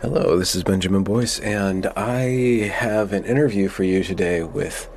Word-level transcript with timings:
Hello, 0.00 0.38
this 0.38 0.54
is 0.54 0.62
Benjamin 0.62 1.02
Boyce, 1.02 1.40
and 1.40 1.86
I 1.96 2.68
have 2.68 3.12
an 3.12 3.24
interview 3.24 3.66
for 3.66 3.82
you 3.82 4.04
today 4.04 4.44
with 4.44 4.88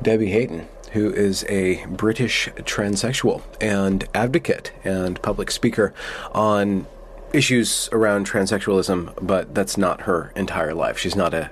Debbie 0.00 0.30
Hayton, 0.30 0.66
who 0.92 1.12
is 1.12 1.44
a 1.50 1.84
British 1.84 2.48
transsexual 2.60 3.42
and 3.60 4.08
advocate 4.14 4.72
and 4.84 5.20
public 5.20 5.50
speaker 5.50 5.92
on 6.32 6.86
issues 7.34 7.90
around 7.92 8.26
transsexualism, 8.26 9.12
but 9.20 9.54
that's 9.54 9.76
not 9.76 10.00
her 10.02 10.32
entire 10.34 10.72
life. 10.72 10.96
She's 10.96 11.14
not 11.14 11.34
a 11.34 11.50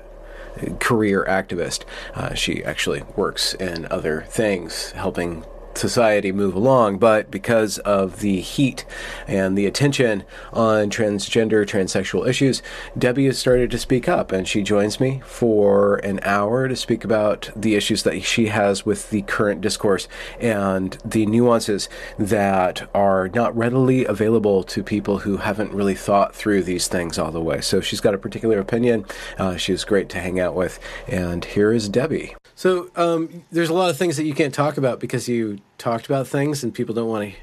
career 0.81 1.23
activist. 1.29 1.84
Uh, 2.15 2.33
she 2.33 2.65
actually 2.65 3.03
works 3.15 3.53
in 3.53 3.87
other 3.91 4.23
things, 4.23 4.93
helping 4.93 5.45
society 5.77 6.33
move 6.33 6.55
along, 6.55 6.98
but 6.98 7.30
because 7.30 7.79
of 7.79 8.21
the 8.21 8.41
heat 8.41 8.84
and 9.27 9.57
the 9.57 9.67
attention 9.67 10.25
on 10.53 10.91
transgender, 10.91 11.67
transsexual 11.67 12.27
issues, 12.27 12.62
Debbie 12.97 13.27
has 13.27 13.39
started 13.39 13.71
to 13.71 13.79
speak 13.79 14.09
up, 14.09 14.33
and 14.33 14.47
she 14.47 14.62
joins 14.62 15.01
me 15.01 15.23
for 15.27 15.97
an 15.97 16.20
hour 16.23 16.69
to 16.69 16.77
speak 16.77 17.05
about 17.05 17.50
the 17.55 17.75
issues 17.75 18.03
that 18.03 18.23
she 18.23 18.47
has 18.47 18.87
with 18.87 19.11
the 19.11 19.23
current 19.23 19.61
discourse 19.61 20.09
and 20.41 20.98
the 21.05 21.27
nuances 21.27 21.89
that 22.19 22.89
are 22.95 23.28
not 23.28 23.56
readily 23.56 24.05
available 24.05 24.62
to 24.62 24.83
people 24.83 25.19
who 25.19 25.39
haven't 25.39 25.72
really 25.72 25.95
thought 25.95 26.34
through 26.34 26.62
these 26.62 26.89
things 26.89 27.19
all 27.19 27.31
the 27.31 27.41
way. 27.41 27.61
So 27.61 27.81
she's 27.81 28.00
got 28.00 28.15
a 28.15 28.19
particular 28.19 28.59
opinion. 28.59 29.05
Uh, 29.39 29.56
she's 29.56 29.84
great 29.84 30.09
to 30.11 30.20
hang 30.20 30.41
out 30.41 30.55
with, 30.55 30.78
and 31.06 31.45
here 31.45 31.72
is 31.72 31.89
Debbie. 31.89 32.34
So 32.55 32.91
um, 32.97 33.45
there's 33.53 33.69
a 33.69 33.75
lot 33.75 33.91
of 33.91 33.98
things 33.98 34.17
that 34.17 34.25
you 34.25 34.34
can't 34.34 34.55
talk 34.55 34.78
about 34.78 34.98
because 34.98 35.28
you 35.28 35.59
talked 35.78 36.06
about 36.06 36.27
things 36.27 36.62
and 36.64 36.72
people 36.74 36.94
don't 36.94 37.08
want 37.08 37.30
to 37.32 37.36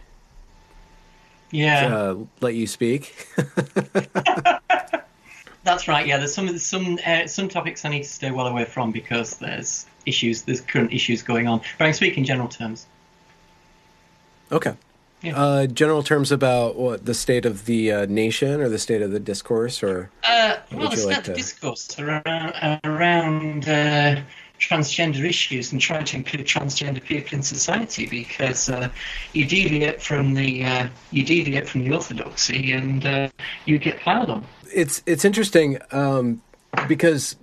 yeah 1.51 1.95
uh, 1.95 2.15
let 2.41 2.55
you 2.55 2.65
speak. 2.67 3.27
That's 5.63 5.87
right. 5.87 6.05
Yeah, 6.05 6.17
there's 6.17 6.33
some 6.33 6.57
some 6.57 6.99
uh, 7.05 7.25
some 7.27 7.47
topics 7.47 7.85
I 7.85 7.89
need 7.89 8.03
to 8.03 8.09
stay 8.09 8.31
well 8.31 8.47
away 8.47 8.65
from 8.65 8.91
because 8.91 9.37
there's 9.37 9.85
issues, 10.05 10.41
there's 10.41 10.59
current 10.59 10.91
issues 10.91 11.23
going 11.23 11.47
on. 11.47 11.59
But 11.77 11.85
I 11.85 11.87
can 11.87 11.93
speak 11.93 12.17
in 12.17 12.25
general 12.25 12.49
terms. 12.49 12.85
Okay. 14.51 14.75
Yeah. 15.21 15.41
Uh, 15.41 15.67
general 15.67 16.03
terms 16.03 16.33
about 16.33 16.75
what 16.75 17.05
the 17.05 17.13
state 17.13 17.45
of 17.45 17.63
the 17.63 17.91
uh, 17.93 18.05
nation 18.07 18.59
or 18.59 18.67
the 18.67 18.77
state 18.77 19.01
of 19.01 19.11
the 19.11 19.21
discourse, 19.21 19.81
or 19.81 20.09
Uh, 20.25 20.57
well, 20.73 20.89
the 20.89 20.97
you 20.97 21.05
like 21.07 21.15
like 21.17 21.23
to- 21.25 21.33
discourse 21.33 21.97
around 21.97 22.79
around 22.83 23.69
uh, 23.69 24.21
transgender 24.67 25.23
issues 25.23 25.71
and 25.71 25.81
trying 25.81 26.05
to 26.05 26.17
include 26.17 26.45
transgender 26.45 27.03
people 27.03 27.35
in 27.37 27.43
society 27.43 28.05
because 28.05 28.69
uh, 28.69 28.89
you 29.33 29.45
deviate 29.45 30.01
from 30.01 30.33
the 30.33 30.63
uh, 30.63 30.87
you 31.11 31.23
deviate 31.23 31.67
from 31.67 31.83
the 31.83 31.93
orthodoxy 31.93 32.71
and 32.71 33.05
uh, 33.05 33.29
you 33.65 33.77
get 33.77 33.99
piled 34.01 34.29
on. 34.29 34.45
it's 34.73 35.03
it's 35.05 35.25
interesting 35.25 35.77
um, 35.91 36.41
because 36.87 37.35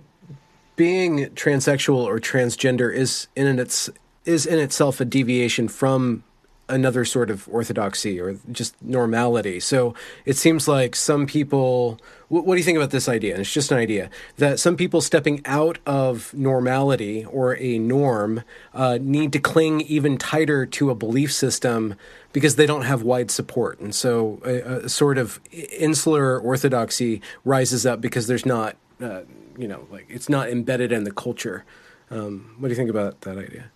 being 0.76 1.26
transsexual 1.34 2.04
or 2.04 2.18
transgender 2.18 2.92
is 2.92 3.28
in 3.36 3.58
its 3.58 3.90
is 4.24 4.46
in 4.46 4.58
itself 4.58 5.00
a 5.00 5.04
deviation 5.04 5.68
from 5.68 6.24
another 6.70 7.04
sort 7.04 7.30
of 7.30 7.48
orthodoxy 7.48 8.20
or 8.20 8.36
just 8.52 8.74
normality. 8.82 9.60
So 9.60 9.94
it 10.24 10.36
seems 10.36 10.68
like 10.68 10.96
some 10.96 11.26
people. 11.26 11.98
What, 12.28 12.46
what 12.46 12.54
do 12.54 12.58
you 12.58 12.64
think 12.64 12.76
about 12.76 12.90
this 12.90 13.08
idea? 13.08 13.32
And 13.32 13.40
it's 13.40 13.52
just 13.52 13.72
an 13.72 13.78
idea 13.78 14.08
that 14.36 14.60
some 14.60 14.76
people 14.76 15.00
stepping 15.00 15.42
out 15.44 15.78
of 15.84 16.32
normality 16.32 17.24
or 17.24 17.56
a 17.56 17.78
norm 17.78 18.42
uh, 18.72 18.98
need 19.00 19.32
to 19.32 19.40
cling 19.40 19.80
even 19.82 20.16
tighter 20.16 20.64
to 20.66 20.90
a 20.90 20.94
belief 20.94 21.32
system 21.32 21.96
because 22.32 22.54
they 22.54 22.66
don't 22.66 22.82
have 22.82 23.02
wide 23.02 23.30
support, 23.30 23.80
and 23.80 23.92
so 23.92 24.40
a, 24.44 24.84
a 24.84 24.88
sort 24.88 25.18
of 25.18 25.40
insular 25.52 26.38
orthodoxy 26.38 27.20
rises 27.44 27.84
up 27.84 28.00
because 28.00 28.28
there's 28.28 28.46
not, 28.46 28.76
uh, 29.02 29.22
you 29.58 29.66
know, 29.66 29.86
like 29.90 30.06
it's 30.08 30.28
not 30.28 30.48
embedded 30.48 30.92
in 30.92 31.02
the 31.02 31.10
culture. 31.10 31.64
Um, 32.10 32.54
what 32.58 32.68
do 32.68 32.72
you 32.72 32.76
think 32.76 32.90
about 32.90 33.22
that 33.22 33.36
idea? 33.36 33.70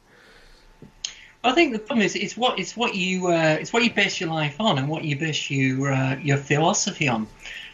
I 1.45 1.53
think 1.53 1.75
the 1.75 1.79
problem 1.79 2.07
is 2.07 2.17
it's 2.17 2.39
what 2.39 2.59
it's 2.59 2.75
what 2.75 2.95
you 2.95 3.29
uh, 3.29 3.59
it's 3.61 3.71
what 3.71 3.85
you 3.85 3.93
base 3.93 4.19
your 4.19 4.31
life 4.31 4.59
on 4.59 4.79
and 4.79 4.89
what 4.89 5.05
you 5.05 5.15
base 5.15 5.51
your 5.51 5.93
uh, 5.93 6.17
your 6.17 6.39
philosophy 6.39 7.07
on. 7.07 7.27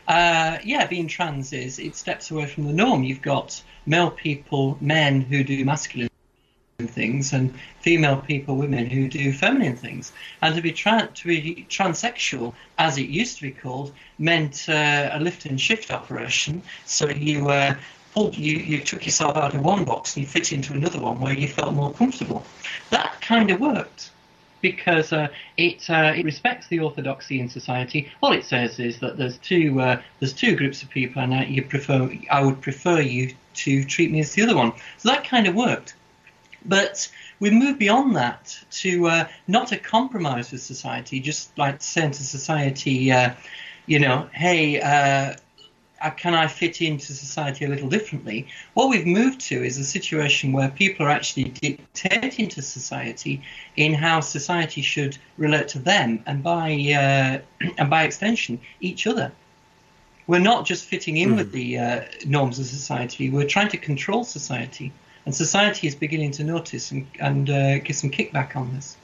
Uh, 0.08 0.58
yeah, 0.64 0.86
being 0.88 1.06
trans 1.06 1.52
is 1.52 1.78
it 1.78 1.94
steps 1.94 2.32
away 2.32 2.46
from 2.46 2.64
the 2.64 2.72
norm. 2.72 3.04
You've 3.04 3.22
got 3.22 3.62
male 3.86 4.10
people, 4.10 4.76
men 4.80 5.20
who 5.20 5.44
do 5.44 5.64
masculine 5.64 6.08
things, 6.80 7.32
and 7.32 7.54
female 7.80 8.16
people, 8.16 8.56
women 8.56 8.86
who 8.86 9.06
do 9.06 9.32
feminine 9.32 9.76
things. 9.76 10.12
And 10.42 10.56
to 10.56 10.62
be 10.62 10.72
tran 10.72 11.14
to 11.14 11.28
be 11.28 11.64
transsexual, 11.68 12.54
as 12.78 12.98
it 12.98 13.08
used 13.08 13.36
to 13.36 13.42
be 13.42 13.52
called, 13.52 13.92
meant 14.18 14.68
uh, 14.68 15.10
a 15.12 15.20
lift 15.20 15.46
and 15.46 15.60
shift 15.60 15.92
operation. 15.92 16.60
So 16.86 17.08
you 17.08 17.50
uh, 17.50 17.76
you 18.16 18.56
you 18.56 18.80
took 18.80 19.06
yourself 19.06 19.36
out 19.36 19.54
of 19.54 19.62
one 19.62 19.84
box 19.84 20.16
and 20.16 20.24
you 20.24 20.28
fit 20.28 20.52
into 20.52 20.72
another 20.72 21.00
one 21.00 21.20
where 21.20 21.32
you 21.32 21.48
felt 21.48 21.74
more 21.74 21.92
comfortable. 21.92 22.44
That 22.90 23.20
kind 23.20 23.50
of 23.50 23.60
worked 23.60 24.10
because 24.60 25.12
uh, 25.12 25.28
it 25.56 25.88
uh, 25.88 26.12
it 26.16 26.24
respects 26.24 26.68
the 26.68 26.80
orthodoxy 26.80 27.40
in 27.40 27.48
society. 27.48 28.10
All 28.22 28.32
it 28.32 28.44
says 28.44 28.78
is 28.78 28.98
that 29.00 29.16
there's 29.16 29.38
two 29.38 29.80
uh, 29.80 30.02
there's 30.18 30.32
two 30.32 30.56
groups 30.56 30.82
of 30.82 30.90
people, 30.90 31.22
and 31.22 31.32
uh, 31.32 31.36
you 31.48 31.62
prefer 31.62 32.12
I 32.30 32.42
would 32.42 32.60
prefer 32.60 33.00
you 33.00 33.34
to 33.54 33.84
treat 33.84 34.10
me 34.10 34.20
as 34.20 34.32
the 34.34 34.42
other 34.42 34.56
one. 34.56 34.72
So 34.98 35.10
that 35.10 35.24
kind 35.24 35.46
of 35.46 35.54
worked. 35.54 35.94
But 36.64 37.10
we 37.38 37.50
move 37.50 37.78
beyond 37.78 38.16
that 38.16 38.58
to 38.70 39.06
uh, 39.06 39.28
not 39.48 39.72
a 39.72 39.78
compromise 39.78 40.52
with 40.52 40.62
society, 40.62 41.20
just 41.20 41.56
like 41.56 41.80
saying 41.80 42.12
to 42.12 42.22
society, 42.22 43.10
uh, 43.10 43.34
you 43.86 43.98
know, 43.98 44.28
hey, 44.32 44.80
uh, 44.80 45.36
can 46.08 46.32
I 46.32 46.46
fit 46.46 46.80
into 46.80 47.12
society 47.12 47.66
a 47.66 47.68
little 47.68 47.88
differently? 47.88 48.46
What 48.72 48.88
we've 48.88 49.06
moved 49.06 49.40
to 49.42 49.62
is 49.62 49.76
a 49.76 49.84
situation 49.84 50.52
where 50.52 50.70
people 50.70 51.04
are 51.04 51.10
actually 51.10 51.44
dictating 51.44 52.48
to 52.48 52.62
society 52.62 53.42
in 53.76 53.92
how 53.92 54.20
society 54.20 54.80
should 54.80 55.18
relate 55.36 55.68
to 55.68 55.78
them, 55.78 56.22
and 56.26 56.42
by 56.42 56.72
uh, 56.72 57.40
and 57.78 57.90
by 57.90 58.04
extension, 58.04 58.58
each 58.80 59.06
other. 59.06 59.30
We're 60.26 60.38
not 60.38 60.64
just 60.64 60.84
fitting 60.84 61.16
in 61.16 61.34
with 61.34 61.50
the 61.52 61.78
uh, 61.78 62.00
norms 62.24 62.58
of 62.58 62.66
society; 62.66 63.28
we're 63.28 63.48
trying 63.48 63.68
to 63.70 63.76
control 63.76 64.24
society, 64.24 64.92
and 65.26 65.34
society 65.34 65.86
is 65.86 65.94
beginning 65.94 66.30
to 66.32 66.44
notice 66.44 66.92
and 66.92 67.06
and 67.18 67.50
uh, 67.50 67.78
give 67.80 67.96
some 67.96 68.10
kickback 68.10 68.56
on 68.56 68.74
this. 68.74 68.96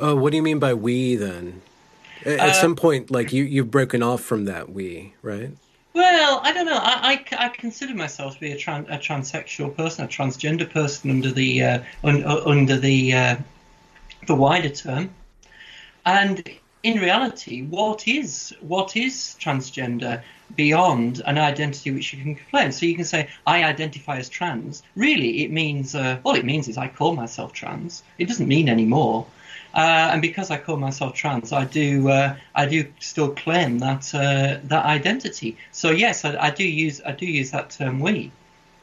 Uh, 0.00 0.14
what 0.14 0.30
do 0.30 0.36
you 0.36 0.42
mean 0.42 0.58
by 0.58 0.74
we 0.74 1.16
then? 1.16 1.62
At, 2.24 2.38
at 2.38 2.56
some 2.56 2.76
point, 2.76 3.10
like 3.10 3.32
you 3.32 3.44
you've 3.44 3.70
broken 3.70 4.02
off 4.02 4.22
from 4.22 4.46
that 4.46 4.70
we, 4.70 5.14
right? 5.22 5.50
Well, 5.96 6.40
I 6.42 6.52
don't 6.52 6.66
know. 6.66 6.76
I, 6.76 7.24
I, 7.32 7.46
I 7.46 7.48
consider 7.48 7.94
myself 7.94 8.34
to 8.34 8.40
be 8.40 8.52
a, 8.52 8.56
tran, 8.56 8.84
a 8.90 8.98
transsexual 8.98 9.74
person, 9.74 10.04
a 10.04 10.08
transgender 10.08 10.68
person 10.68 11.08
under 11.10 11.30
the 11.30 11.62
uh, 11.62 11.78
un, 12.04 12.22
uh, 12.22 12.42
under 12.44 12.76
the 12.76 13.14
uh, 13.14 13.36
the 14.26 14.34
wider 14.34 14.68
term. 14.68 15.08
And 16.04 16.46
in 16.82 17.00
reality, 17.00 17.62
what 17.62 18.06
is 18.06 18.54
what 18.60 18.94
is 18.94 19.36
transgender 19.40 20.22
beyond 20.54 21.22
an 21.26 21.38
identity 21.38 21.90
which 21.90 22.12
you 22.12 22.22
can 22.22 22.36
claim? 22.50 22.72
So 22.72 22.86
you 22.86 22.94
can 22.94 23.06
say 23.06 23.28
I 23.46 23.64
identify 23.64 24.18
as 24.18 24.28
trans. 24.28 24.82
Really, 24.96 25.44
it 25.44 25.50
means 25.50 25.94
uh, 25.94 26.18
all 26.24 26.34
it 26.36 26.44
means 26.44 26.68
is 26.68 26.76
I 26.76 26.88
call 26.88 27.16
myself 27.16 27.52
trans. 27.54 28.02
It 28.18 28.28
doesn't 28.28 28.46
mean 28.46 28.68
any 28.68 28.84
more. 28.84 29.26
Uh, 29.76 30.08
and 30.10 30.22
because 30.22 30.50
I 30.50 30.56
call 30.56 30.78
myself 30.78 31.14
trans, 31.14 31.52
I 31.52 31.66
do 31.66 32.08
uh, 32.08 32.34
I 32.54 32.64
do 32.64 32.86
still 32.98 33.34
claim 33.34 33.78
that 33.80 34.14
uh, 34.14 34.58
that 34.64 34.86
identity. 34.86 35.58
So 35.70 35.90
yes, 35.90 36.24
I, 36.24 36.34
I 36.46 36.50
do 36.50 36.64
use 36.66 37.02
I 37.04 37.12
do 37.12 37.26
use 37.26 37.50
that 37.50 37.70
term 37.70 38.00
we. 38.00 38.32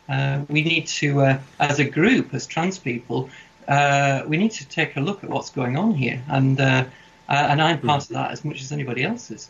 Uh, 0.07 0.41
we 0.49 0.61
need 0.61 0.85
to, 0.85 1.21
uh, 1.21 1.39
as 1.59 1.79
a 1.79 1.85
group, 1.85 2.33
as 2.33 2.45
trans 2.45 2.77
people, 2.77 3.29
uh, 3.67 4.21
we 4.27 4.37
need 4.37 4.51
to 4.51 4.67
take 4.67 4.95
a 4.95 4.99
look 4.99 5.23
at 5.23 5.29
what's 5.31 5.49
going 5.49 5.77
on 5.77 5.95
here, 5.95 6.21
and 6.27 6.59
and 6.59 7.61
I'm 7.61 7.81
part 7.81 8.03
of 8.03 8.09
that 8.09 8.31
as 8.31 8.45
much 8.45 8.61
as 8.61 8.71
anybody 8.71 9.03
else 9.03 9.31
is. 9.31 9.49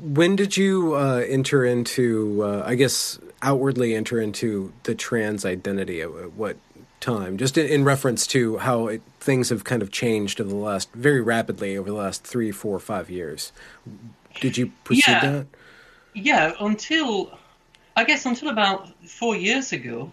When 0.00 0.34
did 0.34 0.56
you 0.56 0.94
enter 0.94 1.62
into, 1.66 2.62
I 2.64 2.74
guess, 2.74 3.18
outwardly 3.42 3.94
enter 3.94 4.18
into 4.18 4.72
the 4.84 4.94
trans 4.94 5.44
identity? 5.44 6.00
At 6.00 6.08
at 6.08 6.32
what 6.32 6.56
time? 7.02 7.36
Just 7.36 7.58
in, 7.58 7.66
in 7.66 7.84
reference 7.84 8.26
to 8.28 8.58
how 8.58 8.86
it, 8.86 9.02
things 9.20 9.50
have 9.50 9.64
kind 9.64 9.82
of 9.82 9.90
changed 9.90 10.40
over 10.40 10.48
the 10.48 10.56
last, 10.56 10.90
very 10.94 11.20
rapidly 11.20 11.76
over 11.76 11.90
the 11.90 11.96
last 11.96 12.24
three, 12.24 12.50
four, 12.50 12.78
five 12.78 13.10
years. 13.10 13.52
Did 14.40 14.56
you 14.56 14.72
pursue 14.84 15.10
Yeah. 15.10 15.20
that? 15.20 15.46
Yeah, 16.14 16.52
until 16.60 17.38
I 17.96 18.04
guess 18.04 18.24
until 18.24 18.48
about 18.48 18.88
four 19.06 19.36
years 19.36 19.72
ago, 19.72 20.10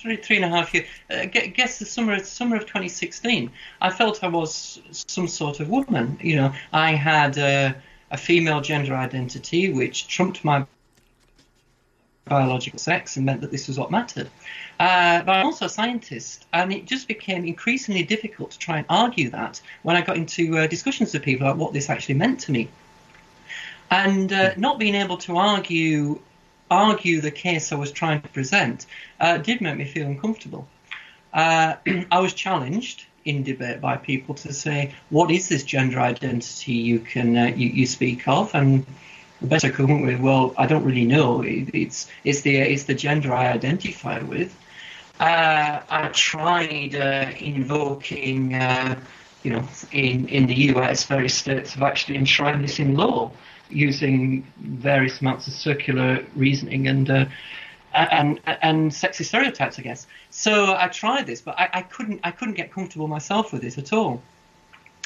three 0.00 0.16
three 0.16 0.36
and 0.36 0.44
a 0.44 0.48
half 0.48 0.72
years. 0.74 0.86
I 1.10 1.24
uh, 1.24 1.26
guess 1.54 1.78
the 1.78 1.84
summer 1.84 2.18
summer 2.20 2.56
of 2.56 2.62
2016, 2.62 3.50
I 3.80 3.90
felt 3.90 4.24
I 4.24 4.28
was 4.28 4.80
some 4.90 5.28
sort 5.28 5.60
of 5.60 5.68
woman. 5.68 6.18
You 6.22 6.36
know, 6.36 6.54
I 6.72 6.92
had 6.92 7.36
a, 7.38 7.74
a 8.10 8.16
female 8.16 8.60
gender 8.60 8.94
identity 8.94 9.72
which 9.72 10.08
trumped 10.08 10.44
my 10.44 10.66
biological 12.30 12.78
sex 12.78 13.16
and 13.16 13.26
meant 13.26 13.42
that 13.42 13.50
this 13.50 13.68
was 13.68 13.78
what 13.78 13.90
mattered. 13.90 14.30
Uh, 14.78 15.22
but 15.22 15.32
I'm 15.32 15.44
also 15.44 15.66
a 15.66 15.68
scientist, 15.68 16.46
and 16.54 16.72
it 16.72 16.86
just 16.86 17.06
became 17.06 17.44
increasingly 17.44 18.04
difficult 18.04 18.52
to 18.52 18.58
try 18.58 18.78
and 18.78 18.86
argue 18.88 19.28
that 19.30 19.60
when 19.82 19.96
I 19.96 20.00
got 20.00 20.16
into 20.16 20.56
uh, 20.56 20.66
discussions 20.66 21.12
with 21.12 21.22
people 21.22 21.46
about 21.46 21.58
what 21.58 21.74
this 21.74 21.90
actually 21.90 22.14
meant 22.14 22.40
to 22.40 22.52
me 22.52 22.70
and 23.90 24.32
uh, 24.32 24.52
not 24.56 24.78
being 24.78 24.94
able 24.94 25.16
to 25.18 25.36
argue 25.36 26.20
argue 26.70 27.20
the 27.20 27.30
case 27.32 27.72
I 27.72 27.74
was 27.74 27.90
trying 27.90 28.22
to 28.22 28.28
present 28.28 28.86
uh, 29.18 29.38
did 29.38 29.60
make 29.60 29.76
me 29.76 29.84
feel 29.84 30.06
uncomfortable. 30.06 30.68
Uh, 31.32 31.74
I 32.12 32.20
was 32.20 32.32
challenged 32.32 33.06
in 33.24 33.42
debate 33.42 33.80
by 33.80 33.96
people 33.96 34.34
to 34.36 34.52
say, 34.52 34.94
"What 35.10 35.30
is 35.30 35.48
this 35.48 35.64
gender 35.64 36.00
identity 36.00 36.74
you 36.74 37.00
can 37.00 37.36
uh, 37.36 37.46
you, 37.46 37.68
you 37.68 37.86
speak 37.86 38.28
of?" 38.28 38.54
And 38.54 38.86
the 39.42 39.70
come 39.70 39.90
up 39.90 40.02
with, 40.02 40.20
well, 40.20 40.54
I 40.58 40.66
don't 40.66 40.84
really 40.84 41.06
know. 41.06 41.42
It, 41.42 41.70
it's 41.74 42.08
it's 42.24 42.42
the 42.42 42.56
it's 42.58 42.84
the 42.84 42.94
gender 42.94 43.32
I 43.32 43.52
identify 43.52 44.20
with. 44.20 44.54
Uh, 45.18 45.80
I 45.90 46.08
tried 46.08 46.94
uh, 46.94 47.30
invoking, 47.38 48.54
uh, 48.54 48.98
you 49.42 49.52
know, 49.52 49.68
in, 49.92 50.26
in 50.28 50.46
the 50.46 50.54
US, 50.74 51.04
various 51.04 51.34
states 51.34 51.74
have 51.74 51.82
actually 51.82 52.16
enshrined 52.16 52.64
this 52.64 52.78
in 52.78 52.94
law 52.94 53.30
using 53.68 54.46
various 54.58 55.20
amounts 55.20 55.46
of 55.46 55.52
circular 55.52 56.24
reasoning 56.34 56.88
and 56.88 57.10
uh, 57.10 57.26
and 57.92 58.40
and 58.46 58.90
sexist 58.90 59.26
stereotypes, 59.26 59.78
I 59.78 59.82
guess. 59.82 60.06
So 60.30 60.74
I 60.76 60.88
tried 60.88 61.26
this, 61.26 61.40
but 61.40 61.58
I, 61.58 61.68
I 61.72 61.82
couldn't 61.82 62.20
I 62.24 62.30
couldn't 62.30 62.54
get 62.54 62.72
comfortable 62.72 63.08
myself 63.08 63.52
with 63.52 63.64
it 63.64 63.78
at 63.78 63.92
all. 63.92 64.22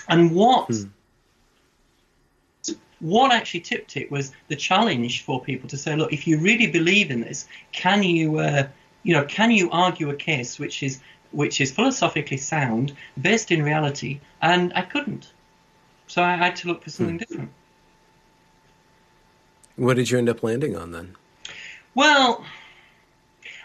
And 0.08 0.32
what 0.32 0.70
what 3.00 3.32
actually 3.32 3.60
tipped 3.60 3.96
it 3.96 4.10
was 4.10 4.32
the 4.48 4.56
challenge 4.56 5.24
for 5.24 5.40
people 5.40 5.68
to 5.68 5.76
say, 5.76 5.96
look, 5.96 6.12
if 6.12 6.26
you 6.26 6.38
really 6.38 6.66
believe 6.66 7.10
in 7.10 7.20
this, 7.20 7.46
can 7.72 8.02
you, 8.02 8.38
uh, 8.38 8.68
you 9.02 9.14
know, 9.14 9.24
can 9.24 9.50
you 9.50 9.70
argue 9.70 10.10
a 10.10 10.16
case 10.16 10.58
which 10.58 10.82
is 10.82 11.00
which 11.32 11.60
is 11.60 11.72
philosophically 11.72 12.36
sound, 12.36 12.92
based 13.20 13.50
in 13.50 13.62
reality? 13.62 14.20
And 14.40 14.72
I 14.74 14.82
couldn't, 14.82 15.32
so 16.06 16.22
I 16.22 16.36
had 16.36 16.56
to 16.56 16.68
look 16.68 16.84
for 16.84 16.90
something 16.90 17.18
different. 17.18 17.50
What 19.76 19.96
did 19.96 20.10
you 20.10 20.18
end 20.18 20.28
up 20.28 20.42
landing 20.42 20.76
on 20.76 20.92
then? 20.92 21.16
Well, 21.94 22.44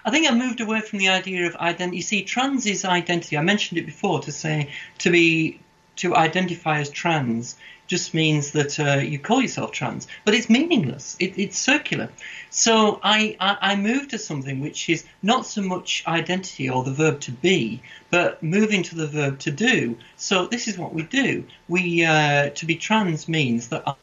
I 0.04 0.12
think 0.12 0.30
I 0.30 0.34
moved 0.34 0.62
away 0.62 0.82
from 0.82 1.00
the 1.00 1.10
idea 1.10 1.48
of 1.48 1.56
identity. 1.58 1.98
You 1.98 2.04
see, 2.04 2.24
trans 2.24 2.66
is 2.66 2.86
identity. 2.86 3.38
I 3.38 3.42
mentioned 3.42 3.78
it 3.78 3.86
before 3.86 4.22
to 4.22 4.32
say 4.32 4.72
to 5.00 5.12
be 5.12 5.60
to 5.98 6.16
identify 6.16 6.80
as 6.80 6.90
trans 6.90 7.58
just 7.90 8.14
means 8.14 8.52
that 8.52 8.80
uh, 8.80 9.00
you 9.00 9.20
call 9.20 9.42
yourself 9.42 9.72
trans, 9.72 10.08
but 10.24 10.34
it's 10.36 10.50
meaningless. 10.50 11.18
It, 11.20 11.38
it's 11.38 11.58
circular. 11.58 12.10
So 12.52 13.00
I, 13.04 13.36
I 13.40 13.58
I 13.74 13.76
to 14.10 14.18
something 14.18 14.62
which 14.62 14.90
is 14.90 15.04
not 15.22 15.46
so 15.46 15.62
much 15.62 16.04
identity 16.08 16.70
or 16.70 16.84
the 16.84 16.94
verb 16.94 17.20
to 17.22 17.32
be, 17.32 17.82
but 18.12 18.42
moving 18.42 18.84
to 18.84 18.96
the 18.96 19.08
verb 19.08 19.40
to 19.40 19.52
do. 19.52 19.98
So 20.16 20.46
this 20.46 20.68
is 20.68 20.78
what 20.78 20.94
we 20.94 21.04
do. 21.04 21.44
We 21.68 22.06
uh, 22.06 22.52
to 22.52 22.66
be 22.66 22.76
trans 22.76 23.28
means 23.28 23.70
that 23.70 23.98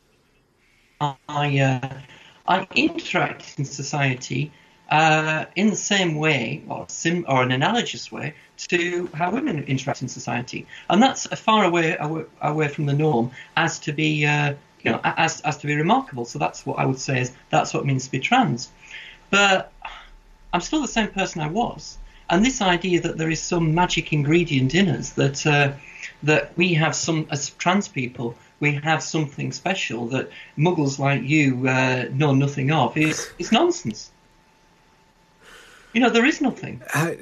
I 1.00 1.58
uh, 1.58 1.88
I 2.46 2.66
interact 2.74 3.58
in 3.58 3.64
society 3.64 4.52
uh, 4.90 5.46
in 5.54 5.70
the 5.70 5.76
same 5.76 6.16
way 6.16 6.64
or 6.68 6.86
sim 6.88 7.24
or 7.28 7.42
an 7.42 7.52
analogous 7.52 8.10
way 8.10 8.34
to 8.56 9.08
how 9.14 9.30
women 9.30 9.62
interact 9.64 10.02
in 10.02 10.08
society, 10.08 10.66
and 10.88 11.02
that's 11.02 11.26
far 11.38 11.64
away 11.64 11.96
away, 12.40 12.68
from 12.68 12.86
the 12.86 12.92
norm 12.92 13.30
as 13.56 13.78
to 13.80 13.92
be 13.92 14.26
uh, 14.26 14.54
you 14.82 14.92
know 14.92 15.00
as 15.04 15.40
as 15.42 15.58
to 15.58 15.66
be 15.66 15.74
remarkable. 15.74 16.24
So 16.24 16.38
that's 16.38 16.64
what 16.64 16.78
I 16.78 16.86
would 16.86 17.00
say 17.00 17.20
is 17.20 17.32
that's 17.50 17.74
what 17.74 17.82
it 17.82 17.86
means 17.86 18.06
to 18.06 18.10
be 18.10 18.20
trans. 18.20 18.70
But 19.30 19.72
I'm 20.52 20.60
still 20.60 20.82
the 20.82 20.88
same 20.88 21.08
person 21.08 21.40
I 21.42 21.48
was, 21.48 21.98
and 22.30 22.44
this 22.44 22.60
idea 22.60 23.00
that 23.02 23.18
there 23.18 23.30
is 23.30 23.42
some 23.42 23.74
magic 23.74 24.12
ingredient 24.12 24.74
in 24.74 24.88
us 24.88 25.10
that 25.10 25.46
uh, 25.46 25.72
that 26.22 26.56
we 26.56 26.74
have 26.74 26.94
some 26.94 27.26
as 27.30 27.50
trans 27.50 27.88
people 27.88 28.36
we 28.60 28.72
have 28.72 29.02
something 29.02 29.52
special 29.52 30.06
that 30.08 30.30
muggles 30.56 30.98
like 30.98 31.22
you 31.22 31.68
uh, 31.68 32.06
know 32.12 32.32
nothing 32.32 32.70
of 32.70 32.96
is 32.96 33.28
is 33.38 33.52
nonsense. 33.52 34.10
You 35.92 36.00
know, 36.00 36.10
there 36.10 36.26
is 36.26 36.40
nothing. 36.40 36.82
I, 36.92 37.16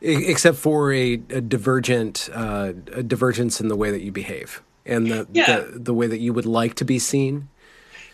except 0.00 0.58
for 0.58 0.92
a, 0.92 1.14
a 1.14 1.40
divergent 1.40 2.28
uh, 2.32 2.72
a 2.92 3.02
divergence 3.02 3.60
in 3.60 3.68
the 3.68 3.76
way 3.76 3.90
that 3.90 4.02
you 4.02 4.12
behave 4.12 4.62
and 4.84 5.06
the, 5.10 5.26
Yeah. 5.32 5.60
the 5.60 5.78
the 5.78 5.94
way 5.94 6.06
that 6.06 6.18
you 6.18 6.32
would 6.32 6.46
like 6.46 6.74
to 6.74 6.84
be 6.84 6.98
seen. 6.98 7.48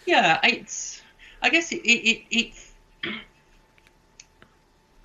Yeah, 0.06 0.40
it's. 0.43 1.00
I 1.43 1.50
guess 1.50 1.73
it 1.73 1.76
it 1.84 2.26
it, 2.31 2.52
it, 3.05 3.12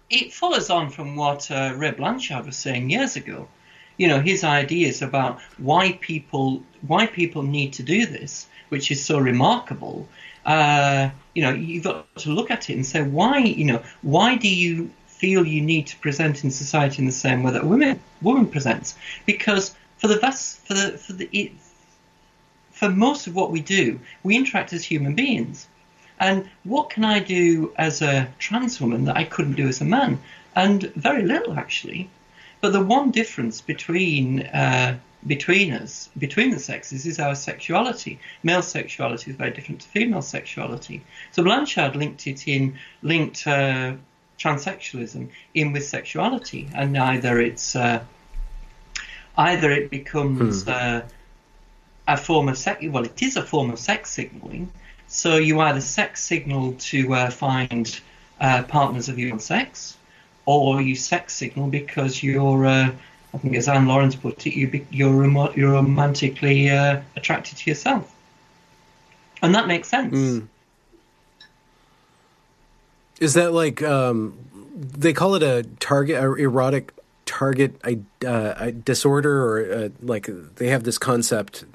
it 0.09 0.33
follows 0.33 0.69
on 0.69 0.89
from 0.89 1.15
what 1.15 1.49
uh, 1.51 1.73
Ray 1.75 1.91
Blanchard 1.91 2.45
was 2.45 2.55
saying 2.55 2.89
years 2.89 3.15
ago. 3.15 3.47
You 3.97 4.07
know, 4.07 4.19
his 4.21 4.43
ideas 4.43 5.01
about 5.01 5.39
why 5.57 5.93
people 6.01 6.63
why 6.85 7.07
people 7.07 7.41
need 7.41 7.73
to 7.73 7.83
do 7.83 8.05
this, 8.05 8.47
which 8.69 8.91
is 8.91 9.03
so 9.03 9.17
remarkable. 9.17 10.07
Uh, 10.45 11.09
you 11.33 11.41
know, 11.41 11.51
you've 11.51 11.83
got 11.83 12.15
to 12.17 12.29
look 12.29 12.51
at 12.51 12.69
it 12.69 12.73
and 12.75 12.85
say 12.85 13.01
why. 13.03 13.39
You 13.39 13.65
know, 13.65 13.83
why 14.03 14.35
do 14.35 14.47
you 14.47 14.91
feel 15.19 15.45
you 15.45 15.61
need 15.61 15.87
to 15.87 15.97
present 15.97 16.43
in 16.43 16.51
society 16.51 16.99
in 16.99 17.05
the 17.05 17.11
same 17.11 17.43
way 17.43 17.51
that 17.51 17.63
a 17.63 17.67
woman 17.67 17.99
woman 18.21 18.47
presents? 18.47 18.95
Because 19.25 19.75
for 19.97 20.07
the 20.07 20.17
vast 20.17 20.59
for 20.65 20.73
the 20.73 20.97
for 20.97 21.13
the 21.13 21.51
for 22.71 22.89
most 22.89 23.25
of 23.27 23.35
what 23.35 23.51
we 23.51 23.59
do, 23.59 23.99
we 24.23 24.35
interact 24.35 24.71
as 24.73 24.83
human 24.83 25.15
beings. 25.15 25.67
And 26.19 26.49
what 26.63 26.89
can 26.89 27.03
I 27.03 27.19
do 27.19 27.71
as 27.77 28.01
a 28.01 28.27
trans 28.39 28.79
woman 28.81 29.05
that 29.05 29.17
I 29.17 29.23
couldn't 29.23 29.55
do 29.55 29.67
as 29.67 29.81
a 29.81 29.85
man? 29.85 30.19
And 30.55 30.83
very 30.95 31.23
little, 31.23 31.53
actually. 31.57 32.09
But 32.61 32.73
the 32.73 32.83
one 32.83 33.11
difference 33.11 33.61
between 33.61 34.41
uh, 34.41 34.97
between 35.25 35.73
us, 35.73 36.09
between 36.17 36.51
the 36.51 36.59
sexes, 36.59 37.05
is 37.05 37.19
our 37.19 37.35
sexuality. 37.35 38.19
Male 38.43 38.61
sexuality 38.61 39.31
is 39.31 39.37
very 39.37 39.51
different 39.51 39.81
to 39.81 39.87
female 39.87 40.21
sexuality. 40.21 41.03
So 41.31 41.43
Blanchard 41.43 41.95
linked 41.95 42.27
it 42.27 42.47
in, 42.47 42.77
linked 43.01 43.45
uh, 43.47 43.93
transsexualism 44.39 45.29
in 45.53 45.73
with 45.73 45.85
sexuality, 45.85 46.69
and 46.73 46.97
either 46.97 47.39
it's 47.39 47.75
uh, 47.75 48.03
either 49.37 49.71
it 49.71 49.89
becomes 49.89 50.67
uh, 50.67 51.01
a 52.07 52.17
form 52.17 52.49
of 52.49 52.57
sex. 52.57 52.85
Well, 52.85 53.05
it 53.05 53.21
is 53.21 53.37
a 53.37 53.43
form 53.43 53.69
of 53.69 53.79
sex 53.79 54.09
signaling. 54.11 54.71
So 55.07 55.37
you 55.37 55.59
either 55.61 55.81
sex 55.81 56.23
signal 56.23 56.73
to 56.73 57.13
uh, 57.13 57.29
find 57.29 57.99
uh, 58.39 58.63
partners 58.63 59.09
of 59.09 59.17
your 59.17 59.33
own 59.33 59.39
sex, 59.39 59.97
or 60.45 60.81
you 60.81 60.95
sex 60.95 61.33
signal 61.33 61.67
because 61.67 62.21
you're, 62.21 62.65
uh, 62.65 62.91
I 63.33 63.37
think 63.37 63.55
as 63.55 63.67
Anne 63.67 63.87
Lawrence 63.87 64.15
put 64.15 64.45
it, 64.45 64.53
you 64.53 64.67
be, 64.67 64.85
you're, 64.91 65.11
romantically 65.11 66.69
uh, 66.69 67.01
attracted 67.15 67.57
to 67.59 67.69
yourself, 67.69 68.13
and 69.41 69.55
that 69.55 69.67
makes 69.67 69.87
sense. 69.87 70.43
Is 73.19 73.33
that 73.33 73.53
like 73.53 73.81
um, 73.81 74.37
they 74.75 75.13
call 75.13 75.35
it 75.35 75.43
a 75.43 75.63
target, 75.79 76.17
a 76.23 76.33
erotic 76.35 76.93
target 77.25 77.75
uh, 77.83 78.27
uh, 78.27 78.71
disorder, 78.85 79.43
or 79.43 79.73
uh, 79.85 79.89
like 80.01 80.29
they 80.55 80.67
have 80.67 80.83
this 80.83 80.97
concept 80.97 81.65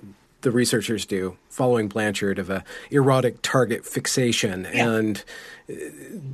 the 0.43 0.51
researchers 0.51 1.07
do 1.07 1.37
following 1.51 1.87
Blanchard 1.87 2.37
of 2.39 2.51
a 2.51 2.65
erotic 2.91 3.41
target 3.43 3.85
fixation, 3.87 4.65
Yeah. 4.73 4.89
and 4.89 5.25
uh, 5.71 5.75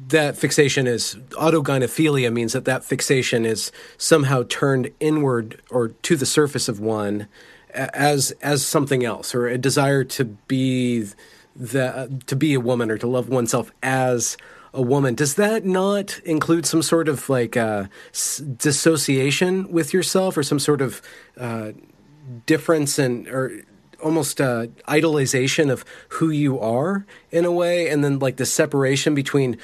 that 0.08 0.36
fixation 0.36 0.86
is 0.86 1.16
autogynephilia 1.32 2.32
means 2.32 2.54
that 2.54 2.64
that 2.64 2.84
fixation 2.84 3.44
is 3.44 3.70
somehow 3.98 4.44
turned 4.48 4.90
inward 5.00 5.60
or 5.70 5.88
to 5.88 6.16
the 6.16 6.24
surface 6.26 6.68
of 6.68 6.80
one 6.80 7.28
as 7.74 8.32
as 8.42 8.64
something 8.64 9.04
else, 9.04 9.34
or 9.34 9.46
a 9.46 9.58
desire 9.58 10.04
to 10.04 10.24
be 10.24 11.06
the 11.54 12.10
to 12.26 12.36
be 12.36 12.54
a 12.54 12.60
woman 12.60 12.90
or 12.90 12.96
to 12.98 13.06
love 13.06 13.28
oneself 13.28 13.72
as 13.82 14.36
a 14.74 14.82
woman. 14.82 15.14
Does 15.14 15.34
that 15.34 15.64
not 15.64 16.18
include 16.20 16.66
some 16.66 16.82
sort 16.82 17.08
of 17.08 17.28
like 17.28 17.56
uh, 17.56 17.86
s- 18.10 18.38
dissociation 18.38 19.70
with 19.70 19.92
yourself, 19.92 20.36
or 20.36 20.42
some 20.42 20.58
sort 20.58 20.80
of 20.80 21.02
uh, 21.38 21.72
difference 22.46 22.98
in 22.98 23.28
or 23.28 23.52
almost 24.02 24.40
uh, 24.40 24.66
idolization 24.86 25.70
of 25.70 25.84
who 26.08 26.30
you 26.30 26.58
are 26.60 27.06
in 27.30 27.44
a 27.44 27.52
way, 27.52 27.88
and 27.88 28.04
then 28.04 28.18
like 28.18 28.36
the 28.36 28.46
separation 28.46 29.14
between 29.14 29.58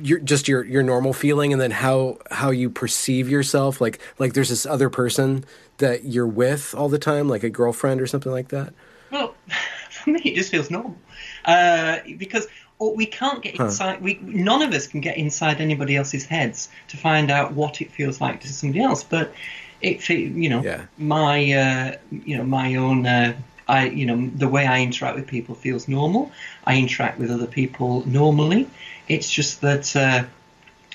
your 0.00 0.18
just 0.18 0.48
your 0.48 0.64
your 0.64 0.82
normal 0.82 1.12
feeling 1.12 1.52
and 1.52 1.60
then 1.60 1.70
how 1.70 2.18
how 2.30 2.50
you 2.50 2.70
perceive 2.70 3.28
yourself? 3.28 3.80
Like 3.80 4.00
like 4.18 4.34
there's 4.34 4.48
this 4.50 4.66
other 4.66 4.90
person 4.90 5.44
that 5.78 6.04
you're 6.04 6.26
with 6.26 6.74
all 6.74 6.88
the 6.88 6.98
time 6.98 7.28
like 7.28 7.42
a 7.42 7.50
girlfriend 7.50 8.00
or 8.00 8.06
something 8.06 8.32
like 8.32 8.48
that? 8.48 8.74
Well, 9.10 9.34
for 9.90 10.10
me, 10.10 10.20
it 10.20 10.34
just 10.34 10.50
feels 10.50 10.70
normal. 10.70 10.96
Uh, 11.44 11.98
because 12.16 12.46
we 12.78 13.06
can't 13.06 13.42
get 13.42 13.56
inside. 13.56 13.94
Huh. 13.94 14.00
We 14.02 14.18
none 14.22 14.62
of 14.62 14.72
us 14.72 14.86
can 14.86 15.00
get 15.00 15.16
inside 15.16 15.60
anybody 15.60 15.96
else's 15.96 16.24
heads 16.24 16.68
to 16.88 16.96
find 16.96 17.30
out 17.30 17.52
what 17.52 17.80
it 17.80 17.90
feels 17.90 18.20
like 18.20 18.40
to 18.40 18.52
somebody 18.52 18.80
else. 18.80 19.02
But 19.04 19.32
it, 19.80 20.08
you 20.08 20.48
know, 20.48 20.62
yeah. 20.62 20.86
my, 20.96 21.52
uh, 21.52 21.96
you 22.10 22.36
know, 22.36 22.44
my 22.44 22.76
own. 22.76 23.06
Uh, 23.06 23.36
I, 23.68 23.88
you 23.88 24.06
know, 24.06 24.30
the 24.34 24.48
way 24.48 24.66
I 24.66 24.80
interact 24.80 25.16
with 25.16 25.26
people 25.26 25.54
feels 25.54 25.88
normal. 25.88 26.32
I 26.64 26.78
interact 26.78 27.18
with 27.18 27.30
other 27.30 27.46
people 27.46 28.02
normally. 28.06 28.66
It's 29.08 29.30
just 29.30 29.60
that 29.60 29.94
uh, 29.94 30.24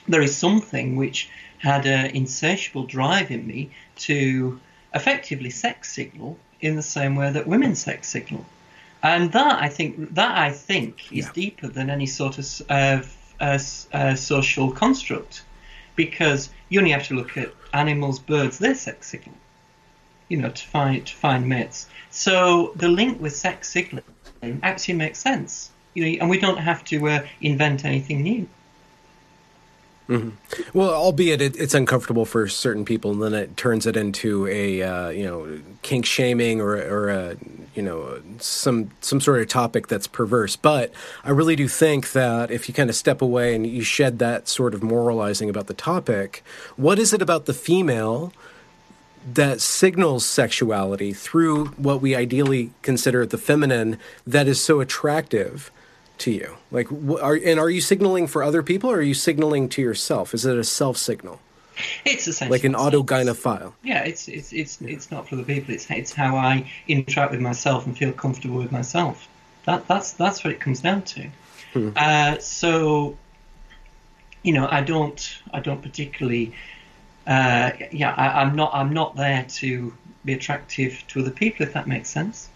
there 0.07 0.23
is 0.23 0.35
something 0.35 0.95
which 0.95 1.29
had 1.59 1.85
an 1.85 2.07
insatiable 2.15 2.85
drive 2.85 3.29
in 3.29 3.45
me 3.45 3.69
to 3.95 4.59
effectively 4.93 5.49
sex 5.51 5.93
signal 5.93 6.37
in 6.61 6.75
the 6.75 6.81
same 6.81 7.15
way 7.15 7.31
that 7.31 7.47
women 7.47 7.75
sex 7.75 8.09
signal, 8.09 8.45
and 9.03 9.31
that 9.33 9.61
I 9.61 9.69
think 9.69 10.15
that 10.15 10.37
I 10.37 10.51
think 10.51 11.11
is 11.11 11.25
yeah. 11.25 11.31
deeper 11.33 11.67
than 11.67 11.89
any 11.89 12.07
sort 12.07 12.37
of 12.39 12.61
uh, 12.69 13.01
uh, 13.39 13.59
uh, 13.91 14.15
social 14.15 14.71
construct, 14.71 15.43
because 15.95 16.49
you 16.69 16.79
only 16.79 16.91
have 16.91 17.07
to 17.09 17.13
look 17.13 17.37
at 17.37 17.53
animals, 17.73 18.19
birds, 18.19 18.57
their 18.57 18.75
sex 18.75 19.09
signal, 19.09 19.35
you 20.29 20.37
know, 20.37 20.49
to 20.49 20.67
find 20.67 21.05
to 21.05 21.13
find 21.13 21.47
mates. 21.47 21.87
So 22.09 22.71
the 22.75 22.87
link 22.87 23.21
with 23.21 23.35
sex 23.35 23.69
signaling 23.69 24.03
actually 24.63 24.95
makes 24.95 25.19
sense, 25.19 25.69
you 25.93 26.05
know, 26.05 26.21
and 26.21 26.29
we 26.29 26.39
don't 26.39 26.57
have 26.57 26.83
to 26.85 27.09
uh, 27.09 27.27
invent 27.41 27.85
anything 27.85 28.23
new. 28.23 28.47
Mm-hmm. 30.09 30.77
Well, 30.77 30.93
albeit 30.93 31.41
it, 31.41 31.55
it's 31.55 31.73
uncomfortable 31.73 32.25
for 32.25 32.47
certain 32.47 32.83
people, 32.83 33.11
and 33.11 33.21
then 33.21 33.33
it 33.33 33.55
turns 33.55 33.85
it 33.85 33.95
into 33.95 34.47
a 34.47 34.81
uh, 34.81 35.09
you 35.09 35.25
know 35.25 35.59
kink 35.81 36.05
shaming 36.05 36.59
or 36.59 36.75
or 36.75 37.09
a 37.09 37.37
you 37.73 37.81
know 37.81 38.21
some 38.39 38.91
some 38.99 39.21
sort 39.21 39.39
of 39.39 39.47
topic 39.47 39.87
that's 39.87 40.07
perverse. 40.07 40.55
But 40.57 40.91
I 41.23 41.31
really 41.31 41.55
do 41.55 41.67
think 41.67 42.11
that 42.11 42.51
if 42.51 42.67
you 42.67 42.73
kind 42.73 42.89
of 42.89 42.95
step 42.97 43.21
away 43.21 43.55
and 43.55 43.65
you 43.65 43.83
shed 43.83 44.19
that 44.19 44.49
sort 44.49 44.73
of 44.73 44.83
moralizing 44.83 45.49
about 45.49 45.67
the 45.67 45.73
topic, 45.73 46.43
what 46.75 46.99
is 46.99 47.13
it 47.13 47.21
about 47.21 47.45
the 47.45 47.53
female? 47.53 48.33
that 49.25 49.61
signals 49.61 50.25
sexuality 50.25 51.13
through 51.13 51.67
what 51.77 52.01
we 52.01 52.13
ideally 52.13 52.71
consider 52.81 53.25
the 53.25 53.37
feminine 53.37 53.97
that 54.27 54.49
is 54.49 54.61
so 54.61 54.81
attractive 54.81 55.71
to 56.19 56.31
you? 56.31 56.57
Like, 56.71 56.91
are 56.91 57.35
and 57.35 57.59
are 57.59 57.69
you 57.69 57.81
signaling 57.81 58.27
for 58.27 58.43
other 58.43 58.63
people, 58.63 58.89
or 58.91 58.97
are 58.97 59.01
you 59.01 59.13
signaling 59.13 59.69
to 59.69 59.81
yourself? 59.81 60.33
Is 60.33 60.45
it 60.45 60.57
a 60.57 60.63
self 60.63 60.97
signal? 60.97 61.39
It's 62.05 62.27
essentially 62.27 62.59
like 62.59 62.63
an 62.65 62.73
autogynephile. 62.73 63.73
Yeah, 63.83 64.03
it's 64.03 64.27
it's 64.27 64.53
it's 64.53 64.81
it's 64.81 65.11
not 65.11 65.27
for 65.27 65.35
the 65.35 65.43
people. 65.43 65.73
It's 65.73 65.89
it's 65.89 66.13
how 66.13 66.35
I 66.35 66.71
interact 66.87 67.31
with 67.31 67.41
myself 67.41 67.85
and 67.85 67.97
feel 67.97 68.11
comfortable 68.11 68.57
with 68.57 68.71
myself. 68.71 69.27
That 69.65 69.87
that's 69.87 70.13
that's 70.13 70.43
what 70.43 70.53
it 70.53 70.59
comes 70.59 70.81
down 70.81 71.03
to. 71.03 71.29
Hmm. 71.73 71.89
Uh, 71.95 72.37
so, 72.39 73.17
you 74.43 74.53
know, 74.53 74.67
I 74.69 74.81
don't 74.81 75.39
I 75.51 75.59
don't 75.59 75.81
particularly. 75.81 76.53
Uh, 77.25 77.71
yeah, 77.91 78.13
I, 78.15 78.41
I'm 78.41 78.55
not 78.55 78.71
I'm 78.73 78.93
not 78.93 79.15
there 79.15 79.45
to 79.47 79.93
be 80.25 80.33
attractive 80.33 81.03
to 81.09 81.21
other 81.21 81.31
people, 81.31 81.65
if 81.65 81.73
that 81.73 81.87
makes 81.87 82.09
sense. 82.09 82.49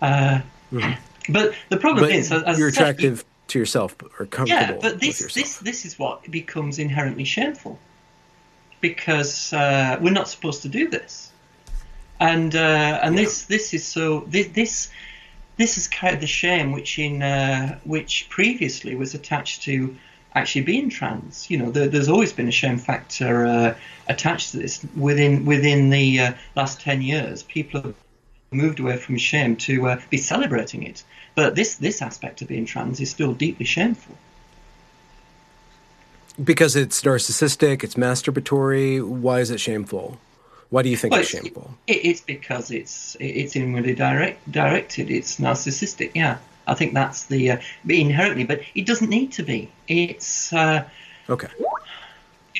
Uh, 0.00 0.40
mm-hmm. 0.72 0.92
But 1.32 1.54
the 1.68 1.76
problem 1.76 2.04
but 2.04 2.12
is, 2.12 2.32
as 2.32 2.58
you're 2.58 2.68
attractive 2.68 3.18
said, 3.18 3.26
to 3.48 3.58
yourself 3.58 3.96
or 4.18 4.26
comfortable. 4.26 4.48
Yeah, 4.48 4.78
but 4.80 5.00
this 5.00 5.32
this 5.34 5.58
this 5.58 5.84
is 5.84 5.98
what 5.98 6.30
becomes 6.30 6.78
inherently 6.78 7.24
shameful 7.24 7.78
because 8.80 9.52
uh, 9.52 9.98
we're 10.00 10.12
not 10.12 10.28
supposed 10.28 10.62
to 10.62 10.68
do 10.68 10.88
this, 10.88 11.30
and 12.18 12.54
uh, 12.54 13.00
and 13.02 13.14
yeah. 13.14 13.22
this 13.22 13.44
this 13.44 13.74
is 13.74 13.86
so 13.86 14.20
this 14.28 14.48
this 14.48 14.90
this 15.56 15.76
is 15.76 15.88
kind 15.88 16.14
of 16.14 16.20
the 16.20 16.26
shame 16.26 16.72
which 16.72 16.98
in 16.98 17.22
uh, 17.22 17.78
which 17.84 18.28
previously 18.30 18.94
was 18.94 19.14
attached 19.14 19.62
to 19.62 19.96
actually 20.34 20.62
being 20.62 20.88
trans. 20.88 21.50
You 21.50 21.58
know, 21.58 21.70
there, 21.70 21.88
there's 21.88 22.08
always 22.08 22.32
been 22.32 22.48
a 22.48 22.52
shame 22.52 22.78
factor 22.78 23.46
uh, 23.46 23.74
attached 24.08 24.52
to 24.52 24.58
this. 24.58 24.84
Within 24.96 25.44
within 25.44 25.90
the 25.90 26.20
uh, 26.20 26.32
last 26.56 26.80
ten 26.80 27.02
years, 27.02 27.42
people 27.42 27.82
have 27.82 27.94
moved 28.50 28.80
away 28.80 28.96
from 28.96 29.16
shame 29.18 29.56
to 29.56 29.88
uh, 29.88 30.00
be 30.10 30.16
celebrating 30.16 30.82
it. 30.82 31.04
But 31.34 31.54
this 31.54 31.76
this 31.76 32.02
aspect 32.02 32.42
of 32.42 32.48
being 32.48 32.66
trans 32.66 33.00
is 33.00 33.10
still 33.10 33.32
deeply 33.32 33.66
shameful. 33.66 34.16
Because 36.42 36.76
it's 36.76 37.02
narcissistic, 37.02 37.84
it's 37.84 37.94
masturbatory. 37.94 39.04
Why 39.04 39.40
is 39.40 39.50
it 39.50 39.60
shameful? 39.60 40.18
Why 40.70 40.82
do 40.82 40.88
you 40.88 40.96
think 40.96 41.12
well, 41.12 41.20
it's, 41.20 41.34
it's, 41.34 41.42
shameful? 41.42 41.74
It, 41.86 42.04
it's 42.04 42.20
because 42.20 42.70
it's 42.70 43.16
it's 43.20 43.56
inwardly 43.56 43.94
direct, 43.94 44.50
directed. 44.50 45.10
It's 45.10 45.38
narcissistic. 45.38 46.12
Yeah, 46.14 46.38
I 46.66 46.74
think 46.74 46.94
that's 46.94 47.26
the 47.26 47.52
uh, 47.52 47.56
inherently, 47.88 48.44
but 48.44 48.60
it 48.74 48.86
doesn't 48.86 49.10
need 49.10 49.32
to 49.32 49.42
be. 49.42 49.70
It's 49.88 50.52
uh, 50.52 50.84
okay 51.28 51.48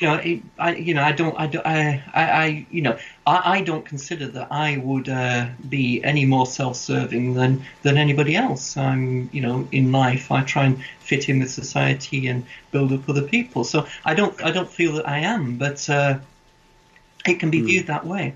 you 0.01 0.07
know, 0.07 0.15
it, 0.15 0.41
I, 0.57 0.75
you 0.75 0.93
know, 0.93 1.03
I 1.03 1.11
don't, 1.11 1.39
I, 1.39 1.47
don't, 1.47 1.65
I, 1.65 2.03
I, 2.13 2.65
you 2.71 2.81
know, 2.81 2.97
I, 3.31 3.57
I 3.57 3.61
don't 3.61 3.85
consider 3.85 4.27
that 4.27 4.51
I 4.51 4.77
would 4.77 5.07
uh, 5.07 5.47
be 5.69 6.03
any 6.03 6.25
more 6.25 6.45
self-serving 6.45 7.33
than 7.33 7.65
than 7.81 7.97
anybody 7.97 8.35
else. 8.35 8.75
I'm, 8.75 9.29
you 9.31 9.41
know, 9.41 9.67
in 9.71 9.91
life, 9.93 10.31
I 10.31 10.43
try 10.43 10.65
and 10.65 10.83
fit 10.99 11.29
in 11.29 11.39
with 11.39 11.49
society 11.49 12.27
and 12.27 12.45
build 12.71 12.91
up 12.91 13.07
other 13.07 13.21
people. 13.21 13.63
So 13.63 13.87
I 14.03 14.15
don't, 14.15 14.35
I 14.43 14.51
don't 14.51 14.69
feel 14.69 14.93
that 14.93 15.07
I 15.07 15.19
am, 15.19 15.57
but 15.57 15.89
uh, 15.89 16.19
it 17.25 17.39
can 17.39 17.49
be 17.51 17.61
mm. 17.61 17.67
viewed 17.67 17.87
that 17.87 18.05
way. 18.05 18.33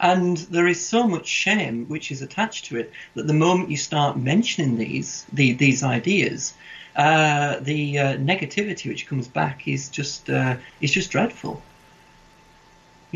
And 0.00 0.36
there 0.50 0.68
is 0.68 0.86
so 0.86 1.08
much 1.08 1.26
shame 1.26 1.86
which 1.86 2.10
is 2.10 2.20
attached 2.20 2.66
to 2.66 2.76
it 2.76 2.92
that 3.14 3.26
the 3.26 3.32
moment 3.46 3.70
you 3.70 3.78
start 3.78 4.18
mentioning 4.18 4.76
these 4.76 5.24
the, 5.32 5.54
these 5.54 5.82
ideas, 5.82 6.52
uh, 6.96 7.56
the 7.60 7.98
uh, 7.98 8.16
negativity 8.18 8.88
which 8.90 9.06
comes 9.06 9.28
back 9.28 9.66
is 9.66 9.88
just 9.88 10.28
uh, 10.28 10.56
is 10.82 10.92
just 10.92 11.10
dreadful. 11.10 11.62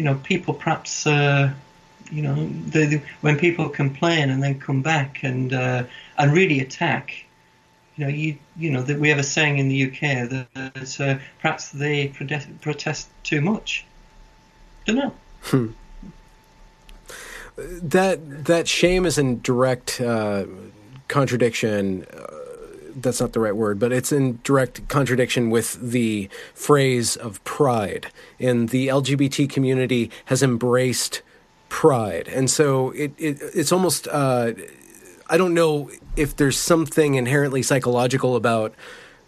You 0.01 0.07
know, 0.07 0.15
people 0.25 0.55
perhaps 0.55 1.07
uh, 1.07 1.53
you 2.11 2.23
know 2.23 2.49
the, 2.69 2.87
the, 2.87 3.03
when 3.21 3.37
people 3.37 3.69
complain 3.69 4.31
and 4.31 4.43
then 4.43 4.59
come 4.59 4.81
back 4.81 5.23
and 5.23 5.53
uh, 5.53 5.85
and 6.17 6.33
really 6.33 6.61
attack. 6.61 7.27
You 7.97 8.07
know, 8.07 8.11
you 8.11 8.39
you 8.57 8.71
know 8.71 8.81
that 8.81 8.99
we 8.99 9.11
have 9.11 9.19
a 9.19 9.23
saying 9.23 9.59
in 9.59 9.69
the 9.69 9.85
UK 9.89 10.01
that 10.31 11.01
uh, 11.01 11.19
perhaps 11.43 11.71
they 11.73 12.09
protest, 12.09 12.49
protest 12.63 13.11
too 13.25 13.43
much. 13.43 13.85
Don't 14.87 14.97
know. 14.97 15.13
Hmm. 15.43 15.67
That 17.59 18.47
that 18.47 18.69
shame 18.69 19.05
is 19.05 19.19
in 19.19 19.43
direct 19.43 20.01
contradiction 21.09 22.07
that's 22.95 23.21
not 23.21 23.33
the 23.33 23.41
right 23.41 23.55
word, 23.55 23.79
but 23.79 23.93
it's 23.93 24.13
in 24.13 24.39
direct 24.45 24.89
contradiction 24.89 25.51
with 25.51 25.79
the 25.81 26.29
phrase 26.55 27.17
of 27.17 27.43
pride. 27.45 28.09
And 28.39 28.69
the 28.71 28.89
LGBT 28.89 29.49
community 29.49 30.11
has 30.27 30.43
embraced 30.43 31.23
pride, 31.69 32.29
and 32.29 32.51
so 32.51 32.91
it, 32.91 33.13
it 33.19 33.39
it's 33.55 33.73
almost 33.73 34.09
uh, 34.09 34.53
I 35.29 35.39
don't 35.39 35.55
know 35.55 35.91
if 36.17 36.37
there's 36.37 36.59
something 36.59 37.15
inherently 37.15 37.63
psychological 37.63 38.37
about. 38.37 38.75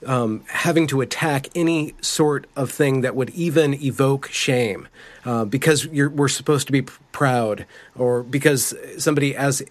Um, 0.04 0.42
having 0.48 0.88
to 0.88 1.00
attack 1.00 1.46
any 1.54 1.94
sort 2.00 2.48
of 2.56 2.72
thing 2.72 3.02
that 3.02 3.14
would 3.14 3.30
even 3.30 3.80
evoke 3.80 4.26
shame, 4.32 4.88
uh, 5.24 5.44
because 5.44 5.86
we're 5.86 6.26
supposed 6.26 6.66
to 6.66 6.72
be 6.72 6.82
proud, 6.82 7.66
or 7.94 8.24
because 8.24 8.74
somebody 8.98 9.36
as 9.36 9.62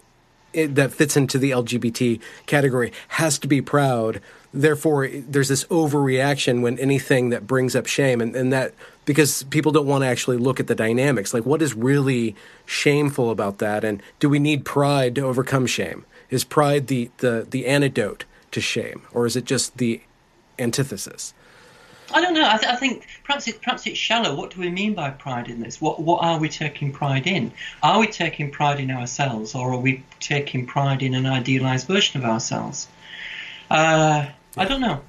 it, 0.52 0.74
that 0.74 0.92
fits 0.92 1.16
into 1.16 1.38
the 1.38 1.50
LGBT 1.50 2.20
category 2.46 2.92
has 3.08 3.38
to 3.40 3.48
be 3.48 3.60
proud. 3.60 4.20
Therefore, 4.54 5.08
there's 5.08 5.48
this 5.48 5.64
overreaction 5.64 6.60
when 6.60 6.78
anything 6.78 7.30
that 7.30 7.46
brings 7.46 7.74
up 7.74 7.86
shame, 7.86 8.20
and, 8.20 8.36
and 8.36 8.52
that 8.52 8.74
because 9.04 9.44
people 9.44 9.72
don't 9.72 9.86
want 9.86 10.02
to 10.02 10.08
actually 10.08 10.36
look 10.36 10.60
at 10.60 10.66
the 10.66 10.74
dynamics. 10.74 11.32
Like, 11.32 11.46
what 11.46 11.62
is 11.62 11.74
really 11.74 12.36
shameful 12.66 13.30
about 13.30 13.58
that? 13.58 13.82
And 13.84 14.02
do 14.20 14.28
we 14.28 14.38
need 14.38 14.64
pride 14.64 15.14
to 15.16 15.22
overcome 15.22 15.66
shame? 15.66 16.04
Is 16.30 16.44
pride 16.44 16.86
the, 16.86 17.10
the, 17.18 17.46
the 17.48 17.66
antidote 17.66 18.24
to 18.52 18.60
shame, 18.60 19.02
or 19.12 19.26
is 19.26 19.36
it 19.36 19.44
just 19.44 19.78
the 19.78 20.02
antithesis? 20.58 21.34
I 22.12 22.20
don't 22.20 22.34
know. 22.34 22.48
I, 22.48 22.56
th- 22.58 22.72
I, 22.72 22.76
think 22.76 23.06
perhaps 23.24 23.48
it, 23.48 23.62
perhaps 23.62 23.86
it's 23.86 23.98
shallow. 23.98 24.34
What 24.34 24.50
do 24.50 24.60
we 24.60 24.70
mean 24.70 24.94
by 24.94 25.10
pride 25.10 25.48
in 25.48 25.60
this? 25.60 25.80
What 25.80 26.00
what 26.00 26.22
are 26.22 26.38
we 26.38 26.48
taking 26.48 26.92
pride 26.92 27.26
in? 27.26 27.52
Are 27.82 28.00
we 28.00 28.06
taking 28.06 28.50
pride 28.50 28.80
in 28.80 28.90
ourselves, 28.90 29.54
or 29.54 29.72
are 29.72 29.78
we 29.78 30.04
taking 30.20 30.66
pride 30.66 31.02
in 31.02 31.14
an 31.14 31.26
idealized 31.26 31.86
version 31.86 32.20
of 32.20 32.28
ourselves? 32.28 32.88
Uh, 33.70 34.26
I 34.56 34.64
don't 34.64 34.80
know. 34.80 35.00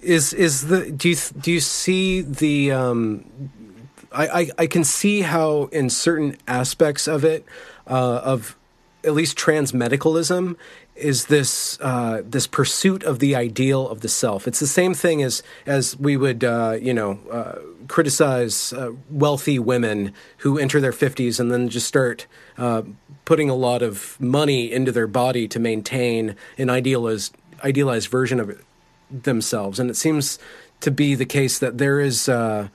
Is 0.00 0.32
is 0.32 0.68
the 0.68 0.90
do 0.90 1.08
you 1.08 1.16
do 1.16 1.50
you 1.50 1.60
see 1.60 2.20
the 2.20 2.72
um, 2.72 3.24
I, 4.12 4.26
I, 4.26 4.50
I 4.58 4.66
can 4.66 4.84
see 4.84 5.22
how 5.22 5.64
in 5.72 5.90
certain 5.90 6.36
aspects 6.46 7.08
of 7.08 7.24
it 7.24 7.44
uh, 7.86 8.20
of 8.22 8.56
at 9.02 9.12
least 9.12 9.36
trans 9.36 9.72
medicalism 9.72 10.56
is 10.96 11.26
this 11.26 11.78
uh, 11.80 12.22
this 12.24 12.46
pursuit 12.46 13.02
of 13.02 13.18
the 13.18 13.34
ideal 13.34 13.88
of 13.88 14.00
the 14.00 14.08
self. 14.08 14.46
It's 14.46 14.60
the 14.60 14.66
same 14.66 14.94
thing 14.94 15.22
as 15.22 15.42
as 15.66 15.98
we 15.98 16.16
would 16.16 16.44
uh, 16.44 16.78
you 16.80 16.94
know 16.94 17.18
uh, 17.30 17.58
criticize 17.88 18.72
uh, 18.72 18.92
wealthy 19.10 19.58
women 19.58 20.12
who 20.38 20.58
enter 20.58 20.80
their 20.80 20.92
fifties 20.92 21.40
and 21.40 21.50
then 21.50 21.68
just 21.68 21.86
start 21.86 22.26
uh, 22.58 22.82
putting 23.24 23.50
a 23.50 23.54
lot 23.54 23.82
of 23.82 24.20
money 24.20 24.70
into 24.70 24.92
their 24.92 25.06
body 25.08 25.48
to 25.48 25.58
maintain 25.58 26.36
an 26.58 26.70
idealized 26.70 27.36
idealized 27.64 28.08
version 28.08 28.38
of 28.38 28.62
themselves. 29.10 29.80
And 29.80 29.90
it 29.90 29.96
seems 29.96 30.38
to 30.80 30.90
be 30.90 31.14
the 31.14 31.26
case 31.26 31.58
that 31.58 31.78
there 31.78 31.98
is 32.00 32.28
uh, 32.28 32.68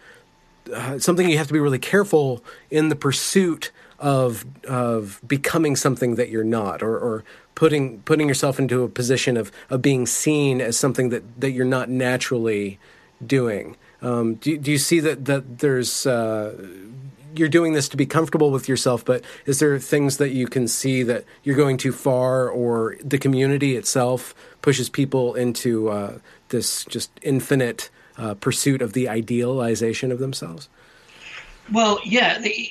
something 0.97 1.29
you 1.29 1.37
have 1.37 1.47
to 1.47 1.53
be 1.53 1.59
really 1.59 1.79
careful 1.79 2.43
in 2.69 2.89
the 2.89 2.95
pursuit 2.95 3.71
of 3.97 4.45
of 4.67 5.21
becoming 5.27 5.75
something 5.75 6.15
that 6.15 6.29
you're 6.29 6.43
not, 6.43 6.81
or, 6.81 6.97
or 6.97 7.23
putting 7.59 7.99
putting 8.03 8.29
yourself 8.29 8.57
into 8.57 8.83
a 8.83 8.87
position 8.87 9.35
of 9.35 9.51
of 9.69 9.81
being 9.81 10.07
seen 10.07 10.61
as 10.61 10.77
something 10.77 11.09
that 11.09 11.23
that 11.41 11.51
you're 11.51 11.65
not 11.65 11.89
naturally 11.89 12.79
doing. 13.25 13.75
Um, 14.01 14.35
do, 14.35 14.57
do 14.57 14.71
you 14.71 14.77
see 14.77 15.01
that 15.01 15.25
that 15.25 15.59
there's 15.59 16.07
uh, 16.07 16.55
you're 17.35 17.49
doing 17.49 17.73
this 17.73 17.89
to 17.89 17.97
be 17.97 18.05
comfortable 18.05 18.49
with 18.49 18.69
yourself, 18.69 19.03
but 19.03 19.25
is 19.45 19.59
there 19.59 19.77
things 19.77 20.17
that 20.17 20.29
you 20.29 20.47
can 20.47 20.69
see 20.69 21.03
that 21.03 21.25
you're 21.43 21.57
going 21.57 21.75
too 21.77 21.91
far, 21.91 22.49
or 22.49 22.95
the 23.03 23.17
community 23.17 23.75
itself 23.75 24.33
pushes 24.61 24.89
people 24.89 25.35
into 25.35 25.89
uh, 25.89 26.19
this 26.47 26.85
just 26.85 27.11
infinite 27.21 27.89
uh, 28.17 28.35
pursuit 28.35 28.81
of 28.81 28.93
the 28.93 29.09
idealization 29.09 30.13
of 30.13 30.19
themselves? 30.19 30.69
Well, 31.73 31.99
yeah, 32.05 32.39
the, 32.39 32.69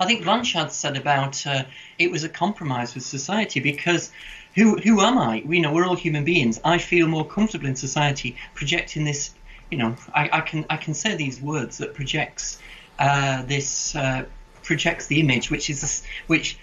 I 0.00 0.06
think 0.06 0.24
Blanchard 0.24 0.72
said 0.72 0.96
about 0.96 1.46
uh, 1.46 1.64
it 1.98 2.10
was 2.10 2.24
a 2.24 2.28
compromise 2.28 2.94
with 2.94 3.04
society 3.04 3.60
because 3.60 4.10
who 4.54 4.76
who 4.78 5.00
am 5.00 5.18
I? 5.18 5.36
You 5.46 5.60
know, 5.60 5.72
we're 5.72 5.86
all 5.86 5.96
human 5.96 6.24
beings. 6.24 6.60
I 6.64 6.78
feel 6.78 7.06
more 7.06 7.26
comfortable 7.26 7.66
in 7.66 7.76
society 7.76 8.36
projecting 8.54 9.04
this. 9.04 9.32
You 9.70 9.78
know, 9.78 9.96
I, 10.14 10.28
I 10.32 10.40
can 10.40 10.66
I 10.70 10.76
can 10.76 10.94
say 10.94 11.16
these 11.16 11.40
words 11.40 11.78
that 11.78 11.94
projects 11.94 12.58
uh, 12.98 13.42
this 13.42 13.94
uh, 13.94 14.24
projects 14.62 15.06
the 15.06 15.20
image, 15.20 15.50
which 15.50 15.70
is 15.70 15.80
this, 15.80 16.02
which 16.26 16.58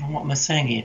what 0.00 0.22
am 0.22 0.30
I 0.30 0.34
saying 0.34 0.66
here? 0.68 0.84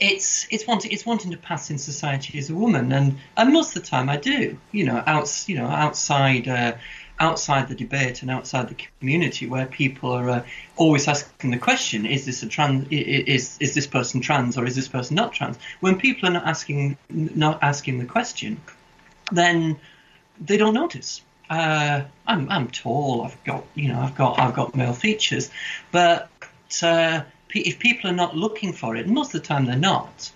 It's 0.00 0.46
it's 0.50 0.66
wanting 0.66 0.92
it's 0.92 1.06
wanting 1.06 1.30
to 1.30 1.36
pass 1.36 1.70
in 1.70 1.78
society 1.78 2.38
as 2.38 2.50
a 2.50 2.54
woman, 2.54 2.92
and 2.92 3.18
and 3.36 3.52
most 3.52 3.76
of 3.76 3.82
the 3.82 3.88
time 3.88 4.08
I 4.08 4.16
do. 4.16 4.58
You 4.72 4.84
know, 4.84 5.02
out 5.06 5.44
you 5.46 5.56
know 5.56 5.66
outside 5.66 6.48
uh, 6.48 6.74
outside 7.20 7.68
the 7.68 7.74
debate 7.74 8.22
and 8.22 8.30
outside 8.30 8.68
the 8.68 8.76
community 8.98 9.46
where 9.46 9.66
people 9.66 10.12
are 10.12 10.30
uh, 10.30 10.44
always 10.76 11.06
asking 11.06 11.50
the 11.50 11.58
question 11.58 12.06
is 12.06 12.26
this 12.26 12.42
a 12.42 12.48
trans 12.48 12.86
is 12.90 13.56
is 13.60 13.74
this 13.74 13.86
person 13.86 14.20
trans 14.20 14.58
or 14.58 14.66
is 14.66 14.74
this 14.74 14.88
person 14.88 15.14
not 15.14 15.32
trans? 15.32 15.56
When 15.80 15.98
people 15.98 16.28
are 16.28 16.32
not 16.32 16.44
asking 16.44 16.96
not 17.08 17.62
asking 17.62 17.98
the 17.98 18.04
question 18.04 18.60
then 19.32 19.78
they 20.40 20.56
don't 20.56 20.74
notice. 20.74 21.22
Uh, 21.48 22.02
I'm 22.26 22.50
I'm 22.50 22.68
tall 22.68 23.22
I've 23.22 23.44
got 23.44 23.64
you 23.74 23.88
know 23.88 24.00
I've 24.00 24.16
got 24.16 24.38
I've 24.38 24.54
got 24.54 24.74
male 24.74 24.94
features 24.94 25.50
but 25.92 26.28
uh, 26.82 27.20
if 27.50 27.78
people 27.78 28.10
are 28.10 28.14
not 28.14 28.36
looking 28.36 28.72
for 28.72 28.96
it 28.96 29.06
most 29.06 29.34
of 29.34 29.40
the 29.42 29.46
time 29.46 29.66
they're 29.66 29.76
not 29.76 30.32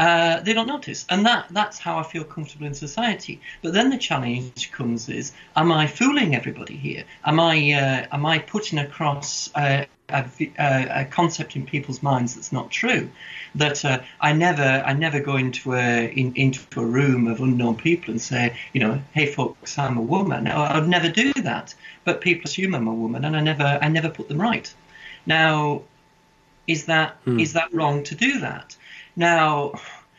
uh, 0.00 0.40
they 0.40 0.54
don't 0.54 0.66
notice, 0.66 1.04
and 1.10 1.26
that 1.26 1.44
that's 1.50 1.78
how 1.78 1.98
I 1.98 2.04
feel 2.04 2.24
comfortable 2.24 2.66
in 2.66 2.72
society. 2.72 3.38
But 3.60 3.74
then 3.74 3.90
the 3.90 3.98
challenge 3.98 4.72
comes: 4.72 5.10
is 5.10 5.32
am 5.54 5.70
I 5.70 5.86
fooling 5.86 6.34
everybody 6.34 6.74
here? 6.74 7.04
Am 7.22 7.38
I 7.38 7.56
uh, 7.72 8.06
am 8.10 8.24
I 8.24 8.38
putting 8.38 8.78
across 8.78 9.50
a, 9.54 9.86
a, 10.08 10.24
a, 10.58 11.04
concept 11.04 11.54
in 11.54 11.66
people's 11.66 12.02
minds 12.02 12.34
that's 12.34 12.50
not 12.50 12.70
true? 12.70 13.10
That 13.56 13.84
uh, 13.84 14.00
I 14.22 14.32
never 14.32 14.82
I 14.86 14.94
never 14.94 15.20
go 15.20 15.36
into 15.36 15.74
a 15.74 16.06
in, 16.06 16.32
into 16.34 16.80
a 16.80 16.86
room 16.86 17.26
of 17.26 17.40
unknown 17.40 17.76
people 17.76 18.12
and 18.12 18.22
say, 18.22 18.56
you 18.72 18.80
know, 18.80 19.02
hey 19.12 19.26
folks, 19.26 19.78
I'm 19.78 19.98
a 19.98 20.02
woman. 20.16 20.46
I'd 20.46 20.88
never 20.88 21.10
do 21.10 21.34
that. 21.42 21.74
But 22.06 22.22
people 22.22 22.44
assume 22.46 22.74
I'm 22.74 22.88
a 22.88 22.94
woman, 22.94 23.26
and 23.26 23.36
I 23.36 23.40
never 23.40 23.78
I 23.82 23.88
never 23.88 24.08
put 24.08 24.28
them 24.28 24.40
right. 24.40 24.72
Now, 25.26 25.82
is 26.66 26.86
that 26.86 27.18
hmm. 27.24 27.38
is 27.38 27.52
that 27.52 27.74
wrong 27.74 28.02
to 28.04 28.14
do 28.14 28.40
that? 28.40 28.76
Now, 29.16 29.74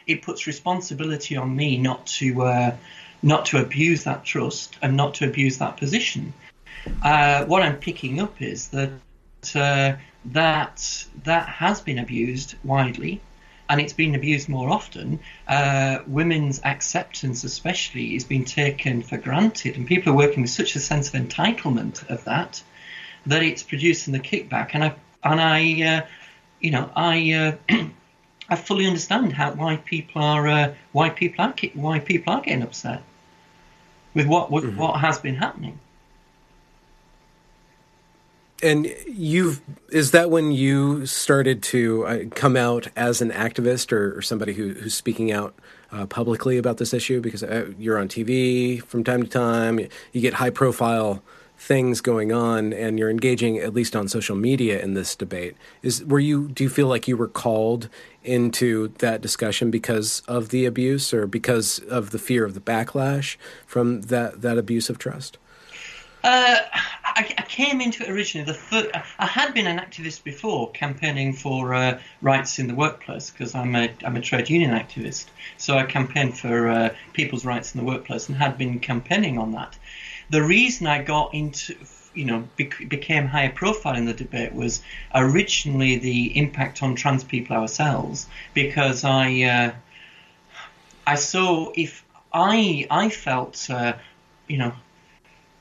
it 0.07 0.21
puts 0.21 0.47
responsibility 0.47 1.37
on 1.37 1.55
me 1.55 1.77
not 1.77 2.05
to 2.07 2.43
uh, 2.43 2.75
not 3.23 3.45
to 3.47 3.61
abuse 3.61 4.03
that 4.03 4.23
trust 4.23 4.77
and 4.81 4.97
not 4.97 5.15
to 5.15 5.27
abuse 5.27 5.57
that 5.59 5.77
position. 5.77 6.33
Uh, 7.03 7.45
what 7.45 7.61
I'm 7.61 7.77
picking 7.77 8.19
up 8.19 8.41
is 8.41 8.69
that 8.69 8.91
uh, 9.55 9.93
that 10.25 11.05
that 11.23 11.47
has 11.47 11.81
been 11.81 11.99
abused 11.99 12.55
widely, 12.63 13.21
and 13.69 13.79
it's 13.79 13.93
been 13.93 14.15
abused 14.15 14.49
more 14.49 14.69
often. 14.69 15.19
Uh, 15.47 15.99
women's 16.07 16.59
acceptance, 16.63 17.43
especially, 17.43 18.15
is 18.15 18.23
being 18.23 18.45
taken 18.45 19.03
for 19.03 19.17
granted, 19.17 19.77
and 19.77 19.87
people 19.87 20.13
are 20.13 20.17
working 20.17 20.41
with 20.41 20.51
such 20.51 20.75
a 20.75 20.79
sense 20.79 21.09
of 21.09 21.15
entitlement 21.15 22.07
of 22.09 22.23
that 22.25 22.61
that 23.27 23.43
it's 23.43 23.61
producing 23.61 24.13
the 24.13 24.19
kickback. 24.19 24.71
And 24.73 24.83
I 24.83 24.95
and 25.23 25.39
I, 25.39 25.97
uh, 25.97 26.07
you 26.59 26.71
know, 26.71 26.89
I. 26.95 27.57
I 28.51 28.57
fully 28.57 28.85
understand 28.85 29.31
how 29.31 29.53
why 29.53 29.77
people 29.77 30.21
are 30.21 30.45
uh, 30.45 30.73
why 30.91 31.09
people 31.09 31.45
are 31.45 31.53
why 31.73 31.99
people 31.99 32.33
are 32.33 32.41
getting 32.41 32.61
upset 32.61 33.01
with 34.13 34.27
what 34.27 34.51
what, 34.51 34.63
mm-hmm. 34.63 34.77
what 34.77 34.99
has 34.99 35.19
been 35.19 35.35
happening. 35.35 35.79
And 38.61 38.93
you've 39.07 39.61
is 39.89 40.11
that 40.11 40.29
when 40.29 40.51
you 40.51 41.05
started 41.05 41.63
to 41.63 42.05
uh, 42.05 42.23
come 42.35 42.57
out 42.57 42.89
as 42.97 43.21
an 43.21 43.31
activist 43.31 43.93
or, 43.93 44.17
or 44.17 44.21
somebody 44.21 44.53
who, 44.53 44.73
who's 44.73 44.93
speaking 44.93 45.31
out 45.31 45.55
uh, 45.93 46.05
publicly 46.05 46.57
about 46.57 46.77
this 46.77 46.93
issue? 46.93 47.21
Because 47.21 47.43
uh, 47.43 47.71
you're 47.79 47.97
on 47.97 48.09
TV 48.09 48.83
from 48.83 49.05
time 49.05 49.23
to 49.23 49.29
time, 49.29 49.79
you 50.11 50.21
get 50.21 50.35
high 50.35 50.49
profile 50.49 51.23
things 51.61 52.01
going 52.01 52.31
on 52.31 52.73
and 52.73 52.97
you're 52.97 53.11
engaging 53.11 53.59
at 53.59 53.71
least 53.71 53.95
on 53.95 54.07
social 54.07 54.35
media 54.35 54.81
in 54.81 54.95
this 54.95 55.15
debate 55.15 55.55
is 55.83 56.03
were 56.05 56.19
you 56.19 56.47
do 56.47 56.63
you 56.63 56.69
feel 56.71 56.87
like 56.87 57.07
you 57.07 57.15
were 57.15 57.27
called 57.27 57.87
into 58.23 58.87
that 58.97 59.21
discussion 59.21 59.69
because 59.69 60.23
of 60.27 60.49
the 60.49 60.65
abuse 60.65 61.13
or 61.13 61.27
because 61.27 61.77
of 61.77 62.09
the 62.09 62.17
fear 62.17 62.43
of 62.45 62.55
the 62.55 62.59
backlash 62.59 63.37
from 63.67 64.01
that 64.01 64.41
that 64.41 64.57
abuse 64.57 64.89
of 64.89 64.97
trust 64.97 65.37
uh, 66.23 66.57
I, 67.03 67.33
I, 67.35 67.41
came 67.47 67.81
into 67.81 68.03
it 68.03 68.09
originally. 68.11 68.45
The 68.45 68.53
first, 68.53 68.89
I 69.17 69.25
had 69.25 69.55
been 69.55 69.65
an 69.65 69.79
activist 69.79 70.23
before, 70.23 70.69
campaigning 70.69 71.33
for 71.33 71.73
uh, 71.73 71.99
rights 72.21 72.59
in 72.59 72.67
the 72.67 72.75
workplace 72.75 73.31
because 73.31 73.55
I'm 73.55 73.75
a 73.75 73.91
I'm 74.05 74.15
a 74.15 74.21
trade 74.21 74.47
union 74.47 74.69
activist. 74.69 75.25
So 75.57 75.79
I 75.79 75.85
campaigned 75.85 76.37
for 76.37 76.69
uh, 76.69 76.89
people's 77.13 77.43
rights 77.43 77.73
in 77.73 77.79
the 77.79 77.87
workplace 77.87 78.29
and 78.29 78.37
had 78.37 78.55
been 78.55 78.79
campaigning 78.79 79.39
on 79.39 79.53
that 79.53 79.75
the 80.31 80.41
reason 80.41 80.87
I 80.87 81.03
got 81.03 81.33
into 81.33 81.75
you 82.13 82.25
know 82.25 82.47
bec- 82.57 82.89
became 82.89 83.27
higher 83.27 83.51
profile 83.51 83.95
in 83.95 84.05
the 84.05 84.13
debate 84.13 84.53
was 84.53 84.81
originally 85.13 85.97
the 85.97 86.37
impact 86.37 86.81
on 86.83 86.95
trans 86.95 87.23
people 87.23 87.55
ourselves 87.55 88.27
because 88.53 89.03
I 89.03 89.41
uh, 89.43 89.71
I 91.05 91.15
saw 91.15 91.71
if 91.75 92.03
I 92.33 92.87
I 92.89 93.09
felt 93.09 93.69
uh, 93.69 93.93
you 94.47 94.57
know 94.57 94.73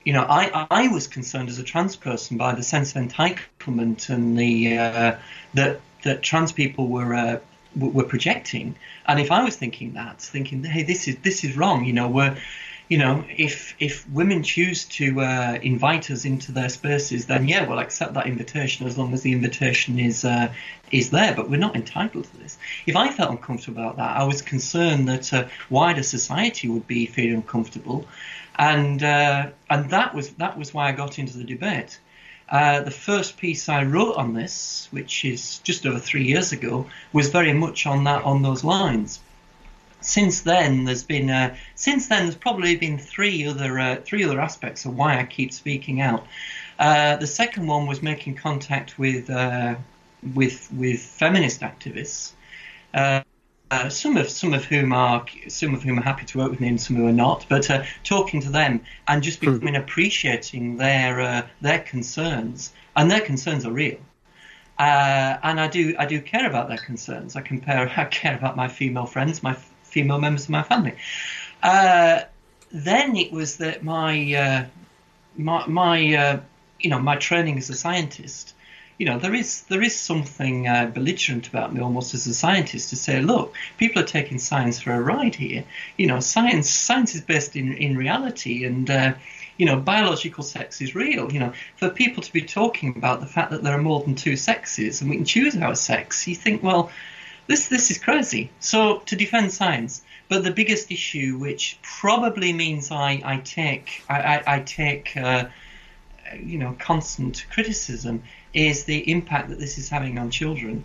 you 0.05 0.13
know 0.13 0.23
I 0.23 0.67
I 0.71 0.89
was 0.89 1.07
concerned 1.09 1.49
as 1.49 1.59
a 1.59 1.65
trans 1.65 1.97
person 1.97 2.37
by 2.37 2.55
the 2.55 2.63
sense 2.63 2.95
of 2.95 3.03
entitlement 3.03 4.09
and 4.09 4.39
the 4.39 4.79
uh, 4.79 5.17
that 5.55 5.81
that 6.03 6.23
trans 6.23 6.53
people 6.53 6.87
were 6.87 7.15
uh, 7.15 7.39
were 7.77 8.05
projecting. 8.05 8.77
And 9.07 9.21
if 9.21 9.31
I 9.31 9.45
was 9.45 9.57
thinking 9.57 9.95
that 9.95 10.21
thinking 10.21 10.63
hey 10.65 10.85
this 10.85 11.09
is 11.09 11.17
this 11.19 11.45
is 11.45 11.57
wrong 11.57 11.85
you 11.85 11.93
know 11.93 12.09
we're 12.09 12.37
you 12.90 12.98
know, 12.98 13.24
if 13.37 13.76
if 13.79 14.07
women 14.11 14.42
choose 14.42 14.85
to 14.87 15.20
uh, 15.20 15.59
invite 15.62 16.11
us 16.11 16.24
into 16.24 16.50
their 16.50 16.68
spaces, 16.68 17.26
then 17.26 17.46
yeah, 17.46 17.64
we'll 17.64 17.79
accept 17.79 18.14
that 18.14 18.26
invitation 18.26 18.85
as 18.85 18.98
long 18.98 19.14
as 19.14 19.22
the 19.22 19.33
invitation 19.33 20.00
is 20.00 20.24
uh, 20.24 20.53
is 20.90 21.11
there. 21.11 21.33
But 21.33 21.48
we're 21.48 21.61
not 21.61 21.76
entitled 21.76 22.24
to 22.24 22.37
this. 22.38 22.59
If 22.87 22.96
I 22.96 23.12
felt 23.12 23.31
uncomfortable 23.31 23.81
about 23.81 23.96
that, 23.98 24.16
I 24.16 24.24
was 24.24 24.42
concerned 24.42 25.07
that 25.09 25.33
uh, 25.33 25.46
wider 25.70 26.03
society 26.03 26.68
would 26.68 26.88
be 26.88 27.07
feeling 27.07 27.37
uncomfortable, 27.37 28.07
and 28.59 29.00
uh, 29.05 29.50
and 29.70 29.90
that 29.90 30.12
was 30.12 30.31
that 30.31 30.59
was 30.59 30.74
why 30.74 30.88
I 30.88 30.92
got 30.92 31.20
into 31.20 31.38
the 31.38 31.44
debate. 31.44 32.00
Uh, 32.48 32.81
the 32.81 32.90
first 32.90 33.37
piece 33.37 33.68
I 33.68 33.85
wrote 33.85 34.16
on 34.16 34.35
this, 34.35 34.88
which 34.90 35.24
is 35.24 35.59
just 35.59 35.87
over 35.87 36.00
three 36.00 36.24
years 36.24 36.50
ago, 36.50 36.87
was 37.12 37.29
very 37.29 37.53
much 37.53 37.87
on 37.87 38.03
that 38.03 38.24
on 38.24 38.42
those 38.42 38.64
lines 38.64 39.20
since 40.01 40.43
then 40.43 40.85
there's 40.85 41.05
been 41.05 41.31
uh, 41.31 41.57
since 41.75 42.09
then 42.09 42.25
there's 42.25 42.37
probably 42.37 42.77
been 42.77 42.99
three 42.99 43.47
other 43.47 43.79
uh, 43.79 43.97
three 44.05 44.25
other 44.25 44.41
aspects 44.41 44.85
of 44.85 44.97
why 44.97 45.19
I 45.21 45.25
keep 45.25 45.53
speaking 45.53 46.01
out. 46.01 46.27
Uh, 46.79 47.17
the 47.17 47.27
second 47.27 47.67
one 47.67 47.87
was 47.87 48.03
making 48.03 48.37
contact 48.37 48.99
with 48.99 49.31
uh, 49.31 49.77
with 50.35 50.71
with 50.73 51.01
feminist 51.01 51.61
activists. 51.61 52.33
Uh, 52.95 53.23
uh, 53.71 53.89
some 53.89 54.17
of 54.17 54.29
some 54.29 54.53
of 54.55 54.65
whom 54.65 54.93
are 54.93 55.25
some 55.49 55.75
of 55.75 55.83
whom 55.83 55.99
are 55.99 56.03
happy 56.03 56.27
to 56.27 56.39
work 56.39 56.51
with 56.51 56.61
me 56.61 56.69
and 56.69 56.81
some 56.81 56.97
who 56.97 57.07
are 57.07 57.13
not, 57.13 57.47
but 57.49 57.69
talking 58.05 58.41
to 58.43 58.51
them 58.51 58.83
and 59.09 59.23
just 59.23 59.41
becoming 59.41 59.77
appreciating 59.77 60.77
their 60.79 61.49
their 61.61 61.81
concerns 61.81 62.73
and 62.97 63.11
their 63.11 63.21
concerns 63.21 63.65
are 63.65 63.73
real 63.73 63.99
Uh, 64.79 65.39
and 65.43 65.61
I 65.61 65.69
do 65.69 65.95
I 65.99 66.07
do 66.07 66.21
care 66.23 66.47
about 66.49 66.69
their 66.69 66.79
concerns. 66.79 67.37
I 67.37 67.43
compare 67.43 67.89
I 67.97 68.05
care 68.07 68.37
about 68.37 68.57
my 68.57 68.69
female 68.69 69.07
friends, 69.07 69.43
my 69.43 69.55
female 69.90 70.18
members 70.18 70.44
of 70.44 70.50
my 70.50 70.62
family. 70.62 70.94
Uh, 71.62 72.20
then 72.72 73.16
it 73.16 73.33
was 73.33 73.57
that 73.59 73.83
my 73.83 74.35
uh, 74.35 74.66
my 75.37 75.66
my 75.66 76.14
uh, 76.14 76.40
you 76.79 76.90
know 76.90 76.98
my 76.98 77.16
training 77.16 77.59
as 77.59 77.70
a 77.70 77.74
scientist. 77.74 78.55
You 78.98 79.07
know 79.07 79.18
there 79.18 79.35
is 79.35 79.62
there 79.62 79.83
is 79.83 79.98
something 79.98 80.68
uh, 80.68 80.90
belligerent 80.94 81.48
about 81.48 81.74
me 81.74 81.81
almost 81.81 82.14
as 82.14 82.26
a 82.26 82.35
scientist 82.35 82.90
to 82.90 82.96
say, 82.96 83.20
look, 83.20 83.55
people 83.79 84.03
are 84.03 84.07
taking 84.07 84.38
science 84.38 84.81
for 84.81 84.92
a 84.92 85.00
ride 85.00 85.35
here. 85.35 85.64
You 85.96 86.07
know, 86.07 86.20
science 86.20 86.70
science 86.70 87.14
is 87.14 87.22
based 87.22 87.57
in 87.57 87.72
in 87.74 87.96
reality 87.96 88.64
and 88.64 88.88
uh, 88.90 89.14
you 89.61 89.66
know, 89.66 89.79
biological 89.79 90.42
sex 90.42 90.81
is 90.81 90.94
real. 90.94 91.31
You 91.31 91.40
know, 91.40 91.53
for 91.76 91.90
people 91.90 92.22
to 92.22 92.33
be 92.33 92.40
talking 92.40 92.94
about 92.96 93.20
the 93.20 93.26
fact 93.26 93.50
that 93.50 93.62
there 93.62 93.74
are 93.74 93.83
more 93.83 94.00
than 94.00 94.14
two 94.14 94.35
sexes 94.35 95.03
and 95.03 95.11
we 95.11 95.16
can 95.16 95.26
choose 95.26 95.55
our 95.55 95.74
sex, 95.74 96.26
you 96.26 96.35
think, 96.35 96.62
well, 96.62 96.90
this 97.51 97.67
this 97.67 97.91
is 97.91 97.99
crazy. 97.99 98.49
So 98.61 99.01
to 99.07 99.17
defend 99.17 99.53
science, 99.53 100.03
but 100.29 100.45
the 100.45 100.53
biggest 100.53 100.93
issue, 100.93 101.37
which 101.37 101.79
probably 101.83 102.53
means 102.53 102.93
I 102.93 103.21
I 103.25 103.37
take 103.39 104.05
I 104.09 104.19
I, 104.35 104.43
I 104.55 104.61
take 104.61 105.17
uh, 105.17 105.47
you 106.41 106.59
know 106.59 106.77
constant 106.79 107.45
criticism, 107.51 108.23
is 108.55 108.85
the 108.85 109.11
impact 109.11 109.49
that 109.49 109.59
this 109.59 109.79
is 109.79 109.89
having 109.89 110.17
on 110.17 110.31
children 110.31 110.85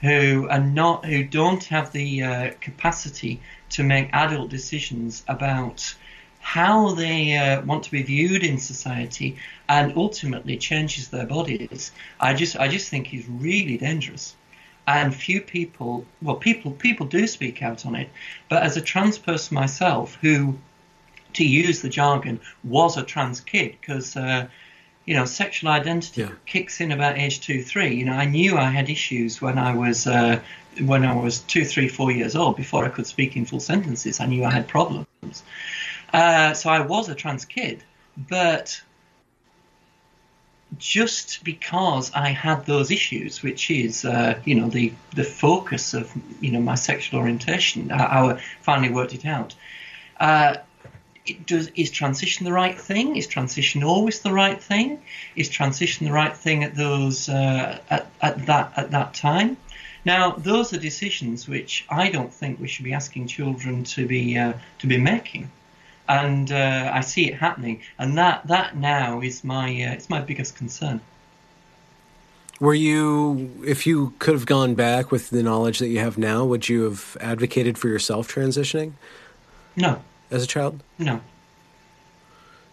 who 0.00 0.48
are 0.50 0.58
not 0.82 1.04
who 1.04 1.22
don't 1.22 1.62
have 1.66 1.92
the 1.92 2.24
uh, 2.24 2.50
capacity 2.60 3.40
to 3.68 3.84
make 3.84 4.08
adult 4.12 4.50
decisions 4.50 5.22
about 5.28 5.94
how 6.40 6.90
they 6.94 7.36
uh, 7.36 7.62
want 7.62 7.84
to 7.84 7.90
be 7.92 8.02
viewed 8.02 8.42
in 8.42 8.58
society 8.58 9.36
and 9.68 9.96
ultimately 9.96 10.56
changes 10.56 11.08
their 11.10 11.26
bodies, 11.26 11.92
I 12.18 12.34
just 12.34 12.56
I 12.56 12.66
just 12.66 12.88
think 12.88 13.14
is 13.14 13.28
really 13.28 13.76
dangerous. 13.76 14.34
And 14.92 15.14
few 15.14 15.40
people, 15.40 16.04
well, 16.20 16.34
people 16.34 16.72
people 16.72 17.06
do 17.06 17.26
speak 17.28 17.62
out 17.62 17.86
on 17.86 17.94
it, 17.94 18.08
but 18.48 18.64
as 18.64 18.76
a 18.76 18.80
trans 18.80 19.18
person 19.18 19.54
myself, 19.54 20.18
who, 20.20 20.58
to 21.34 21.44
use 21.44 21.80
the 21.80 21.88
jargon, 21.88 22.40
was 22.64 22.96
a 22.96 23.04
trans 23.04 23.40
kid, 23.40 23.76
because 23.80 24.16
uh, 24.16 24.48
you 25.04 25.14
know 25.14 25.26
sexual 25.26 25.70
identity 25.70 26.22
yeah. 26.22 26.32
kicks 26.44 26.80
in 26.80 26.90
about 26.90 27.16
age 27.16 27.40
two 27.40 27.62
three. 27.62 27.94
You 27.94 28.04
know, 28.06 28.14
I 28.14 28.24
knew 28.24 28.58
I 28.58 28.68
had 28.70 28.90
issues 28.90 29.40
when 29.40 29.58
I 29.58 29.74
was 29.74 30.08
uh, 30.08 30.40
when 30.80 31.04
I 31.04 31.14
was 31.14 31.38
two 31.38 31.64
three 31.64 31.88
four 31.88 32.10
years 32.10 32.34
old 32.34 32.56
before 32.56 32.84
I 32.84 32.88
could 32.88 33.06
speak 33.06 33.36
in 33.36 33.44
full 33.44 33.60
sentences. 33.60 34.18
I 34.18 34.26
knew 34.26 34.44
I 34.44 34.50
had 34.50 34.66
problems. 34.66 35.06
Uh, 36.12 36.54
so 36.54 36.68
I 36.68 36.80
was 36.80 37.08
a 37.08 37.14
trans 37.14 37.44
kid, 37.44 37.84
but 38.16 38.82
just 40.78 41.42
because 41.44 42.12
I 42.14 42.28
had 42.28 42.64
those 42.66 42.90
issues, 42.90 43.42
which 43.42 43.70
is, 43.70 44.04
uh, 44.04 44.38
you 44.44 44.54
know, 44.54 44.68
the 44.68 44.92
the 45.14 45.24
focus 45.24 45.94
of, 45.94 46.12
you 46.40 46.50
know, 46.52 46.60
my 46.60 46.76
sexual 46.76 47.20
orientation, 47.20 47.90
how 47.90 48.30
I 48.30 48.40
finally 48.60 48.92
worked 48.92 49.14
it 49.14 49.26
out. 49.26 49.54
Uh, 50.18 50.56
it 51.26 51.46
does 51.46 51.68
is 51.74 51.90
transition 51.90 52.44
the 52.44 52.52
right 52.52 52.78
thing? 52.78 53.16
Is 53.16 53.26
transition 53.26 53.82
always 53.82 54.20
the 54.20 54.32
right 54.32 54.62
thing? 54.62 55.00
Is 55.36 55.48
transition 55.48 56.06
the 56.06 56.12
right 56.12 56.36
thing 56.36 56.64
at 56.64 56.74
those 56.74 57.28
uh, 57.28 57.80
at, 57.90 58.06
at 58.22 58.46
that 58.46 58.72
at 58.76 58.90
that 58.90 59.14
time? 59.14 59.56
Now, 60.04 60.32
those 60.32 60.72
are 60.72 60.78
decisions 60.78 61.46
which 61.46 61.84
I 61.90 62.10
don't 62.10 62.32
think 62.32 62.58
we 62.58 62.68
should 62.68 62.84
be 62.84 62.94
asking 62.94 63.26
children 63.26 63.84
to 63.84 64.06
be 64.06 64.38
uh, 64.38 64.54
to 64.78 64.86
be 64.86 64.96
making 64.96 65.50
and 66.10 66.50
uh, 66.50 66.90
I 66.92 67.02
see 67.02 67.28
it 67.28 67.34
happening, 67.34 67.80
and 67.96 68.18
that 68.18 68.46
that 68.48 68.76
now 68.76 69.20
is 69.20 69.44
my 69.44 69.68
uh, 69.68 69.92
it's 69.92 70.10
my 70.10 70.20
biggest 70.20 70.56
concern. 70.56 71.00
Were 72.58 72.74
you, 72.74 73.50
if 73.64 73.86
you 73.86 74.12
could 74.18 74.34
have 74.34 74.44
gone 74.44 74.74
back 74.74 75.10
with 75.10 75.30
the 75.30 75.42
knowledge 75.42 75.78
that 75.78 75.88
you 75.88 76.00
have 76.00 76.18
now, 76.18 76.44
would 76.44 76.68
you 76.68 76.82
have 76.82 77.16
advocated 77.18 77.78
for 77.78 77.88
yourself 77.88 78.28
transitioning? 78.28 78.92
No. 79.76 80.02
As 80.30 80.42
a 80.42 80.46
child? 80.46 80.82
No. 80.98 81.22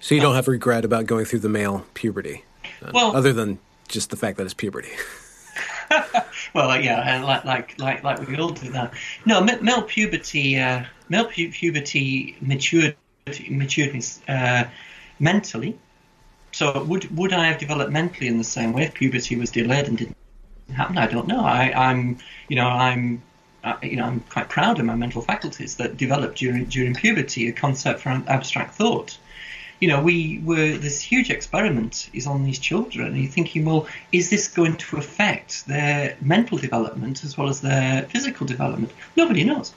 So 0.02 0.14
you 0.14 0.20
no. 0.20 0.28
don't 0.28 0.36
have 0.36 0.50
regret 0.50 0.84
about 0.84 1.06
going 1.06 1.24
through 1.24 1.40
the 1.40 1.50
male 1.50 1.86
puberty, 1.94 2.44
well, 2.92 3.16
other 3.16 3.32
than 3.32 3.60
just 3.88 4.10
the 4.10 4.18
fact 4.18 4.38
that 4.38 4.44
it's 4.46 4.54
puberty. 4.54 4.92
well, 6.54 6.82
yeah, 6.82 7.24
like 7.24 7.46
like 7.46 7.80
like 7.80 8.04
like 8.04 8.28
we 8.28 8.38
all 8.38 8.50
do 8.50 8.70
that. 8.72 8.94
No, 9.26 9.42
male 9.42 9.84
puberty, 9.84 10.60
uh, 10.60 10.84
male 11.08 11.26
pu- 11.26 11.52
puberty 11.52 12.36
matured 12.42 12.98
matured 13.50 14.04
uh, 14.28 14.66
mentally. 15.20 15.78
So 16.52 16.84
would 16.84 17.16
would 17.16 17.34
I 17.34 17.48
have 17.48 17.60
developed 17.60 17.92
mentally 17.92 18.28
in 18.28 18.38
the 18.38 18.44
same 18.44 18.74
way 18.74 18.84
if 18.84 18.94
puberty 18.94 19.36
was 19.36 19.52
delayed 19.52 19.88
and 19.88 19.98
didn't 19.98 20.18
happen? 20.74 20.98
I 20.98 21.08
don't 21.08 21.28
know. 21.28 21.42
I, 21.42 21.72
I'm 21.76 22.18
you 22.48 22.56
know 22.56 22.68
I'm 22.68 23.22
uh, 23.64 23.76
you 23.84 23.98
know 23.98 24.06
I'm 24.06 24.22
quite 24.22 24.50
proud 24.50 24.80
of 24.80 24.86
my 24.86 24.96
mental 24.96 25.22
faculties 25.22 25.76
that 25.76 25.98
developed 25.98 26.38
during 26.38 26.66
during 26.66 26.94
puberty. 26.94 27.48
A 27.50 27.52
concept 27.52 28.00
for 28.02 28.10
abstract 28.10 28.76
thought. 28.76 29.18
You 29.80 29.88
know, 29.88 30.02
we 30.02 30.40
were 30.44 30.76
this 30.78 31.00
huge 31.02 31.30
experiment 31.30 32.10
is 32.12 32.26
on 32.26 32.44
these 32.44 32.58
children, 32.58 33.08
and 33.10 33.18
you're 33.22 33.32
thinking, 33.32 33.64
well, 33.64 33.88
is 34.12 34.32
this 34.32 34.48
going 34.48 34.78
to 34.78 34.98
affect 34.98 35.68
their 35.68 36.18
mental 36.20 36.58
development 36.58 37.24
as 37.24 37.38
well 37.38 37.48
as 37.48 37.62
their 37.62 38.04
physical 38.04 38.48
development? 38.48 38.92
Nobody 39.16 39.44
knows. 39.44 39.74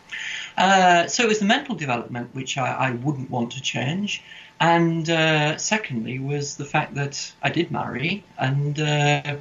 Uh, 0.61 1.09
so 1.09 1.25
it 1.25 1.29
was 1.29 1.39
the 1.39 1.47
mental 1.47 1.75
development 1.75 2.35
which 2.35 2.59
I, 2.59 2.71
I 2.71 2.91
wouldn't 2.91 3.31
want 3.31 3.53
to 3.53 3.63
change. 3.63 4.23
And 4.61 5.09
uh, 5.09 5.57
secondly 5.57 6.19
was 6.19 6.57
the 6.57 6.67
fact 6.67 6.95
that 6.97 7.33
I 7.43 7.49
did 7.49 7.71
marry 7.71 8.23
and 8.37 8.79
uh, 8.79 9.37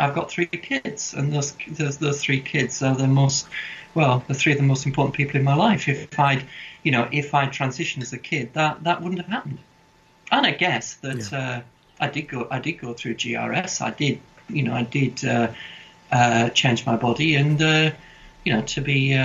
I've 0.00 0.14
got 0.14 0.28
three 0.28 0.46
kids. 0.46 1.14
And 1.14 1.32
those, 1.32 1.56
those, 1.68 1.98
those 1.98 2.20
three 2.20 2.40
kids 2.40 2.82
are 2.82 2.96
the 2.96 3.06
most, 3.06 3.46
well, 3.94 4.24
the 4.26 4.34
three 4.34 4.52
of 4.52 4.58
the 4.58 4.64
most 4.64 4.86
important 4.86 5.14
people 5.14 5.38
in 5.38 5.44
my 5.44 5.54
life. 5.54 5.88
If 5.88 6.18
I'd, 6.18 6.42
you 6.82 6.90
know, 6.90 7.08
if 7.12 7.32
I'd 7.32 7.50
transitioned 7.50 8.02
as 8.02 8.12
a 8.12 8.18
kid, 8.18 8.52
that, 8.54 8.82
that 8.82 9.00
wouldn't 9.00 9.20
have 9.20 9.30
happened. 9.30 9.58
And 10.32 10.44
I 10.44 10.50
guess 10.50 10.94
that 10.94 11.30
yeah. 11.30 11.38
Uh, 11.38 11.62
I 12.00 12.08
did 12.08 12.28
go, 12.28 12.48
I 12.50 12.58
did 12.58 12.80
go 12.80 12.92
through 12.92 13.14
GRS. 13.14 13.80
I 13.80 13.90
did, 13.90 14.18
you 14.48 14.64
know, 14.64 14.74
I 14.74 14.82
did 14.82 15.24
uh, 15.24 15.52
uh, 16.10 16.48
change 16.50 16.84
my 16.84 16.96
body 16.96 17.36
and, 17.36 17.60
you 18.44 18.52
know, 18.52 18.62
to 18.62 18.80
be 18.80 19.16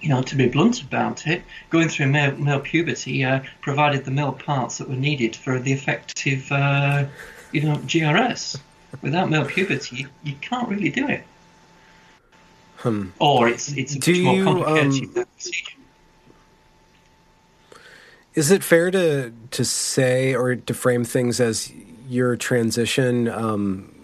you 0.00 0.08
know, 0.08 0.22
to 0.22 0.36
be 0.36 0.48
blunt 0.48 0.82
about 0.82 1.26
it, 1.26 1.42
going 1.70 1.88
through 1.88 2.06
male, 2.06 2.36
male 2.36 2.60
puberty 2.60 3.24
uh, 3.24 3.40
provided 3.60 4.04
the 4.04 4.10
male 4.10 4.32
parts 4.32 4.78
that 4.78 4.88
were 4.88 4.96
needed 4.96 5.36
for 5.36 5.58
the 5.58 5.72
effective, 5.72 6.50
uh, 6.52 7.04
you 7.52 7.62
know, 7.62 7.76
GRS. 7.78 8.58
Without 9.02 9.28
male 9.28 9.44
puberty, 9.44 9.96
you, 9.96 10.08
you 10.22 10.34
can't 10.40 10.68
really 10.68 10.88
do 10.88 11.08
it. 11.08 11.22
Hmm. 12.76 13.08
Or 13.18 13.48
it's 13.48 13.72
it's 13.72 13.96
do 13.96 14.12
much 14.22 14.36
you, 14.36 14.44
more 14.44 14.64
complicated 14.64 15.18
um, 15.18 15.26
procedure. 15.34 15.76
Is 18.34 18.50
it 18.50 18.62
fair 18.62 18.90
to 18.92 19.32
to 19.50 19.64
say 19.64 20.34
or 20.34 20.54
to 20.54 20.74
frame 20.74 21.04
things 21.04 21.40
as 21.40 21.72
your 22.08 22.36
transition 22.36 23.28
um, 23.28 23.97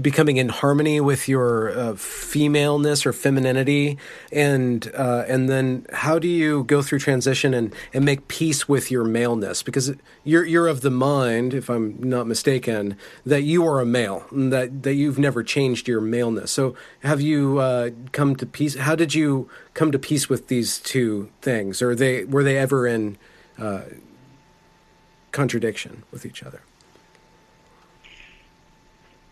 becoming 0.00 0.36
in 0.36 0.48
harmony 0.48 1.00
with 1.00 1.28
your 1.28 1.70
uh, 1.70 1.94
femaleness 1.94 3.06
or 3.06 3.12
femininity? 3.12 3.98
And 4.32 4.90
uh, 4.94 5.24
and 5.28 5.48
then 5.48 5.86
how 5.92 6.18
do 6.18 6.28
you 6.28 6.64
go 6.64 6.82
through 6.82 7.00
transition 7.00 7.54
and, 7.54 7.74
and 7.92 8.04
make 8.04 8.28
peace 8.28 8.68
with 8.68 8.90
your 8.90 9.04
maleness? 9.04 9.62
Because 9.62 9.94
you're 10.24 10.44
you're 10.44 10.68
of 10.68 10.80
the 10.80 10.90
mind 10.90 11.54
if 11.54 11.68
I'm 11.68 11.96
not 12.00 12.26
mistaken 12.26 12.96
that 13.24 13.42
you 13.42 13.66
are 13.66 13.80
a 13.80 13.86
male 13.86 14.26
that 14.32 14.82
that 14.82 14.94
you've 14.94 15.18
never 15.18 15.42
changed 15.42 15.88
your 15.88 16.00
maleness. 16.00 16.50
So 16.50 16.76
have 17.00 17.20
you 17.20 17.58
uh, 17.58 17.90
come 18.12 18.36
to 18.36 18.46
peace? 18.46 18.76
How 18.76 18.94
did 18.94 19.14
you 19.14 19.48
come 19.74 19.92
to 19.92 19.98
peace 19.98 20.28
with 20.28 20.48
these 20.48 20.78
two 20.78 21.30
things? 21.42 21.82
Or 21.82 21.94
they 21.94 22.24
were 22.24 22.42
they 22.42 22.58
ever 22.58 22.86
in 22.86 23.16
uh, 23.58 23.82
contradiction 25.32 26.02
with 26.10 26.24
each 26.24 26.42
other 26.42 26.62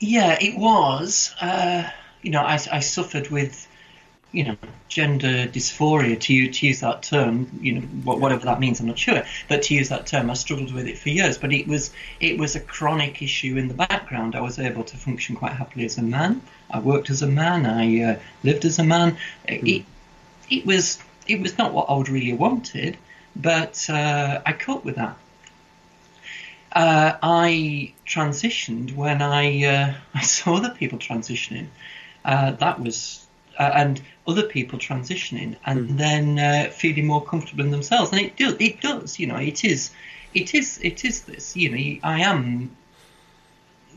yeah, 0.00 0.37
it 0.40 0.59
was. 0.59 1.35
Uh, 1.40 1.88
you 2.22 2.30
know, 2.30 2.42
I, 2.42 2.59
I 2.72 2.80
suffered 2.80 3.30
with, 3.30 3.68
you 4.33 4.44
know, 4.44 4.57
gender 4.88 5.46
dysphoria 5.46 6.18
to, 6.18 6.50
to 6.50 6.66
use 6.66 6.80
that 6.80 7.02
term. 7.02 7.59
You 7.61 7.74
know, 7.74 7.80
whatever 8.04 8.44
that 8.46 8.61
means, 8.61 8.80
I'm 8.80 8.87
not 8.87 8.98
sure. 8.98 9.22
But 9.48 9.62
to 9.64 9.74
use 9.74 9.90
that 9.90 10.07
term, 10.07 10.30
I 10.30 10.35
struggled 10.35 10.72
with 10.72 10.87
it 10.87 10.98
for 10.98 11.11
years. 11.11 11.38
But 11.38 11.52
it 11.52 11.66
was 11.66 11.92
it 12.20 12.38
was 12.38 12.57
a 12.57 12.61
chronic 12.61 13.22
issue 13.22 13.57
in 13.57 13.68
the 13.68 13.74
background. 13.74 14.35
I 14.35 14.40
was 14.40 14.59
able 14.59 14.85
to 14.85 14.96
function 14.96 15.37
quite 15.37 15.52
happily 15.52 15.85
as 15.85 15.98
a 15.98 16.02
man. 16.02 16.42
I 16.70 16.80
worked 16.80 17.11
as 17.11 17.22
a 17.22 17.28
man. 17.28 17.66
I 17.66 18.02
uh, 18.02 18.18
lived 18.42 18.64
as 18.64 18.78
a 18.78 18.85
man. 18.85 19.16
Mm. 19.48 19.76
It 19.76 19.85
it 20.50 20.66
was 20.66 20.98
it 21.26 21.40
was 21.40 21.57
not 21.59 21.72
what 21.72 21.88
I 21.88 21.96
would 21.96 22.09
really 22.09 22.33
wanted, 22.33 22.96
but 23.37 23.88
uh, 23.88 24.40
I 24.44 24.52
coped 24.52 24.85
with 24.85 24.96
that. 24.96 25.16
Uh, 26.74 27.16
I 27.22 27.92
transitioned 28.06 28.96
when 28.96 29.22
I 29.22 29.64
uh, 29.64 29.94
I 30.14 30.22
saw 30.22 30.56
other 30.56 30.70
people 30.70 30.98
transitioning. 30.98 31.68
Uh, 32.24 32.52
that 32.52 32.80
was 32.80 33.26
uh, 33.58 33.70
and 33.74 34.00
other 34.26 34.44
people 34.44 34.78
transitioning, 34.78 35.56
and 35.66 35.90
mm. 35.90 35.96
then 35.98 36.38
uh, 36.38 36.70
feeling 36.70 37.06
more 37.06 37.24
comfortable 37.24 37.64
in 37.64 37.70
themselves. 37.70 38.10
And 38.12 38.20
it 38.20 38.37
does. 38.37 38.56
It 38.58 38.80
does. 38.80 39.18
You 39.18 39.28
know, 39.28 39.37
it 39.37 39.64
is. 39.64 39.90
It 40.32 40.54
is. 40.54 40.80
It 40.82 41.04
is 41.04 41.22
this. 41.22 41.56
You 41.56 41.70
know, 41.70 42.00
I 42.02 42.20
am 42.20 42.76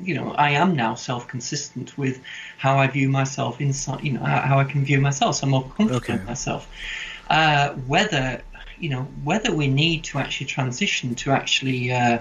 you 0.01 0.15
know, 0.15 0.31
I 0.33 0.51
am 0.51 0.75
now 0.75 0.95
self-consistent 0.95 1.97
with 1.97 2.21
how 2.57 2.77
I 2.77 2.87
view 2.87 3.09
myself 3.09 3.59
inside, 3.59 4.03
you 4.03 4.13
know, 4.13 4.23
how 4.23 4.59
I 4.59 4.63
can 4.63 4.85
view 4.85 5.01
myself. 5.01 5.37
So 5.37 5.45
I'm 5.45 5.51
more 5.51 5.63
comfortable 5.63 5.95
okay. 5.97 6.13
with 6.13 6.25
myself. 6.25 6.69
Uh, 7.29 7.73
whether, 7.87 8.41
you 8.79 8.89
know, 8.89 9.03
whether 9.23 9.53
we 9.53 9.67
need 9.67 10.03
to 10.05 10.19
actually 10.19 10.47
transition 10.47 11.15
to 11.15 11.31
actually, 11.31 11.91
uh, 11.91 12.19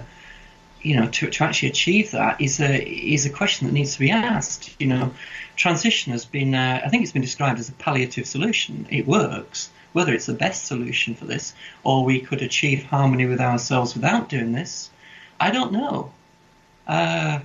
you 0.86 0.94
know, 0.94 1.08
to, 1.08 1.28
to 1.28 1.42
actually 1.42 1.68
achieve 1.68 2.12
that 2.12 2.40
is 2.40 2.60
a 2.60 2.80
is 2.80 3.26
a 3.26 3.30
question 3.30 3.66
that 3.66 3.72
needs 3.72 3.94
to 3.94 3.98
be 3.98 4.12
asked. 4.12 4.80
You 4.80 4.86
know, 4.86 5.12
transition 5.56 6.12
has 6.12 6.24
been, 6.24 6.54
uh, 6.54 6.80
I 6.84 6.88
think 6.88 7.02
it's 7.02 7.10
been 7.10 7.22
described 7.22 7.58
as 7.58 7.68
a 7.68 7.72
palliative 7.72 8.26
solution. 8.26 8.86
It 8.88 9.04
works. 9.04 9.70
Whether 9.94 10.14
it's 10.14 10.26
the 10.26 10.34
best 10.34 10.66
solution 10.66 11.16
for 11.16 11.24
this, 11.24 11.54
or 11.82 12.04
we 12.04 12.20
could 12.20 12.40
achieve 12.40 12.84
harmony 12.84 13.26
with 13.26 13.40
ourselves 13.40 13.94
without 13.94 14.28
doing 14.28 14.52
this, 14.52 14.90
I 15.40 15.50
don't 15.50 15.72
know. 15.72 16.12
Uh, 16.86 17.40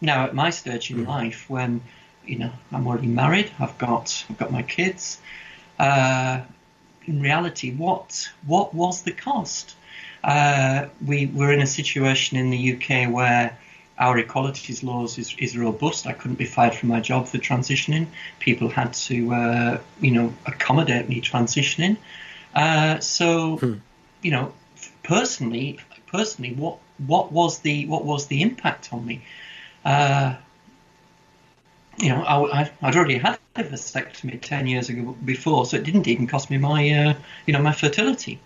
now 0.00 0.26
at 0.26 0.34
my 0.34 0.50
stage 0.50 0.92
in 0.92 0.98
mm. 0.98 1.08
life, 1.08 1.50
when 1.50 1.80
you 2.24 2.38
know 2.38 2.52
I'm 2.70 2.86
already 2.86 3.08
married, 3.08 3.50
I've 3.58 3.76
got 3.76 4.24
I've 4.30 4.38
got 4.38 4.52
my 4.52 4.62
kids. 4.62 5.18
Uh, 5.80 6.42
in 7.06 7.20
reality, 7.20 7.74
what 7.74 8.30
what 8.46 8.72
was 8.72 9.02
the 9.02 9.12
cost? 9.12 9.74
Uh, 10.24 10.88
we 11.06 11.26
were 11.26 11.52
in 11.52 11.60
a 11.60 11.66
situation 11.66 12.38
in 12.38 12.48
the 12.48 12.72
UK 12.74 13.12
where 13.12 13.56
our 13.98 14.18
equalities 14.18 14.82
laws 14.82 15.18
is, 15.18 15.34
is 15.38 15.56
robust. 15.56 16.06
I 16.06 16.14
couldn't 16.14 16.38
be 16.38 16.46
fired 16.46 16.74
from 16.74 16.88
my 16.88 17.00
job 17.00 17.28
for 17.28 17.36
transitioning. 17.36 18.06
People 18.40 18.70
had 18.70 18.94
to, 18.94 19.34
uh, 19.34 19.80
you 20.00 20.12
know, 20.12 20.32
accommodate 20.46 21.08
me 21.10 21.20
transitioning. 21.20 21.98
Uh, 22.54 23.00
so, 23.00 23.58
hmm. 23.58 23.74
you 24.22 24.30
know, 24.30 24.52
personally, 25.02 25.78
personally, 26.06 26.54
what 26.54 26.78
what 27.06 27.30
was 27.30 27.58
the 27.58 27.86
what 27.86 28.04
was 28.04 28.26
the 28.28 28.40
impact 28.40 28.92
on 28.92 29.04
me? 29.04 29.22
Uh, 29.84 30.36
you 31.98 32.08
know, 32.08 32.22
I, 32.22 32.70
would 32.82 32.96
already 32.96 33.18
had 33.18 33.38
a 33.56 33.62
vasectomy 33.62 34.40
ten 34.40 34.66
years 34.66 34.88
ago 34.88 35.14
before, 35.24 35.66
so 35.66 35.76
it 35.76 35.84
didn't 35.84 36.08
even 36.08 36.26
cost 36.26 36.50
me 36.50 36.56
my, 36.58 36.90
uh, 36.90 37.14
you 37.46 37.52
know, 37.52 37.60
my 37.60 37.72
fertility. 37.72 38.40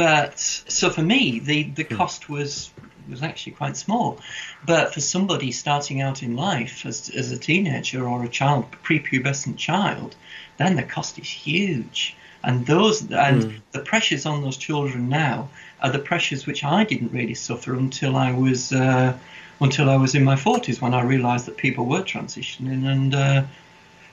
But 0.00 0.38
so 0.38 0.88
for 0.88 1.02
me, 1.02 1.40
the 1.40 1.64
the 1.64 1.82
hmm. 1.82 1.94
cost 1.94 2.30
was 2.30 2.70
was 3.10 3.22
actually 3.22 3.52
quite 3.52 3.76
small. 3.76 4.18
But 4.64 4.94
for 4.94 5.02
somebody 5.02 5.52
starting 5.52 6.00
out 6.00 6.22
in 6.22 6.36
life 6.36 6.86
as 6.86 7.10
as 7.10 7.30
a 7.32 7.36
teenager 7.36 8.08
or 8.08 8.24
a 8.24 8.28
child, 8.28 8.64
prepubescent 8.82 9.58
child, 9.58 10.16
then 10.56 10.76
the 10.76 10.84
cost 10.84 11.18
is 11.18 11.28
huge. 11.28 12.16
And 12.42 12.64
those 12.64 13.02
and 13.10 13.42
mm. 13.42 13.60
the 13.72 13.80
pressures 13.80 14.24
on 14.24 14.40
those 14.40 14.56
children 14.56 15.10
now 15.10 15.50
are 15.82 15.92
the 15.92 15.98
pressures 15.98 16.46
which 16.46 16.64
I 16.64 16.84
didn't 16.84 17.12
really 17.12 17.34
suffer 17.34 17.74
until 17.74 18.16
I 18.16 18.32
was 18.32 18.72
uh, 18.72 19.12
until 19.60 19.90
I 19.90 19.96
was 19.96 20.14
in 20.14 20.24
my 20.24 20.36
forties 20.36 20.80
when 20.80 20.94
I 20.94 21.02
realised 21.02 21.44
that 21.44 21.58
people 21.58 21.84
were 21.84 22.04
transitioning 22.04 22.86
and 22.90 23.14
uh, 23.14 23.42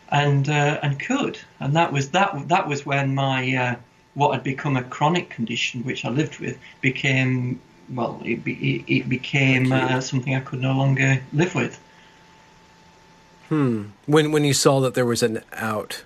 and 0.10 0.50
uh, 0.50 0.80
and 0.84 1.00
could, 1.00 1.40
and 1.62 1.78
that 1.78 1.94
was 1.94 2.10
that 2.10 2.50
that 2.50 2.68
was 2.68 2.86
when 2.86 3.16
my 3.16 3.56
uh, 3.56 3.76
what 4.18 4.34
had 4.34 4.44
become 4.44 4.76
a 4.76 4.84
chronic 4.84 5.30
condition 5.30 5.84
which 5.84 6.04
I 6.04 6.10
lived 6.10 6.40
with 6.40 6.58
became 6.82 7.62
well 7.94 8.20
it, 8.26 8.44
be, 8.44 8.84
it 8.88 9.08
became 9.08 9.72
uh, 9.72 10.02
something 10.02 10.34
I 10.34 10.40
could 10.40 10.60
no 10.60 10.74
longer 10.74 11.22
live 11.32 11.54
with. 11.54 11.80
Hmm. 13.50 13.84
When 14.08 14.32
when 14.32 14.44
you 14.44 14.56
saw 14.56 14.80
that 14.80 14.96
there 14.96 15.06
was 15.06 15.22
an 15.22 15.44
out 15.54 16.04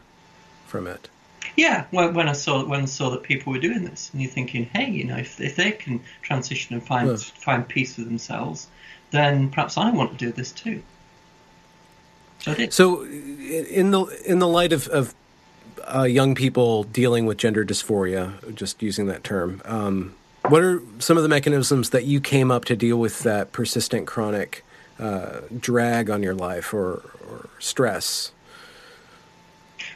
from 0.68 0.88
it. 0.88 1.08
Yeah, 1.56 1.86
when, 1.92 2.14
when 2.14 2.28
I 2.28 2.34
saw 2.34 2.66
when 2.66 2.82
I 2.82 2.86
saw 2.86 3.10
that 3.12 3.24
people 3.24 3.54
were 3.54 3.60
doing 3.60 3.86
this, 3.86 4.10
and 4.12 4.22
you're 4.22 4.30
thinking, 4.30 4.66
hey, 4.66 4.90
you 4.90 5.06
know, 5.06 5.18
if, 5.18 5.40
if 5.40 5.56
they 5.56 5.72
can 5.72 6.02
transition 6.22 6.76
and 6.76 6.86
find 6.86 7.18
find 7.22 7.66
peace 7.66 7.96
with 7.96 8.08
themselves, 8.08 8.68
then 9.12 9.50
perhaps 9.50 9.78
I 9.78 9.90
want 9.90 10.12
to 10.12 10.18
do 10.18 10.34
this 10.34 10.52
too. 10.52 10.84
So 12.40 12.52
I 12.52 12.56
did. 12.56 12.74
So, 12.74 13.04
in 13.04 13.92
the 13.92 14.04
in 14.26 14.40
the 14.40 14.48
light 14.48 14.74
of, 14.74 14.90
of 14.90 15.16
uh, 15.88 16.04
young 16.04 16.36
people 16.36 16.84
dealing 16.84 17.26
with 17.26 17.38
gender 17.38 17.66
dysphoria, 17.66 18.54
just 18.56 18.82
using 18.82 19.08
that 19.08 19.24
term, 19.24 19.62
um, 19.66 20.16
what 20.48 20.64
are 20.64 20.82
some 21.00 21.18
of 21.18 21.24
the 21.24 21.30
mechanisms 21.30 21.92
that 21.92 22.06
you 22.06 22.20
came 22.20 22.50
up 22.52 22.66
to 22.66 22.76
deal 22.76 22.98
with 22.98 23.20
that 23.20 23.52
persistent 23.52 24.08
chronic 24.08 24.66
uh, 25.00 25.42
drag 25.60 26.10
on 26.10 26.24
your 26.24 26.34
life 26.34 26.74
or, 26.74 27.04
or 27.30 27.50
stress? 27.60 28.32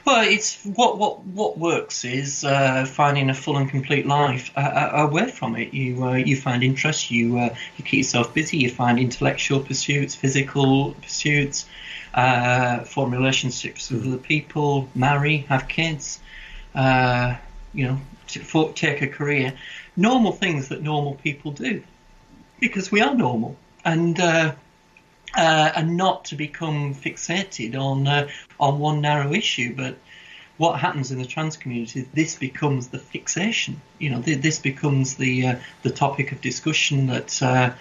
Well, 0.06 0.22
it's 0.22 0.64
what 0.64 1.00
what 1.00 1.26
what 1.26 1.58
works 1.58 2.06
is 2.06 2.44
uh, 2.44 2.86
finding 2.86 3.32
a 3.32 3.34
full 3.34 3.58
and 3.58 3.68
complete 3.68 4.06
life 4.06 4.52
uh, 4.56 4.60
uh 4.60 5.08
away 5.08 5.32
from 5.32 5.56
it. 5.56 5.74
You 5.74 6.06
uh, 6.06 6.14
you 6.14 6.36
find 6.36 6.64
interest, 6.64 7.10
you 7.10 7.40
uh, 7.40 7.56
you 7.76 7.84
keep 7.84 7.98
yourself 7.98 8.32
busy, 8.32 8.58
you 8.58 8.70
find 8.70 9.00
intellectual 9.00 9.62
pursuits, 9.62 10.14
physical 10.14 10.92
pursuits, 11.02 11.68
uh, 12.14 12.82
form 12.82 13.12
relationships 13.12 13.90
with 13.90 14.06
other 14.06 14.18
people, 14.18 14.88
marry, 14.94 15.38
have 15.50 15.68
kids, 15.68 16.20
you 16.76 17.88
know, 17.88 18.00
to, 18.28 18.74
take 18.76 19.02
a 19.02 19.08
career. 19.08 19.54
Normal 19.98 20.34
things 20.34 20.68
that 20.68 20.84
normal 20.84 21.16
people 21.16 21.52
do, 21.52 21.82
because 22.60 22.92
we 22.92 23.02
are 23.02 23.16
normal, 23.16 23.56
and 23.84 24.20
uh, 25.38 25.72
and 25.76 25.98
not 25.98 26.26
to 26.26 26.36
become 26.36 26.94
fixated 26.94 27.76
on 27.76 28.08
uh, 28.08 28.28
on 28.60 28.80
one 28.80 29.02
narrow 29.02 29.34
issue. 29.34 29.76
But 29.76 29.98
what 30.58 30.80
happens 30.80 31.12
in 31.12 31.20
the 31.20 31.26
trans 31.26 31.58
community? 31.58 32.08
This 32.14 32.36
becomes 32.36 32.88
the 32.88 33.00
fixation. 33.00 33.82
You 34.00 34.12
know, 34.12 34.22
th- 34.22 34.42
this 34.42 34.60
becomes 34.60 35.16
the 35.16 35.48
uh, 35.48 35.56
the 35.84 35.92
topic 35.92 36.32
of 36.32 36.42
discussion. 36.42 37.08
That 37.08 37.42
uh, 37.42 37.74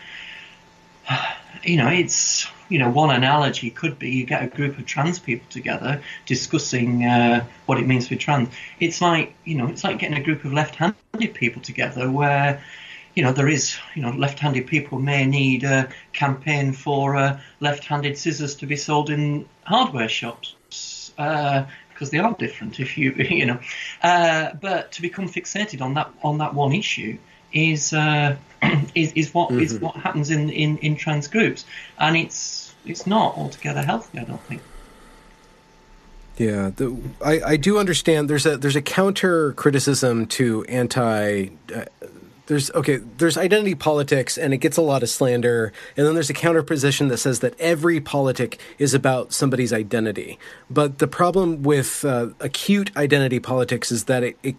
you 1.63 1.77
know, 1.77 1.89
it's 1.89 2.47
you 2.69 2.79
know, 2.79 2.91
one 2.91 3.15
analogy 3.15 3.71
could 3.71 3.99
be 3.99 4.11
you 4.11 4.27
get 4.27 4.43
a 4.43 4.47
group 4.47 4.79
of 4.79 4.87
trans 4.87 5.19
people 5.19 5.47
together 5.51 6.03
discussing 6.27 7.05
uh, 7.05 7.45
what 7.67 7.79
it 7.79 7.87
means 7.87 8.05
to 8.05 8.11
be 8.11 8.17
trans. 8.17 8.49
It's 8.81 9.01
like 9.01 9.35
you 9.45 9.57
know, 9.57 9.69
it's 9.69 9.85
like 9.85 9.99
getting 9.99 10.17
a 10.19 10.23
group 10.23 10.45
of 10.45 10.53
left-handed 10.53 11.35
people 11.35 11.63
together 11.63 12.11
where 12.11 12.63
you 13.15 13.23
know, 13.23 13.33
there 13.33 13.49
is, 13.49 13.77
you 13.95 14.03
know, 14.03 14.11
left-handed 14.11 14.67
people 14.67 14.99
may 14.99 15.25
need 15.25 15.65
a 15.65 15.89
campaign 16.13 16.73
for 16.73 17.17
uh, 17.17 17.41
left-handed 17.61 18.19
scissors 18.19 18.57
to 18.57 18.67
be 18.67 18.77
sold 18.77 19.11
in 19.11 19.47
hardware 19.65 20.09
shops 20.09 21.13
uh, 21.19 21.65
because 21.91 22.11
they 22.11 22.19
are 22.19 22.35
different. 22.35 22.81
If 22.81 22.99
you, 22.99 23.13
you 23.31 23.47
know, 23.47 23.61
uh, 24.03 24.55
but 24.61 24.93
to 24.93 25.03
become 25.03 25.29
fixated 25.29 25.81
on 25.81 25.95
that 25.95 26.11
on 26.23 26.39
that 26.39 26.55
one 26.55 26.73
issue 26.73 27.19
is 27.53 27.93
uh, 27.93 28.37
is, 28.95 29.13
is 29.13 29.33
what 29.33 29.51
mm-hmm. 29.51 29.61
is 29.61 29.79
what 29.79 29.95
happens 29.97 30.31
in, 30.31 30.51
in 30.51 30.79
in 30.79 30.97
trans 30.97 31.29
groups, 31.29 31.65
and 31.99 32.17
it's 32.17 32.75
it's 32.85 33.07
not 33.07 33.37
altogether 33.37 33.83
healthy. 33.83 34.19
I 34.19 34.25
don't 34.25 34.43
think. 34.43 34.63
Yeah, 36.37 36.73
the, 36.75 36.97
I, 37.25 37.41
I 37.43 37.57
do 37.57 37.79
understand. 37.79 38.29
There's 38.29 38.45
a 38.45 38.57
there's 38.57 38.75
a 38.75 38.83
counter 38.83 39.53
criticism 39.53 40.27
to 40.27 40.65
anti 40.65 41.51
uh, 41.73 41.85
there's 42.47 42.71
okay 42.73 42.97
there's 42.97 43.37
identity 43.37 43.75
politics 43.75 44.37
and 44.37 44.53
it 44.53 44.59
gets 44.59 44.77
a 44.77 44.83
lot 44.83 45.03
of 45.03 45.09
slander. 45.09 45.73
And 45.97 46.07
then 46.07 46.15
there's 46.15 46.31
a 46.31 46.35
counterposition 46.35 47.09
that 47.09 47.19
says 47.19 47.41
that 47.41 47.59
every 47.59 48.01
politic 48.01 48.59
is 48.79 48.95
about 48.95 49.33
somebody's 49.33 49.73
identity. 49.73 50.39
But 50.71 50.99
the 50.99 51.09
problem 51.09 51.63
with 51.63 52.05
uh, 52.05 52.29
acute 52.41 52.95
identity 52.97 53.41
politics 53.41 53.91
is 53.91 54.05
that 54.05 54.23
it, 54.23 54.37
it 54.43 54.57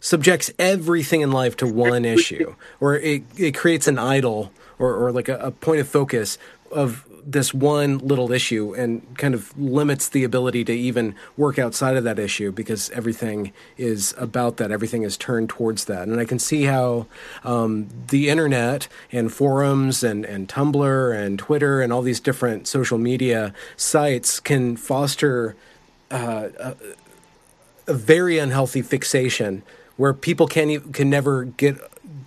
subjects 0.00 0.52
everything 0.58 1.22
in 1.22 1.32
life 1.32 1.56
to 1.56 1.66
one 1.66 2.04
issue 2.04 2.54
or 2.78 2.96
it, 2.96 3.22
it 3.38 3.56
creates 3.56 3.88
an 3.88 3.98
idol 3.98 4.52
or, 4.78 4.94
or 4.94 5.12
like 5.12 5.30
a, 5.30 5.38
a 5.38 5.50
point 5.50 5.80
of 5.80 5.88
focus 5.88 6.36
of 6.70 7.06
this 7.26 7.54
one 7.54 7.98
little 7.98 8.32
issue 8.32 8.74
and 8.74 9.16
kind 9.18 9.34
of 9.34 9.56
limits 9.58 10.08
the 10.08 10.24
ability 10.24 10.64
to 10.64 10.72
even 10.72 11.14
work 11.36 11.58
outside 11.58 11.96
of 11.96 12.04
that 12.04 12.18
issue 12.18 12.52
because 12.52 12.90
everything 12.90 13.52
is 13.76 14.14
about 14.18 14.56
that. 14.58 14.70
Everything 14.70 15.02
is 15.02 15.16
turned 15.16 15.48
towards 15.48 15.86
that. 15.86 16.06
And 16.08 16.20
I 16.20 16.24
can 16.24 16.38
see 16.38 16.64
how 16.64 17.06
um, 17.42 17.88
the 18.08 18.28
internet 18.28 18.88
and 19.10 19.32
forums 19.32 20.02
and, 20.02 20.24
and 20.24 20.48
Tumblr 20.48 21.24
and 21.24 21.38
Twitter 21.38 21.80
and 21.80 21.92
all 21.92 22.02
these 22.02 22.20
different 22.20 22.68
social 22.68 22.98
media 22.98 23.54
sites 23.76 24.40
can 24.40 24.76
foster 24.76 25.56
uh, 26.10 26.48
a, 26.58 26.76
a 27.86 27.94
very 27.94 28.38
unhealthy 28.38 28.82
fixation 28.82 29.62
where 29.96 30.12
people 30.12 30.46
can 30.46 30.92
can 30.92 31.08
never 31.08 31.44
get 31.44 31.78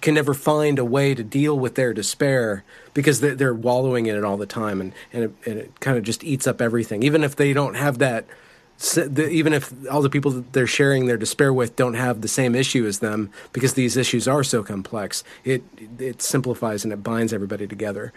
can 0.01 0.13
never 0.13 0.33
find 0.33 0.79
a 0.79 0.85
way 0.85 1.15
to 1.15 1.23
deal 1.23 1.57
with 1.57 1.75
their 1.75 1.93
despair 1.93 2.63
because 2.93 3.19
they're, 3.19 3.35
they're 3.35 3.53
wallowing 3.53 4.05
in 4.05 4.15
it 4.15 4.23
all 4.23 4.37
the 4.37 4.45
time 4.45 4.81
and, 4.81 4.93
and 5.13 5.23
it, 5.25 5.33
and 5.45 5.59
it 5.59 5.79
kind 5.79 5.97
of 5.97 6.03
just 6.03 6.23
eats 6.23 6.47
up 6.47 6.61
everything. 6.61 7.03
Even 7.03 7.23
if 7.23 7.35
they 7.35 7.53
don't 7.53 7.75
have 7.75 7.99
that 7.99 8.25
even 8.95 9.53
if 9.53 9.73
all 9.89 10.03
the 10.03 10.09
people 10.09 10.29
that 10.29 10.53
they're 10.53 10.67
sharing 10.67 11.07
their 11.07 11.17
despair 11.17 11.51
with 11.51 11.75
don't 11.75 11.95
have 11.95 12.21
the 12.21 12.27
same 12.27 12.53
issue 12.53 12.85
as 12.85 12.99
them 12.99 13.31
because 13.51 13.73
these 13.73 13.97
issues 13.97 14.27
are 14.27 14.43
so 14.43 14.61
complex 14.61 15.23
it 15.43 15.63
it 15.97 16.21
simplifies 16.21 16.83
and 16.83 16.93
it 16.93 17.01
binds 17.01 17.33
everybody 17.33 17.65
together. 17.65 18.13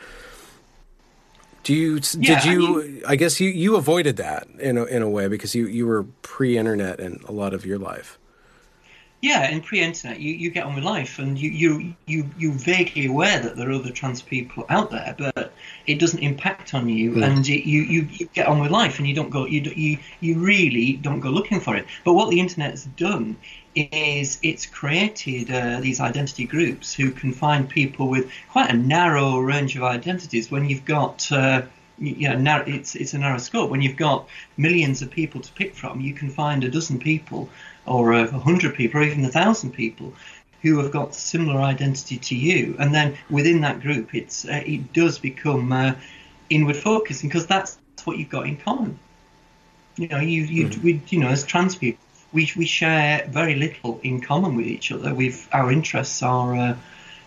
Do 1.62 1.75
you 1.75 2.01
yeah, 2.19 2.40
did 2.40 2.45
you 2.45 2.83
I, 2.83 2.85
mean, 2.85 3.03
I 3.09 3.16
guess 3.16 3.40
you 3.40 3.49
you 3.49 3.77
avoided 3.77 4.19
that 4.19 4.49
in 4.59 4.77
a, 4.77 4.85
in 4.85 5.01
a 5.01 5.09
way 5.09 5.29
because 5.29 5.55
you 5.55 5.66
you 5.66 5.87
were 5.87 6.05
pre-internet 6.21 7.01
in 7.01 7.21
a 7.27 7.33
lot 7.33 7.55
of 7.55 7.64
your 7.64 7.79
life 7.79 8.19
yeah, 9.22 9.50
in 9.50 9.61
pre-internet, 9.61 10.18
you, 10.18 10.33
you 10.33 10.50
get 10.50 10.64
on 10.64 10.74
with 10.74 10.85
life, 10.85 11.18
and 11.18 11.38
you 11.38 11.50
you 11.50 11.94
you 12.06 12.30
you 12.38 12.52
vaguely 12.52 13.06
aware 13.06 13.38
that 13.38 13.54
there 13.54 13.68
are 13.68 13.72
other 13.72 13.90
trans 13.90 14.22
people 14.22 14.64
out 14.70 14.90
there, 14.90 15.14
but 15.18 15.52
it 15.87 15.98
doesn't 15.98 16.20
impact 16.20 16.72
on 16.72 16.88
you, 16.88 17.12
mm. 17.12 17.26
and 17.26 17.46
it, 17.46 17.68
you, 17.68 17.83
you 17.83 18.09
you 18.12 18.26
get 18.33 18.46
on 18.46 18.61
with 18.61 18.70
life, 18.70 18.98
and 18.98 19.06
you 19.06 19.14
don't 19.14 19.28
go 19.28 19.44
you 19.46 19.61
you 19.76 19.98
you 20.20 20.38
really 20.38 20.94
don't 20.94 21.20
go 21.20 21.28
looking 21.28 21.61
for 21.61 21.76
it. 21.76 21.87
But 22.02 22.14
what 22.14 22.30
the 22.30 22.40
internet 22.40 22.70
has 22.70 22.85
done 22.85 23.37
is 23.74 24.38
it's 24.42 24.64
created 24.64 25.50
uh, 25.50 25.80
these 25.80 26.00
identity 26.00 26.46
groups 26.46 26.94
who 26.94 27.11
can 27.11 27.33
find 27.33 27.68
people 27.68 28.09
with 28.09 28.30
quite 28.50 28.70
a 28.70 28.76
narrow 28.76 29.38
range 29.38 29.76
of 29.76 29.83
identities. 29.83 30.50
When 30.50 30.68
you've 30.68 30.87
got 30.87 31.30
uh, 31.30 31.62
you 32.00 32.35
know, 32.35 32.64
it's 32.66 32.94
it's 32.94 33.12
a 33.12 33.18
narrow 33.18 33.38
scope. 33.38 33.70
When 33.70 33.83
you've 33.83 33.96
got 33.96 34.26
millions 34.56 35.02
of 35.02 35.11
people 35.11 35.42
to 35.42 35.52
pick 35.52 35.74
from, 35.74 36.00
you 36.00 36.14
can 36.14 36.30
find 36.30 36.64
a 36.64 36.70
dozen 36.70 36.98
people 36.98 37.50
or 37.87 38.12
a 38.12 38.31
hundred 38.31 38.75
people 38.75 39.01
or 39.01 39.05
even 39.05 39.25
a 39.25 39.29
thousand 39.29 39.73
people 39.73 40.12
who 40.62 40.79
have 40.79 40.90
got 40.90 41.14
similar 41.14 41.61
identity 41.61 42.19
to 42.19 42.37
you, 42.37 42.77
and 42.79 42.95
then 42.95 43.16
within 43.31 43.62
that 43.62 43.81
group, 43.81 44.14
it's 44.14 44.45
uh, 44.45 44.62
it 44.64 44.93
does 44.93 45.19
become 45.19 45.73
uh, 45.73 45.95
inward 46.51 46.77
focusing 46.77 47.29
because 47.29 47.47
that's 47.47 47.79
what 48.05 48.19
you've 48.19 48.29
got 48.29 48.47
in 48.47 48.57
common. 48.57 48.99
You 49.97 50.09
know, 50.09 50.21
you 50.21 50.43
you 50.43 50.66
mm-hmm. 50.66 50.83
we 50.83 51.03
you 51.09 51.21
know 51.21 51.29
as 51.29 51.45
trans 51.45 51.77
people, 51.77 52.05
we 52.33 52.51
we 52.57 52.66
share 52.66 53.27
very 53.29 53.55
little 53.55 54.01
in 54.03 54.21
common 54.21 54.55
with 54.57 54.66
each 54.66 54.93
other. 54.93 55.14
We've 55.14 55.49
our 55.53 55.73
interests 55.73 56.23
are. 56.23 56.55
Uh, 56.55 56.77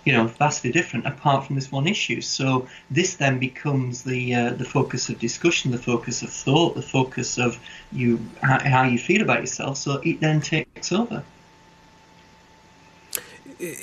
you 0.05 0.11
know, 0.13 0.27
vastly 0.27 0.71
different 0.71 1.05
apart 1.05 1.45
from 1.45 1.55
this 1.55 1.71
one 1.71 1.87
issue. 1.87 2.21
So 2.21 2.67
this 2.91 3.15
then 3.15 3.39
becomes 3.39 4.03
the 4.03 4.35
uh, 4.35 4.49
the 4.51 4.65
focus 4.65 5.09
of 5.09 5.19
discussion, 5.19 5.71
the 5.71 5.77
focus 5.77 6.21
of 6.21 6.29
thought, 6.29 6.75
the 6.75 6.81
focus 6.81 7.37
of 7.37 7.59
you 7.91 8.19
how 8.41 8.83
you 8.83 8.97
feel 8.97 9.21
about 9.21 9.39
yourself. 9.39 9.77
So 9.77 10.01
it 10.03 10.19
then 10.19 10.41
takes 10.41 10.91
over. 10.91 11.23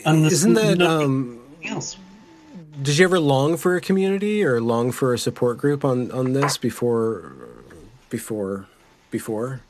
And 0.05 0.27
isn't 0.27 0.55
that 0.55 0.83
um, 0.83 1.41
else? 1.65 1.97
Did 2.83 2.99
you 2.99 3.05
ever 3.05 3.21
long 3.21 3.57
for 3.57 3.77
a 3.77 3.81
community 3.81 4.45
or 4.45 4.61
long 4.61 4.93
for 4.93 5.15
a 5.15 5.19
support 5.19 5.59
group 5.59 5.85
on 5.85 6.11
on 6.11 6.33
this 6.33 6.59
before 6.59 7.33
before 8.11 8.67
before? 9.11 9.61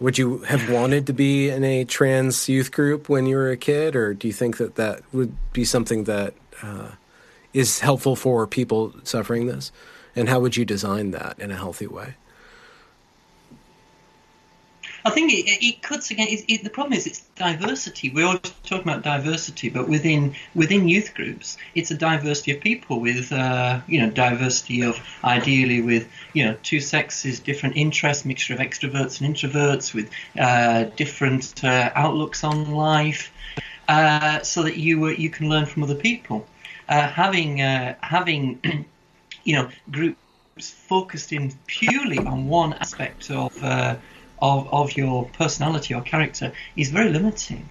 Would 0.00 0.18
you 0.18 0.38
have 0.38 0.70
wanted 0.70 1.06
to 1.06 1.12
be 1.12 1.50
in 1.50 1.64
a 1.64 1.84
trans 1.84 2.48
youth 2.48 2.72
group 2.72 3.08
when 3.08 3.26
you 3.26 3.36
were 3.36 3.50
a 3.50 3.56
kid, 3.56 3.94
or 3.94 4.12
do 4.12 4.26
you 4.26 4.32
think 4.34 4.56
that 4.56 4.74
that 4.74 5.02
would 5.12 5.36
be 5.52 5.64
something 5.64 6.04
that 6.04 6.34
uh, 6.62 6.90
is 7.52 7.80
helpful 7.80 8.16
for 8.16 8.46
people 8.46 8.92
suffering 9.04 9.46
this? 9.46 9.70
And 10.16 10.28
how 10.28 10.40
would 10.40 10.56
you 10.56 10.64
design 10.64 11.12
that 11.12 11.38
in 11.38 11.50
a 11.50 11.56
healthy 11.56 11.86
way? 11.86 12.14
I 15.06 15.10
think 15.10 15.32
it, 15.32 15.44
it 15.46 15.82
cuts 15.82 16.10
again. 16.10 16.28
It, 16.30 16.44
it, 16.48 16.64
the 16.64 16.70
problem 16.70 16.94
is 16.94 17.06
it's 17.06 17.20
diversity. 17.36 18.08
We're 18.08 18.24
always 18.24 18.40
talking 18.62 18.88
about 18.88 19.02
diversity, 19.02 19.68
but 19.68 19.86
within 19.86 20.34
within 20.54 20.88
youth 20.88 21.12
groups, 21.12 21.58
it's 21.74 21.90
a 21.90 21.94
diversity 21.94 22.52
of 22.52 22.60
people 22.62 23.00
with 23.00 23.30
uh, 23.30 23.80
you 23.86 24.00
know 24.00 24.08
diversity 24.10 24.82
of 24.82 24.98
ideally 25.22 25.82
with 25.82 26.08
you 26.32 26.46
know 26.46 26.56
two 26.62 26.80
sexes, 26.80 27.38
different 27.38 27.76
interests, 27.76 28.24
mixture 28.24 28.54
of 28.54 28.60
extroverts 28.60 29.20
and 29.20 29.34
introverts, 29.34 29.92
with 29.92 30.10
uh, 30.38 30.84
different 30.96 31.62
uh, 31.62 31.90
outlooks 31.94 32.42
on 32.42 32.72
life, 32.72 33.30
uh, 33.88 34.40
so 34.40 34.62
that 34.62 34.78
you 34.78 35.08
you 35.08 35.28
can 35.28 35.50
learn 35.50 35.66
from 35.66 35.82
other 35.82 35.96
people. 35.96 36.46
Uh, 36.88 37.08
having 37.08 37.60
uh, 37.60 37.94
having 38.00 38.58
you 39.44 39.54
know 39.54 39.68
groups 39.90 40.70
focused 40.70 41.30
in 41.30 41.52
purely 41.66 42.18
on 42.18 42.48
one 42.48 42.72
aspect 42.74 43.30
of 43.30 43.52
of, 44.44 44.72
of 44.72 44.96
your 44.96 45.24
personality 45.32 45.94
or 45.94 46.02
character 46.02 46.52
is 46.76 46.90
very 46.90 47.08
limiting. 47.08 47.66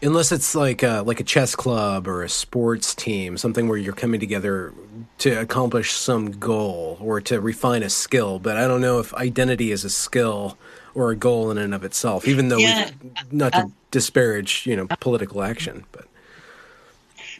Unless 0.00 0.32
it's 0.32 0.54
like 0.54 0.82
a, 0.82 1.02
like 1.06 1.20
a 1.20 1.24
chess 1.24 1.54
club 1.54 2.08
or 2.08 2.22
a 2.22 2.28
sports 2.28 2.94
team, 2.94 3.36
something 3.36 3.68
where 3.68 3.76
you're 3.76 3.92
coming 3.92 4.18
together 4.18 4.72
to 5.18 5.38
accomplish 5.38 5.92
some 5.92 6.32
goal 6.32 6.96
or 7.00 7.20
to 7.20 7.40
refine 7.40 7.82
a 7.82 7.90
skill. 7.90 8.38
But 8.38 8.56
I 8.56 8.66
don't 8.66 8.80
know 8.80 8.98
if 8.98 9.14
identity 9.14 9.70
is 9.70 9.84
a 9.84 9.90
skill 9.90 10.56
or 10.94 11.10
a 11.10 11.16
goal 11.16 11.50
in 11.50 11.58
and 11.58 11.74
of 11.74 11.84
itself, 11.84 12.26
even 12.26 12.48
though 12.48 12.58
yeah, 12.58 12.90
not 13.30 13.52
to 13.52 13.58
uh, 13.58 13.66
disparage, 13.90 14.66
you 14.66 14.76
know, 14.76 14.88
political 14.98 15.42
action. 15.42 15.84
But 15.92 16.06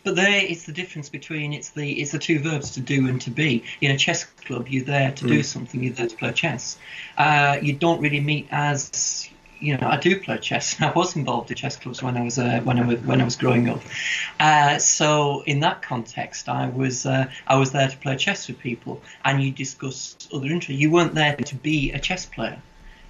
but 0.05 0.17
there, 0.17 0.45
it's 0.45 0.65
the 0.65 0.73
difference 0.73 1.09
between 1.09 1.53
it's 1.53 1.71
the 1.71 2.01
it's 2.01 2.13
the 2.13 2.19
two 2.19 2.41
verbs 2.41 2.73
to 2.73 2.81
do 2.81 3.09
and 3.09 3.21
to 3.23 3.31
be. 3.31 3.65
In 3.81 3.91
a 3.91 3.97
chess 3.97 4.25
club, 4.25 4.69
you're 4.69 4.85
there 4.85 5.13
to 5.13 5.25
mm. 5.25 5.29
do 5.29 5.43
something. 5.43 5.83
You're 5.83 5.95
there 5.95 6.09
to 6.09 6.17
play 6.17 6.33
chess. 6.33 6.79
Uh, 7.17 7.59
you 7.63 7.75
don't 7.75 8.01
really 8.01 8.21
meet 8.21 8.49
as 8.51 9.29
you 9.63 9.77
know, 9.77 9.87
I 9.87 9.97
do 9.97 10.21
play 10.21 10.39
chess. 10.39 10.77
I 10.81 10.91
was 10.91 11.15
involved 11.15 11.51
in 11.51 11.57
chess 11.57 11.77
clubs 11.77 12.03
when 12.03 12.17
I 12.17 12.23
was 12.23 12.39
uh, 12.39 12.61
when 12.65 12.79
I 12.79 12.87
was 12.87 13.01
when 13.01 13.21
I 13.21 13.25
was 13.25 13.37
growing 13.37 13.69
up. 13.69 13.81
Uh, 14.41 14.79
so 14.79 15.43
in 15.47 15.61
that 15.61 15.83
context, 15.83 16.49
I 16.49 16.69
was 16.69 17.07
uh, 17.07 17.31
I 17.47 17.57
was 17.57 17.71
there 17.71 17.89
to 17.89 17.97
play 17.97 18.17
chess 18.17 18.49
with 18.49 18.59
people, 18.59 19.01
and 19.25 19.43
you 19.43 19.53
discuss 19.53 20.17
other 20.35 20.47
interests. 20.47 20.81
You 20.81 20.91
weren't 20.91 21.15
there 21.15 21.37
to 21.37 21.55
be 21.55 21.93
a 21.93 22.01
chess 22.01 22.27
player, 22.27 22.61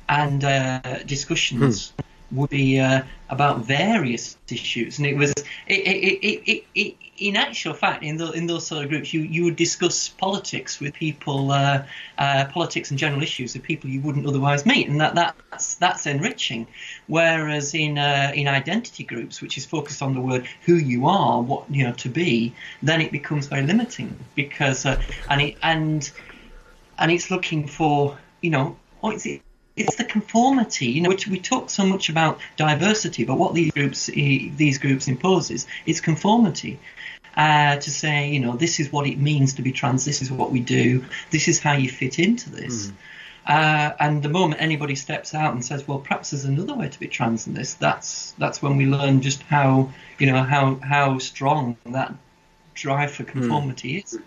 and 0.08 0.44
uh, 0.44 1.02
discussions. 1.04 1.90
Hmm 1.90 2.02
would 2.32 2.50
be 2.50 2.80
uh, 2.80 3.02
about 3.28 3.60
various 3.60 4.36
issues, 4.48 4.98
and 4.98 5.06
it 5.06 5.16
was 5.16 5.32
it, 5.66 5.80
it, 5.86 6.50
it, 6.50 6.64
it, 6.74 6.96
in 7.18 7.36
actual 7.36 7.74
fact 7.74 8.02
in, 8.02 8.16
the, 8.16 8.30
in 8.32 8.46
those 8.46 8.66
sort 8.66 8.82
of 8.82 8.90
groups 8.90 9.12
you, 9.12 9.20
you 9.20 9.44
would 9.44 9.56
discuss 9.56 10.08
politics 10.08 10.80
with 10.80 10.94
people, 10.94 11.52
uh, 11.52 11.84
uh, 12.18 12.46
politics 12.46 12.90
and 12.90 12.98
general 12.98 13.22
issues 13.22 13.54
with 13.54 13.62
people 13.62 13.88
you 13.88 14.00
wouldn't 14.00 14.26
otherwise 14.26 14.66
meet, 14.66 14.88
and 14.88 15.00
that 15.00 15.14
that's 15.14 15.76
that's 15.76 16.06
enriching. 16.06 16.66
Whereas 17.06 17.74
in 17.74 17.98
uh, 17.98 18.32
in 18.34 18.48
identity 18.48 19.04
groups, 19.04 19.40
which 19.40 19.58
is 19.58 19.66
focused 19.66 20.02
on 20.02 20.14
the 20.14 20.20
word 20.20 20.46
who 20.64 20.74
you 20.74 21.06
are, 21.06 21.40
what 21.42 21.70
you 21.70 21.84
know 21.84 21.92
to 21.94 22.08
be, 22.08 22.54
then 22.82 23.00
it 23.00 23.12
becomes 23.12 23.46
very 23.46 23.62
limiting 23.62 24.18
because 24.34 24.86
uh, 24.86 25.00
and 25.28 25.40
it 25.40 25.56
and 25.62 26.10
and 26.98 27.12
it's 27.12 27.30
looking 27.30 27.66
for 27.66 28.18
you 28.40 28.50
know 28.50 28.76
what 29.00 29.14
is 29.14 29.26
it 29.26 29.42
it's 29.76 29.96
the 29.96 30.04
conformity, 30.04 30.86
you 30.86 31.00
know, 31.00 31.08
which 31.08 31.26
we 31.26 31.38
talk 31.38 31.70
so 31.70 31.84
much 31.86 32.08
about 32.08 32.38
diversity, 32.56 33.24
but 33.24 33.38
what 33.38 33.54
these 33.54 33.72
groups 33.72 34.06
these 34.06 34.78
groups 34.78 35.08
imposes 35.08 35.66
is 35.86 36.00
conformity. 36.00 36.78
Uh, 37.34 37.76
to 37.76 37.90
say, 37.90 38.28
you 38.28 38.38
know, 38.38 38.56
this 38.56 38.78
is 38.78 38.92
what 38.92 39.06
it 39.06 39.18
means 39.18 39.54
to 39.54 39.62
be 39.62 39.72
trans. 39.72 40.04
This 40.04 40.20
is 40.20 40.30
what 40.30 40.52
we 40.52 40.60
do. 40.60 41.02
This 41.30 41.48
is 41.48 41.58
how 41.58 41.72
you 41.72 41.88
fit 41.88 42.18
into 42.18 42.50
this. 42.50 42.88
Mm. 42.88 42.92
Uh, 43.46 43.94
and 43.98 44.22
the 44.22 44.28
moment 44.28 44.60
anybody 44.60 44.94
steps 44.94 45.34
out 45.34 45.54
and 45.54 45.64
says, 45.64 45.88
"Well, 45.88 45.98
perhaps 45.98 46.30
there's 46.30 46.44
another 46.44 46.74
way 46.74 46.88
to 46.88 47.00
be 47.00 47.08
trans 47.08 47.46
than 47.46 47.54
this," 47.54 47.74
that's 47.74 48.32
that's 48.38 48.60
when 48.60 48.76
we 48.76 48.86
learn 48.86 49.22
just 49.22 49.42
how 49.42 49.90
you 50.18 50.26
know 50.30 50.42
how 50.42 50.76
how 50.76 51.18
strong 51.18 51.76
that 51.86 52.14
drive 52.74 53.10
for 53.12 53.24
hmm. 53.24 53.30
conformity 53.30 53.94
mm. 53.94 54.04
is. 54.04 54.18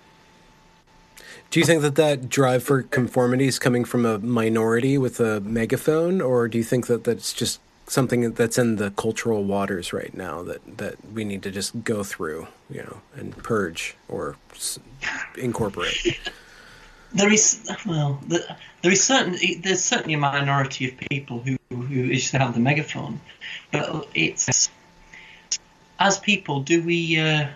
Do 1.52 1.60
you 1.60 1.66
think 1.66 1.82
that 1.84 1.96
that 1.96 2.28
drive 2.28 2.64
for 2.64 2.84
conformity 2.84 3.48
is 3.48 3.60
coming 3.60 3.86
from 3.86 4.06
a 4.06 4.20
minority 4.20 4.98
with 4.98 5.20
a 5.20 5.40
megaphone, 5.40 6.22
or 6.22 6.48
do 6.48 6.58
you 6.58 6.64
think 6.64 6.88
that 6.88 7.06
that's 7.06 7.34
just 7.34 7.60
something 7.88 8.34
that's 8.34 8.58
in 8.58 8.76
the 8.78 8.92
cultural 8.92 9.44
waters 9.44 9.94
right 9.94 10.14
now 10.14 10.44
that, 10.44 10.78
that 10.78 10.96
we 11.14 11.24
need 11.24 11.44
to 11.44 11.52
just 11.52 11.84
go 11.84 12.04
through, 12.04 12.48
you 12.70 12.82
know, 12.82 13.02
and 13.16 13.38
purge 13.38 13.96
or 14.10 14.36
incorporate? 15.38 16.20
There 17.14 17.32
is 17.32 17.66
well, 17.86 18.20
there 18.28 18.92
is 18.92 19.02
certain 19.02 19.38
there's 19.62 19.82
certainly 19.82 20.16
a 20.16 20.18
minority 20.18 20.90
of 20.90 20.98
people 20.98 21.40
who 21.40 21.56
who 21.70 21.86
used 21.86 22.32
to 22.32 22.40
have 22.40 22.54
the 22.54 22.60
megaphone, 22.60 23.22
but 23.72 24.10
it's 24.14 24.70
as 26.00 26.20
people, 26.20 26.62
do 26.62 26.84
we? 26.84 27.18
Uh, 27.18 27.48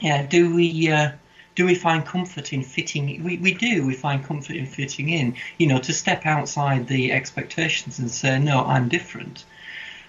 yeah, 0.00 0.26
do 0.26 0.54
we? 0.54 0.90
Uh, 0.90 1.12
do 1.56 1.64
we 1.64 1.74
find 1.74 2.04
comfort 2.06 2.52
in 2.52 2.62
fitting? 2.62 3.24
We, 3.24 3.38
we 3.38 3.54
do. 3.54 3.84
We 3.86 3.94
find 3.94 4.24
comfort 4.24 4.56
in 4.56 4.66
fitting 4.66 5.08
in. 5.08 5.34
You 5.58 5.66
know, 5.66 5.78
to 5.80 5.92
step 5.92 6.24
outside 6.24 6.86
the 6.86 7.12
expectations 7.12 7.98
and 7.98 8.10
say, 8.10 8.38
no, 8.38 8.64
I'm 8.64 8.88
different, 8.88 9.44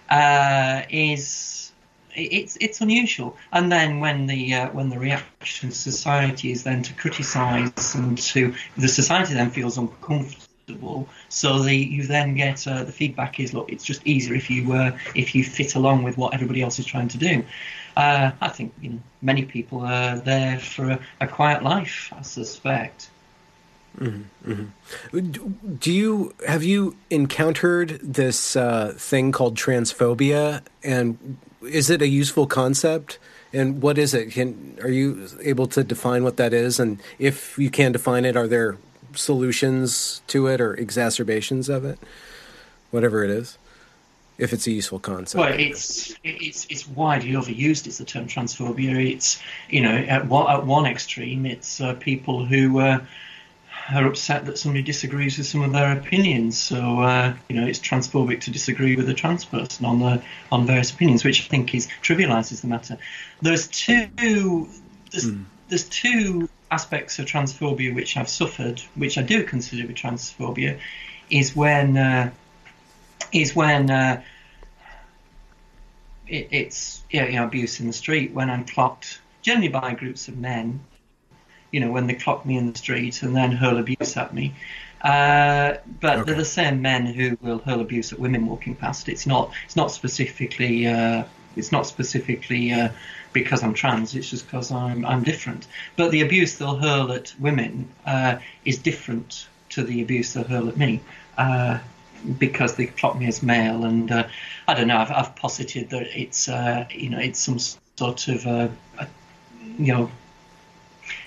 uh, 0.09 0.83
is 0.89 1.71
it's 2.13 2.57
it's 2.59 2.81
unusual. 2.81 3.37
And 3.51 3.71
then 3.71 3.99
when 3.99 4.27
the 4.27 4.53
uh, 4.53 4.69
when 4.71 4.89
the 4.89 4.99
reaction 4.99 5.71
society 5.71 6.51
is 6.51 6.63
then 6.63 6.83
to 6.83 6.93
criticise 6.93 7.95
and 7.95 8.17
to 8.17 8.53
the 8.77 8.87
society 8.87 9.33
then 9.33 9.49
feels 9.49 9.77
uncomfortable. 9.77 10.46
So 11.29 11.59
the 11.59 11.75
you 11.75 12.05
then 12.07 12.35
get 12.35 12.67
uh, 12.67 12.83
the 12.83 12.91
feedback 12.91 13.39
is 13.39 13.53
look, 13.53 13.71
it's 13.71 13.85
just 13.85 14.05
easier 14.05 14.35
if 14.35 14.49
you 14.49 14.73
uh, 14.73 14.97
if 15.15 15.33
you 15.33 15.43
fit 15.43 15.75
along 15.75 16.03
with 16.03 16.17
what 16.17 16.33
everybody 16.33 16.61
else 16.61 16.77
is 16.77 16.85
trying 16.85 17.07
to 17.09 17.17
do. 17.17 17.43
Uh, 17.95 18.31
I 18.41 18.49
think 18.49 18.73
you 18.81 18.89
know, 18.89 18.99
many 19.21 19.45
people 19.45 19.81
are 19.81 20.17
there 20.17 20.59
for 20.59 20.91
a, 20.91 20.99
a 21.21 21.27
quiet 21.27 21.63
life. 21.63 22.11
I 22.15 22.21
suspect. 22.21 23.09
Mm-hmm, 23.97 24.51
mm-hmm. 24.51 25.75
Do 25.75 25.91
you 25.91 26.33
have 26.45 26.63
you 26.63 26.97
encountered 27.09 27.99
this 28.03 28.57
uh, 28.57 28.93
thing 28.97 29.31
called 29.31 29.55
transphobia, 29.55 30.63
and 30.83 31.37
is 31.61 31.89
it 31.89 32.01
a 32.01 32.07
useful 32.07 32.45
concept? 32.45 33.19
And 33.53 33.81
what 33.81 33.97
is 33.97 34.13
it? 34.13 34.31
Can 34.31 34.77
are 34.81 34.89
you 34.89 35.29
able 35.41 35.67
to 35.67 35.83
define 35.83 36.25
what 36.25 36.35
that 36.37 36.53
is? 36.53 36.77
And 36.77 37.01
if 37.19 37.57
you 37.57 37.69
can 37.69 37.93
define 37.93 38.25
it, 38.25 38.35
are 38.35 38.47
there 38.47 38.77
solutions 39.13 40.21
to 40.27 40.47
it 40.47 40.61
or 40.61 40.73
exacerbations 40.73 41.69
of 41.69 41.85
it, 41.85 41.99
whatever 42.91 43.23
it 43.23 43.29
is, 43.29 43.57
if 44.37 44.53
it's 44.53 44.67
a 44.67 44.71
useful 44.71 44.99
concept. 44.99 45.39
Well, 45.39 45.53
it's 45.57 46.15
it's 46.23 46.65
it's 46.69 46.87
widely 46.87 47.31
overused. 47.31 47.87
It's 47.87 47.97
the 47.97 48.05
term 48.05 48.27
transphobia. 48.27 49.11
It's 49.13 49.41
you 49.69 49.81
know 49.81 49.95
at 49.95 50.27
one, 50.27 50.49
at 50.49 50.65
one 50.65 50.85
extreme, 50.85 51.45
it's 51.45 51.81
uh, 51.81 51.93
people 51.95 52.45
who. 52.45 52.79
Uh, 52.79 52.99
are 53.93 54.05
upset 54.05 54.45
that 54.45 54.57
somebody 54.57 54.83
disagrees 54.83 55.37
with 55.37 55.47
some 55.47 55.61
of 55.61 55.71
their 55.71 55.97
opinions. 55.97 56.57
So 56.57 56.99
uh, 57.01 57.33
you 57.47 57.55
know, 57.55 57.65
it's 57.65 57.79
transphobic 57.79 58.41
to 58.41 58.51
disagree 58.51 58.95
with 58.95 59.07
a 59.09 59.13
trans 59.13 59.45
person 59.45 59.85
on 59.85 59.99
the 59.99 60.21
on 60.51 60.65
various 60.65 60.91
opinions, 60.91 61.23
which 61.23 61.41
I 61.41 61.45
think 61.45 61.73
is 61.73 61.87
trivialises 62.01 62.61
the 62.61 62.67
matter. 62.67 62.97
There's 63.41 63.67
two 63.67 64.09
there's, 65.11 65.31
mm. 65.31 65.45
there's 65.69 65.85
two 65.85 66.49
aspects 66.69 67.19
of 67.19 67.25
transphobia 67.25 67.93
which 67.93 68.17
I've 68.17 68.29
suffered, 68.29 68.81
which 68.95 69.17
I 69.17 69.21
do 69.21 69.43
consider 69.43 69.83
to 69.83 69.87
be 69.87 69.93
transphobia, 69.93 70.79
is 71.29 71.55
when 71.55 71.97
uh, 71.97 72.31
is 73.31 73.55
when 73.55 73.89
uh, 73.89 74.21
it, 76.27 76.47
it's 76.51 77.03
yeah, 77.09 77.25
you 77.25 77.33
know, 77.33 77.45
abuse 77.45 77.79
in 77.79 77.87
the 77.87 77.93
street 77.93 78.33
when 78.33 78.49
I'm 78.49 78.65
clocked 78.65 79.21
generally 79.41 79.69
by 79.69 79.93
groups 79.93 80.27
of 80.27 80.37
men 80.37 80.81
you 81.71 81.79
know, 81.79 81.91
when 81.91 82.07
they 82.07 82.13
clock 82.13 82.45
me 82.45 82.57
in 82.57 82.71
the 82.71 82.77
street 82.77 83.21
and 83.23 83.35
then 83.35 83.51
hurl 83.51 83.77
abuse 83.77 84.15
at 84.17 84.33
me. 84.33 84.53
Uh, 85.01 85.75
but 85.99 86.19
okay. 86.19 86.23
they're 86.23 86.35
the 86.35 86.45
same 86.45 86.81
men 86.81 87.05
who 87.05 87.37
will 87.41 87.59
hurl 87.59 87.81
abuse 87.81 88.11
at 88.11 88.19
women 88.19 88.47
walking 88.47 88.75
past. 88.75 89.09
It's 89.09 89.27
not. 89.27 89.51
It's 89.65 89.75
not 89.75 89.91
specifically. 89.91 90.87
Uh, 90.87 91.23
it's 91.55 91.71
not 91.71 91.85
specifically 91.85 92.71
uh, 92.71 92.89
because 93.43 93.63
I'm 93.63 93.73
trans. 93.73 94.15
It's 94.15 94.29
just 94.29 94.45
because 94.45 94.71
I'm 94.71 95.05
I'm 95.05 95.23
different. 95.23 95.67
But 95.95 96.11
the 96.11 96.21
abuse 96.21 96.57
they'll 96.57 96.77
hurl 96.77 97.11
at 97.11 97.33
women 97.39 97.89
uh, 98.05 98.37
is 98.65 98.77
different 98.77 99.47
to 99.69 99.83
the 99.83 100.01
abuse 100.01 100.33
they'll 100.33 100.43
hurl 100.43 100.69
at 100.69 100.77
me. 100.77 101.01
Uh, 101.37 101.79
because 102.39 102.75
they 102.75 102.87
plot 102.87 103.19
me 103.19 103.27
as 103.27 103.43
male, 103.43 103.85
and 103.85 104.11
uh, 104.11 104.27
I 104.67 104.73
don't 104.73 104.87
know. 104.87 104.97
I've, 104.97 105.11
I've 105.11 105.35
posited 105.35 105.91
that 105.91 106.07
it's 106.19 106.47
you 106.47 107.09
know 107.09 107.19
it's 107.19 107.39
some 107.39 107.59
sort 107.59 108.27
of 108.27 108.45
a, 108.45 108.71
you 109.77 109.93
know 109.93 110.11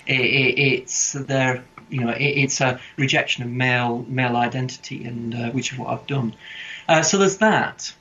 it, 0.05 0.19
it, 0.19 0.59
it's 0.59 1.13
their 1.13 1.63
you 1.89 2.01
know 2.01 2.11
it, 2.11 2.23
it's 2.23 2.61
a 2.61 2.79
rejection 2.97 3.43
of 3.43 3.49
male 3.49 4.05
male 4.07 4.35
identity, 4.35 5.05
and 5.05 5.35
uh, 5.35 5.49
which 5.51 5.71
is 5.71 5.79
what 5.79 5.89
I've 5.89 6.07
done. 6.07 6.33
Uh, 6.87 7.01
so 7.01 7.17
there's 7.17 7.37
that, 7.37 7.93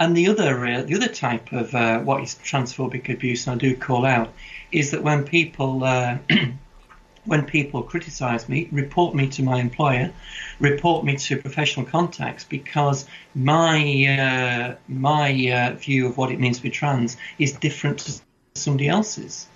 and 0.00 0.16
the 0.16 0.28
other 0.28 0.66
uh, 0.66 0.82
the 0.82 0.96
other 0.96 1.08
type 1.08 1.52
of 1.52 1.74
uh, 1.74 2.00
what 2.00 2.22
is 2.22 2.34
transphobic 2.42 3.12
abuse, 3.12 3.46
and 3.46 3.54
I 3.54 3.58
do 3.58 3.76
call 3.76 4.06
out, 4.06 4.32
is 4.72 4.90
that 4.90 5.02
when 5.02 5.24
people 5.24 5.84
uh, 5.84 6.18
when 7.26 7.44
people 7.44 7.82
criticise 7.82 8.48
me, 8.48 8.66
report 8.72 9.14
me 9.14 9.28
to 9.28 9.42
my 9.42 9.60
employer, 9.60 10.10
report 10.58 11.04
me 11.04 11.16
to 11.16 11.36
professional 11.36 11.84
contacts 11.84 12.44
because 12.44 13.06
my 13.34 13.76
uh, 14.18 14.76
my 14.88 15.76
view 15.78 16.06
of 16.06 16.16
what 16.16 16.32
it 16.32 16.40
means 16.40 16.56
to 16.56 16.62
be 16.62 16.70
trans 16.70 17.18
is 17.38 17.52
different 17.52 17.98
to 18.00 18.20
somebody 18.54 18.88
else's. 18.88 19.46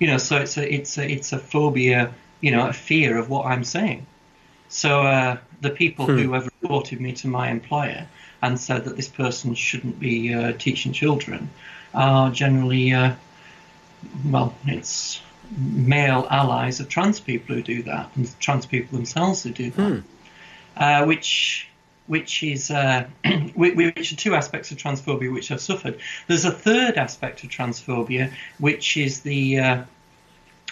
You 0.00 0.08
know, 0.08 0.18
so 0.18 0.38
it's 0.38 0.58
a 0.58 0.74
it's 0.74 0.98
a 0.98 1.08
it's 1.08 1.32
a 1.32 1.38
phobia, 1.38 2.12
you 2.40 2.50
know, 2.50 2.68
a 2.68 2.72
fear 2.72 3.16
of 3.16 3.30
what 3.30 3.46
I'm 3.46 3.62
saying. 3.62 4.04
So 4.68 5.02
uh, 5.02 5.36
the 5.60 5.70
people 5.70 6.06
hmm. 6.06 6.18
who 6.18 6.32
have 6.32 6.50
reported 6.60 7.00
me 7.00 7.12
to 7.12 7.28
my 7.28 7.50
employer 7.50 8.08
and 8.46 8.60
said 8.60 8.84
that 8.84 8.96
this 8.96 9.08
person 9.08 9.54
shouldn't 9.54 9.98
be 9.98 10.32
uh, 10.32 10.52
teaching 10.52 10.92
children 10.92 11.50
are 11.94 12.30
generally, 12.30 12.92
uh, 12.92 13.14
well, 14.24 14.54
it's 14.66 15.20
male 15.56 16.26
allies 16.30 16.80
of 16.80 16.88
trans 16.88 17.20
people 17.20 17.54
who 17.54 17.62
do 17.62 17.82
that, 17.84 18.10
and 18.14 18.40
trans 18.40 18.66
people 18.66 18.96
themselves 18.96 19.42
who 19.42 19.50
do 19.50 19.70
that, 19.70 19.92
hmm. 19.92 19.98
Uh, 20.76 21.04
which 21.06 21.68
which 22.06 22.42
is 22.42 22.70
uh, 22.70 23.06
which 23.54 24.12
are 24.12 24.16
two 24.16 24.34
aspects 24.34 24.70
of 24.70 24.76
transphobia 24.76 25.32
which 25.32 25.50
I've 25.50 25.60
suffered. 25.60 25.98
There's 26.26 26.44
a 26.44 26.52
third 26.52 26.96
aspect 26.98 27.42
of 27.44 27.50
transphobia, 27.50 28.32
which 28.58 28.96
is 28.96 29.20
the 29.20 29.58
uh, 29.58 29.84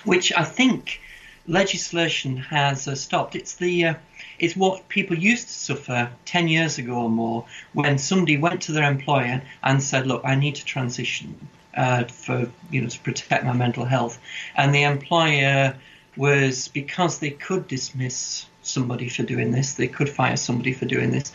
which 0.04 0.32
I 0.36 0.44
think 0.44 1.00
legislation 1.46 2.36
has 2.36 2.86
uh, 2.86 2.94
stopped. 2.94 3.34
It's 3.34 3.54
the 3.54 3.86
uh, 3.86 3.94
it's 4.38 4.56
what 4.56 4.88
people 4.88 5.16
used 5.16 5.48
to 5.48 5.54
suffer 5.54 6.10
10 6.24 6.48
years 6.48 6.78
ago 6.78 6.94
or 6.94 7.10
more 7.10 7.44
when 7.72 7.98
somebody 7.98 8.36
went 8.36 8.62
to 8.62 8.72
their 8.72 8.90
employer 8.90 9.42
and 9.62 9.82
said, 9.82 10.06
"Look, 10.06 10.22
I 10.24 10.34
need 10.34 10.56
to 10.56 10.64
transition 10.64 11.48
uh, 11.76 12.04
for 12.04 12.50
you 12.70 12.82
know 12.82 12.88
to 12.88 13.00
protect 13.00 13.44
my 13.44 13.52
mental 13.52 13.84
health," 13.84 14.18
and 14.56 14.74
the 14.74 14.82
employer 14.82 15.76
was 16.16 16.68
because 16.68 17.18
they 17.18 17.30
could 17.30 17.66
dismiss 17.66 18.46
somebody 18.62 19.08
for 19.08 19.22
doing 19.22 19.50
this. 19.50 19.74
They 19.74 19.88
could 19.88 20.08
fire 20.08 20.36
somebody 20.36 20.72
for 20.72 20.86
doing 20.86 21.10
this. 21.10 21.32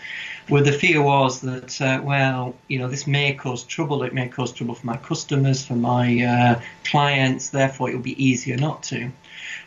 Where 0.48 0.64
the 0.64 0.72
fear 0.72 1.02
was 1.02 1.42
that, 1.42 1.80
uh, 1.82 2.02
well, 2.04 2.56
you 2.68 2.80
know, 2.80 2.88
this 2.88 3.06
may 3.06 3.34
cause 3.34 3.64
trouble. 3.64 4.04
It 4.04 4.14
may 4.14 4.28
cause 4.28 4.52
trouble 4.52 4.76
for 4.76 4.86
my 4.86 4.98
customers, 4.98 5.66
for 5.66 5.76
my 5.76 6.24
uh, 6.24 6.62
clients. 6.84 7.50
Therefore, 7.50 7.90
it 7.90 7.96
will 7.96 8.02
be 8.02 8.24
easier 8.24 8.58
not 8.58 8.84
to. 8.84 9.12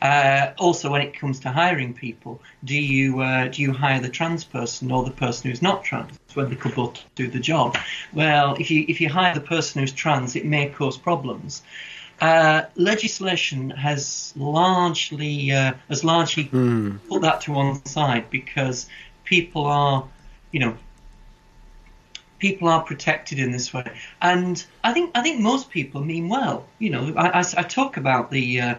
Uh, 0.02 0.52
also, 0.58 0.90
when 0.90 1.00
it 1.00 1.14
comes 1.14 1.38
to 1.38 1.48
hiring 1.48 1.94
people, 1.94 2.42
do 2.64 2.74
you 2.74 3.20
uh, 3.20 3.46
do 3.46 3.62
you 3.62 3.72
hire 3.72 4.00
the 4.00 4.08
trans 4.08 4.42
person 4.42 4.90
or 4.90 5.04
the 5.04 5.12
person 5.12 5.48
who's 5.48 5.62
not 5.62 5.84
trans 5.84 6.18
when 6.34 6.50
they 6.50 6.56
could 6.56 6.74
both 6.74 7.00
do 7.14 7.28
the 7.28 7.38
job? 7.38 7.78
Well, 8.12 8.56
if 8.58 8.68
you 8.68 8.84
if 8.88 9.00
you 9.00 9.08
hire 9.08 9.32
the 9.32 9.40
person 9.40 9.80
who's 9.80 9.92
trans, 9.92 10.34
it 10.34 10.44
may 10.44 10.68
cause 10.70 10.98
problems. 10.98 11.62
Uh, 12.20 12.62
legislation 12.74 13.70
has 13.70 14.32
largely 14.34 15.52
uh, 15.52 15.74
has 15.88 16.02
largely 16.02 16.46
mm. 16.46 16.98
put 17.08 17.22
that 17.22 17.42
to 17.42 17.52
one 17.52 17.84
side 17.84 18.28
because 18.28 18.88
people 19.22 19.66
are, 19.66 20.04
you 20.50 20.58
know, 20.58 20.76
people 22.40 22.66
are 22.66 22.82
protected 22.82 23.38
in 23.38 23.52
this 23.52 23.72
way, 23.72 23.88
and 24.20 24.64
I 24.82 24.92
think 24.92 25.12
I 25.14 25.22
think 25.22 25.40
most 25.40 25.70
people 25.70 26.02
mean 26.02 26.28
well. 26.28 26.66
You 26.80 26.90
know, 26.90 27.14
I, 27.16 27.38
I, 27.38 27.44
I 27.58 27.62
talk 27.62 27.98
about 27.98 28.32
the 28.32 28.60
uh, 28.60 28.74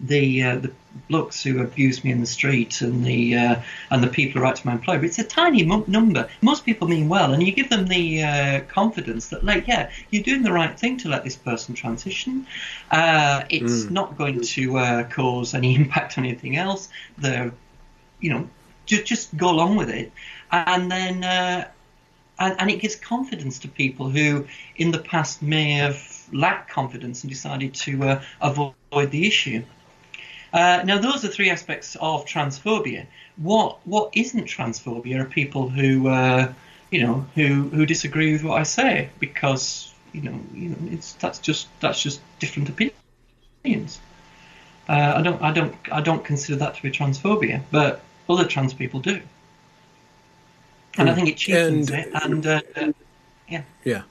the 0.00 0.42
uh, 0.42 0.56
the 0.56 0.72
blokes 1.08 1.42
who 1.42 1.60
abuse 1.60 2.02
me 2.04 2.10
in 2.10 2.20
the 2.20 2.26
street 2.26 2.80
and 2.80 3.04
the 3.04 3.36
uh, 3.36 3.62
and 3.90 4.02
the 4.02 4.08
people 4.08 4.38
who 4.38 4.44
write 4.44 4.56
to 4.56 4.66
my 4.66 4.72
employer. 4.72 4.98
But 4.98 5.06
it's 5.06 5.18
a 5.18 5.24
tiny 5.24 5.62
m- 5.70 5.84
number. 5.86 6.28
Most 6.40 6.64
people 6.64 6.88
mean 6.88 7.08
well, 7.08 7.32
and 7.32 7.42
you 7.42 7.52
give 7.52 7.70
them 7.70 7.86
the 7.86 8.22
uh, 8.22 8.60
confidence 8.68 9.28
that, 9.28 9.44
like, 9.44 9.66
yeah, 9.66 9.90
you're 10.10 10.22
doing 10.22 10.42
the 10.42 10.52
right 10.52 10.78
thing 10.78 10.96
to 10.98 11.08
let 11.08 11.24
this 11.24 11.36
person 11.36 11.74
transition. 11.74 12.46
Uh, 12.90 13.44
it's 13.48 13.84
mm. 13.84 13.90
not 13.90 14.16
going 14.16 14.40
to 14.40 14.78
uh, 14.78 15.04
cause 15.04 15.54
any 15.54 15.74
impact 15.82 16.18
on 16.18 16.24
anything 16.24 16.56
else. 16.56 16.88
They're, 17.16 17.52
you 18.20 18.30
know, 18.30 18.48
just 18.86 19.04
just 19.04 19.36
go 19.36 19.50
along 19.50 19.76
with 19.76 19.90
it, 19.90 20.12
and 20.50 20.90
then. 20.90 21.24
Uh, 21.24 21.68
and, 22.40 22.54
and 22.60 22.70
it 22.70 22.80
gives 22.80 22.94
confidence 22.94 23.58
to 23.58 23.68
people 23.68 24.10
who, 24.10 24.46
in 24.76 24.92
the 24.92 25.00
past, 25.00 25.42
may 25.42 25.72
have 25.72 26.00
lacked 26.32 26.70
confidence 26.70 27.24
and 27.24 27.30
decided 27.30 27.74
to 27.74 28.20
avoid 28.40 28.74
the 28.92 29.26
issue. 29.26 29.64
Uh, 30.52 30.82
now, 30.84 30.98
those 30.98 31.24
are 31.24 31.28
three 31.28 31.50
aspects 31.50 31.96
of 32.00 32.24
transphobia. 32.24 33.06
What 33.36 33.78
what 33.86 34.10
isn't 34.14 34.46
transphobia 34.46 35.20
are 35.20 35.24
people 35.24 35.68
who 35.68 36.08
uh, 36.08 36.52
you 36.90 37.02
know 37.02 37.26
who 37.34 37.68
who 37.68 37.86
disagree 37.86 38.32
with 38.32 38.42
what 38.42 38.58
I 38.58 38.62
say 38.62 39.10
because 39.18 39.92
you 40.12 40.22
know 40.22 40.40
you 40.54 40.70
know 40.70 40.76
it's 40.90 41.12
that's 41.14 41.38
just 41.38 41.68
that's 41.80 42.02
just 42.02 42.20
different 42.38 42.68
opinions. 42.68 44.00
Uh, 44.88 45.14
I 45.16 45.22
don't 45.22 45.42
I 45.42 45.52
don't 45.52 45.74
I 45.92 46.00
don't 46.00 46.24
consider 46.24 46.58
that 46.60 46.76
to 46.76 46.82
be 46.82 46.90
transphobia, 46.90 47.62
but 47.70 48.00
other 48.28 48.46
trans 48.46 48.72
people 48.72 49.00
do, 49.00 49.20
and 50.96 51.10
I 51.10 51.14
think 51.14 51.28
it 51.28 51.36
cheapens 51.36 51.90
and, 51.90 52.06
it. 52.06 52.22
And 52.24 52.46
uh, 52.46 52.60
yeah, 53.48 53.62
yeah. 53.84 54.02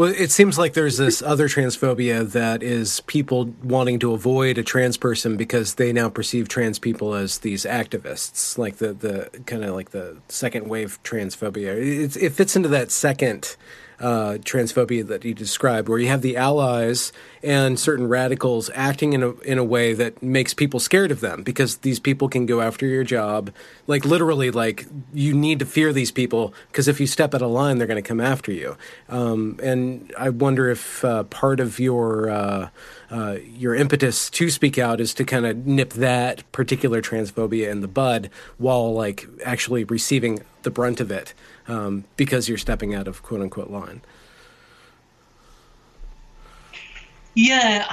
Well, 0.00 0.14
it 0.16 0.30
seems 0.30 0.56
like 0.56 0.72
there's 0.72 0.96
this 0.96 1.20
other 1.20 1.46
transphobia 1.46 2.32
that 2.32 2.62
is 2.62 3.00
people 3.00 3.52
wanting 3.62 3.98
to 3.98 4.14
avoid 4.14 4.56
a 4.56 4.62
trans 4.62 4.96
person 4.96 5.36
because 5.36 5.74
they 5.74 5.92
now 5.92 6.08
perceive 6.08 6.48
trans 6.48 6.78
people 6.78 7.12
as 7.12 7.40
these 7.40 7.66
activists, 7.66 8.56
like 8.56 8.76
the 8.78 8.94
the 8.94 9.28
kind 9.44 9.62
of 9.62 9.74
like 9.74 9.90
the 9.90 10.16
second 10.28 10.68
wave 10.68 10.98
transphobia. 11.02 11.76
It, 11.76 12.16
it 12.16 12.32
fits 12.32 12.56
into 12.56 12.70
that 12.70 12.90
second 12.90 13.56
uh, 14.00 14.38
transphobia 14.40 15.06
that 15.06 15.24
you 15.24 15.34
described, 15.34 15.88
where 15.88 15.98
you 15.98 16.08
have 16.08 16.22
the 16.22 16.36
allies 16.36 17.12
and 17.42 17.78
certain 17.78 18.08
radicals 18.08 18.70
acting 18.74 19.12
in 19.12 19.22
a 19.22 19.30
in 19.40 19.58
a 19.58 19.64
way 19.64 19.92
that 19.92 20.22
makes 20.22 20.54
people 20.54 20.80
scared 20.80 21.10
of 21.10 21.20
them 21.20 21.42
because 21.42 21.78
these 21.78 22.00
people 22.00 22.28
can 22.28 22.46
go 22.46 22.60
after 22.60 22.86
your 22.86 23.04
job. 23.04 23.52
Like 23.86 24.04
literally, 24.04 24.50
like 24.50 24.86
you 25.12 25.34
need 25.34 25.58
to 25.58 25.66
fear 25.66 25.92
these 25.92 26.10
people 26.10 26.54
because 26.68 26.88
if 26.88 26.98
you 26.98 27.06
step 27.06 27.34
out 27.34 27.42
of 27.42 27.50
line, 27.50 27.78
they're 27.78 27.86
going 27.86 28.02
to 28.02 28.08
come 28.08 28.20
after 28.20 28.52
you. 28.52 28.76
Um, 29.08 29.58
and 29.62 30.12
I 30.18 30.30
wonder 30.30 30.70
if 30.70 31.04
uh, 31.04 31.24
part 31.24 31.60
of 31.60 31.78
your 31.78 32.30
uh, 32.30 32.68
uh, 33.10 33.36
your 33.44 33.74
impetus 33.74 34.30
to 34.30 34.50
speak 34.50 34.78
out 34.78 35.00
is 35.00 35.12
to 35.14 35.24
kind 35.24 35.44
of 35.44 35.66
nip 35.66 35.92
that 35.94 36.50
particular 36.52 37.02
transphobia 37.02 37.70
in 37.70 37.80
the 37.80 37.88
bud 37.88 38.30
while 38.56 38.94
like 38.94 39.26
actually 39.44 39.84
receiving 39.84 40.40
the 40.62 40.70
brunt 40.70 41.00
of 41.00 41.10
it 41.10 41.34
um, 41.70 42.04
because 42.16 42.48
you're 42.48 42.58
stepping 42.58 42.94
out 42.94 43.06
of 43.06 43.22
quote 43.22 43.40
unquote 43.40 43.70
line. 43.70 44.02
Yeah, 47.34 47.86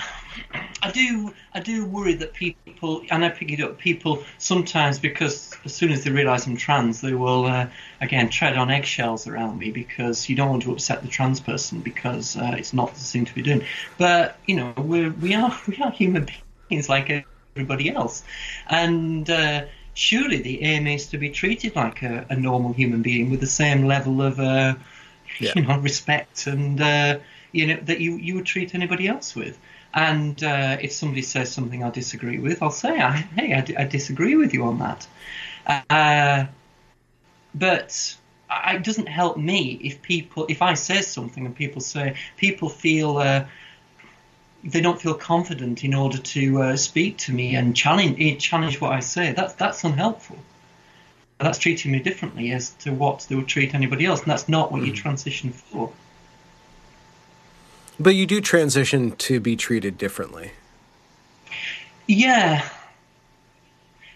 I 0.81 0.91
do 0.91 1.33
I 1.53 1.59
do 1.59 1.85
worry 1.85 2.15
that 2.15 2.33
people 2.33 3.03
and 3.11 3.23
I 3.23 3.29
pick 3.29 3.51
it 3.51 3.61
up 3.61 3.77
people 3.77 4.23
sometimes 4.39 4.97
because 4.97 5.55
as 5.63 5.75
soon 5.75 5.91
as 5.91 6.03
they 6.03 6.11
realise 6.11 6.47
I'm 6.47 6.57
trans 6.57 7.01
they 7.01 7.13
will 7.13 7.45
uh, 7.45 7.67
again 8.01 8.29
tread 8.29 8.57
on 8.57 8.71
eggshells 8.71 9.27
around 9.27 9.59
me 9.59 9.71
because 9.71 10.27
you 10.27 10.35
don't 10.35 10.49
want 10.49 10.63
to 10.63 10.71
upset 10.71 11.03
the 11.03 11.07
trans 11.07 11.39
person 11.39 11.81
because 11.81 12.35
uh, 12.35 12.55
it's 12.57 12.73
not 12.73 12.93
the 12.95 12.99
thing 12.99 13.25
to 13.25 13.35
be 13.35 13.43
doing. 13.43 13.63
But 13.99 14.37
you 14.47 14.55
know 14.55 14.73
we're, 14.77 15.11
we 15.11 15.35
are 15.35 15.55
we 15.67 15.77
are 15.77 15.91
human 15.91 16.27
beings 16.69 16.89
like 16.89 17.25
everybody 17.55 17.91
else, 17.91 18.23
and 18.67 19.29
uh, 19.29 19.65
surely 19.97 20.37
the 20.37 20.61
aim 20.61 20.85
is 20.85 21.07
to 21.07 21.17
be 21.17 21.29
treated 21.29 21.75
like 21.75 22.03
a, 22.03 22.25
a 22.29 22.35
normal 22.35 22.71
human 22.71 23.01
being 23.01 23.31
with 23.31 23.39
the 23.39 23.47
same 23.47 23.85
level 23.85 24.21
of 24.21 24.39
uh, 24.39 24.75
yeah. 25.39 25.51
you 25.55 25.63
know 25.63 25.79
respect 25.79 26.45
and 26.45 26.79
uh, 26.79 27.17
you 27.51 27.65
know 27.65 27.79
that 27.81 27.99
you 27.99 28.15
you 28.17 28.35
would 28.35 28.45
treat 28.45 28.75
anybody 28.75 29.07
else 29.07 29.35
with. 29.35 29.57
And 29.93 30.43
uh, 30.43 30.77
if 30.79 30.91
somebody 30.91 31.23
says 31.23 31.51
something 31.51 31.83
I 31.83 31.89
disagree 31.89 32.37
with, 32.37 32.61
I'll 32.61 32.69
say, 32.69 32.95
hey, 32.99 33.53
I, 33.53 33.81
I 33.81 33.85
disagree 33.85 34.35
with 34.35 34.53
you 34.53 34.65
on 34.65 34.77
that. 34.79 35.07
Uh, 35.89 36.45
but 37.55 38.15
it 38.49 38.83
doesn't 38.83 39.07
help 39.07 39.37
me 39.37 39.79
if 39.81 40.01
people, 40.03 40.45
if 40.49 40.61
I 40.61 40.75
say 40.75 41.01
something 41.01 41.47
and 41.47 41.55
people 41.55 41.81
say, 41.81 42.15
people 42.35 42.69
feel 42.69 43.17
uh, 43.17 43.45
they 44.63 44.81
don't 44.81 45.01
feel 45.01 45.13
confident 45.13 45.83
in 45.83 45.93
order 45.93 46.17
to 46.17 46.61
uh, 46.61 46.75
speak 46.77 47.17
to 47.19 47.33
me 47.33 47.55
and 47.55 47.75
challenge 47.75 48.17
eh, 48.19 48.35
challenge 48.35 48.81
what 48.81 48.91
I 48.91 48.99
say. 48.99 49.33
That's 49.33 49.53
that's 49.53 49.83
unhelpful. 49.83 50.37
That's 51.39 51.59
treating 51.59 51.91
me 51.91 51.99
differently 51.99 52.51
as 52.51 52.71
to 52.81 52.91
what 52.91 53.25
they 53.29 53.35
would 53.35 53.47
treat 53.47 53.75
anybody 53.75 54.05
else, 54.05 54.21
and 54.21 54.31
that's 54.31 54.49
not 54.49 54.71
what 54.71 54.81
mm. 54.81 54.87
you 54.87 54.93
transition 54.93 55.51
for. 55.51 55.91
But 57.99 58.15
you 58.15 58.25
do 58.25 58.41
transition 58.41 59.11
to 59.11 59.39
be 59.39 59.55
treated 59.55 59.97
differently. 59.97 60.51
Yeah, 62.07 62.67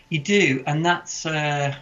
you 0.09 0.19
do, 0.19 0.63
and 0.65 0.85
that's 0.85 1.25
uh, 1.25 1.75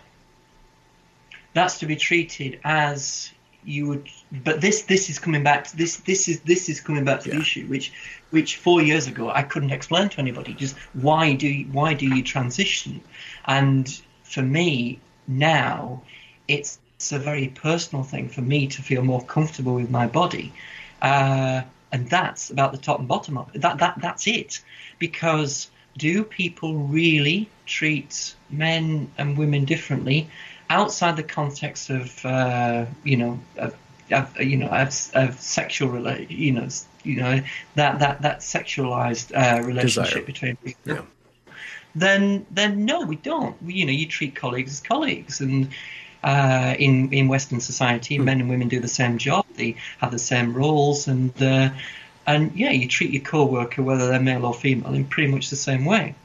that's 1.53 1.79
to 1.79 1.85
be 1.85 1.95
treated 1.95 2.59
as 2.63 3.31
you 3.63 3.87
would. 3.87 4.09
But 4.43 4.61
this 4.61 4.83
this 4.83 5.09
is 5.09 5.19
coming 5.19 5.43
back. 5.43 5.65
To, 5.65 5.77
this 5.77 5.97
this 5.97 6.27
is 6.27 6.41
this 6.41 6.69
is 6.69 6.81
coming 6.81 7.05
back 7.05 7.21
to 7.21 7.29
yeah. 7.29 7.35
the 7.35 7.41
issue, 7.41 7.67
which 7.67 7.91
which 8.31 8.57
four 8.57 8.81
years 8.81 9.07
ago 9.07 9.29
I 9.29 9.43
couldn't 9.43 9.71
explain 9.71 10.09
to 10.09 10.19
anybody. 10.19 10.53
Just 10.53 10.75
why 10.93 11.33
do 11.33 11.47
you, 11.47 11.65
why 11.71 11.93
do 11.93 12.05
you 12.05 12.23
transition? 12.23 13.01
And 13.45 14.01
for 14.23 14.41
me 14.41 14.99
now, 15.27 16.03
it's, 16.47 16.79
it's 16.95 17.11
a 17.11 17.19
very 17.19 17.47
personal 17.49 18.03
thing 18.03 18.29
for 18.29 18.41
me 18.41 18.67
to 18.67 18.81
feel 18.81 19.03
more 19.03 19.23
comfortable 19.23 19.75
with 19.75 19.89
my 19.89 20.07
body. 20.07 20.53
Uh, 21.01 21.61
and 21.91 22.09
that's 22.09 22.51
about 22.51 22.71
the 22.71 22.77
top 22.77 22.99
and 22.99 23.07
bottom 23.07 23.37
of. 23.37 23.51
That 23.53 23.79
that 23.79 23.99
that's 24.01 24.27
it. 24.27 24.61
Because 24.99 25.69
do 25.97 26.23
people 26.23 26.75
really 26.75 27.49
treat 27.65 28.35
men 28.49 29.11
and 29.17 29.37
women 29.37 29.65
differently 29.65 30.29
outside 30.69 31.15
the 31.17 31.23
context 31.23 31.89
of 31.89 32.25
uh, 32.25 32.85
you 33.03 33.17
know 33.17 33.39
of, 33.57 33.75
of, 34.11 34.39
you 34.39 34.57
know 34.57 34.67
of, 34.67 34.87
of 35.13 35.39
sexual 35.39 35.89
rela- 35.89 36.29
you 36.29 36.51
know 36.51 36.67
you 37.03 37.17
know 37.17 37.41
that 37.75 37.99
that 37.99 38.21
that 38.21 38.39
sexualized 38.39 39.35
uh, 39.35 39.61
relationship 39.63 40.13
Desire. 40.13 40.25
between 40.25 40.55
people? 40.57 40.93
Yeah. 40.95 41.01
Then 41.95 42.45
then 42.51 42.85
no, 42.85 43.01
we 43.01 43.15
don't. 43.15 43.55
You 43.65 43.85
know, 43.85 43.91
you 43.91 44.07
treat 44.07 44.35
colleagues 44.35 44.71
as 44.71 44.81
colleagues 44.81 45.41
and 45.41 45.69
uh, 46.23 46.75
in 46.77 47.11
in 47.11 47.27
Western 47.27 47.59
society, 47.59 48.17
mm. 48.17 48.23
men 48.23 48.41
and 48.41 48.49
women 48.49 48.67
do 48.67 48.79
the 48.79 48.87
same 48.87 49.17
job. 49.17 49.45
They 49.55 49.75
have 49.99 50.11
the 50.11 50.19
same 50.19 50.53
roles, 50.53 51.07
and 51.07 51.33
uh, 51.41 51.69
and 52.27 52.51
yeah, 52.55 52.71
you 52.71 52.87
treat 52.87 53.11
your 53.11 53.23
co-worker, 53.23 53.81
whether 53.81 54.07
they're 54.07 54.19
male 54.19 54.45
or 54.45 54.53
female, 54.53 54.93
in 54.93 55.05
pretty 55.05 55.31
much 55.31 55.49
the 55.49 55.55
same 55.55 55.85
way. 55.85 56.15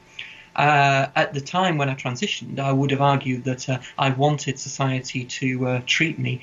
Uh, 0.57 1.09
at 1.17 1.35
the 1.35 1.41
time 1.41 1.79
when 1.79 1.89
I 1.89 1.95
transitioned, 1.95 2.59
I 2.59 2.73
would 2.73 2.91
have 2.91 3.01
argued 3.01 3.45
that 3.45 3.69
uh, 3.69 3.79
I 3.99 4.11
wanted 4.11 4.59
society 4.59 5.25
to 5.25 5.67
uh, 5.67 5.83
treat 5.87 6.19
me 6.19 6.43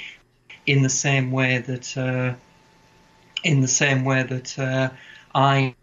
in 0.65 0.81
the 0.81 0.89
same 0.89 1.31
way 1.31 1.59
that 1.59 1.97
uh, 1.97 2.33
in 3.43 3.61
the 3.61 3.67
same 3.67 4.03
way 4.03 4.23
that 4.23 4.93
I. 5.33 5.75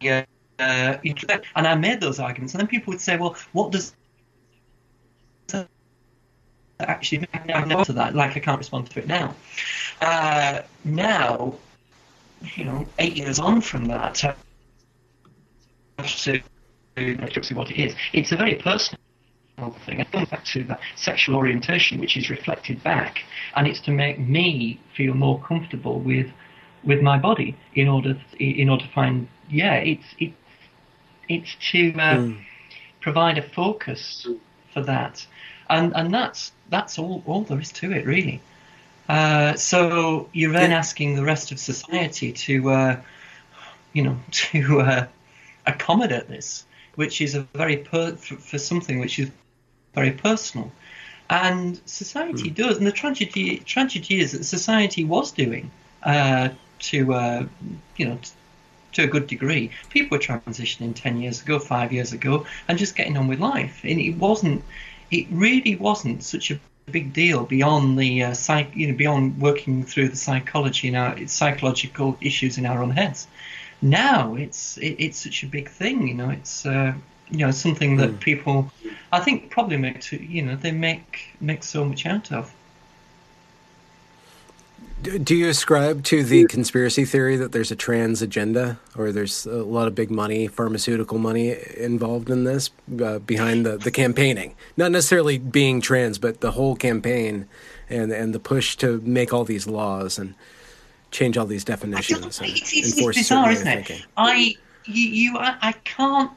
and 0.00 1.66
I 1.66 1.74
made 1.74 2.00
those 2.00 2.20
arguments, 2.20 2.54
and 2.54 2.60
then 2.60 2.68
people 2.68 2.92
would 2.92 3.00
say, 3.00 3.16
"Well, 3.16 3.36
what 3.52 3.72
does 3.72 3.94
actually 6.80 7.26
I 7.32 7.84
to 7.84 7.92
that. 7.94 8.14
Like 8.14 8.36
I 8.36 8.40
can't 8.40 8.58
respond 8.58 8.90
to 8.90 8.98
it 9.00 9.06
now. 9.06 9.34
Uh, 10.00 10.62
now, 10.84 11.54
you 12.54 12.64
know, 12.64 12.86
eight 12.98 13.16
years 13.16 13.38
on 13.38 13.60
from 13.60 13.86
that, 13.86 14.36
to 15.98 16.40
make 16.96 17.36
up 17.36 17.42
to 17.42 17.54
what 17.54 17.70
it 17.70 17.80
is. 17.80 17.94
It's 18.12 18.32
a 18.32 18.36
very 18.36 18.56
personal 18.56 18.98
thing. 19.84 20.00
It 20.00 20.10
comes 20.12 20.28
back 20.28 20.44
to 20.46 20.64
that 20.64 20.80
sexual 20.96 21.36
orientation, 21.36 22.00
which 22.00 22.16
is 22.16 22.30
reflected 22.30 22.82
back, 22.82 23.20
and 23.54 23.66
it's 23.66 23.80
to 23.82 23.90
make 23.90 24.18
me 24.18 24.80
feel 24.96 25.14
more 25.14 25.40
comfortable 25.40 26.00
with 26.00 26.30
with 26.84 27.00
my 27.02 27.18
body 27.18 27.56
in 27.74 27.88
order 27.88 28.16
in 28.38 28.68
order 28.68 28.84
to 28.84 28.92
find 28.92 29.28
yeah, 29.50 29.74
it's 29.74 30.06
it's 30.18 30.36
it's 31.28 31.56
to 31.72 31.92
uh, 31.94 32.16
mm. 32.16 32.38
provide 33.00 33.38
a 33.38 33.42
focus 33.42 34.26
for 34.72 34.82
that 34.82 35.26
and 35.68 35.92
and 35.96 36.12
that's 36.12 36.52
that's 36.68 36.98
all 36.98 37.22
all 37.26 37.42
there 37.42 37.60
is 37.60 37.72
to 37.72 37.92
it 37.92 38.06
really. 38.06 38.40
Uh, 39.08 39.54
so 39.54 40.28
you're 40.32 40.52
then 40.52 40.72
asking 40.72 41.14
the 41.14 41.22
rest 41.22 41.52
of 41.52 41.60
society 41.60 42.32
to, 42.32 42.70
uh, 42.70 43.00
you 43.92 44.02
know, 44.02 44.18
to 44.32 44.80
uh, 44.80 45.06
accommodate 45.66 46.28
this, 46.28 46.64
which 46.94 47.20
is 47.20 47.34
a 47.34 47.42
very 47.54 47.78
per- 47.78 48.16
for, 48.16 48.36
for, 48.36 48.58
something 48.58 48.98
which 49.00 49.18
is 49.18 49.30
very 49.94 50.12
personal, 50.12 50.72
and 51.30 51.80
society 51.86 52.50
mm. 52.50 52.54
does. 52.54 52.78
And 52.78 52.86
the 52.86 52.92
tragedy 52.92 53.58
tragedy 53.58 54.20
is 54.20 54.32
that 54.32 54.44
society 54.44 55.04
was 55.04 55.32
doing 55.32 55.70
uh, 56.02 56.50
to, 56.78 57.14
uh, 57.14 57.46
you 57.96 58.08
know. 58.08 58.18
to 58.92 59.02
a 59.02 59.06
good 59.06 59.26
degree, 59.26 59.70
people 59.90 60.16
were 60.16 60.22
transitioning 60.22 60.94
ten 60.94 61.20
years 61.20 61.42
ago, 61.42 61.58
five 61.58 61.92
years 61.92 62.12
ago, 62.12 62.46
and 62.66 62.78
just 62.78 62.96
getting 62.96 63.16
on 63.18 63.28
with 63.28 63.40
life. 63.40 63.80
And 63.84 64.00
it 64.00 64.16
wasn't 64.16 64.64
it 65.10 65.26
really 65.30 65.76
wasn't 65.76 66.22
such 66.22 66.50
a 66.50 66.58
big 66.90 67.12
deal 67.12 67.44
beyond 67.44 67.98
the 67.98 68.22
uh, 68.22 68.34
psych, 68.34 68.70
you 68.74 68.88
know, 68.88 68.96
beyond 68.96 69.40
working 69.40 69.84
through 69.84 70.08
the 70.08 70.16
psychology 70.16 70.88
in 70.88 70.94
our 70.94 71.26
psychological 71.26 72.16
issues 72.20 72.58
in 72.58 72.66
our 72.66 72.82
own 72.82 72.90
heads. 72.90 73.26
Now 73.82 74.34
it's 74.34 74.78
it, 74.78 74.96
it's 74.98 75.22
such 75.22 75.42
a 75.42 75.46
big 75.46 75.68
thing, 75.68 76.08
you 76.08 76.14
know. 76.14 76.30
It's 76.30 76.66
uh, 76.66 76.94
you 77.30 77.38
know 77.38 77.50
something 77.50 77.96
that 77.96 78.10
mm. 78.10 78.20
people, 78.20 78.70
I 79.12 79.20
think, 79.20 79.50
probably 79.50 79.76
make 79.76 80.00
to, 80.02 80.22
you 80.22 80.42
know 80.42 80.56
they 80.56 80.72
make 80.72 81.36
make 81.40 81.62
so 81.62 81.84
much 81.84 82.06
out 82.06 82.32
of. 82.32 82.54
Do 85.02 85.36
you 85.36 85.48
ascribe 85.48 86.04
to 86.04 86.24
the 86.24 86.46
conspiracy 86.46 87.04
theory 87.04 87.36
that 87.36 87.52
there's 87.52 87.70
a 87.70 87.76
trans 87.76 88.22
agenda 88.22 88.80
or 88.96 89.12
there's 89.12 89.44
a 89.44 89.62
lot 89.62 89.86
of 89.86 89.94
big 89.94 90.10
money, 90.10 90.48
pharmaceutical 90.48 91.18
money 91.18 91.54
involved 91.76 92.30
in 92.30 92.44
this 92.44 92.70
uh, 93.00 93.18
behind 93.18 93.66
the, 93.66 93.76
the 93.76 93.90
campaigning? 93.90 94.54
Not 94.76 94.92
necessarily 94.92 95.36
being 95.36 95.82
trans, 95.82 96.18
but 96.18 96.40
the 96.40 96.52
whole 96.52 96.74
campaign 96.74 97.46
and, 97.90 98.10
and 98.10 98.34
the 98.34 98.40
push 98.40 98.74
to 98.76 99.00
make 99.02 99.34
all 99.34 99.44
these 99.44 99.66
laws 99.66 100.18
and 100.18 100.34
change 101.16 101.38
all 101.38 101.46
these 101.46 101.64
definitions 101.64 102.40
and 102.40 102.50
it's, 102.50 102.72
it's, 102.72 102.98
it's 102.98 103.16
bizarre, 103.16 103.50
isn't 103.50 103.66
it? 103.66 104.06
I, 104.16 104.54
you, 104.84 105.08
you 105.08 105.38
I, 105.38 105.56
I 105.62 105.72
can't, 105.72 106.30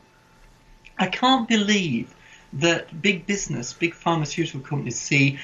I 0.97 1.07
can't 1.07 1.47
believe 1.47 2.15
that 2.53 3.01
big 3.01 3.27
business, 3.27 3.73
big 3.73 3.93
pharmaceutical 3.93 4.61
companies 4.61 4.99
see 4.99 5.37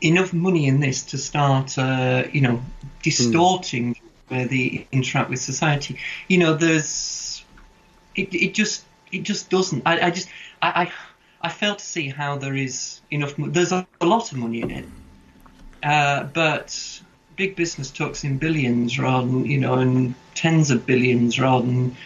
enough 0.00 0.32
money 0.32 0.66
in 0.66 0.80
this 0.80 1.02
to 1.02 1.18
start, 1.18 1.76
uh, 1.78 2.24
you 2.32 2.40
know, 2.40 2.62
distorting 3.02 3.94
mm. 3.94 4.00
where 4.28 4.46
they 4.46 4.86
interact 4.92 5.28
with 5.30 5.40
society. 5.40 5.98
You 6.28 6.38
know, 6.38 6.54
there's 6.54 7.44
it, 8.14 8.34
it 8.34 8.54
just 8.54 8.84
it 9.12 9.22
just 9.22 9.50
doesn't. 9.50 9.82
I, 9.84 10.06
I 10.06 10.10
just 10.10 10.28
I, 10.62 10.68
I, 10.82 10.92
I 11.42 11.48
fail 11.50 11.76
to 11.76 11.84
see 11.84 12.08
how 12.08 12.38
there 12.38 12.54
is 12.54 13.00
enough. 13.10 13.34
There's 13.36 13.72
a, 13.72 13.86
a 14.00 14.06
lot 14.06 14.32
of 14.32 14.38
money 14.38 14.62
in 14.62 14.70
it, 14.70 14.84
uh, 15.82 16.24
but 16.24 17.02
big 17.38 17.56
business 17.56 17.90
talks 17.90 18.24
in 18.24 18.36
billions 18.36 18.98
rather 18.98 19.26
than 19.26 19.46
you 19.46 19.58
know, 19.58 19.74
and 19.74 20.14
tens 20.34 20.70
of 20.70 20.84
billions 20.84 21.40
rather 21.40 21.64
than 21.64 21.96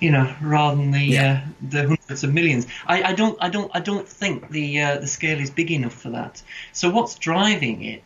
you 0.00 0.10
know, 0.10 0.34
rather 0.40 0.76
than 0.76 0.92
the 0.92 1.00
yeah. 1.00 1.44
uh, 1.44 1.48
the 1.68 1.82
hundreds 1.88 2.24
of 2.24 2.32
millions. 2.32 2.66
I, 2.86 3.02
I, 3.02 3.12
don't 3.12 3.36
I 3.42 3.50
don't 3.50 3.70
I 3.74 3.80
don't 3.80 4.08
think 4.08 4.48
the 4.48 4.80
uh, 4.80 4.98
the 4.98 5.06
scale 5.06 5.38
is 5.38 5.50
big 5.50 5.70
enough 5.70 5.92
for 5.92 6.10
that. 6.10 6.42
So 6.72 6.88
what's 6.88 7.16
driving 7.16 7.82
it? 7.82 8.02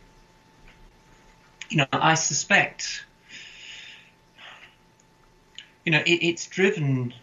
You 1.69 1.77
know, 1.77 1.87
I 1.93 2.15
suspect. 2.15 3.05
You 5.85 5.93
know, 5.93 5.99
it, 5.99 6.19
it's 6.21 6.47
driven. 6.47 7.13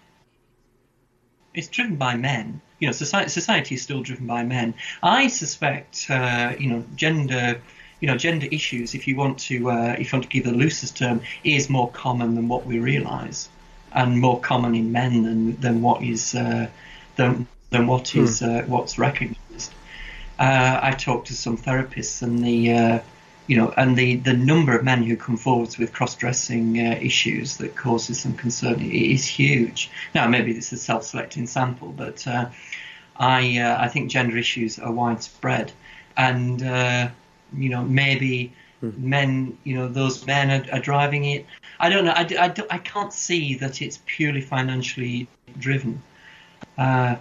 It's 1.52 1.68
driven 1.68 1.96
by 1.96 2.16
men. 2.16 2.62
You 2.78 2.88
know, 2.88 2.92
society 2.92 3.28
society 3.28 3.74
is 3.74 3.82
still 3.82 4.02
driven 4.02 4.26
by 4.26 4.44
men. 4.44 4.74
I 5.02 5.26
suspect. 5.26 6.06
Uh, 6.08 6.54
you 6.58 6.70
know, 6.70 6.84
gender 6.96 7.60
you 8.02 8.08
know, 8.08 8.16
gender 8.16 8.48
issues, 8.50 8.96
if 8.96 9.06
you 9.06 9.14
want 9.14 9.38
to, 9.38 9.70
uh, 9.70 9.94
if 9.96 10.12
you 10.12 10.16
want 10.18 10.24
to 10.24 10.28
give 10.28 10.44
the 10.44 10.52
loosest 10.52 10.96
term, 10.96 11.20
is 11.44 11.70
more 11.70 11.88
common 11.92 12.34
than 12.34 12.48
what 12.48 12.66
we 12.66 12.80
realise, 12.80 13.48
and 13.92 14.20
more 14.20 14.40
common 14.40 14.74
in 14.74 14.90
men 14.90 15.22
than 15.22 15.60
than 15.60 15.82
what 15.82 16.02
is 16.02 16.34
uh, 16.34 16.66
than 17.14 17.46
than 17.70 17.86
what 17.86 18.08
hmm. 18.08 18.24
is 18.24 18.42
uh, 18.42 18.64
what's 18.66 18.98
recognised. 18.98 19.72
Uh, 20.36 20.80
I 20.82 20.90
talked 20.90 21.28
to 21.28 21.34
some 21.34 21.56
therapists, 21.56 22.22
and 22.22 22.44
the 22.44 22.72
uh, 22.72 22.98
you 23.46 23.56
know, 23.56 23.72
and 23.76 23.96
the, 23.96 24.16
the 24.16 24.32
number 24.32 24.76
of 24.76 24.84
men 24.84 25.02
who 25.04 25.16
come 25.16 25.36
forward 25.36 25.76
with 25.78 25.92
cross-dressing 25.92 26.78
uh, 26.78 26.98
issues 27.00 27.56
that 27.58 27.76
causes 27.76 28.20
some 28.20 28.34
concern 28.34 28.80
is 28.80 29.26
huge. 29.26 29.90
Now, 30.14 30.28
maybe 30.28 30.52
this 30.52 30.72
is 30.72 30.80
a 30.80 30.82
self-selecting 30.82 31.46
sample, 31.46 31.88
but 31.88 32.26
uh, 32.26 32.46
I 33.16 33.58
uh, 33.58 33.76
I 33.80 33.88
think 33.88 34.10
gender 34.10 34.36
issues 34.36 34.80
are 34.80 34.90
widespread, 34.90 35.70
and 36.16 36.62
uh, 36.62 37.08
you 37.54 37.68
know 37.68 37.82
maybe 37.82 38.52
hmm. 38.80 38.90
men 38.98 39.58
you 39.64 39.74
know 39.74 39.88
those 39.88 40.26
men 40.26 40.50
are, 40.50 40.76
are, 40.76 40.80
driving 40.80 41.24
it. 41.24 41.46
I 41.80 41.88
don't 41.88 42.04
know. 42.04 42.12
I, 42.12 42.26
I, 42.38 42.54
I 42.70 42.78
can't 42.78 43.12
see 43.12 43.54
that 43.56 43.82
it's 43.82 44.00
purely 44.06 44.40
financially 44.40 45.28
driven. 45.58 46.02
Uh, 46.78 47.16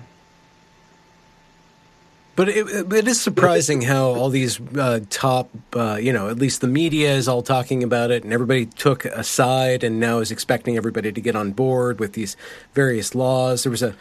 but 2.36 2.48
it, 2.48 2.92
it 2.94 3.08
is 3.08 3.20
surprising 3.20 3.82
how 3.82 4.06
all 4.06 4.30
these 4.30 4.60
uh, 4.78 5.02
top, 5.10 5.50
uh, 5.76 6.00
you 6.02 6.14
know, 6.14 6.30
at 6.30 6.38
least 6.38 6.62
the 6.62 6.68
media 6.68 7.14
is 7.14 7.28
all 7.28 7.44
talking 7.44 7.84
about 7.84 8.10
it, 8.10 8.24
and 8.24 8.32
everybody 8.32 8.66
took 8.66 9.04
a 9.06 9.24
side 9.24 9.84
and 9.84 10.00
now 10.00 10.20
is 10.20 10.32
expecting 10.32 10.78
everybody 10.78 11.12
to 11.12 11.22
get 11.22 11.36
on 11.36 11.52
board 11.52 12.00
with 12.00 12.14
these 12.14 12.38
various 12.74 13.14
laws. 13.14 13.64
There 13.64 13.70
was 13.70 13.84
a 13.84 13.96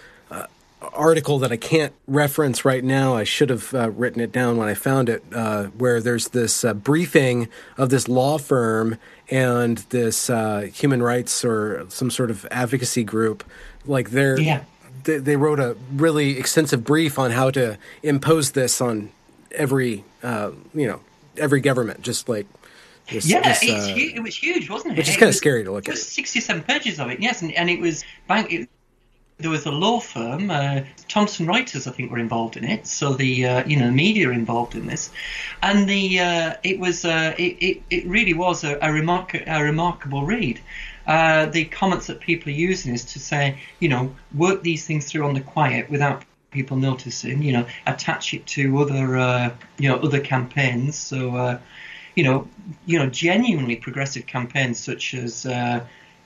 article 0.81 1.39
that 1.41 1.53
I 1.53 1.57
can't 1.57 1.93
reference 2.07 2.64
right 2.64 2.83
now. 2.83 3.14
I 3.14 3.24
should 3.24 3.51
have 3.51 3.74
uh, 3.74 3.91
written 3.91 4.20
it 4.20 4.33
down 4.33 4.57
when 4.57 4.68
I 4.68 4.74
found 4.74 5.09
it, 5.09 5.22
uh, 5.33 5.66
where 5.66 6.01
there's 6.01 6.28
this 6.28 6.64
uh, 6.64 6.74
briefing 6.74 7.49
of 7.76 7.91
this 7.91 8.09
law 8.09 8.39
firm 8.39 8.99
and 9.31 9.78
this 9.91 10.28
human 10.74 11.03
rights 11.03 11.45
or 11.45 11.87
some 11.89 12.11
sort 12.11 12.31
of 12.31 12.47
advocacy 12.51 13.05
group. 13.05 13.45
Like 13.87 14.11
they're 14.11 14.39
yeah 14.39 14.64
they, 15.05 15.18
they 15.18 15.37
wrote 15.37 15.61
a 15.61 15.76
really 15.93 16.39
extensive 16.39 16.85
brief 16.85 17.18
on 17.18 17.31
how 17.31 17.51
to 17.53 17.78
impose 18.03 18.53
this 18.53 18.81
on 18.81 19.11
every 19.53 20.05
uh, 20.22 20.51
you 20.74 20.87
know 20.87 21.01
every 21.37 21.61
government, 21.61 22.03
just 22.03 22.28
like 22.28 22.47
this, 23.11 23.26
yeah, 23.26 23.41
this, 23.41 23.62
uh, 23.62 23.95
it 23.97 24.22
was 24.22 24.37
huge, 24.37 24.70
wasn't 24.70 24.93
it? 24.93 24.99
Which 24.99 25.09
is 25.09 25.16
kind 25.16 25.28
of 25.28 25.35
scary 25.35 25.64
to 25.64 25.72
look 25.72 25.85
at. 25.85 25.89
It 25.89 25.93
was 25.93 26.07
sixty-seven 26.07 26.62
pages 26.64 27.01
of 27.01 27.11
it, 27.11 27.20
yes, 27.20 27.43
and, 27.43 27.53
and 27.53 27.70
it 27.70 27.81
was 27.81 28.05
bank. 28.28 28.53
It, 28.53 28.68
there 29.41 29.51
was 29.51 29.66
a 29.66 29.70
law 29.70 30.01
firm, 30.01 30.51
uh, 30.51 30.82
Thomson 31.09 31.47
Reuters, 31.47 31.86
I 31.86 31.91
think, 31.91 32.11
were 32.11 32.18
involved 32.18 32.57
in 32.57 32.64
it. 32.64 32.86
So 32.86 33.14
the 33.14 33.47
uh, 33.47 33.66
you 33.66 33.76
know 33.78 33.91
media 33.91 34.30
involved 34.30 34.74
in 34.74 34.86
this, 34.86 35.11
and 35.62 35.88
the 35.88 36.20
uh, 36.20 36.55
it 36.62 36.78
was 36.78 37.05
uh, 37.05 37.34
it, 37.38 37.57
it, 37.61 37.82
it 37.91 38.07
really 38.07 38.34
was 38.34 38.64
a, 38.64 38.78
a, 38.80 38.93
remark- 38.93 39.43
a 39.47 39.62
remarkable 39.62 40.24
read. 40.24 40.61
Uh, 41.07 41.47
the 41.47 41.64
comments 41.64 42.07
that 42.07 42.20
people 42.20 42.53
are 42.53 42.57
using 42.57 42.95
is 42.95 43.05
to 43.05 43.18
say, 43.18 43.59
you 43.80 43.88
know, 43.88 44.14
work 44.34 44.62
these 44.62 44.86
things 44.86 45.07
through 45.07 45.26
on 45.26 45.34
the 45.34 45.41
quiet 45.41 45.91
without 45.91 46.22
people 46.51 46.76
noticing. 46.76 47.43
You 47.43 47.53
know, 47.53 47.66
attach 47.86 48.34
it 48.34 48.47
to 48.49 48.78
other, 48.78 49.16
uh, 49.16 49.51
you 49.78 49.88
know, 49.88 49.97
other 49.97 50.20
campaigns. 50.20 50.97
So, 50.97 51.59
you 52.14 52.24
know, 52.24 52.49
you 52.86 52.99
know, 52.99 53.09
genuinely 53.09 53.76
progressive 53.76 54.26
campaigns 54.26 54.78
such 54.78 55.14
as, 55.14 55.45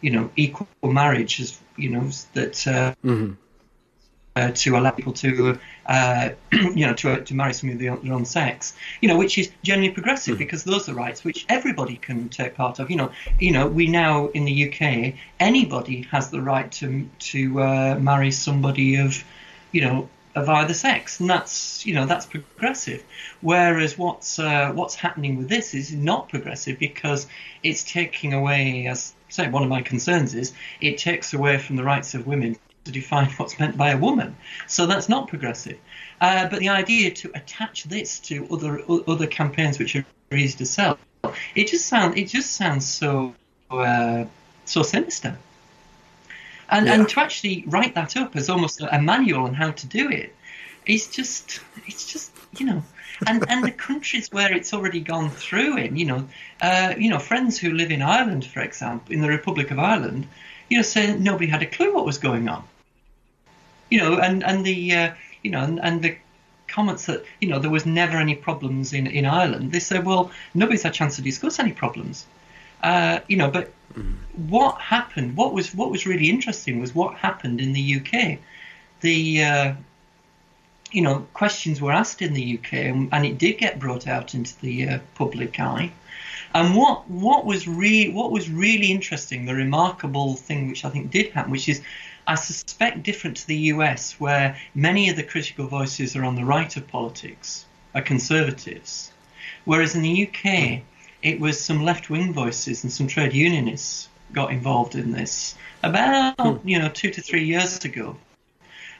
you 0.01 0.11
know, 0.11 0.29
equal 0.37 0.69
marriage, 0.83 1.41
as 1.41 1.61
you 1.77 1.91
know, 1.91 2.09
that 2.35 2.67
uh, 2.67 2.95
mm-hmm 3.05 3.35
uh, 4.37 4.51
to 4.51 4.77
allow 4.77 4.91
people 4.91 5.13
to, 5.13 5.59
uh, 5.87 6.31
you 6.53 6.87
know, 6.87 6.95
to, 6.95 7.23
to 7.23 7.35
marry 7.35 7.53
somebody 7.53 7.87
of 7.87 8.03
their 8.03 8.13
own 8.13 8.25
sex, 8.25 8.75
you 9.01 9.09
know, 9.09 9.17
which 9.17 9.39
is 9.39 9.51
generally 9.63 9.91
progressive 9.91 10.37
mm. 10.37 10.39
because 10.39 10.65
those 10.65 10.89
are 10.89 10.95
rights 10.95 11.25
which 11.25 11.47
everybody 11.49 11.97
can 11.97 12.29
take 12.29 12.55
part 12.55 12.79
of. 12.79 12.91
You 12.91 12.97
know, 12.97 13.13
you 13.39 13.53
know, 13.53 13.67
we 13.67 13.87
now 13.87 14.29
in 14.29 14.45
the 14.45 14.69
UK, 14.69 15.15
anybody 15.39 16.03
has 16.11 16.31
the 16.31 16.41
right 16.41 16.71
to 16.73 17.09
to 17.31 17.63
uh, 17.63 17.99
marry 18.01 18.31
somebody 18.31 18.97
of, 18.97 19.23
you 19.73 19.83
know, 19.83 20.09
of 20.35 20.49
either 20.49 20.75
sex, 20.75 21.21
and 21.21 21.31
that's 21.31 21.87
you 21.87 21.95
know 21.95 22.07
that's 22.07 22.27
progressive. 22.27 23.05
Whereas 23.41 23.97
what's 23.97 24.41
uh, 24.41 24.73
what's 24.73 24.97
happening 24.97 25.37
with 25.37 25.49
this 25.49 25.75
is 25.75 25.93
not 25.93 26.29
progressive 26.29 26.81
because 26.81 27.29
it's 27.63 27.85
taking 27.85 28.33
away, 28.33 28.89
as 28.89 29.15
say, 29.35 29.49
one 29.49 29.63
of 29.63 29.69
my 29.69 29.83
concerns 29.83 30.35
is 30.35 30.53
it 30.81 30.99
takes 30.99 31.35
away 31.35 31.59
from 31.59 31.77
the 31.77 31.85
rights 31.85 32.15
of 32.15 32.27
women 32.27 32.57
to 32.85 32.93
define 32.93 33.31
what's 33.37 33.59
meant 33.59 33.77
by 33.77 33.91
a 33.91 33.97
woman. 33.97 34.37
So 34.67 34.87
that's 34.87 35.09
not 35.09 35.29
progressive. 35.29 35.79
Uh, 36.21 36.49
but 36.49 36.61
the 36.61 36.69
idea 36.69 37.11
to 37.11 37.31
attach 37.35 37.85
this 37.85 38.21
to 38.21 38.47
other 38.51 38.83
other 39.09 39.27
campaigns 39.27 39.79
which 39.79 39.97
are 39.97 40.05
easy 40.33 40.57
to 40.59 40.67
sell, 40.67 40.99
it 41.55 41.69
just 41.69 41.87
sounds 41.87 42.17
it 42.17 42.27
just 42.27 42.53
sounds 42.53 42.87
so 42.87 43.35
uh, 43.71 44.25
so 44.65 44.83
sinister. 44.83 45.37
And 46.71 46.87
yeah. 46.87 46.95
and 46.95 47.09
to 47.09 47.21
actually 47.21 47.65
write 47.67 47.95
that 47.95 48.17
up 48.17 48.37
as 48.37 48.49
almost 48.49 48.81
a 48.81 49.01
manual 49.01 49.45
on 49.45 49.55
how 49.55 49.73
to 49.73 49.87
do 49.87 50.11
it, 50.11 50.35
it's 50.87 51.09
just 51.09 51.61
it's 51.87 52.11
just 52.13 52.33
you 52.59 52.67
know. 52.67 52.83
and 53.29 53.45
and 53.49 53.65
the 53.65 53.71
countries 53.71 54.29
where 54.33 54.53
it's 54.53 54.75
already 54.75 55.01
gone 55.01 55.31
through 55.31 55.77
in, 55.77 55.97
you 55.97 56.05
know, 56.05 56.29
uh, 56.61 56.95
you 56.99 57.09
know, 57.11 57.21
friends 57.21 57.59
who 57.59 57.71
live 57.71 57.93
in 57.93 58.03
Ireland, 58.03 58.45
for 58.45 58.61
example, 58.61 59.13
in 59.15 59.21
the 59.21 59.29
Republic 59.29 59.71
of 59.71 59.79
Ireland, 59.79 60.27
you 60.69 60.77
know, 60.79 60.83
saying 60.83 61.23
nobody 61.23 61.47
had 61.47 61.63
a 61.63 61.67
clue 61.67 61.95
what 61.95 62.05
was 62.05 62.19
going 62.19 62.49
on 62.49 62.65
you 63.91 63.99
know, 63.99 64.19
and 64.19 64.43
and 64.43 64.65
the 64.65 64.95
uh, 64.95 65.15
you 65.43 65.51
know, 65.51 65.63
and, 65.63 65.81
and 65.81 66.03
the 66.03 66.17
comments 66.67 67.07
that 67.07 67.25
you 67.41 67.49
know 67.49 67.59
there 67.59 67.71
was 67.71 67.87
never 67.87 68.17
any 68.17 68.35
problems 68.35 68.93
in 68.93 69.07
in 69.07 69.25
Ireland. 69.25 69.73
They 69.73 69.81
said, 69.81 70.05
well, 70.05 70.31
nobody's 70.55 70.83
had 70.83 70.93
a 70.93 70.95
chance 70.95 71.17
to 71.17 71.23
discuss 71.23 71.59
any 71.59 71.73
problems. 71.73 72.27
Uh, 72.83 73.21
you 73.29 73.37
know, 73.37 73.51
but 73.51 73.73
mm. 73.95 74.15
what 74.35 74.81
happened? 74.81 75.37
What 75.37 75.55
was 75.55 75.75
what 75.75 75.91
was 75.91 76.07
really 76.07 76.29
interesting 76.29 76.81
was 76.81 76.95
what 76.95 77.15
happened 77.15 77.61
in 77.61 77.73
the 77.73 77.97
UK. 77.99 78.39
The 79.01 79.45
uh, 79.45 79.75
you 80.95 81.03
know 81.03 81.27
questions 81.35 81.81
were 81.81 81.93
asked 81.93 82.23
in 82.23 82.35
the 82.35 82.59
UK, 82.59 82.73
and, 82.75 83.09
and 83.13 83.27
it 83.27 83.37
did 83.37 83.59
get 83.59 83.79
brought 83.79 84.07
out 84.07 84.35
into 84.35 84.59
the 84.61 84.89
uh, 84.89 84.99
public 85.15 85.59
eye. 85.59 85.93
And 86.55 86.77
what 86.77 87.11
what 87.11 87.45
was 87.45 87.67
really 87.67 88.13
what 88.13 88.31
was 88.31 88.49
really 88.49 88.91
interesting, 88.93 89.45
the 89.45 89.55
remarkable 89.55 90.35
thing 90.35 90.69
which 90.69 90.85
I 90.85 90.91
think 90.91 91.11
did 91.11 91.33
happen, 91.33 91.51
which 91.51 91.69
is 91.69 91.83
I 92.27 92.37
suspect 92.37 93.03
different 93.03 93.37
to 93.39 93.47
the 93.47 93.57
US, 93.75 94.19
where 94.21 94.57
many 94.75 95.11
of 95.11 95.17
the 95.17 95.25
critical 95.25 95.67
voices 95.67 96.15
are 96.15 96.25
on 96.25 96.37
the 96.37 96.45
right 96.45 96.75
of 96.77 96.87
politics, 96.87 97.67
are 97.95 98.03
conservatives. 98.03 99.13
Whereas 99.65 99.95
in 99.97 100.03
the 100.03 100.29
UK, 100.29 100.83
it 101.23 101.41
was 101.41 101.61
some 101.61 101.83
left 101.83 102.09
wing 102.09 102.33
voices 102.33 102.85
and 102.85 102.93
some 102.93 103.09
trade 103.09 103.33
unionists 103.33 104.09
got 104.33 104.53
involved 104.53 104.95
in 104.95 105.13
this 105.13 105.55
about 105.83 106.61
you 106.65 106.79
know 106.79 106.89
two 106.89 107.11
to 107.11 107.21
three 107.21 107.45
years 107.45 107.85
ago. 107.85 108.17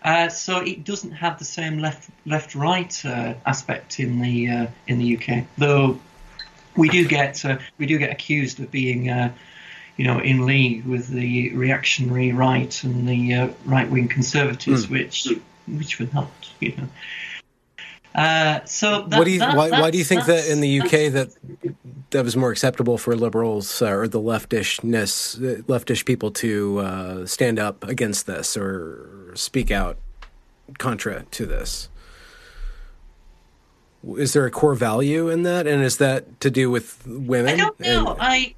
Uh, 0.05 0.29
so 0.29 0.59
it 0.59 0.85
doesn't 0.85 1.13
have 1.13 1.39
the 1.39 1.45
same 1.45 1.79
left 1.79 2.11
left 2.27 2.55
right 2.55 3.05
uh, 3.07 3.33
aspect 3.47 4.01
in 4.01 4.21
the 4.21 4.49
uh, 4.49 4.67
in 4.87 4.99
the 4.99 5.17
UK, 5.17 5.45
though 5.57 5.99
we 6.77 6.89
do 6.91 7.09
get 7.09 7.43
uh, 7.45 7.57
we 7.79 7.87
do 7.87 7.99
get 7.99 8.11
accused 8.11 8.61
of 8.61 8.71
being 8.71 9.09
uh, 9.09 9.33
you 9.97 10.05
know, 10.05 10.19
in 10.19 10.45
league 10.45 10.85
with 10.85 11.09
the 11.09 11.53
reactionary 11.55 12.33
right 12.33 12.83
and 12.83 13.09
the 13.09 13.35
uh, 13.35 13.49
right-wing 13.65 14.09
conservatives, 14.09 14.87
mm. 14.87 14.91
which 14.91 15.29
which 15.67 15.99
were 15.99 16.09
not, 16.13 16.31
you 16.61 16.75
know. 16.77 16.89
Uh, 18.15 18.65
so 18.65 19.03
that, 19.09 19.19
what 19.19 19.25
do 19.25 19.33
you, 19.33 19.41
that, 19.41 19.57
why, 19.57 19.71
why 19.71 19.91
do 19.91 19.99
you 19.99 20.05
think 20.05 20.25
that 20.27 20.47
in 20.47 20.61
the 20.61 20.81
UK 20.81 21.13
that 21.13 21.31
that 22.11 22.25
was 22.25 22.37
more 22.37 22.53
acceptable 22.53 22.97
for 22.97 23.17
liberals 23.17 23.83
uh, 23.83 23.91
or 23.91 24.07
the 24.07 24.21
leftishness 24.21 25.37
leftish 25.63 26.05
people 26.05 26.31
to 26.31 26.79
uh, 26.79 27.27
stand 27.27 27.59
up 27.59 27.83
against 27.83 28.27
this 28.27 28.57
or 28.57 29.33
speak 29.35 29.73
out 29.73 29.97
contra 30.79 31.25
to 31.33 31.45
this? 31.45 31.89
Is 34.17 34.33
there 34.33 34.47
a 34.47 34.51
core 34.51 34.75
value 34.75 35.29
in 35.29 35.43
that, 35.43 35.67
and 35.67 35.83
is 35.83 35.97
that 35.97 36.39
to 36.41 36.51
do 36.51 36.71
with 36.71 37.05
women? 37.07 37.55
I 37.55 37.57
don't 37.57 37.81
know. 37.81 38.11
And, 38.13 38.21
I 38.21 38.55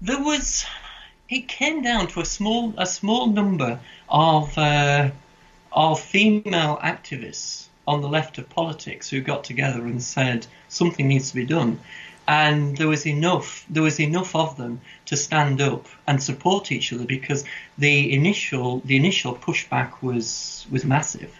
there 0.00 0.22
was 0.22 0.64
it 1.28 1.46
came 1.46 1.82
down 1.82 2.06
to 2.08 2.20
a 2.20 2.24
small 2.24 2.72
a 2.78 2.86
small 2.86 3.26
number 3.26 3.78
of 4.08 4.56
of 5.72 6.00
female 6.00 6.78
activists 6.82 7.66
on 7.86 8.00
the 8.00 8.08
left 8.08 8.38
of 8.38 8.48
politics 8.48 9.08
who 9.08 9.20
got 9.20 9.44
together 9.44 9.84
and 9.84 10.02
said 10.02 10.46
something 10.68 11.08
needs 11.08 11.30
to 11.30 11.36
be 11.36 11.46
done 11.46 11.78
and 12.28 12.76
there 12.76 12.88
was 12.88 13.06
enough 13.06 13.64
there 13.68 13.82
was 13.82 13.98
enough 13.98 14.36
of 14.36 14.56
them 14.56 14.80
to 15.06 15.16
stand 15.16 15.60
up 15.60 15.86
and 16.06 16.22
support 16.22 16.70
each 16.70 16.92
other 16.92 17.04
because 17.04 17.44
the 17.78 18.12
initial 18.12 18.80
the 18.84 18.96
initial 18.96 19.34
pushback 19.34 20.02
was 20.02 20.66
was 20.70 20.84
massive 20.84 21.34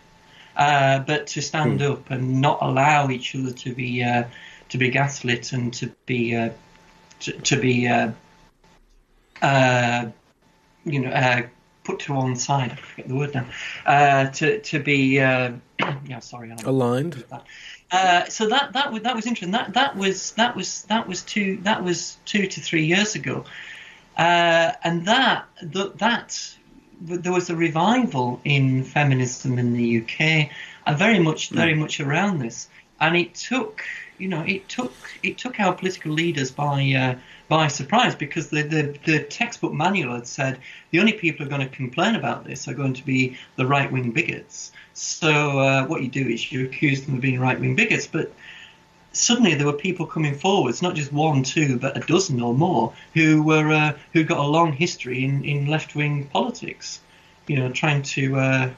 uh, 0.57 0.99
but 1.01 1.27
to 1.29 1.41
stand 1.41 1.81
mm. 1.81 1.93
up 1.93 2.11
and 2.11 2.41
not 2.41 2.59
allow 2.61 3.09
each 3.09 3.35
other 3.37 3.53
to 3.53 3.73
be 3.75 4.03
uh, 4.03 4.25
to 4.69 4.79
be 4.79 4.91
gaslit 4.91 5.53
and 5.53 5.73
to 5.75 5.87
be 6.07 6.35
uh, 6.35 6.51
to, 7.21 7.33
to, 7.33 7.61
be 7.61 7.87
uh, 7.87 8.11
uh, 9.43 10.07
you 10.85 11.01
know, 11.01 11.11
uh, 11.11 11.43
put 11.91 12.01
to 12.01 12.15
one 12.15 12.37
side. 12.37 12.73
I 12.73 12.75
forget 12.77 13.09
the 13.09 13.15
word 13.15 13.35
now. 13.35 13.47
Uh, 13.87 14.31
to 14.31 14.61
to 14.61 14.79
be, 14.79 15.21
uh, 15.21 15.53
yeah, 16.07 16.21
sorry, 16.21 16.53
aligned. 16.65 17.25
uh, 17.91 18.25
so 18.27 18.49
that 18.49 18.73
that 18.73 18.93
was 18.93 19.03
that 19.03 19.17
was 19.17 19.27
interesting. 19.27 19.53
That 19.53 19.75
that 19.75 19.97
was 19.97 20.33
that 20.33 20.57
was 20.57 20.83
that 20.85 21.09
was 21.09 21.23
two 21.23 21.59
that 21.63 21.83
was 21.83 22.17
two 22.25 22.47
to 22.47 22.61
three 22.61 22.85
years 22.85 23.15
ago, 23.15 23.45
uh, 24.17 24.73
and 24.85 25.07
that 25.07 25.47
that 25.63 25.99
that 25.99 26.55
there 27.01 27.33
was 27.33 27.51
a 27.51 27.57
revival 27.57 28.41
in 28.45 28.85
feminism 28.85 29.59
in 29.59 29.73
the 29.73 30.03
UK, 30.03 30.51
and 30.87 30.99
very 30.99 31.19
much 31.19 31.51
very 31.51 31.75
much 31.75 32.01
around 32.01 32.39
this, 32.39 32.69
and 33.01 33.17
it 33.17 33.35
took 33.35 33.83
you 34.21 34.29
know 34.29 34.43
it 34.43 34.69
took 34.69 34.93
it 35.23 35.39
took 35.39 35.59
our 35.59 35.73
political 35.73 36.13
leaders 36.13 36.51
by 36.51 36.93
uh, 36.93 37.15
by 37.49 37.67
surprise 37.67 38.15
because 38.15 38.49
the, 38.49 38.63
the, 38.63 38.97
the 39.05 39.25
textbook 39.25 39.73
manual 39.73 40.15
had 40.15 40.27
said 40.27 40.61
the 40.91 41.01
only 41.01 41.13
people 41.13 41.45
who 41.45 41.53
are 41.53 41.57
going 41.57 41.69
to 41.69 41.77
complain 41.77 42.15
about 42.15 42.45
this 42.45 42.69
are 42.69 42.75
going 42.75 42.95
to 42.95 43.05
be 43.05 43.37
the 43.57 43.67
right 43.67 43.91
wing 43.91 44.13
bigots. 44.13 44.71
So 44.95 45.59
uh, 45.59 45.87
what 45.87 46.03
you 46.03 46.09
do 46.09 46.29
is 46.29 46.53
you 46.53 46.67
accuse 46.67 47.03
them 47.03 47.17
of 47.17 47.21
being 47.21 47.41
right 47.41 47.59
wing 47.59 47.75
bigots, 47.75 48.07
but 48.07 48.33
suddenly 49.13 49.55
there 49.55 49.67
were 49.67 49.73
people 49.73 50.07
coming 50.07 50.35
forwards, 50.35 50.81
not 50.81 50.95
just 50.95 51.13
one, 51.13 51.43
two, 51.43 51.77
but 51.79 51.97
a 51.97 52.01
dozen 52.01 52.41
or 52.41 52.55
more, 52.55 52.93
who 53.15 53.43
were 53.43 53.73
uh, 53.73 53.93
who 54.13 54.23
got 54.23 54.39
a 54.39 54.47
long 54.47 54.73
history 54.73 55.25
in, 55.25 55.45
in 55.45 55.67
left 55.67 55.97
wing 55.97 56.27
politics. 56.27 57.01
You 57.49 57.57
know, 57.57 57.73
trying 57.73 58.03
to 58.03 58.37
uh, 58.37 58.71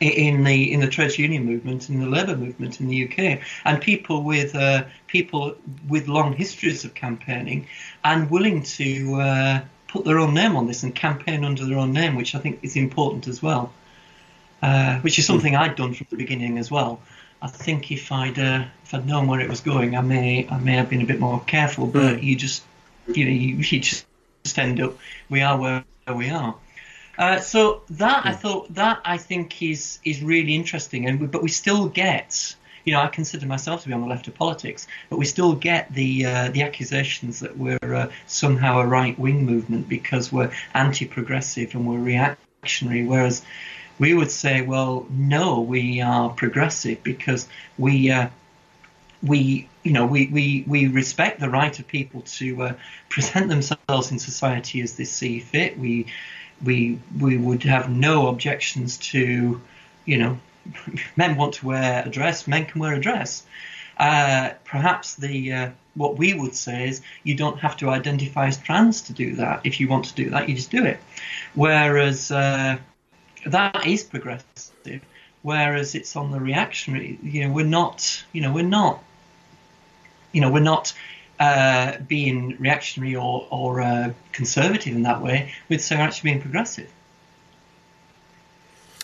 in 0.00 0.44
the 0.44 0.72
in 0.72 0.80
the 0.80 0.88
trade 0.88 1.16
union 1.18 1.44
movement 1.44 1.88
in 1.88 2.00
the 2.00 2.06
labour 2.06 2.36
movement 2.36 2.80
in 2.80 2.88
the 2.88 3.08
UK, 3.08 3.40
and 3.64 3.80
people 3.80 4.22
with 4.22 4.54
uh, 4.54 4.84
people 5.06 5.56
with 5.88 6.08
long 6.08 6.32
histories 6.32 6.84
of 6.84 6.94
campaigning 6.94 7.66
and 8.04 8.30
willing 8.30 8.62
to 8.62 9.14
uh, 9.20 9.60
put 9.88 10.04
their 10.04 10.18
own 10.18 10.34
name 10.34 10.56
on 10.56 10.66
this 10.66 10.82
and 10.82 10.94
campaign 10.94 11.44
under 11.44 11.64
their 11.64 11.78
own 11.78 11.92
name, 11.92 12.14
which 12.14 12.34
I 12.34 12.38
think 12.38 12.60
is 12.62 12.76
important 12.76 13.28
as 13.28 13.42
well. 13.42 13.72
Uh, 14.62 14.98
which 15.00 15.18
is 15.18 15.26
something 15.26 15.54
I'd 15.54 15.76
done 15.76 15.92
from 15.92 16.06
the 16.10 16.16
beginning 16.16 16.58
as 16.58 16.70
well. 16.70 17.00
I 17.42 17.48
think 17.48 17.92
if 17.92 18.10
I'd 18.10 18.38
uh, 18.38 18.64
if 18.84 18.94
I'd 18.94 19.06
known 19.06 19.26
where 19.26 19.40
it 19.40 19.48
was 19.48 19.60
going, 19.60 19.96
I 19.96 20.00
may 20.00 20.48
I 20.48 20.58
may 20.58 20.72
have 20.72 20.88
been 20.88 21.02
a 21.02 21.06
bit 21.06 21.20
more 21.20 21.40
careful. 21.46 21.86
But 21.86 22.16
mm. 22.16 22.22
you 22.22 22.36
just 22.36 22.62
you 23.06 23.24
know 23.24 23.30
you, 23.30 23.56
you 23.56 23.80
just 23.80 24.06
end 24.56 24.80
up 24.80 24.96
we 25.28 25.42
are 25.42 25.58
where 25.58 25.84
we 26.14 26.30
are. 26.30 26.54
Uh, 27.18 27.40
so 27.40 27.82
that 27.90 28.26
I 28.26 28.32
hmm. 28.32 28.38
thought 28.38 28.74
that 28.74 29.00
I 29.04 29.16
think 29.18 29.62
is 29.62 29.98
is 30.04 30.22
really 30.22 30.54
interesting, 30.54 31.06
and 31.06 31.20
we, 31.20 31.26
but 31.26 31.42
we 31.42 31.48
still 31.48 31.88
get, 31.88 32.54
you 32.84 32.92
know, 32.92 33.00
I 33.00 33.08
consider 33.08 33.46
myself 33.46 33.82
to 33.82 33.88
be 33.88 33.94
on 33.94 34.02
the 34.02 34.06
left 34.06 34.28
of 34.28 34.34
politics, 34.34 34.86
but 35.08 35.18
we 35.18 35.24
still 35.24 35.54
get 35.54 35.92
the 35.92 36.26
uh, 36.26 36.50
the 36.50 36.62
accusations 36.62 37.40
that 37.40 37.56
we're 37.56 37.78
uh, 37.82 38.10
somehow 38.26 38.80
a 38.80 38.86
right 38.86 39.18
wing 39.18 39.46
movement 39.46 39.88
because 39.88 40.30
we're 40.30 40.52
anti-progressive 40.74 41.74
and 41.74 41.86
we're 41.86 41.98
reactionary, 41.98 43.06
whereas 43.06 43.42
we 43.98 44.12
would 44.12 44.30
say, 44.30 44.60
well, 44.60 45.06
no, 45.10 45.60
we 45.60 46.02
are 46.02 46.28
progressive 46.30 47.02
because 47.02 47.48
we 47.78 48.10
uh, 48.10 48.28
we 49.22 49.68
you 49.82 49.92
know 49.92 50.06
we, 50.06 50.26
we, 50.28 50.64
we 50.66 50.88
respect 50.88 51.40
the 51.40 51.48
right 51.48 51.78
of 51.78 51.86
people 51.86 52.20
to 52.22 52.62
uh, 52.62 52.72
present 53.08 53.48
themselves 53.48 54.10
in 54.10 54.18
society 54.18 54.82
as 54.82 54.96
they 54.96 55.04
see 55.04 55.40
fit. 55.40 55.78
We 55.78 56.06
we 56.64 56.98
we 57.20 57.36
would 57.36 57.62
have 57.64 57.90
no 57.90 58.28
objections 58.28 58.98
to, 58.98 59.60
you 60.04 60.18
know, 60.18 60.38
men 61.16 61.36
want 61.36 61.54
to 61.54 61.66
wear 61.66 62.02
a 62.06 62.08
dress, 62.08 62.46
men 62.46 62.66
can 62.66 62.80
wear 62.80 62.94
a 62.94 63.00
dress. 63.00 63.44
Uh, 63.98 64.50
perhaps 64.64 65.14
the 65.14 65.52
uh, 65.52 65.70
what 65.94 66.18
we 66.18 66.34
would 66.34 66.54
say 66.54 66.88
is 66.88 67.00
you 67.24 67.34
don't 67.34 67.58
have 67.58 67.76
to 67.78 67.88
identify 67.88 68.46
as 68.46 68.58
trans 68.58 69.02
to 69.02 69.12
do 69.12 69.36
that. 69.36 69.60
If 69.64 69.80
you 69.80 69.88
want 69.88 70.06
to 70.06 70.14
do 70.14 70.30
that, 70.30 70.48
you 70.48 70.54
just 70.54 70.70
do 70.70 70.84
it. 70.84 70.98
Whereas 71.54 72.30
uh, 72.30 72.76
that 73.46 73.86
is 73.86 74.02
progressive. 74.02 75.02
Whereas 75.42 75.94
it's 75.94 76.16
on 76.16 76.30
the 76.30 76.40
reactionary. 76.40 77.18
You 77.22 77.46
know, 77.46 77.52
we're 77.54 77.64
not. 77.64 78.24
You 78.32 78.42
know, 78.42 78.52
we're 78.52 78.64
not. 78.64 79.02
You 80.32 80.42
know, 80.42 80.50
we're 80.50 80.60
not 80.60 80.92
uh, 81.38 81.98
being 82.08 82.56
reactionary 82.58 83.16
or, 83.16 83.46
or 83.50 83.80
uh, 83.80 84.12
conservative 84.32 84.94
in 84.94 85.02
that 85.02 85.22
way, 85.22 85.52
with 85.68 85.82
so 85.82 85.96
actually 85.96 86.30
being 86.30 86.42
progressive. 86.42 86.90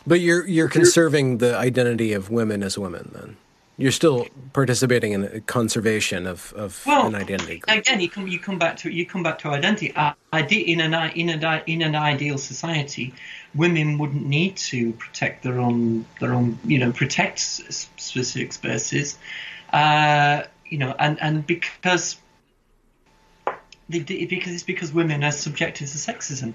But 0.06 0.20
you're 0.20 0.46
you're 0.46 0.68
conserving 0.68 1.38
the 1.38 1.56
identity 1.56 2.12
of 2.12 2.30
women 2.30 2.62
as 2.62 2.78
women, 2.78 3.10
then. 3.14 3.36
You're 3.78 3.92
still 3.92 4.28
participating 4.52 5.12
in 5.12 5.24
a 5.24 5.40
conservation 5.40 6.26
of, 6.26 6.52
of 6.52 6.84
well, 6.86 7.06
an 7.06 7.14
identity. 7.14 7.62
Again, 7.68 8.00
you 8.00 8.10
come 8.10 8.28
you 8.28 8.38
come 8.38 8.58
back 8.58 8.76
to 8.78 8.90
you 8.90 9.06
come 9.06 9.22
back 9.22 9.38
to 9.40 9.48
identity. 9.48 9.92
In 9.92 10.80
an 10.80 10.94
in 11.12 11.30
a 11.30 11.62
in 11.66 11.82
an 11.82 11.94
ideal 11.96 12.36
society, 12.38 13.14
women 13.54 13.98
wouldn't 13.98 14.26
need 14.26 14.56
to 14.56 14.92
protect 14.92 15.42
their 15.42 15.58
own 15.58 16.04
their 16.20 16.34
own 16.34 16.58
you 16.64 16.78
know 16.78 16.92
protect 16.92 17.38
specific 17.38 18.52
spaces, 18.52 19.18
uh, 19.72 20.42
you 20.66 20.78
know, 20.78 20.94
and 20.98 21.20
and 21.22 21.46
because 21.46 22.18
because 24.00 24.52
it's 24.52 24.62
because 24.62 24.92
women 24.92 25.24
are 25.24 25.32
subjected 25.32 25.86
to 25.86 25.98
sexism, 25.98 26.54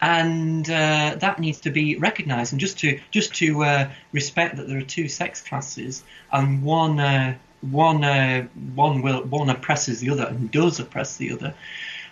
and 0.00 0.68
uh, 0.68 1.16
that 1.18 1.38
needs 1.38 1.60
to 1.60 1.70
be 1.70 1.96
recognised. 1.96 2.52
And 2.52 2.60
just 2.60 2.78
to 2.80 3.00
just 3.10 3.34
to 3.36 3.64
uh, 3.64 3.90
respect 4.12 4.56
that 4.56 4.68
there 4.68 4.78
are 4.78 4.82
two 4.82 5.08
sex 5.08 5.40
classes, 5.40 6.04
and 6.32 6.62
one 6.62 7.00
uh, 7.00 7.36
one 7.62 8.04
uh, 8.04 8.46
one 8.74 9.02
will 9.02 9.22
one 9.24 9.50
oppresses 9.50 10.00
the 10.00 10.10
other 10.10 10.26
and 10.26 10.50
does 10.50 10.80
oppress 10.80 11.16
the 11.16 11.32
other, 11.32 11.54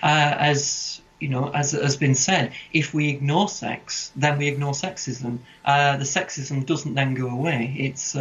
uh, 0.03 0.35
as 0.39 1.01
you 1.21 1.29
know, 1.29 1.51
as 1.53 1.73
has 1.73 1.97
been 1.97 2.15
said, 2.15 2.53
if 2.73 2.95
we 2.95 3.11
ignore 3.11 3.49
sex, 3.49 4.11
then 4.17 4.39
we 4.39 4.49
ignore 4.49 4.73
sexism. 4.73 5.39
Uh, 5.65 5.97
the 5.99 6.05
sexism 6.05 6.65
doesn't 6.65 6.95
then 6.95 7.15
go 7.15 7.29
away. 7.29 7.77
It's 7.79 8.17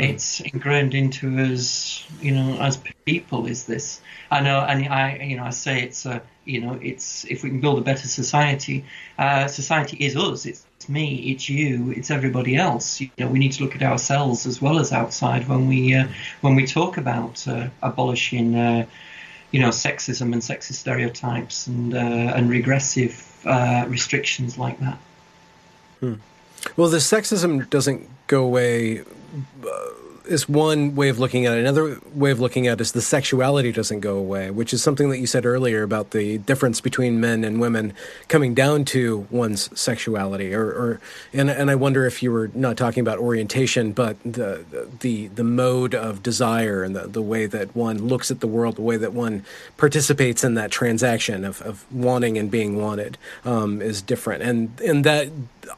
it's 0.00 0.40
ingrained 0.40 0.94
into 0.94 1.38
us, 1.38 2.04
you 2.20 2.32
know, 2.32 2.58
as 2.60 2.78
people. 3.04 3.46
Is 3.46 3.64
this? 3.64 4.00
I 4.30 4.40
know, 4.40 4.60
and 4.60 4.88
I, 4.88 5.16
you 5.16 5.36
know, 5.36 5.44
I 5.44 5.50
say 5.50 5.82
it's 5.82 6.06
a, 6.06 6.22
you 6.44 6.60
know, 6.60 6.78
it's 6.80 7.24
if 7.26 7.42
we 7.42 7.50
can 7.50 7.60
build 7.60 7.78
a 7.78 7.82
better 7.82 8.06
society, 8.06 8.84
uh, 9.18 9.46
society 9.48 9.96
is 9.98 10.16
us. 10.16 10.46
It's, 10.46 10.64
it's 10.76 10.88
me, 10.88 11.32
it's 11.32 11.48
you, 11.48 11.90
it's 11.90 12.10
everybody 12.10 12.56
else. 12.56 13.00
You 13.00 13.10
know, 13.18 13.28
we 13.28 13.38
need 13.38 13.52
to 13.52 13.62
look 13.64 13.76
at 13.76 13.82
ourselves 13.82 14.46
as 14.46 14.62
well 14.62 14.78
as 14.78 14.92
outside 14.92 15.48
when 15.48 15.68
we 15.68 15.94
uh, 15.94 16.06
when 16.40 16.54
we 16.54 16.66
talk 16.66 16.96
about 16.96 17.46
uh, 17.46 17.68
abolishing, 17.82 18.54
uh, 18.54 18.86
you 19.50 19.60
know, 19.60 19.68
sexism 19.68 20.32
and 20.32 20.40
sexist 20.40 20.74
stereotypes 20.74 21.66
and 21.66 21.94
uh, 21.94 21.98
and 22.36 22.48
regressive 22.48 23.26
uh, 23.44 23.84
restrictions 23.88 24.56
like 24.56 24.78
that. 24.80 24.98
Hmm. 26.00 26.14
Well, 26.76 26.88
the 26.88 26.98
sexism 26.98 27.68
doesn't 27.68 28.08
go 28.30 28.44
away 28.44 29.02
is 30.30 30.48
one 30.48 30.94
way 30.94 31.08
of 31.08 31.18
looking 31.18 31.44
at 31.44 31.56
it. 31.56 31.60
Another 31.60 31.98
way 32.14 32.30
of 32.30 32.38
looking 32.38 32.68
at 32.68 32.74
it 32.74 32.80
is 32.80 32.92
the 32.92 33.02
sexuality 33.02 33.72
doesn't 33.72 34.00
go 34.00 34.16
away, 34.16 34.50
which 34.50 34.72
is 34.72 34.80
something 34.82 35.10
that 35.10 35.18
you 35.18 35.26
said 35.26 35.44
earlier 35.44 35.82
about 35.82 36.12
the 36.12 36.38
difference 36.38 36.80
between 36.80 37.20
men 37.20 37.42
and 37.42 37.60
women 37.60 37.92
coming 38.28 38.54
down 38.54 38.84
to 38.84 39.26
one's 39.30 39.68
sexuality. 39.78 40.54
Or, 40.54 40.66
or 40.66 41.00
and 41.32 41.50
and 41.50 41.68
I 41.70 41.74
wonder 41.74 42.06
if 42.06 42.22
you 42.22 42.30
were 42.30 42.50
not 42.54 42.76
talking 42.76 43.00
about 43.00 43.18
orientation, 43.18 43.92
but 43.92 44.16
the 44.24 44.64
the 45.00 45.26
the 45.28 45.44
mode 45.44 45.94
of 45.94 46.22
desire 46.22 46.84
and 46.84 46.94
the, 46.94 47.08
the 47.08 47.22
way 47.22 47.46
that 47.46 47.74
one 47.74 47.98
looks 47.98 48.30
at 48.30 48.38
the 48.38 48.46
world, 48.46 48.76
the 48.76 48.82
way 48.82 48.96
that 48.96 49.12
one 49.12 49.44
participates 49.76 50.44
in 50.44 50.54
that 50.54 50.70
transaction 50.70 51.44
of, 51.44 51.60
of 51.62 51.84
wanting 51.92 52.38
and 52.38 52.50
being 52.50 52.80
wanted 52.80 53.18
um, 53.44 53.82
is 53.82 54.00
different. 54.00 54.42
And 54.42 54.80
and 54.80 55.04
that 55.04 55.28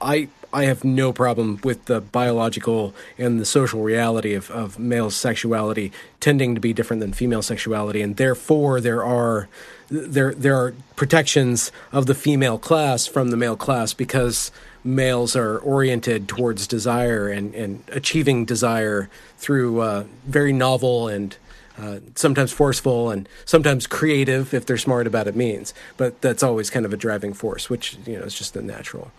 I 0.00 0.28
I 0.52 0.64
have 0.64 0.84
no 0.84 1.12
problem 1.12 1.60
with 1.64 1.86
the 1.86 2.00
biological 2.00 2.94
and 3.16 3.40
the 3.40 3.46
social 3.46 3.82
reality 3.82 4.34
of, 4.34 4.50
of 4.50 4.78
male 4.78 5.10
sexuality 5.10 5.92
tending 6.20 6.54
to 6.54 6.60
be 6.60 6.74
different 6.74 7.00
than 7.00 7.12
female 7.14 7.42
sexuality, 7.42 8.02
and 8.02 8.16
therefore 8.16 8.80
there 8.80 9.02
are 9.02 9.48
there 9.88 10.34
there 10.34 10.56
are 10.56 10.74
protections 10.96 11.72
of 11.90 12.06
the 12.06 12.14
female 12.14 12.58
class 12.58 13.06
from 13.06 13.30
the 13.30 13.36
male 13.36 13.56
class 13.56 13.94
because 13.94 14.50
males 14.84 15.36
are 15.36 15.58
oriented 15.58 16.28
towards 16.28 16.66
desire 16.66 17.28
and, 17.28 17.54
and 17.54 17.82
achieving 17.88 18.44
desire 18.44 19.08
through 19.38 19.80
uh, 19.80 20.04
very 20.26 20.52
novel 20.52 21.08
and 21.08 21.36
uh, 21.78 21.98
sometimes 22.14 22.52
forceful 22.52 23.10
and 23.10 23.28
sometimes 23.44 23.86
creative 23.86 24.52
if 24.52 24.66
they're 24.66 24.76
smart 24.76 25.06
about 25.06 25.26
it 25.26 25.36
means. 25.36 25.72
But 25.96 26.20
that's 26.20 26.42
always 26.42 26.68
kind 26.68 26.84
of 26.84 26.92
a 26.92 26.96
driving 26.96 27.32
force 27.32 27.70
which 27.70 27.96
you 28.06 28.18
know 28.18 28.24
is 28.24 28.34
just 28.34 28.54
the 28.54 28.62
natural 28.62 29.12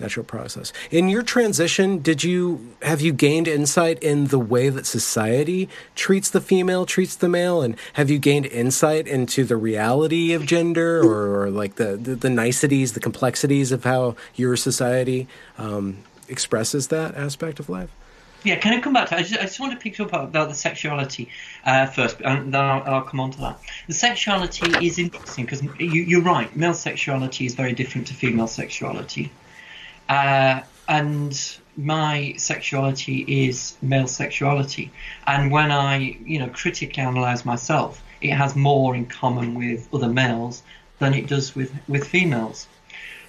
natural 0.00 0.24
process. 0.24 0.72
In 0.90 1.08
your 1.08 1.22
transition, 1.22 1.98
did 1.98 2.24
you 2.24 2.74
have 2.82 3.00
you 3.00 3.12
gained 3.12 3.46
insight 3.46 4.02
in 4.02 4.28
the 4.28 4.38
way 4.38 4.68
that 4.68 4.86
society 4.86 5.68
treats 5.94 6.30
the 6.30 6.40
female, 6.40 6.86
treats 6.86 7.14
the 7.14 7.28
male, 7.28 7.62
and 7.62 7.76
have 7.94 8.10
you 8.10 8.18
gained 8.18 8.46
insight 8.46 9.06
into 9.06 9.44
the 9.44 9.56
reality 9.56 10.32
of 10.32 10.46
gender 10.46 11.00
or, 11.00 11.42
or 11.42 11.50
like 11.50 11.76
the, 11.76 11.96
the, 11.96 12.14
the 12.14 12.30
niceties, 12.30 12.92
the 12.92 13.00
complexities 13.00 13.72
of 13.72 13.84
how 13.84 14.16
your 14.34 14.56
society 14.56 15.28
um, 15.58 15.98
expresses 16.28 16.88
that 16.88 17.14
aspect 17.14 17.60
of 17.60 17.68
life? 17.68 17.90
Yeah, 18.42 18.56
can 18.56 18.72
I 18.72 18.80
come 18.80 18.94
back 18.94 19.10
to? 19.10 19.16
I 19.16 19.22
just, 19.22 19.38
I 19.38 19.42
just 19.42 19.60
want 19.60 19.72
to 19.72 19.78
pick 19.78 20.00
up 20.00 20.12
about 20.14 20.48
the 20.48 20.54
sexuality 20.54 21.28
uh, 21.66 21.86
first, 21.86 22.20
and 22.22 22.54
then 22.54 22.64
I'll, 22.64 22.82
I'll, 22.82 23.02
come 23.02 23.20
on 23.20 23.30
to 23.32 23.38
that. 23.40 23.60
The 23.86 23.92
sexuality 23.92 24.86
is 24.86 24.98
interesting 24.98 25.44
because 25.44 25.62
you, 25.78 26.18
are 26.18 26.22
right. 26.22 26.56
Male 26.56 26.72
sexuality 26.72 27.44
is 27.44 27.54
very 27.54 27.74
different 27.74 28.06
to 28.06 28.14
female 28.14 28.46
sexuality. 28.46 29.30
Uh, 30.10 30.60
and 30.88 31.56
my 31.76 32.34
sexuality 32.36 33.46
is 33.46 33.76
male 33.80 34.08
sexuality. 34.08 34.90
And 35.28 35.52
when 35.52 35.70
I, 35.70 36.18
you 36.24 36.40
know, 36.40 36.48
critically 36.48 37.00
analyze 37.00 37.44
myself, 37.44 38.02
it 38.20 38.32
has 38.32 38.56
more 38.56 38.96
in 38.96 39.06
common 39.06 39.54
with 39.54 39.88
other 39.94 40.08
males 40.08 40.64
than 40.98 41.14
it 41.14 41.28
does 41.28 41.54
with, 41.54 41.72
with 41.86 42.08
females. 42.08 42.66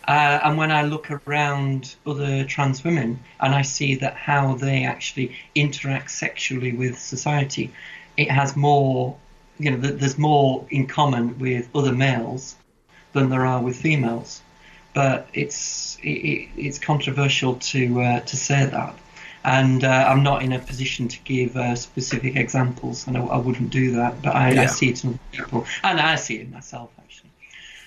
Uh, 0.08 0.40
and 0.44 0.58
when 0.58 0.72
I 0.72 0.82
look 0.82 1.12
around 1.12 1.96
other 2.08 2.44
trans 2.46 2.84
women 2.84 3.20
and 3.40 3.54
I 3.54 3.62
see 3.62 3.94
that 3.96 4.16
how 4.16 4.56
they 4.56 4.84
actually 4.84 5.36
interact 5.54 6.10
sexually 6.10 6.74
with 6.74 6.98
society, 6.98 7.72
it 8.18 8.32
has 8.32 8.56
more, 8.56 9.16
you 9.60 9.70
know, 9.70 9.78
there's 9.78 10.18
more 10.18 10.66
in 10.72 10.88
common 10.88 11.38
with 11.38 11.70
other 11.76 11.94
males 11.94 12.56
than 13.14 13.30
there 13.30 13.46
are 13.46 13.62
with 13.62 13.78
females 13.78 14.42
but 14.94 15.28
it's 15.34 15.98
it, 16.02 16.50
it's 16.58 16.80
controversial 16.80 17.56
to 17.56 18.02
uh, 18.02 18.20
to 18.22 18.36
say 18.36 18.66
that, 18.66 18.96
and 19.44 19.84
uh, 19.84 20.06
I'm 20.10 20.24
not 20.24 20.44
in 20.44 20.54
a 20.54 20.60
position 20.60 21.08
to 21.08 21.20
give 21.24 21.56
uh, 21.56 21.76
specific 21.76 22.36
examples, 22.36 23.08
and 23.08 23.18
I, 23.18 23.22
I, 23.22 23.38
wouldn't 23.38 23.70
do 23.70 23.92
that. 23.92 24.22
But 24.22 24.36
I, 24.36 24.52
yeah. 24.52 24.64
I, 24.64 24.66
see 24.68 24.90
it 24.90 25.04
in 25.04 25.12
other 25.12 25.20
people, 25.32 25.66
and 25.84 26.00
I 26.00 26.16
see 26.16 26.38
it 26.38 26.52
myself 26.52 26.92
actually. 26.98 27.30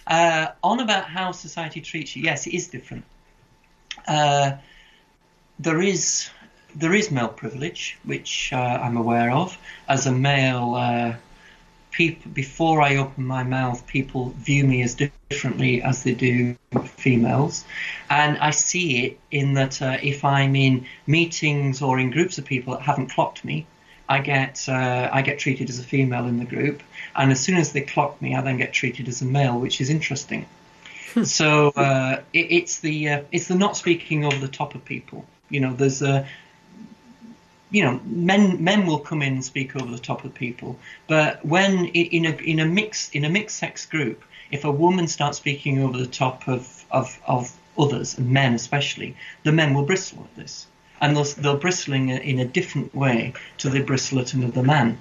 Uh, 0.06 0.48
on 0.62 0.80
about 0.80 1.04
how 1.04 1.32
society 1.32 1.80
treats 1.80 2.14
you, 2.16 2.22
yes, 2.22 2.46
it 2.46 2.54
is 2.54 2.68
different. 2.68 3.04
Uh, 4.06 4.52
there 5.58 5.80
is 5.80 6.28
there 6.74 6.94
is 6.94 7.10
male 7.10 7.28
privilege, 7.28 7.98
which 8.04 8.52
uh, 8.52 8.56
I'm 8.56 8.96
aware 8.96 9.30
of. 9.30 9.56
As 9.88 10.06
a 10.06 10.12
male 10.12 11.16
people 11.94 12.30
before 12.32 12.82
I 12.82 12.96
open 12.96 13.24
my 13.24 13.44
mouth, 13.44 13.86
people 13.86 14.30
view 14.38 14.64
me 14.64 14.82
as 14.82 14.94
differently 14.94 15.80
as 15.82 16.02
they 16.02 16.14
do 16.14 16.56
females, 16.86 17.64
and 18.10 18.36
I 18.38 18.50
see 18.50 19.06
it 19.06 19.18
in 19.30 19.54
that 19.54 19.80
uh, 19.80 19.98
if 20.02 20.24
I'm 20.24 20.56
in 20.56 20.86
meetings 21.06 21.82
or 21.82 21.98
in 21.98 22.10
groups 22.10 22.36
of 22.38 22.44
people 22.44 22.74
that 22.74 22.82
haven't 22.82 23.10
clocked 23.10 23.44
me, 23.44 23.66
I 24.08 24.18
get 24.20 24.68
uh, 24.68 25.08
I 25.12 25.22
get 25.22 25.38
treated 25.38 25.70
as 25.70 25.78
a 25.78 25.84
female 25.84 26.26
in 26.26 26.38
the 26.38 26.44
group, 26.44 26.82
and 27.14 27.30
as 27.30 27.40
soon 27.40 27.56
as 27.56 27.72
they 27.72 27.82
clock 27.82 28.20
me, 28.20 28.34
I 28.34 28.40
then 28.42 28.56
get 28.56 28.72
treated 28.72 29.08
as 29.08 29.22
a 29.22 29.26
male, 29.26 29.58
which 29.58 29.80
is 29.80 29.88
interesting. 29.88 30.46
Hmm. 31.12 31.22
so 31.22 31.68
uh, 31.76 32.22
it, 32.32 32.46
it's 32.50 32.80
the 32.80 33.08
uh, 33.08 33.22
it's 33.30 33.46
the 33.46 33.54
not 33.54 33.76
speaking 33.76 34.24
over 34.24 34.36
the 34.36 34.48
top 34.48 34.74
of 34.74 34.84
people. 34.84 35.24
You 35.48 35.60
know, 35.60 35.72
there's 35.72 36.02
a 36.02 36.26
you 37.74 37.82
know, 37.82 38.00
men 38.04 38.62
men 38.62 38.86
will 38.86 39.00
come 39.00 39.20
in 39.20 39.32
and 39.32 39.44
speak 39.44 39.74
over 39.74 39.90
the 39.90 39.98
top 39.98 40.24
of 40.24 40.32
people, 40.32 40.78
but 41.08 41.44
when 41.44 41.86
in 41.86 42.24
a 42.24 42.30
in 42.52 42.60
a 42.60 42.64
mixed 42.64 43.16
in 43.16 43.24
a 43.24 43.28
mixed 43.28 43.56
sex 43.58 43.84
group, 43.84 44.22
if 44.52 44.64
a 44.64 44.70
woman 44.70 45.08
starts 45.08 45.38
speaking 45.38 45.82
over 45.82 45.98
the 45.98 46.06
top 46.06 46.46
of 46.46 46.84
of, 46.92 47.18
of 47.26 47.52
others 47.76 48.16
men 48.16 48.54
especially, 48.54 49.16
the 49.42 49.50
men 49.50 49.74
will 49.74 49.82
bristle 49.82 50.22
at 50.22 50.36
this, 50.36 50.68
and 51.00 51.16
they'll, 51.16 51.24
they'll 51.24 51.56
bristle 51.56 51.94
in 51.94 52.10
a, 52.10 52.16
in 52.18 52.38
a 52.38 52.44
different 52.44 52.94
way 52.94 53.32
to 53.58 53.68
the 53.68 53.82
bristle 53.82 54.20
at 54.20 54.34
another 54.34 54.62
man 54.62 54.96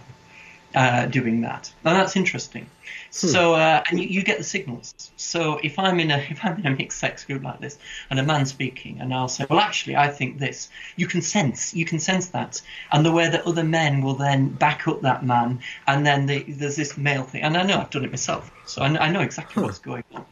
uh, 0.76 1.05
doing 1.05 1.41
that. 1.41 1.71
Now 1.84 1.93
that's 1.93 2.15
interesting. 2.15 2.63
Hmm. 2.63 3.28
So 3.28 3.53
uh, 3.53 3.84
and 3.89 3.99
you, 3.99 4.07
you, 4.07 4.24
get 4.24 4.38
the 4.38 4.43
signals. 4.43 5.11
So 5.17 5.59
if 5.63 5.78
I'm 5.78 5.99
in 5.99 6.11
a 6.11 6.17
if 6.30 6.43
I'm 6.43 6.57
in 6.57 6.65
a 6.65 6.76
mixed 6.76 6.99
sex 6.99 7.26
group 7.26 7.43
like 7.43 7.59
this 7.59 7.78
and 8.09 8.19
a 8.19 8.24
man 8.24 8.45
speaking 8.45 8.99
and 8.99 9.13
I'll 9.13 9.28
say, 9.28 9.45
well, 9.49 9.59
actually, 9.59 9.95
I 9.95 10.07
think 10.09 10.39
this. 10.39 10.69
You 10.95 11.07
can 11.07 11.21
sense 11.21 11.74
you 11.74 11.86
can 11.86 11.99
sense 11.99 12.28
that, 12.30 12.61
and 12.91 13.05
the 13.05 13.11
way 13.11 13.30
that 13.30 13.45
other 13.45 13.63
men 13.63 14.01
will 14.01 14.15
then 14.15 14.49
back 14.49 14.88
up 14.88 15.01
that 15.01 15.24
man, 15.24 15.59
and 15.88 16.05
then 16.05 16.26
the, 16.26 16.43
there's 16.43 16.76
this 16.76 16.97
male 16.97 17.24
thing. 17.24 17.43
And 17.43 17.55
I 17.55 17.63
know 17.63 17.80
I've 17.80 17.89
done 17.89 18.05
it 18.05 18.11
myself, 18.11 18.51
so 18.65 18.82
I, 18.82 18.88
I 19.05 19.11
know 19.11 19.21
exactly 19.21 19.63
what's 19.63 19.80
going 19.80 20.03
on. 20.13 20.26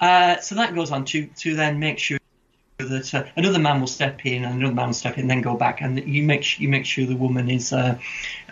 Uh, 0.00 0.40
so 0.40 0.54
that 0.54 0.74
goes 0.74 0.90
on 0.90 1.04
to 1.06 1.26
to 1.26 1.54
then 1.54 1.78
make 1.78 1.98
sure 1.98 2.19
that 2.84 3.14
uh, 3.14 3.24
another 3.36 3.58
man 3.58 3.80
will 3.80 3.86
step 3.86 4.24
in 4.26 4.44
and 4.44 4.60
another 4.60 4.74
man 4.74 4.88
will 4.88 4.94
step 4.94 5.14
in 5.14 5.22
and 5.22 5.30
then 5.30 5.40
go 5.40 5.56
back. 5.56 5.80
And 5.80 5.98
you 6.06 6.22
make 6.22 6.58
you 6.58 6.68
make 6.68 6.84
sure 6.84 7.06
the 7.06 7.16
woman 7.16 7.50
is 7.50 7.72
uh, 7.72 7.98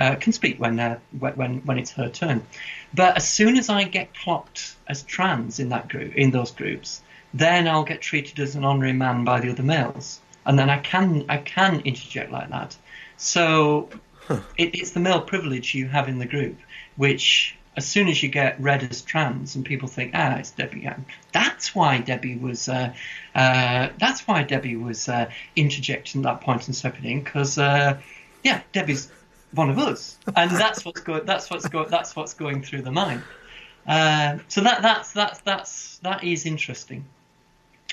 uh, 0.00 0.16
can 0.16 0.32
speak 0.32 0.58
when 0.58 0.78
uh, 0.78 0.98
when 1.18 1.58
when 1.64 1.78
it's 1.78 1.92
her 1.92 2.08
turn. 2.08 2.46
But 2.94 3.16
as 3.16 3.28
soon 3.28 3.56
as 3.56 3.68
I 3.68 3.84
get 3.84 4.14
clocked 4.14 4.74
as 4.86 5.02
trans 5.02 5.58
in 5.58 5.68
that 5.70 5.88
group 5.88 6.14
in 6.14 6.30
those 6.30 6.50
groups 6.50 7.02
then 7.34 7.68
I'll 7.68 7.84
get 7.84 8.00
treated 8.00 8.38
as 8.40 8.54
an 8.54 8.64
honorary 8.64 8.92
man 8.92 9.24
by 9.24 9.40
the 9.40 9.50
other 9.50 9.62
males. 9.62 10.20
And 10.46 10.58
then 10.58 10.70
I 10.70 10.78
can 10.78 11.24
I 11.28 11.38
can 11.38 11.80
interject 11.80 12.32
like 12.32 12.50
that. 12.50 12.76
So 13.16 13.90
huh. 14.26 14.40
it, 14.56 14.74
it's 14.74 14.92
the 14.92 15.00
male 15.00 15.20
privilege 15.20 15.74
you 15.74 15.88
have 15.88 16.08
in 16.08 16.18
the 16.18 16.26
group 16.26 16.56
which 16.96 17.56
as 17.78 17.86
soon 17.86 18.08
as 18.08 18.20
you 18.24 18.28
get 18.28 18.60
read 18.60 18.82
as 18.82 19.02
trans 19.02 19.54
and 19.54 19.64
people 19.64 19.86
think, 19.86 20.10
ah, 20.12 20.34
it's 20.34 20.50
Debbie 20.50 20.80
Young. 20.80 21.04
That's 21.30 21.76
why 21.76 21.98
Debbie 22.00 22.36
was. 22.36 22.68
Uh, 22.68 22.92
uh, 23.36 23.90
that's 24.00 24.26
why 24.26 24.42
Debbie 24.42 24.74
was 24.74 25.08
uh, 25.08 25.30
interjecting 25.54 26.22
that 26.22 26.40
point 26.40 26.66
and 26.66 26.74
stepping 26.74 27.04
in 27.04 27.22
because, 27.22 27.56
uh, 27.56 27.96
yeah, 28.42 28.62
Debbie's 28.72 29.12
one 29.52 29.70
of 29.70 29.78
us, 29.78 30.18
and 30.34 30.50
that's 30.50 30.84
what's 30.84 31.00
going. 31.00 31.24
That's 31.24 31.50
what's 31.50 31.68
going. 31.68 31.88
That's 31.88 32.16
what's 32.16 32.34
going 32.34 32.62
through 32.62 32.82
the 32.82 32.90
mind. 32.90 33.22
Uh, 33.86 34.38
so 34.48 34.60
that 34.62 34.82
that's 34.82 35.12
that's 35.12 35.40
that's 35.42 35.98
that 35.98 36.24
is 36.24 36.46
interesting. 36.46 37.04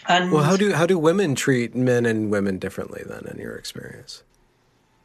And 0.08 0.32
well, 0.32 0.44
how 0.44 0.58
do 0.58 0.74
how 0.74 0.88
do 0.88 0.98
women 0.98 1.36
treat 1.36 1.76
men 1.76 2.08
and 2.08 2.32
women 2.32 2.58
differently 2.58 3.04
then, 3.06 3.28
in 3.32 3.40
your 3.40 3.56
experience? 3.56 4.24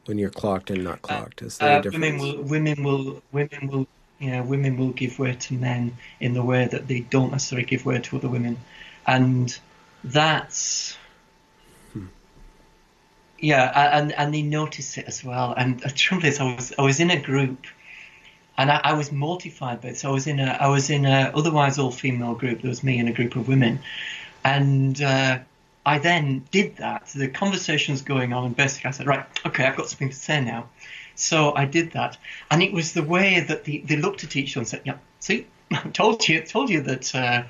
When 0.05 0.17
you're 0.17 0.31
clocked 0.31 0.71
and 0.71 0.83
not 0.83 1.03
clocked, 1.03 1.43
is 1.43 1.59
there 1.59 1.75
a 1.75 1.79
uh, 1.79 1.81
difference? 1.81 2.03
Women 2.03 2.19
will 2.19 2.43
women 2.43 2.83
will 2.83 3.21
women 3.31 3.67
will 3.67 3.87
you 4.21 4.29
know, 4.29 4.43
women 4.43 4.77
will 4.77 4.91
give 4.91 5.17
way 5.17 5.33
to 5.33 5.53
men 5.55 5.97
in 6.19 6.33
the 6.33 6.43
way 6.43 6.67
that 6.67 6.87
they 6.87 6.99
don't 6.99 7.31
necessarily 7.31 7.65
give 7.65 7.85
way 7.85 7.99
to 7.99 8.17
other 8.17 8.29
women, 8.29 8.57
and 9.07 9.57
that's 10.03 10.95
hmm. 11.91 12.05
yeah, 13.39 13.97
and 13.97 14.11
and 14.11 14.31
they 14.31 14.43
notice 14.43 14.99
it 14.99 15.05
as 15.07 15.23
well. 15.23 15.55
And 15.57 15.79
the 15.79 15.89
trouble 15.89 16.25
is, 16.25 16.39
I 16.39 16.55
was 16.55 16.71
I 16.77 16.83
was 16.83 16.99
in 16.99 17.09
a 17.09 17.19
group, 17.19 17.65
and 18.59 18.71
I, 18.71 18.79
I 18.83 18.93
was 18.93 19.11
mortified 19.11 19.81
by 19.81 19.89
it. 19.89 19.97
So 19.97 20.09
I 20.09 20.13
was 20.13 20.27
in 20.27 20.39
a 20.39 20.55
I 20.61 20.67
was 20.67 20.91
in 20.91 21.05
a 21.05 21.31
otherwise 21.33 21.79
all 21.79 21.91
female 21.91 22.35
group. 22.35 22.61
There 22.61 22.69
was 22.69 22.83
me 22.83 22.99
and 22.99 23.09
a 23.09 23.13
group 23.13 23.35
of 23.35 23.47
women, 23.47 23.79
and. 24.45 25.01
Uh, 25.01 25.39
I 25.83 25.97
then 25.97 26.45
did 26.51 26.77
that. 26.77 27.07
The 27.07 27.27
conversation's 27.27 28.03
going 28.03 28.33
on, 28.33 28.45
and 28.45 28.55
basically 28.55 28.89
I 28.89 28.91
said, 28.91 29.07
right, 29.07 29.25
okay, 29.47 29.65
I've 29.65 29.75
got 29.75 29.89
something 29.89 30.09
to 30.09 30.15
say 30.15 30.39
now. 30.39 30.69
So 31.21 31.53
I 31.55 31.65
did 31.65 31.91
that, 31.91 32.17
and 32.49 32.63
it 32.63 32.73
was 32.73 32.93
the 32.93 33.03
way 33.03 33.39
that 33.41 33.63
the, 33.65 33.83
they 33.85 33.97
looked 33.97 34.23
at 34.23 34.35
each 34.35 34.55
other 34.57 34.61
and 34.61 34.67
said, 34.67 34.81
"Yeah, 34.85 34.97
see, 35.19 35.47
I 35.71 35.89
told 35.93 36.27
you, 36.27 36.41
told 36.41 36.69
you 36.69 36.81
that." 36.81 37.13
Uh, 37.15 37.43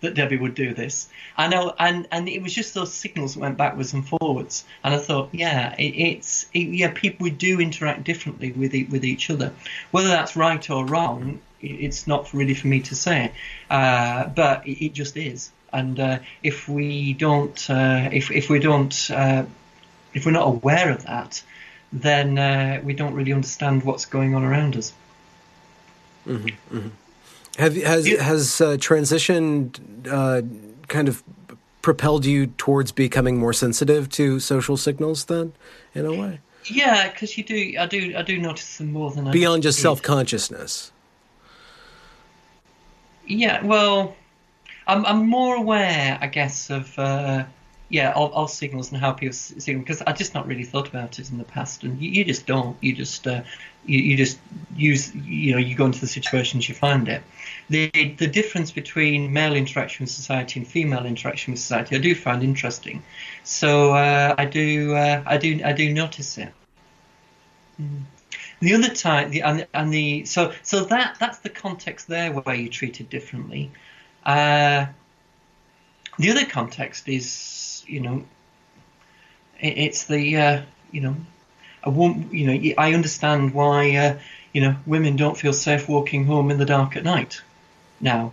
that 0.00 0.14
Debbie 0.14 0.36
would 0.36 0.54
do 0.54 0.74
this. 0.74 1.08
I 1.36 1.48
know, 1.48 1.74
and 1.78 2.06
and 2.12 2.28
it 2.28 2.40
was 2.40 2.54
just 2.54 2.74
those 2.74 2.92
signals 2.92 3.34
that 3.34 3.40
went 3.40 3.56
backwards 3.56 3.92
and 3.94 4.06
forwards. 4.06 4.64
And 4.84 4.94
I 4.94 4.98
thought, 4.98 5.30
yeah, 5.32 5.74
it, 5.76 5.94
it's 5.96 6.46
it, 6.54 6.68
yeah, 6.68 6.92
people 6.94 7.24
we 7.24 7.30
do 7.30 7.60
interact 7.60 8.04
differently 8.04 8.52
with 8.52 8.72
with 8.90 9.04
each 9.04 9.30
other. 9.30 9.52
Whether 9.90 10.08
that's 10.08 10.36
right 10.36 10.70
or 10.70 10.86
wrong, 10.86 11.40
it's 11.60 12.06
not 12.06 12.32
really 12.32 12.54
for 12.54 12.68
me 12.68 12.80
to 12.82 12.94
say, 12.94 13.32
uh, 13.70 14.28
but 14.28 14.66
it, 14.66 14.84
it, 14.84 14.92
just 14.92 15.16
is. 15.16 15.50
And 15.72 15.98
uh, 15.98 16.18
if 16.42 16.68
we 16.68 17.12
don't, 17.12 17.68
uh, 17.68 18.08
if 18.12 18.30
if 18.30 18.48
we 18.48 18.58
don't, 18.58 19.10
uh, 19.10 19.44
if 20.14 20.26
we're 20.26 20.32
not 20.32 20.46
aware 20.46 20.90
of 20.90 21.04
that, 21.04 21.42
then 21.92 22.38
uh, 22.38 22.80
we 22.84 22.92
don't 22.92 23.14
really 23.14 23.32
understand 23.32 23.84
what's 23.84 24.04
going 24.04 24.34
on 24.34 24.44
around 24.44 24.76
us. 24.76 24.92
Mm-hmm, 26.26 26.76
mm-hmm. 26.76 26.88
Have 27.58 27.74
has 27.76 28.06
you, 28.06 28.18
has 28.18 28.60
uh, 28.60 28.76
transition 28.78 29.72
uh, 30.10 30.42
kind 30.86 31.08
of 31.08 31.22
propelled 31.82 32.24
you 32.24 32.46
towards 32.46 32.92
becoming 32.92 33.38
more 33.38 33.52
sensitive 33.52 34.08
to 34.10 34.38
social 34.38 34.76
signals? 34.76 35.24
Then, 35.24 35.52
in 35.94 36.06
a 36.06 36.12
way. 36.12 36.40
Yeah, 36.66 37.10
because 37.10 37.36
you 37.38 37.44
do. 37.44 37.74
I 37.78 37.86
do. 37.86 38.14
I 38.16 38.22
do 38.22 38.38
notice 38.38 38.76
them 38.78 38.92
more 38.92 39.10
than 39.10 39.26
I 39.26 39.32
beyond 39.32 39.62
just 39.62 39.80
self 39.80 40.02
consciousness. 40.02 40.92
Yeah, 43.26 43.64
well, 43.64 44.16
I'm 44.86 45.04
I'm 45.06 45.26
more 45.26 45.56
aware, 45.56 46.18
I 46.20 46.26
guess, 46.26 46.70
of 46.70 46.98
uh, 46.98 47.44
yeah, 47.90 48.12
all, 48.12 48.28
all, 48.32 48.48
signals 48.48 48.92
and 48.92 49.00
how 49.00 49.12
people 49.12 49.36
them 49.64 49.78
because 49.78 50.02
I 50.02 50.12
just 50.12 50.34
not 50.34 50.46
really 50.46 50.64
thought 50.64 50.88
about 50.88 51.18
it 51.18 51.30
in 51.30 51.38
the 51.38 51.44
past, 51.44 51.84
and 51.84 51.98
you, 52.00 52.10
you 52.10 52.24
just 52.24 52.46
don't. 52.46 52.76
You 52.82 52.94
just 52.94 53.26
uh, 53.26 53.42
you, 53.86 53.98
you, 54.00 54.16
just 54.16 54.38
use 54.76 55.14
you 55.14 55.52
know 55.52 55.58
you 55.58 55.74
go 55.74 55.86
into 55.86 56.00
the 56.00 56.06
situations 56.06 56.68
you 56.68 56.74
find 56.74 57.08
it. 57.08 57.22
The 57.70 57.90
the 58.18 58.26
difference 58.26 58.72
between 58.72 59.32
male 59.32 59.54
interaction 59.54 60.04
with 60.04 60.10
society 60.10 60.60
and 60.60 60.68
female 60.68 61.06
interaction 61.06 61.52
with 61.52 61.60
society, 61.60 61.96
I 61.96 61.98
do 61.98 62.14
find 62.14 62.42
interesting. 62.42 63.02
So 63.44 63.94
uh, 63.94 64.34
I 64.36 64.44
do 64.44 64.94
uh, 64.94 65.22
I 65.24 65.38
do 65.38 65.60
I 65.64 65.72
do 65.72 65.92
notice 65.92 66.36
it. 66.36 66.52
Mm. 67.80 68.02
The 68.60 68.74
other 68.74 68.92
time, 68.94 69.30
the 69.30 69.42
and, 69.42 69.66
and 69.72 69.92
the 69.92 70.26
so 70.26 70.52
so 70.62 70.84
that 70.84 71.16
that's 71.18 71.38
the 71.38 71.48
context 71.48 72.08
there 72.08 72.32
where 72.32 72.54
you 72.54 72.68
treat 72.68 73.00
it 73.00 73.08
differently. 73.08 73.70
Uh, 74.26 74.86
the 76.18 76.30
other 76.32 76.44
context 76.44 77.08
is 77.08 77.77
you 77.88 78.00
know, 78.00 78.24
it, 79.60 79.78
it's 79.78 80.04
the 80.04 80.36
uh, 80.36 80.62
you 80.92 81.00
know, 81.00 81.16
a 81.82 81.90
woman. 81.90 82.28
You 82.32 82.46
know, 82.46 82.74
I 82.78 82.94
understand 82.94 83.54
why 83.54 83.96
uh, 83.96 84.18
you 84.52 84.60
know 84.60 84.76
women 84.86 85.16
don't 85.16 85.36
feel 85.36 85.52
safe 85.52 85.88
walking 85.88 86.24
home 86.24 86.50
in 86.50 86.58
the 86.58 86.66
dark 86.66 86.96
at 86.96 87.04
night 87.04 87.42
now, 88.00 88.32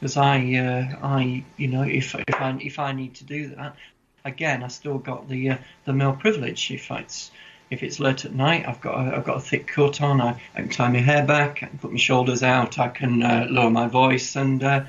because 0.00 0.16
I 0.16 0.38
uh, 0.54 1.06
I 1.06 1.44
you 1.56 1.68
know 1.68 1.82
if 1.82 2.14
if 2.14 2.34
I 2.34 2.56
if 2.60 2.78
I 2.78 2.92
need 2.92 3.14
to 3.16 3.24
do 3.24 3.48
that, 3.48 3.76
again, 4.24 4.62
I 4.62 4.68
still 4.68 4.98
got 4.98 5.28
the 5.28 5.50
uh, 5.50 5.56
the 5.84 5.92
male 5.92 6.14
privilege. 6.14 6.70
If 6.70 6.90
it's 6.90 7.30
if 7.70 7.82
it's 7.82 8.00
late 8.00 8.24
at 8.24 8.32
night, 8.32 8.66
I've 8.68 8.80
got 8.80 8.94
a, 8.94 9.16
I've 9.16 9.24
got 9.24 9.36
a 9.36 9.40
thick 9.40 9.66
coat 9.66 10.00
on. 10.00 10.20
I, 10.20 10.40
I 10.54 10.60
can 10.60 10.68
tie 10.68 10.90
my 10.90 10.98
hair 10.98 11.24
back. 11.24 11.62
I 11.62 11.66
can 11.66 11.78
put 11.78 11.92
my 11.92 11.98
shoulders 11.98 12.42
out. 12.42 12.78
I 12.78 12.88
can 12.88 13.22
uh, 13.22 13.46
lower 13.50 13.70
my 13.70 13.88
voice 13.88 14.36
and 14.36 14.62
uh, 14.62 14.84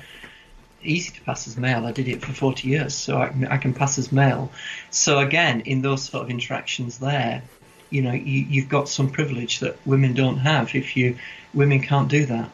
easy 0.86 1.12
to 1.12 1.20
pass 1.22 1.46
as 1.46 1.56
male. 1.56 1.86
I 1.86 1.92
did 1.92 2.08
it 2.08 2.22
for 2.22 2.32
40 2.32 2.68
years, 2.68 2.94
so 2.94 3.18
I 3.18 3.28
can, 3.28 3.46
I 3.46 3.56
can 3.56 3.74
pass 3.74 3.98
as 3.98 4.12
male. 4.12 4.50
So 4.90 5.18
again, 5.18 5.60
in 5.60 5.82
those 5.82 6.04
sort 6.04 6.24
of 6.24 6.30
interactions 6.30 6.98
there, 6.98 7.42
you 7.90 8.02
know, 8.02 8.12
you, 8.12 8.46
you've 8.48 8.68
got 8.68 8.88
some 8.88 9.10
privilege 9.10 9.60
that 9.60 9.76
women 9.86 10.14
don't 10.14 10.38
have. 10.38 10.74
If 10.74 10.96
you 10.96 11.16
women 11.54 11.80
can't 11.80 12.08
do 12.08 12.26
that. 12.26 12.50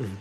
Mm-hmm. 0.00 0.14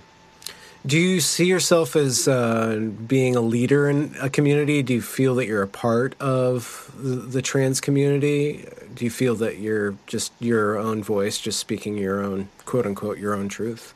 Do 0.83 0.97
you 0.97 1.19
see 1.21 1.45
yourself 1.45 1.95
as 1.95 2.27
uh, 2.27 2.89
being 3.05 3.35
a 3.35 3.41
leader 3.41 3.87
in 3.87 4.15
a 4.19 4.31
community? 4.31 4.81
Do 4.81 4.95
you 4.95 5.01
feel 5.01 5.35
that 5.35 5.45
you're 5.45 5.61
a 5.61 5.67
part 5.67 6.19
of 6.19 6.91
the, 6.97 7.17
the, 7.17 7.41
trans 7.43 7.79
community? 7.79 8.65
Do 8.95 9.05
you 9.05 9.11
feel 9.11 9.35
that 9.35 9.59
you're 9.59 9.95
just 10.07 10.33
your 10.39 10.79
own 10.79 11.03
voice, 11.03 11.37
just 11.37 11.59
speaking 11.59 11.97
your 11.97 12.23
own 12.23 12.49
quote 12.65 12.87
unquote 12.87 13.19
your 13.19 13.35
own 13.35 13.47
truth? 13.47 13.93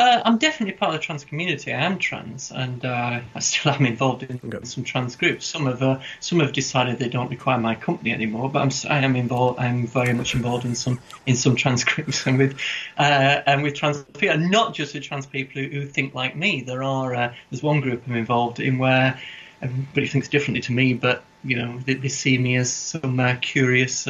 Uh, 0.00 0.22
I'm 0.24 0.38
definitely 0.38 0.72
part 0.72 0.94
of 0.94 0.98
the 0.98 1.04
trans 1.04 1.26
community. 1.26 1.74
I 1.74 1.82
am 1.82 1.98
trans, 1.98 2.50
and 2.50 2.82
uh, 2.86 3.20
I 3.34 3.38
still 3.40 3.72
am 3.72 3.84
involved 3.84 4.22
in 4.22 4.40
okay. 4.42 4.64
some 4.64 4.82
trans 4.82 5.14
groups. 5.14 5.44
Some 5.44 5.66
have 5.66 5.82
uh, 5.82 5.98
some 6.20 6.40
have 6.40 6.54
decided 6.54 6.98
they 6.98 7.10
don't 7.10 7.28
require 7.28 7.58
my 7.58 7.74
company 7.74 8.10
anymore, 8.10 8.48
but 8.48 8.62
I'm 8.62 8.70
I 8.90 9.04
am 9.04 9.14
involved. 9.14 9.60
I'm 9.60 9.86
very 9.86 10.14
much 10.14 10.34
involved 10.34 10.64
in 10.64 10.74
some 10.74 11.00
in 11.26 11.36
some 11.36 11.54
trans 11.54 11.84
groups 11.90 12.26
and 12.26 12.38
with 12.38 12.58
uh, 12.96 13.42
and 13.46 13.62
with 13.62 13.74
trans 13.74 14.02
people, 14.04 14.36
and 14.36 14.50
not 14.50 14.72
just 14.72 14.94
with 14.94 15.02
trans 15.02 15.26
people 15.26 15.60
who, 15.60 15.68
who 15.68 15.86
think 15.86 16.14
like 16.14 16.34
me. 16.34 16.62
There 16.62 16.82
are 16.82 17.14
uh, 17.14 17.34
there's 17.50 17.62
one 17.62 17.82
group 17.82 18.02
I'm 18.06 18.16
involved 18.16 18.58
in 18.58 18.78
where 18.78 19.20
everybody 19.60 20.06
thinks 20.06 20.28
differently 20.28 20.62
to 20.62 20.72
me, 20.72 20.94
but 20.94 21.24
you 21.44 21.56
know 21.56 21.78
they, 21.84 21.92
they 21.92 22.08
see 22.08 22.38
me 22.38 22.56
as 22.56 22.72
some 22.72 23.20
uh, 23.20 23.36
curious 23.42 24.06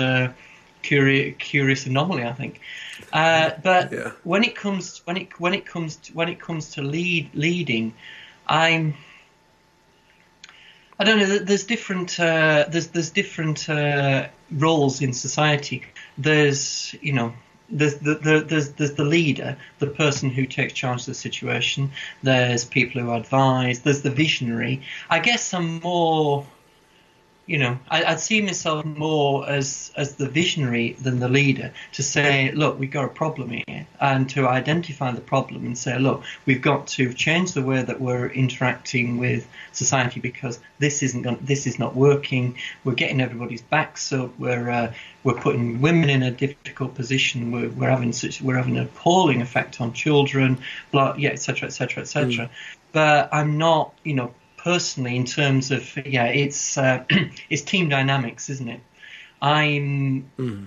curious 0.82 1.34
curious 1.38 1.86
anomaly. 1.86 2.24
I 2.24 2.32
think. 2.32 2.60
Uh, 3.12 3.50
but 3.62 3.92
yeah. 3.92 4.12
when 4.24 4.44
it 4.44 4.54
comes 4.54 5.02
when 5.04 5.16
it 5.16 5.40
when 5.40 5.54
it 5.54 5.66
comes 5.66 5.96
to, 5.96 6.12
when 6.12 6.28
it 6.28 6.40
comes 6.40 6.72
to 6.72 6.82
lead 6.82 7.30
leading, 7.34 7.94
I'm 8.46 8.94
I 10.98 11.04
don't 11.04 11.18
know. 11.18 11.38
There's 11.38 11.64
different 11.64 12.20
uh, 12.20 12.66
there's 12.68 12.88
there's 12.88 13.10
different 13.10 13.68
uh, 13.68 14.28
roles 14.50 15.00
in 15.00 15.12
society. 15.14 15.82
There's 16.18 16.94
you 17.00 17.14
know 17.14 17.32
there's 17.70 17.94
the, 17.98 18.16
the, 18.16 18.44
there's 18.46 18.72
there's 18.72 18.92
the 18.92 19.04
leader, 19.04 19.56
the 19.78 19.86
person 19.86 20.28
who 20.28 20.44
takes 20.44 20.74
charge 20.74 21.00
of 21.00 21.06
the 21.06 21.14
situation. 21.14 21.92
There's 22.22 22.64
people 22.64 23.00
who 23.00 23.12
advise. 23.12 23.80
There's 23.80 24.02
the 24.02 24.10
visionary. 24.10 24.82
I 25.08 25.20
guess 25.20 25.54
I'm 25.54 25.80
more 25.80 26.46
you 27.46 27.58
know, 27.58 27.78
I, 27.88 28.12
would 28.12 28.20
see 28.20 28.40
myself 28.40 28.84
more 28.84 29.48
as 29.48 29.90
as 29.96 30.14
the 30.14 30.28
visionary 30.28 30.92
than 30.92 31.18
the 31.18 31.28
leader 31.28 31.72
to 31.94 32.02
say, 32.02 32.52
look, 32.52 32.78
we've 32.78 32.90
got 32.90 33.06
a 33.06 33.08
problem 33.08 33.50
here, 33.50 33.86
and 34.00 34.30
to 34.30 34.46
identify 34.46 35.10
the 35.10 35.20
problem 35.20 35.64
and 35.64 35.76
say, 35.76 35.98
look, 35.98 36.22
we've 36.46 36.62
got 36.62 36.86
to 36.88 37.12
change 37.12 37.52
the 37.52 37.62
way 37.62 37.82
that 37.82 38.00
we're 38.00 38.28
interacting 38.28 39.18
with 39.18 39.48
society 39.72 40.20
because 40.20 40.60
this 40.78 41.02
isn't 41.02 41.22
going, 41.22 41.38
this 41.40 41.66
is 41.66 41.78
not 41.78 41.96
working. 41.96 42.56
We're 42.84 42.94
getting 42.94 43.20
everybody's 43.20 43.62
backs 43.62 44.12
up. 44.12 44.38
We're 44.38 44.70
uh, 44.70 44.92
we're 45.24 45.34
putting 45.34 45.80
women 45.80 46.08
in 46.08 46.22
a 46.22 46.30
difficult 46.30 46.94
position. 46.94 47.50
We're, 47.50 47.70
we're 47.70 47.90
having 47.90 48.12
such 48.12 48.40
we're 48.40 48.56
having 48.56 48.76
an 48.78 48.84
appalling 48.84 49.42
effect 49.42 49.80
on 49.80 49.92
children, 49.92 50.58
blah, 50.92 51.14
yeah, 51.16 51.30
etc., 51.30 51.66
etc., 51.66 52.02
etc. 52.02 52.50
But 52.92 53.28
I'm 53.32 53.58
not, 53.58 53.94
you 54.04 54.14
know, 54.14 54.34
personally 54.62 55.16
in 55.16 55.24
terms 55.24 55.70
of 55.70 55.96
yeah, 56.06 56.26
it's 56.26 56.76
uh, 56.78 57.04
it's 57.50 57.62
team 57.62 57.88
dynamics, 57.88 58.50
isn't 58.50 58.68
it? 58.68 58.80
I'm 59.40 60.30
mm. 60.38 60.66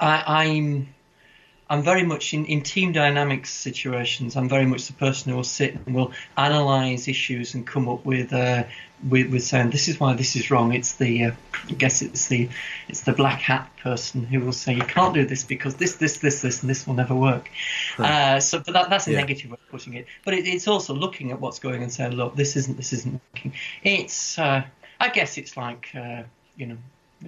I, 0.00 0.44
I'm 0.44 0.94
I'm 1.70 1.82
very 1.82 2.02
much 2.02 2.32
in, 2.32 2.46
in 2.46 2.62
team 2.62 2.92
dynamics 2.92 3.50
situations. 3.52 4.36
I'm 4.36 4.48
very 4.48 4.64
much 4.64 4.86
the 4.86 4.94
person 4.94 5.30
who 5.30 5.36
will 5.36 5.44
sit 5.44 5.74
and 5.74 5.94
will 5.94 6.12
analyze 6.36 7.08
issues 7.08 7.54
and 7.54 7.66
come 7.66 7.88
up 7.88 8.06
with 8.06 8.32
uh, 8.32 8.64
with, 9.06 9.30
with 9.30 9.44
saying 9.44 9.70
this 9.70 9.86
is 9.88 10.00
why 10.00 10.14
this 10.14 10.34
is 10.34 10.50
wrong. 10.50 10.72
It's 10.72 10.94
the 10.94 11.24
uh, 11.24 11.30
I 11.68 11.72
guess 11.72 12.00
it's 12.00 12.28
the 12.28 12.48
it's 12.88 13.02
the 13.02 13.12
black 13.12 13.40
hat 13.40 13.70
person 13.82 14.24
who 14.24 14.40
will 14.40 14.52
say 14.52 14.74
you 14.74 14.82
can't 14.82 15.14
do 15.14 15.26
this 15.26 15.44
because 15.44 15.76
this 15.76 15.96
this 15.96 16.18
this 16.18 16.40
this 16.40 16.62
and 16.62 16.70
this 16.70 16.86
will 16.86 16.94
never 16.94 17.14
work. 17.14 17.50
Uh, 17.98 18.40
so, 18.40 18.60
but 18.60 18.72
that, 18.72 18.90
that's 18.90 19.06
a 19.06 19.12
yeah. 19.12 19.20
negative 19.20 19.50
way 19.50 19.58
of 19.62 19.70
putting 19.70 19.94
it. 19.94 20.06
But 20.24 20.34
it, 20.34 20.46
it's 20.46 20.68
also 20.68 20.94
looking 20.94 21.32
at 21.32 21.40
what's 21.40 21.58
going 21.58 21.82
and 21.82 21.92
saying, 21.92 22.12
look, 22.12 22.34
this 22.34 22.56
isn't 22.56 22.76
this 22.76 22.92
isn't 22.92 23.20
working. 23.34 23.52
It's 23.82 24.38
uh, 24.38 24.64
I 24.98 25.08
guess 25.10 25.36
it's 25.36 25.56
like 25.56 25.90
uh, 25.94 26.22
you 26.56 26.66
know 26.66 26.78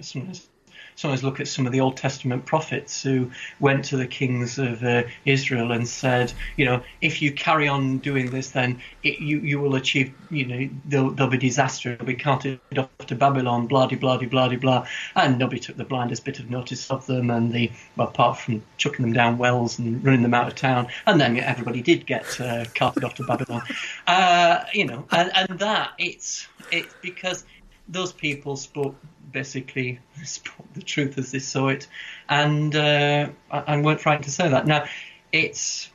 sometimes 0.01 0.47
sometimes 0.95 1.23
look 1.23 1.39
at 1.39 1.47
some 1.47 1.65
of 1.65 1.71
the 1.71 1.79
Old 1.79 1.97
Testament 1.97 2.45
prophets 2.45 3.01
who 3.01 3.31
went 3.59 3.85
to 3.85 3.97
the 3.97 4.07
kings 4.07 4.59
of 4.59 4.83
uh, 4.83 5.03
Israel 5.25 5.71
and 5.71 5.87
said, 5.87 6.33
you 6.57 6.65
know, 6.65 6.81
if 7.01 7.21
you 7.21 7.31
carry 7.31 7.67
on 7.67 7.97
doing 7.99 8.29
this, 8.29 8.51
then 8.51 8.81
it, 9.03 9.19
you 9.19 9.39
you 9.39 9.59
will 9.59 9.75
achieve, 9.75 10.13
you 10.29 10.45
know, 10.45 10.69
there'll, 10.85 11.11
there'll 11.11 11.31
be 11.31 11.37
disaster. 11.37 11.93
It'll 11.93 12.05
be 12.05 12.15
counted 12.15 12.59
off 12.77 12.89
to 13.07 13.15
Babylon, 13.15 13.67
blah 13.67 13.87
blah 13.87 13.97
blah 13.97 14.17
blah 14.17 14.55
blah, 14.55 14.87
and 15.15 15.37
nobody 15.37 15.59
took 15.59 15.77
the 15.77 15.85
blindest 15.85 16.25
bit 16.25 16.39
of 16.39 16.49
notice 16.49 16.89
of 16.91 17.05
them, 17.05 17.29
and 17.29 17.51
the 17.51 17.71
well, 17.95 18.07
apart 18.07 18.39
from 18.39 18.63
chucking 18.77 19.03
them 19.03 19.13
down 19.13 19.37
wells 19.37 19.79
and 19.79 20.03
running 20.03 20.21
them 20.21 20.33
out 20.33 20.47
of 20.47 20.55
town, 20.55 20.87
and 21.07 21.19
then 21.19 21.37
everybody 21.37 21.81
did 21.81 22.05
get 22.05 22.39
uh, 22.39 22.65
carted 22.75 23.03
off 23.03 23.15
to 23.15 23.23
Babylon, 23.23 23.61
uh, 24.07 24.63
you 24.73 24.85
know, 24.85 25.05
and, 25.11 25.31
and 25.35 25.59
that 25.59 25.91
it's 25.97 26.47
it's 26.71 26.93
because 27.01 27.43
those 27.91 28.13
people 28.13 28.55
spoke 28.55 28.95
basically 29.31 29.99
spoke 30.23 30.73
the 30.73 30.81
truth 30.81 31.17
as 31.17 31.31
they 31.31 31.39
saw 31.39 31.67
it, 31.67 31.87
and 32.29 32.75
uh, 32.75 33.29
I, 33.51 33.77
weren't 33.77 34.01
frightened 34.01 34.25
to 34.25 34.31
say 34.31 34.49
that. 34.49 34.65
Now, 34.65 34.85
it's 35.31 35.89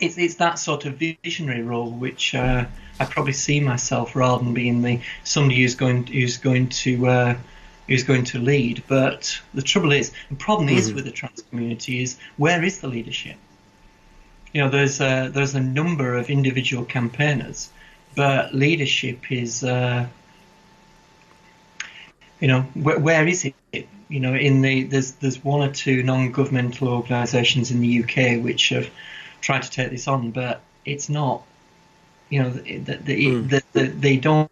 it's 0.00 0.18
it's 0.18 0.36
that 0.36 0.58
sort 0.58 0.86
of 0.86 0.94
visionary 0.94 1.62
role 1.62 1.90
which 1.90 2.34
uh, 2.34 2.64
I 2.98 3.04
probably 3.04 3.34
see 3.34 3.60
myself 3.60 4.16
rather 4.16 4.42
than 4.42 4.54
being 4.54 4.82
the 4.82 5.00
somebody 5.24 5.62
who's 5.62 5.74
going 5.74 6.06
who's 6.06 6.38
going 6.38 6.70
to 6.70 7.06
uh, 7.06 7.36
who's 7.90 8.04
going 8.04 8.24
to 8.24 8.38
lead. 8.38 8.82
But 8.88 9.38
the 9.52 9.62
trouble 9.62 9.92
is, 9.92 10.12
the 10.30 10.36
problem 10.36 10.68
mm-hmm. 10.68 10.78
is 10.78 10.92
with 10.94 11.04
the 11.04 11.10
trans 11.10 11.42
community 11.42 12.02
is 12.02 12.18
where 12.38 12.62
is 12.64 12.80
the 12.80 12.88
leadership? 12.88 13.36
You 14.52 14.62
know, 14.62 14.70
there's 14.70 15.00
a, 15.00 15.28
there's 15.28 15.54
a 15.54 15.60
number 15.60 16.16
of 16.16 16.28
individual 16.28 16.84
campaigners, 16.84 17.70
but 18.16 18.52
leadership 18.54 19.30
is 19.30 19.62
uh, 19.62 20.06
you 22.40 22.48
know, 22.48 22.62
where, 22.74 22.98
where 22.98 23.26
is 23.26 23.44
it? 23.44 23.88
You 24.08 24.20
know, 24.20 24.34
in 24.34 24.62
the 24.62 24.84
there's 24.84 25.12
there's 25.12 25.44
one 25.44 25.68
or 25.68 25.72
two 25.72 26.02
non-governmental 26.02 26.88
organisations 26.88 27.70
in 27.70 27.80
the 27.80 28.02
UK 28.02 28.42
which 28.42 28.70
have 28.70 28.90
tried 29.40 29.62
to 29.62 29.70
take 29.70 29.90
this 29.90 30.08
on, 30.08 30.32
but 30.32 30.60
it's 30.84 31.08
not. 31.08 31.42
You 32.28 32.42
know, 32.44 32.50
the, 32.50 32.78
the, 32.78 33.26
mm. 33.26 33.50
the, 33.50 33.62
the, 33.72 33.86
they 33.86 34.16
don't 34.16 34.50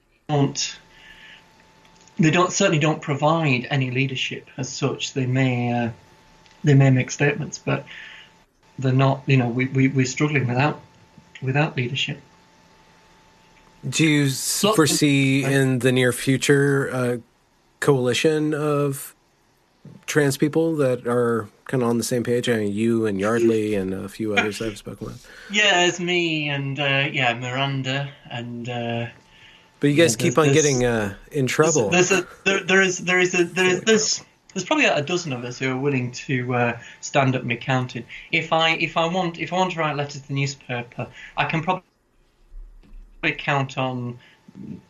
they 2.19 2.31
don't 2.31 2.53
certainly 2.53 2.79
don't 2.79 3.01
provide 3.01 3.67
any 3.71 3.91
leadership 3.91 4.49
as 4.57 4.69
such. 4.69 5.15
They 5.15 5.27
may 5.27 5.73
uh, 5.73 5.91
they 6.65 6.75
may 6.75 6.91
make 6.91 7.11
statements, 7.11 7.59
but 7.59 7.85
they're 8.79 8.93
not. 8.93 9.23
You 9.27 9.39
know, 9.39 9.49
we, 9.49 9.67
we 9.67 9.89
we're 9.89 10.07
struggling 10.07 10.47
without 10.47 10.81
without 11.41 11.77
leadership. 11.77 12.21
Do 13.89 14.05
you 14.05 14.31
foresee 14.31 15.45
in 15.45 15.79
the 15.79 15.93
near 15.93 16.13
future 16.13 16.91
uh, 16.93 17.17
coalition 17.81 18.55
of 18.55 19.15
trans 20.07 20.37
people 20.37 20.77
that 20.77 21.07
are 21.07 21.49
kind 21.65 21.83
of 21.83 21.89
on 21.89 21.99
the 21.99 22.05
same 22.05 22.23
page? 22.23 22.49
I 22.49 22.57
mean, 22.57 22.73
you 22.73 23.07
and 23.07 23.21
Yardley 23.21 23.75
and 23.75 23.95
a 23.95 24.09
few 24.09 24.35
others 24.35 24.61
I've 24.61 24.79
spoken 24.79 25.09
with. 25.09 25.27
Yeah, 25.51 25.87
it's 25.87 26.01
me 26.01 26.49
and 26.49 26.79
uh, 26.79 27.09
yeah 27.13 27.35
Miranda 27.35 28.11
and. 28.31 28.69
Uh, 28.69 29.07
but 29.81 29.91
you 29.91 29.97
guys 29.97 30.17
yeah, 30.19 30.29
keep 30.29 30.39
on 30.39 30.53
getting 30.53 30.85
uh, 30.85 31.15
in 31.31 31.47
trouble. 31.47 31.91
There's, 31.91 32.09
there's 32.09 32.23
a 32.23 32.29
there, 32.45 32.65
there 32.65 32.83
is 32.83 32.99
there 32.99 33.21
is 33.21 33.35
a 33.35 33.45
there 33.45 33.67
is 33.67 33.81
there's 33.83 34.25
there's 34.53 34.65
probably 34.65 34.87
a 34.87 35.03
dozen 35.03 35.33
of 35.33 35.45
us 35.45 35.59
who 35.61 35.71
are 35.71 35.77
willing 35.77 36.11
to 36.11 36.55
uh, 36.55 36.79
stand 37.01 37.37
up 37.37 37.43
and 37.43 37.49
be 37.49 37.57
counted. 37.57 38.05
If 38.33 38.53
I 38.53 38.71
if 38.71 38.97
I 38.97 39.07
want 39.07 39.39
if 39.39 39.53
I 39.53 39.57
want 39.57 39.73
to 39.73 39.79
write 39.79 39.95
letters 39.95 40.21
to 40.23 40.29
the 40.29 40.35
newspaper, 40.35 41.07
I 41.37 41.45
can 41.45 41.63
probably 41.63 41.85
count 43.37 43.79
on 43.79 44.19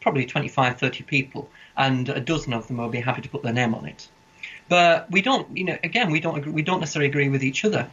probably 0.00 0.24
25, 0.24 0.78
30 0.78 1.02
people 1.04 1.50
and 1.78 2.08
a 2.08 2.20
dozen 2.20 2.52
of 2.52 2.66
them 2.66 2.76
will 2.76 2.88
be 2.88 3.00
happy 3.00 3.22
to 3.22 3.28
put 3.28 3.42
their 3.42 3.52
name 3.52 3.74
on 3.74 3.86
it. 3.86 4.08
But 4.68 5.10
we 5.10 5.22
don't, 5.22 5.56
you 5.56 5.64
know, 5.64 5.78
again, 5.82 6.10
we 6.10 6.20
don't 6.20 6.36
agree, 6.38 6.52
we 6.52 6.62
don't 6.62 6.80
necessarily 6.80 7.08
agree 7.08 7.28
with 7.30 7.42
each 7.42 7.64
other. 7.64 7.88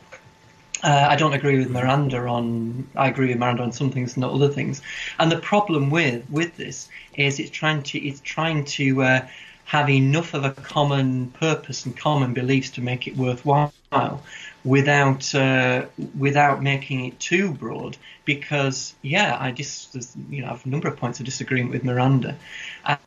Uh, 0.84 1.08
I 1.10 1.16
don't 1.16 1.34
agree 1.34 1.58
with 1.58 1.70
Miranda 1.70 2.18
on. 2.28 2.88
I 2.96 3.08
agree 3.08 3.30
with 3.30 3.38
Miranda 3.38 3.64
on 3.64 3.72
some 3.72 3.92
things, 3.92 4.18
not 4.18 4.34
other 4.34 4.50
things. 4.50 4.82
And 5.20 5.32
the 5.32 5.38
problem 5.38 5.90
with 5.90 6.30
with 6.30 6.58
this 6.58 6.90
is 7.16 7.40
it's 7.40 7.50
trying 7.50 7.84
to 7.84 8.00
it's 8.00 8.20
trying 8.22 8.66
to 8.66 9.04
uh, 9.04 9.28
have 9.66 9.90
enough 9.90 10.34
of 10.34 10.44
a 10.44 10.52
common 10.52 11.30
purpose 11.32 11.86
and 11.86 11.96
common 11.96 12.34
beliefs 12.34 12.72
to 12.72 12.82
make 12.82 13.08
it 13.08 13.16
worthwhile. 13.16 13.72
without 14.66 15.34
uh, 15.34 15.86
without 16.18 16.62
making 16.62 17.06
it 17.06 17.20
too 17.20 17.52
broad 17.52 17.96
because 18.26 18.96
yeah 19.02 19.38
I 19.40 19.52
just 19.52 19.96
you 20.30 20.42
know 20.42 20.48
I 20.48 20.52
have 20.52 20.66
a 20.66 20.70
number 20.70 20.88
of 20.88 20.98
points 20.98 21.20
of 21.20 21.26
disagreement 21.26 21.72
with 21.72 21.84
Miranda 21.84 22.36
and, 22.86 23.00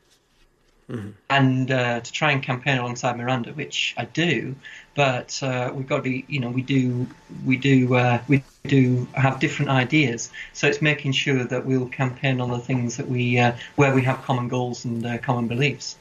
mm-hmm. 0.89 1.11
and 1.30 1.70
uh, 1.70 2.01
to 2.01 2.12
try 2.12 2.32
and 2.32 2.43
campaign 2.43 2.78
alongside 2.78 3.16
Miranda 3.16 3.53
which 3.53 3.95
I 3.97 4.05
do 4.05 4.55
but 4.95 5.41
uh, 5.43 5.70
we've 5.74 5.89
got 5.89 5.97
to 5.97 6.03
be 6.03 6.24
you 6.28 6.41
know 6.41 6.51
we 6.51 6.62
do 6.62 7.07
we 7.45 7.57
do 7.57 7.95
uh, 7.95 8.20
we 8.28 8.43
do 8.64 9.07
have 9.14 9.41
different 9.41 9.70
ideas 9.70 10.30
so 10.53 10.66
it's 10.66 10.82
making 10.82 11.12
sure 11.12 11.45
that 11.45 11.64
we'll 11.64 11.89
campaign 11.89 12.41
on 12.41 12.51
the 12.51 12.59
things 12.59 12.97
that 12.97 13.09
we 13.09 13.39
uh, 13.39 13.53
where 13.76 13.95
we 13.95 14.03
have 14.03 14.22
common 14.22 14.49
goals 14.49 14.84
and 14.84 15.05
uh, 15.07 15.18
common 15.18 15.49
beliefs 15.49 15.97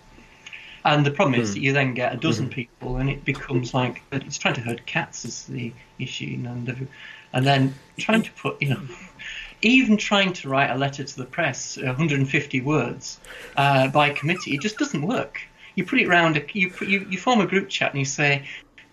and 0.88 1.06
the 1.06 1.12
problem 1.12 1.40
is 1.40 1.52
mm. 1.52 1.54
that 1.56 1.60
you 1.60 1.74
then 1.74 1.94
get 1.94 2.14
a 2.14 2.18
dozen 2.18 2.46
mm-hmm. 2.46 2.54
people, 2.54 2.98
and 2.98 3.10
it 3.10 3.26
becomes 3.26 3.74
like 3.74 4.02
it's 4.12 4.38
trying 4.38 4.54
to 4.54 4.62
herd 4.62 4.86
cats 4.86 5.26
is 5.26 5.44
the 5.46 5.74
issue, 6.00 6.42
and 6.46 6.88
and 7.34 7.46
then 7.46 7.76
trying 7.98 8.24
to 8.24 8.32
put 8.32 8.62
you 8.62 8.70
know. 8.70 8.82
Even 9.62 9.98
trying 9.98 10.34
to 10.34 10.50
write 10.50 10.70
a 10.70 10.78
letter 10.78 11.04
to 11.04 11.18
the 11.18 11.26
press, 11.26 11.78
150 11.78 12.62
words 12.62 13.20
uh, 13.56 13.88
by 13.88 14.12
committee, 14.12 14.54
it 14.54 14.62
just 14.62 14.78
doesn't 14.78 15.02
work. 15.02 15.42
You 15.76 15.86
put 15.86 16.00
it 16.00 16.08
around, 16.08 16.44
you, 16.54 16.70
put, 16.72 16.88
you 16.88 17.06
you 17.10 17.18
form 17.18 17.42
a 17.42 17.48
group 17.48 17.70
chat 17.70 17.92
and 17.92 18.00
you 18.00 18.06
say, 18.06 18.46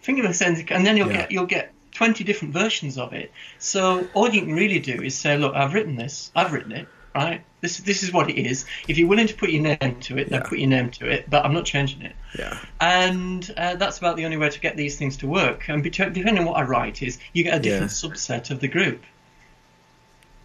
think 0.03 0.19
of 0.19 0.25
a 0.25 0.35
sentence, 0.35 0.71
and 0.71 0.87
then 0.87 0.97
you'll 0.97 1.11
yeah. 1.11 1.23
get 1.23 1.33
you'll 1.33 1.47
get 1.47 1.73
20 1.95 2.25
different 2.25 2.53
versions 2.53 2.99
of 2.99 3.13
it. 3.13 3.33
So 3.59 4.07
all 4.15 4.29
you 4.29 4.43
can 4.43 4.55
really 4.55 4.81
do 4.81 5.03
is 5.03 5.17
say, 5.17 5.39
look, 5.39 5.55
I've 5.55 5.75
written 5.75 5.97
this, 5.97 6.31
I've 6.35 6.53
written 6.53 6.73
it, 6.73 6.89
right? 7.15 7.43
This 7.61 7.79
this 7.79 8.03
is 8.03 8.13
what 8.13 8.29
it 8.29 8.39
is. 8.39 8.67
If 8.89 8.99
you're 8.99 9.09
willing 9.09 9.29
to 9.29 9.35
put 9.35 9.51
your 9.51 9.63
name 9.63 9.97
to 10.01 10.19
it, 10.19 10.29
then 10.29 10.43
yeah. 10.43 10.49
put 10.49 10.59
your 10.59 10.69
name 10.69 10.91
to 10.93 11.09
it. 11.09 11.31
But 11.31 11.45
I'm 11.45 11.55
not 11.55 11.65
changing 11.65 12.03
it. 12.03 12.15
Yeah. 12.39 12.59
And 12.81 13.55
uh, 13.57 13.77
that's 13.77 13.99
about 13.99 14.17
the 14.17 14.25
only 14.27 14.37
way 14.37 14.51
to 14.51 14.61
get 14.61 14.77
these 14.77 14.99
things 14.99 15.17
to 15.19 15.27
work. 15.27 15.69
And 15.69 15.83
depending 15.83 16.39
on 16.39 16.45
what 16.45 16.59
I 16.59 16.63
write, 16.63 17.03
is 17.03 17.19
you 17.33 17.45
get 17.45 17.55
a 17.55 17.61
different 17.61 17.93
yeah. 17.93 18.11
subset 18.11 18.51
of 18.51 18.61
the 18.61 18.69
group. 18.69 19.03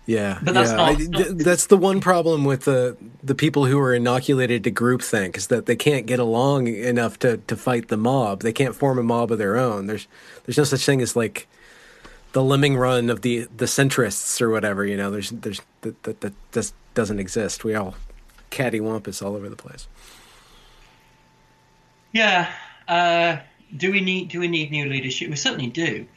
Yeah, 0.10 0.39
but 0.41 0.55
that's 0.55 0.72
yeah. 0.72 0.76
not, 0.76 1.22
I, 1.22 1.34
that's 1.34 1.68
the 1.68 1.78
one 1.78 2.01
problem 2.01 2.43
with 2.43 2.66
the 2.66 2.97
the 3.22 3.36
people 3.36 3.68
who 3.68 3.78
are 3.80 3.93
inoculated 3.93 4.64
to 4.64 4.72
groupthink 4.72 5.38
is 5.38 5.47
that 5.47 5.68
they 5.68 5.76
can't 5.76 6.07
get 6.07 6.18
along 6.18 6.66
enough 6.66 7.20
to, 7.20 7.38
to 7.38 7.55
fight 7.55 7.89
the 7.89 7.97
mob. 7.97 8.41
They 8.41 8.51
can't 8.51 8.74
form 8.74 8.97
a 8.97 9.03
mob 9.03 9.32
of 9.32 9.38
their 9.38 9.55
own. 9.55 9.86
There's 9.86 10.07
there's 10.45 10.57
no 10.57 10.64
such 10.64 10.84
thing 10.84 10.99
as 11.03 11.16
like 11.16 11.47
the 12.32 12.43
lemming 12.43 12.76
run 12.76 13.12
of 13.12 13.22
the 13.22 13.47
the 13.55 13.66
centrists 13.66 14.41
or 14.41 14.49
whatever. 14.49 14.84
You 14.84 14.97
know, 14.97 15.12
there's 15.12 15.30
there's 15.30 15.62
that 15.82 16.01
that, 16.01 16.22
that 16.22 16.34
just 16.53 16.74
doesn't 16.95 17.20
exist. 17.20 17.64
We 17.64 17.76
all 17.76 17.93
cattywampus 18.49 19.24
all 19.24 19.36
over 19.36 19.47
the 19.47 19.55
place. 19.55 19.88
Yeah. 22.14 22.51
Uh, 22.88 23.38
do 23.78 23.91
we 23.91 24.01
need 24.01 24.30
do 24.30 24.39
we 24.39 24.47
need 24.47 24.72
new 24.72 24.89
leadership? 24.89 25.30
We 25.30 25.36
certainly 25.36 25.68
do. 25.70 26.07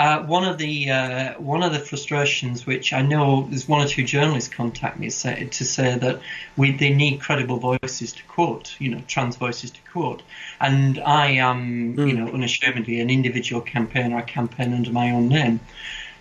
Uh, 0.00 0.22
one 0.22 0.44
of 0.44 0.56
the 0.56 0.90
uh, 0.90 1.34
one 1.34 1.62
of 1.62 1.74
the 1.74 1.78
frustrations, 1.78 2.64
which 2.64 2.94
I 2.94 3.02
know 3.02 3.46
there's 3.50 3.68
one 3.68 3.82
or 3.82 3.86
two 3.86 4.02
journalists 4.02 4.48
contact 4.48 4.98
me 4.98 5.10
say, 5.10 5.44
to 5.44 5.64
say 5.66 5.98
that 5.98 6.20
we 6.56 6.72
they 6.72 6.88
need 6.88 7.20
credible 7.20 7.58
voices 7.58 8.14
to 8.14 8.22
quote, 8.24 8.74
you 8.78 8.88
know, 8.88 9.02
trans 9.06 9.36
voices 9.36 9.72
to 9.72 9.80
quote, 9.92 10.22
and 10.58 10.98
I 11.00 11.32
am, 11.32 11.96
mm. 11.96 12.08
you 12.08 12.14
know, 12.14 12.32
unashamedly 12.32 12.98
an 13.00 13.10
individual 13.10 13.60
campaigner. 13.60 14.16
I 14.16 14.22
campaign 14.22 14.72
under 14.72 14.90
my 14.90 15.10
own 15.10 15.28
name. 15.28 15.60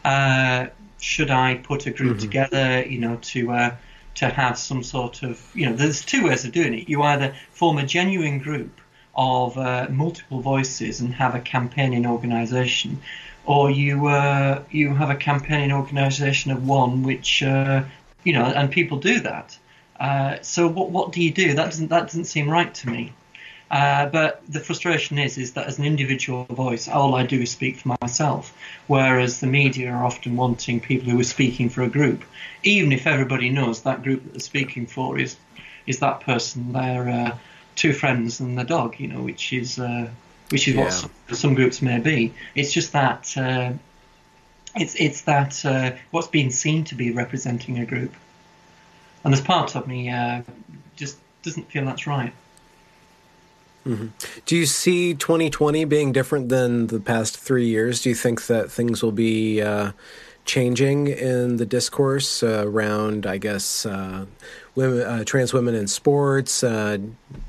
Uh, 0.04 0.68
should 1.00 1.32
I 1.32 1.56
put 1.56 1.86
a 1.86 1.92
group 1.92 2.18
mm-hmm. 2.18 2.28
together, 2.28 2.84
you 2.86 3.00
know, 3.00 3.18
to 3.32 3.52
uh, 3.54 3.76
to 4.16 4.28
have 4.28 4.58
some 4.58 4.84
sort 4.84 5.24
of, 5.24 5.40
you 5.56 5.66
know, 5.68 5.76
there's 5.78 6.04
two 6.04 6.26
ways 6.26 6.44
of 6.44 6.52
doing 6.52 6.74
it. 6.74 6.90
You 6.90 7.02
either 7.04 7.34
form 7.52 7.78
a 7.78 7.86
genuine 7.86 8.40
group 8.40 8.82
of 9.16 9.58
uh, 9.58 9.88
multiple 9.90 10.42
voices 10.42 11.00
and 11.00 11.14
have 11.14 11.34
a 11.36 11.40
campaigning 11.40 12.06
organisation, 12.06 13.00
or 13.50 13.72
you 13.72 14.06
uh, 14.06 14.64
you 14.70 14.94
have 14.94 15.10
a 15.10 15.16
campaigning 15.16 15.72
organisation 15.72 16.52
of 16.52 16.68
one, 16.68 17.02
which 17.02 17.42
uh, 17.42 17.84
you 18.24 18.32
know, 18.32 18.46
and 18.46 18.70
people 18.70 19.00
do 19.00 19.20
that. 19.22 19.58
Uh, 20.00 20.38
so 20.42 20.68
what 20.68 20.92
what 20.92 21.12
do 21.12 21.20
you 21.24 21.32
do? 21.32 21.56
That 21.56 21.66
doesn't 21.66 21.88
that 21.88 22.04
doesn't 22.04 22.26
seem 22.26 22.48
right 22.48 22.72
to 22.76 22.90
me. 22.90 23.12
Uh, 23.72 24.06
but 24.08 24.42
the 24.48 24.60
frustration 24.60 25.18
is, 25.20 25.38
is 25.38 25.54
that 25.54 25.68
as 25.68 25.78
an 25.78 25.86
individual 25.86 26.44
voice, 26.46 26.88
all 26.88 27.14
I 27.14 27.24
do 27.24 27.40
is 27.42 27.52
speak 27.52 27.78
for 27.78 27.96
myself, 28.02 28.56
whereas 28.88 29.40
the 29.40 29.48
media 29.48 29.92
are 29.92 30.04
often 30.04 30.36
wanting 30.36 30.80
people 30.80 31.12
who 31.12 31.20
are 31.20 31.32
speaking 31.36 31.70
for 31.70 31.84
a 31.84 31.88
group, 31.88 32.24
even 32.64 32.92
if 32.92 33.06
everybody 33.06 33.50
knows 33.50 33.82
that 33.82 34.02
group 34.02 34.24
that 34.24 34.34
they're 34.34 34.40
speaking 34.54 34.86
for 34.86 35.20
is 35.20 35.38
is 35.88 36.00
that 36.00 36.22
person, 36.22 36.72
their 36.72 37.10
uh, 37.10 37.38
two 37.76 37.94
friends 37.94 38.40
and 38.40 38.60
the 38.60 38.64
dog, 38.64 39.00
you 39.00 39.08
know, 39.08 39.22
which 39.24 39.54
is 39.54 39.80
uh, 39.80 40.08
which 40.50 40.68
is 40.68 40.76
yeah. 40.76 40.84
what 40.84 40.94
some, 40.94 41.12
some, 41.32 41.54
groups 41.56 41.82
may 41.82 42.00
be. 42.00 42.34
It's 42.56 42.72
just 42.72 42.92
that 42.94 43.36
uh, 43.38 43.74
it's 44.76 44.96
it's 44.96 45.22
that 45.22 45.66
uh, 45.66 45.92
what's 46.12 46.28
being 46.28 46.52
seen 46.52 46.84
to 46.86 46.96
be 46.96 47.12
representing 47.12 47.80
a 47.80 47.86
group, 47.86 48.14
and 49.24 49.34
there's 49.34 49.44
part 49.44 49.76
of 49.76 49.88
me 49.88 50.10
uh, 50.10 50.42
just 50.96 51.18
doesn't 51.44 51.70
feel 51.72 51.86
that's 51.86 52.08
right. 52.08 52.34
Mm-hmm. 53.86 54.08
Do 54.46 54.56
you 54.56 54.66
see 54.66 55.14
2020 55.14 55.86
being 55.86 56.12
different 56.12 56.50
than 56.50 56.88
the 56.88 57.00
past 57.00 57.38
three 57.38 57.68
years? 57.68 58.02
Do 58.02 58.10
you 58.10 58.16
think 58.16 58.48
that 58.48 58.70
things 58.70 59.02
will 59.02 59.14
be 59.14 59.62
uh, 59.62 59.94
changing 60.46 61.08
in 61.08 61.58
the 61.58 61.66
discourse 61.66 62.44
uh, 62.44 62.64
around, 62.66 63.26
I 63.26 63.38
guess, 63.38 63.86
uh, 63.86 64.26
women, 64.76 65.02
uh, 65.02 65.24
trans 65.24 65.54
women 65.54 65.76
in 65.76 65.88
sports, 65.88 66.64
uh, 66.64 66.98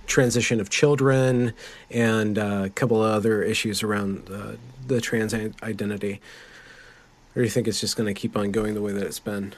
transition 0.07 0.61
of 0.61 0.71
children, 0.71 1.53
and 1.91 2.39
uh, 2.39 2.62
a 2.64 2.71
couple 2.71 3.03
of 3.03 3.12
other 3.12 3.43
issues 3.43 3.83
around 3.83 4.29
the 4.87 5.01
trans 5.01 5.33
identity? 5.33 6.21
Or 7.35 7.41
do 7.41 7.43
you 7.43 7.51
think 7.51 7.68
it's 7.68 7.81
just 7.81 7.97
going 7.97 8.12
to 8.12 8.18
keep 8.18 8.37
on 8.37 8.51
going 8.51 8.75
the 8.75 8.83
way 8.83 8.93
that 8.93 9.05
it's 9.05 9.21
been? 9.21 9.55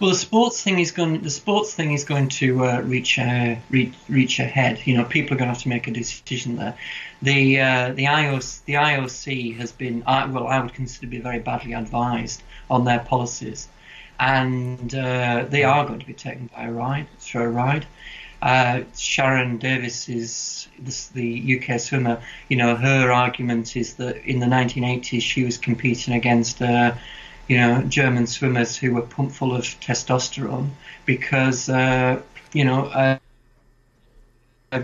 Well, 0.00 0.10
the 0.10 0.16
sports 0.16 0.60
thing 0.60 0.80
is 0.80 0.90
going. 0.90 1.22
The 1.22 1.30
sports 1.30 1.72
thing 1.72 1.92
is 1.92 2.04
going 2.04 2.28
to 2.40 2.64
uh, 2.64 2.80
reach, 2.80 3.16
uh, 3.16 3.54
reach 3.70 3.94
reach 4.08 4.40
ahead. 4.40 4.80
You 4.84 4.96
know, 4.96 5.04
people 5.04 5.34
are 5.34 5.38
going 5.38 5.46
to 5.46 5.54
have 5.54 5.62
to 5.62 5.68
make 5.68 5.86
a 5.86 5.92
decision 5.92 6.56
there. 6.56 6.76
The 7.22 7.60
uh, 7.60 7.92
the 7.92 8.06
IOC 8.06 8.64
the 8.64 8.74
IOC 8.74 9.56
has 9.58 9.70
been, 9.70 10.02
well, 10.04 10.48
I 10.48 10.58
would 10.58 10.74
consider 10.74 11.02
to 11.02 11.06
be 11.06 11.20
very 11.20 11.38
badly 11.38 11.74
advised 11.74 12.42
on 12.68 12.84
their 12.84 12.98
policies, 12.98 13.68
and 14.20 14.94
uh, 14.94 15.46
they 15.48 15.64
are 15.64 15.86
going 15.86 16.00
to 16.00 16.06
be 16.06 16.14
taken 16.14 16.48
by 16.54 16.64
a 16.64 16.72
ride 16.72 17.06
for 17.18 17.44
a 17.44 17.50
ride. 17.50 17.86
Uh, 18.42 18.82
Sharron 18.94 19.58
Davies 19.58 20.08
is 20.08 20.68
this, 20.78 21.08
the 21.08 21.58
UK 21.58 21.80
swimmer. 21.80 22.20
You 22.48 22.58
know, 22.58 22.76
her 22.76 23.10
argument 23.10 23.76
is 23.76 23.94
that 23.94 24.16
in 24.28 24.38
the 24.38 24.46
1980s 24.46 25.22
she 25.22 25.44
was 25.44 25.56
competing 25.56 26.14
against 26.14 26.60
uh, 26.60 26.94
you 27.48 27.58
know, 27.58 27.82
German 27.82 28.26
swimmers 28.26 28.76
who 28.76 28.94
were 28.94 29.02
pumped 29.02 29.34
full 29.34 29.54
of 29.54 29.62
testosterone 29.62 30.70
because, 31.04 31.68
uh, 31.68 32.20
you 32.52 32.64
know, 32.64 32.86
a, 32.94 33.20
a, 34.72 34.82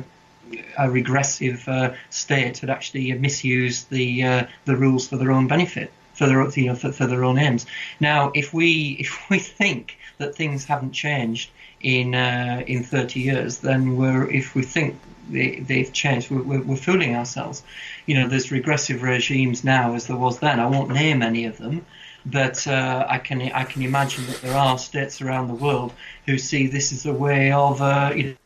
a 0.78 0.90
regressive 0.90 1.66
uh, 1.68 1.94
state 2.10 2.58
had 2.58 2.70
actually 2.70 3.12
misused 3.14 3.88
the 3.90 4.24
uh, 4.24 4.46
the 4.66 4.76
rules 4.76 5.08
for 5.08 5.16
their 5.16 5.32
own 5.32 5.46
benefit, 5.46 5.92
for 6.20 6.26
their 6.26 6.46
you 6.50 6.66
know 6.66 6.74
for, 6.74 6.92
for 6.92 7.06
their 7.06 7.24
own 7.24 7.38
aims. 7.38 7.64
Now, 7.98 8.30
if 8.34 8.52
we 8.52 8.96
if 9.00 9.30
we 9.30 9.38
think 9.38 9.96
that 10.18 10.34
things 10.34 10.66
haven't 10.66 10.92
changed 10.92 11.50
in 11.80 12.14
uh, 12.14 12.62
in 12.66 12.84
30 12.84 13.20
years, 13.20 13.58
then 13.58 13.96
we're 13.96 14.30
if 14.30 14.54
we 14.54 14.62
think 14.62 15.00
they, 15.30 15.82
have 15.82 15.92
changed, 15.92 16.30
we're, 16.30 16.42
we're, 16.42 16.62
we're, 16.62 16.76
fooling 16.76 17.14
ourselves. 17.14 17.62
You 18.04 18.16
know, 18.16 18.28
there's 18.28 18.50
regressive 18.50 19.02
regimes 19.02 19.62
now 19.62 19.94
as 19.94 20.08
there 20.08 20.16
was 20.16 20.40
then. 20.40 20.58
I 20.58 20.66
won't 20.66 20.90
name 20.90 21.22
any 21.22 21.44
of 21.44 21.56
them, 21.56 21.86
but 22.26 22.66
uh, 22.66 23.06
I 23.08 23.18
can 23.18 23.40
I 23.40 23.64
can 23.64 23.82
imagine 23.82 24.26
that 24.26 24.42
there 24.42 24.56
are 24.56 24.76
states 24.76 25.22
around 25.22 25.48
the 25.48 25.54
world 25.54 25.94
who 26.26 26.36
see 26.36 26.66
this 26.66 26.92
as 26.92 27.06
a 27.06 27.14
way 27.14 27.50
of 27.52 27.80
uh, 27.80 28.12
you 28.14 28.36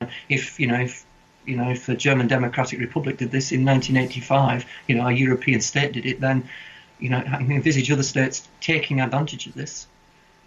know, 0.00 0.08
if 0.28 0.58
you 0.58 0.66
know 0.66 0.80
if 0.80 1.06
you 1.44 1.56
know 1.56 1.70
if 1.70 1.86
the 1.86 1.94
German 1.94 2.28
Democratic 2.28 2.80
Republic 2.80 3.16
did 3.16 3.30
this 3.30 3.52
in 3.52 3.64
1985, 3.64 4.66
you 4.86 4.96
know 4.96 5.06
a 5.06 5.12
European 5.12 5.60
state 5.60 5.92
did 5.92 6.06
it, 6.06 6.20
then 6.20 6.48
you 6.98 7.08
know 7.10 7.18
I 7.18 7.36
can 7.38 7.52
envisage 7.52 7.90
other 7.90 8.02
states 8.02 8.48
taking 8.60 9.00
advantage 9.00 9.46
of 9.46 9.54
this. 9.54 9.86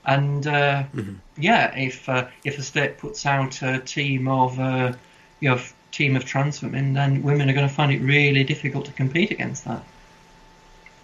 And 0.06 0.46
uh, 0.46 0.84
mm-hmm. 0.94 1.14
yeah, 1.38 1.76
if 1.76 2.10
uh, 2.10 2.28
if 2.44 2.58
a 2.58 2.62
state 2.62 2.98
puts 2.98 3.26
out 3.26 3.62
a 3.62 3.80
team 3.80 4.28
of 4.28 4.60
uh, 4.60 4.94
you 5.40 5.50
know 5.50 5.62
team 5.92 6.16
of 6.16 6.26
trans 6.26 6.62
women, 6.62 6.94
then 6.94 7.24
women 7.24 7.50
are 7.50 7.54
going 7.54 7.68
to 7.68 7.74
find 7.74 7.92
it 7.92 8.00
really 8.00 8.44
difficult 8.44 8.86
to 8.86 8.92
compete 8.92 9.32
against 9.32 9.66
that. 9.66 9.84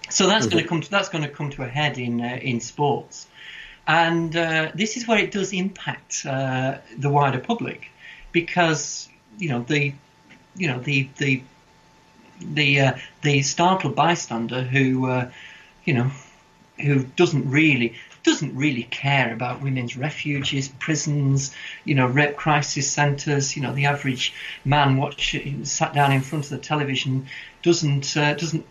So 0.09 0.27
that's 0.27 0.47
mm-hmm. 0.47 0.53
going 0.53 0.63
to 0.63 0.69
come. 0.69 0.81
To, 0.81 0.89
that's 0.89 1.09
going 1.09 1.23
to 1.23 1.29
come 1.29 1.49
to 1.51 1.63
a 1.63 1.67
head 1.67 1.97
in 1.97 2.19
uh, 2.19 2.39
in 2.41 2.59
sports, 2.59 3.27
and 3.87 4.35
uh, 4.35 4.71
this 4.75 4.97
is 4.97 5.07
where 5.07 5.19
it 5.19 5.31
does 5.31 5.53
impact 5.53 6.25
uh, 6.25 6.79
the 6.97 7.09
wider 7.09 7.39
public, 7.39 7.89
because 8.31 9.07
you 9.39 9.49
know 9.49 9.63
the 9.63 9.93
you 10.55 10.67
know 10.67 10.79
the 10.79 11.09
the 11.17 11.41
the 12.39 12.79
uh, 12.79 12.93
the 13.21 13.41
startled 13.41 13.95
bystander 13.95 14.61
who 14.61 15.07
uh, 15.07 15.31
you 15.85 15.93
know 15.93 16.11
who 16.77 17.03
doesn't 17.03 17.49
really 17.49 17.95
doesn't 18.23 18.55
really 18.55 18.83
care 18.83 19.33
about 19.33 19.61
women's 19.61 19.95
refuges, 19.95 20.67
prisons, 20.67 21.55
you 21.85 21.95
know, 21.95 22.05
rape 22.05 22.35
crisis 22.35 22.89
centres. 22.89 23.55
You 23.55 23.61
know, 23.61 23.73
the 23.73 23.85
average 23.85 24.33
man 24.65 24.97
watch 24.97 25.35
sat 25.63 25.93
down 25.93 26.11
in 26.11 26.21
front 26.21 26.45
of 26.45 26.51
the 26.51 26.57
television 26.57 27.27
doesn't 27.63 28.15
uh, 28.17 28.33
doesn't 28.33 28.65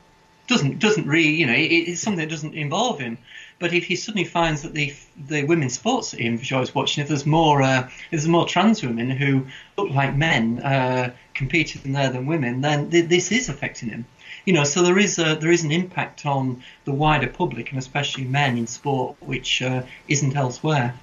doesn't 0.47 0.79
doesn't 0.79 1.07
really 1.07 1.31
you 1.31 1.47
know 1.47 1.53
it, 1.53 1.67
it's 1.67 2.01
something 2.01 2.21
that 2.21 2.31
doesn't 2.31 2.55
involve 2.55 2.99
him. 2.99 3.19
But 3.59 3.75
if 3.75 3.85
he 3.85 3.97
suddenly 3.97 4.25
finds 4.25 4.63
that 4.63 4.73
the 4.73 4.95
the 5.17 5.43
women's 5.45 5.75
sports 5.75 6.13
that 6.13 6.21
he 6.21 6.27
enjoys 6.27 6.75
watching, 6.75 7.03
if 7.03 7.09
there's 7.09 7.27
more 7.27 7.63
uh, 7.63 7.89
if 7.89 8.11
there's 8.11 8.29
more 8.29 8.47
trans 8.47 8.83
women 8.83 9.11
who 9.11 9.47
look 9.77 9.91
like 9.91 10.17
men 10.17 10.61
uh, 10.61 11.13
competing 11.35 11.93
there 11.93 12.11
than 12.11 12.27
women, 12.27 12.61
then 12.61 12.91
th- 12.91 13.09
this 13.09 13.33
is 13.33 13.49
affecting 13.49 13.89
him. 13.89 14.07
You 14.45 14.53
know, 14.53 14.65
so 14.65 14.83
there 14.83 14.99
is 14.99 15.19
a 15.19 15.35
there 15.35 15.51
is 15.51 15.65
an 15.65 15.73
impact 15.73 16.25
on 16.25 16.63
the 16.85 16.93
wider 16.93 17.27
public 17.27 17.71
and 17.71 17.79
especially 17.79 18.25
men 18.25 18.57
in 18.57 18.69
sport, 18.69 19.17
which 19.21 19.61
uh, 19.61 19.83
isn't 20.07 20.37
elsewhere. 20.37 20.95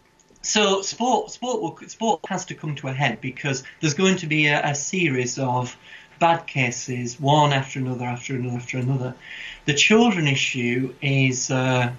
so 0.44 0.82
sport 0.82 1.32
sport 1.32 1.62
will, 1.62 1.90
sport 1.90 2.20
has 2.28 2.46
to 2.46 2.54
come 2.54 2.76
to 2.76 2.88
a 2.88 2.94
head 2.94 3.22
because 3.22 3.64
there's 3.80 3.96
going 3.96 4.18
to 4.18 4.28
be 4.28 4.48
a, 4.48 4.70
a 4.70 4.76
series 4.76 5.40
of 5.40 5.76
bad 6.22 6.46
cases, 6.46 7.20
one 7.20 7.52
after 7.52 7.80
another, 7.80 8.06
after 8.06 8.36
another, 8.36 8.56
after 8.56 8.78
another. 8.78 9.16
The 9.66 9.74
children 9.74 10.28
issue 10.28 10.94
is 11.02 11.50
uh, 11.50 11.92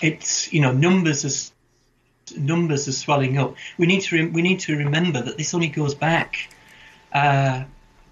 it's 0.00 0.52
you 0.52 0.62
know 0.62 0.72
numbers 0.72 1.24
are 1.24 2.38
numbers 2.38 2.88
are 2.88 2.92
swelling 2.92 3.36
up. 3.36 3.56
We 3.76 3.86
need 3.86 4.02
to 4.02 4.16
re- 4.16 4.30
we 4.30 4.40
need 4.40 4.60
to 4.60 4.78
remember 4.78 5.20
that 5.20 5.36
this 5.36 5.52
only 5.52 5.68
goes 5.68 5.94
back. 5.94 6.48
Uh, 7.12 7.64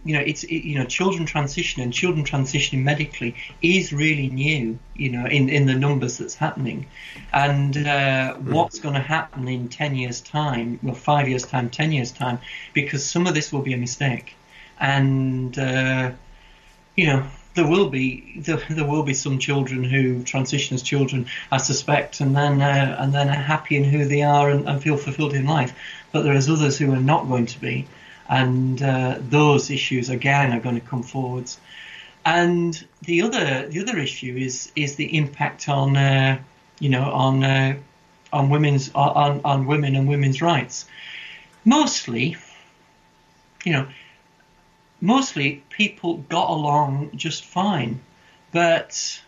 you 0.05 0.15
know, 0.15 0.25
it's 0.27 0.43
it, 0.45 0.65
you 0.71 0.77
know, 0.77 0.87
children 0.87 1.25
transitioning, 1.25 1.93
children 1.93 2.25
transitioning 2.25 2.83
medically 2.83 3.37
is 3.63 3.93
really 3.93 4.29
new. 4.29 4.79
You 4.97 5.11
know, 5.13 5.27
in 5.27 5.49
in 5.49 5.67
the 5.67 5.75
numbers 5.75 6.19
that's 6.19 6.35
happening, 6.35 6.87
and 7.33 7.77
uh, 7.77 8.35
mm. 8.35 8.43
what's 8.51 8.81
going 8.81 8.97
to 8.97 9.07
happen 9.17 9.47
in 9.47 9.69
ten 9.69 9.95
years' 9.95 10.21
time, 10.21 10.81
well, 10.83 10.95
five 10.95 11.29
years' 11.29 11.47
time, 11.47 11.71
ten 11.71 11.93
years' 11.93 12.11
time, 12.11 12.41
because 12.73 13.05
some 13.05 13.29
of 13.29 13.35
this 13.35 13.53
will 13.53 13.63
be 13.63 13.75
a 13.75 13.83
mistake 13.89 14.35
and 14.81 15.59
uh, 15.59 16.11
you 16.97 17.07
know 17.07 17.27
there 17.55 17.67
will 17.67 17.89
be 17.89 18.41
there, 18.41 18.61
there, 18.71 18.87
will 18.87 19.03
be 19.03 19.15
some 19.15 19.39
children 19.39 19.85
who 19.85 20.23
transition 20.23 20.75
as 20.75 20.83
children, 20.83 21.27
I 21.51 21.59
suspect, 21.59 22.21
and 22.21 22.35
then 22.35 22.61
uh, 22.61 22.97
and 22.99 23.13
then 23.13 23.29
are 23.29 23.33
happy 23.33 23.77
in 23.77 23.85
who 23.85 24.05
they 24.05 24.23
are 24.23 24.51
and, 24.51 24.69
and, 24.69 24.83
feel 24.83 24.97
fulfilled 24.97 25.35
in 25.35 25.47
life. 25.47 25.75
But 26.13 26.23
there 26.23 26.35
is 26.35 26.49
others 26.49 26.79
who 26.79 26.93
are 26.93 27.01
not 27.01 27.29
going 27.29 27.47
to 27.47 27.61
be, 27.61 27.87
and 28.29 28.81
uh, 28.83 29.19
those 29.21 29.71
issues 29.71 30.09
again 30.09 30.53
are 30.53 30.61
going 30.61 30.81
to 30.81 30.87
come 30.87 31.03
forwards. 31.03 31.59
And 32.25 32.83
the 33.03 33.23
other 33.23 33.69
the 33.69 33.81
other 33.81 33.99
issue 33.99 34.37
is 34.37 34.71
is 34.77 34.97
the 34.97 35.17
impact 35.17 35.69
on 35.69 35.97
uh, 35.97 36.39
you 36.79 36.89
know 36.89 37.05
on 37.05 37.43
uh, 37.43 37.77
on 38.33 38.51
women's 38.51 38.91
on 38.95 39.41
on 39.45 39.67
women 39.67 39.97
and 39.97 40.09
women's 40.09 40.41
rights. 40.41 40.87
Mostly, 41.65 42.37
you 43.65 43.73
know, 43.73 43.87
mostly 45.01 45.63
people 45.71 46.19
got 46.29 46.51
along 46.51 47.11
just 47.17 47.45
fine, 47.45 48.01
but 48.53 49.21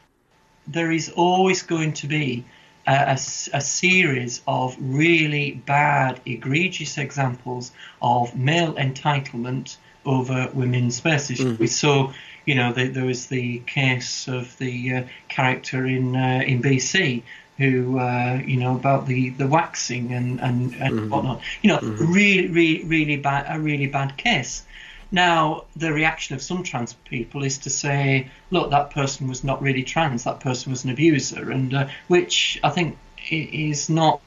there 0.66 0.92
is 0.92 1.10
always 1.10 1.62
going 1.62 1.92
to 1.94 2.06
be 2.06 2.44
a, 2.86 2.92
a, 2.92 3.12
a, 3.12 3.60
series 3.60 4.42
of 4.46 4.76
really 4.80 5.52
bad, 5.66 6.20
egregious 6.26 6.98
examples 6.98 7.72
of 8.00 8.36
male 8.36 8.74
entitlement 8.74 9.76
over 10.04 10.50
women's 10.52 10.96
spaces. 10.96 11.38
Mm. 11.38 11.58
We 11.58 11.66
saw, 11.68 12.12
you 12.44 12.54
know, 12.54 12.72
the, 12.72 12.88
there 12.88 13.04
was 13.04 13.26
the 13.26 13.60
case 13.60 14.28
of 14.28 14.56
the 14.58 14.94
uh, 14.94 15.02
character 15.28 15.86
in 15.86 16.16
uh, 16.16 16.42
in 16.44 16.62
BC 16.62 17.22
who, 17.58 17.98
uh, 17.98 18.40
you 18.44 18.56
know, 18.56 18.74
about 18.74 19.06
the, 19.06 19.30
the 19.30 19.46
waxing 19.46 20.12
and 20.12 20.40
and, 20.40 20.74
and 20.74 20.94
mm-hmm. 20.94 21.08
whatnot. 21.10 21.40
You 21.62 21.68
know, 21.68 21.78
mm-hmm. 21.78 22.12
really, 22.12 22.48
really, 22.48 22.84
really 22.84 23.16
bad, 23.16 23.46
a 23.48 23.60
really 23.60 23.86
bad 23.86 24.16
case. 24.16 24.64
Now, 25.12 25.64
the 25.76 25.93
reaction 25.93 26.34
of 26.34 26.43
some 26.43 26.62
trans 26.62 26.94
people 26.94 27.44
is 27.44 27.59
to 27.59 27.70
say, 27.70 28.30
look, 28.51 28.70
that 28.70 28.90
person 28.90 29.28
was 29.28 29.44
not 29.44 29.60
really 29.60 29.84
trans, 29.84 30.24
that 30.24 30.40
person 30.40 30.72
was 30.72 30.84
an 30.84 30.90
abuser, 30.90 31.51
and 31.51 31.74
uh, 31.74 31.89
which 32.09 32.59
I 32.64 32.70
think 32.70 32.97
is 33.30 33.90
not 33.90 34.22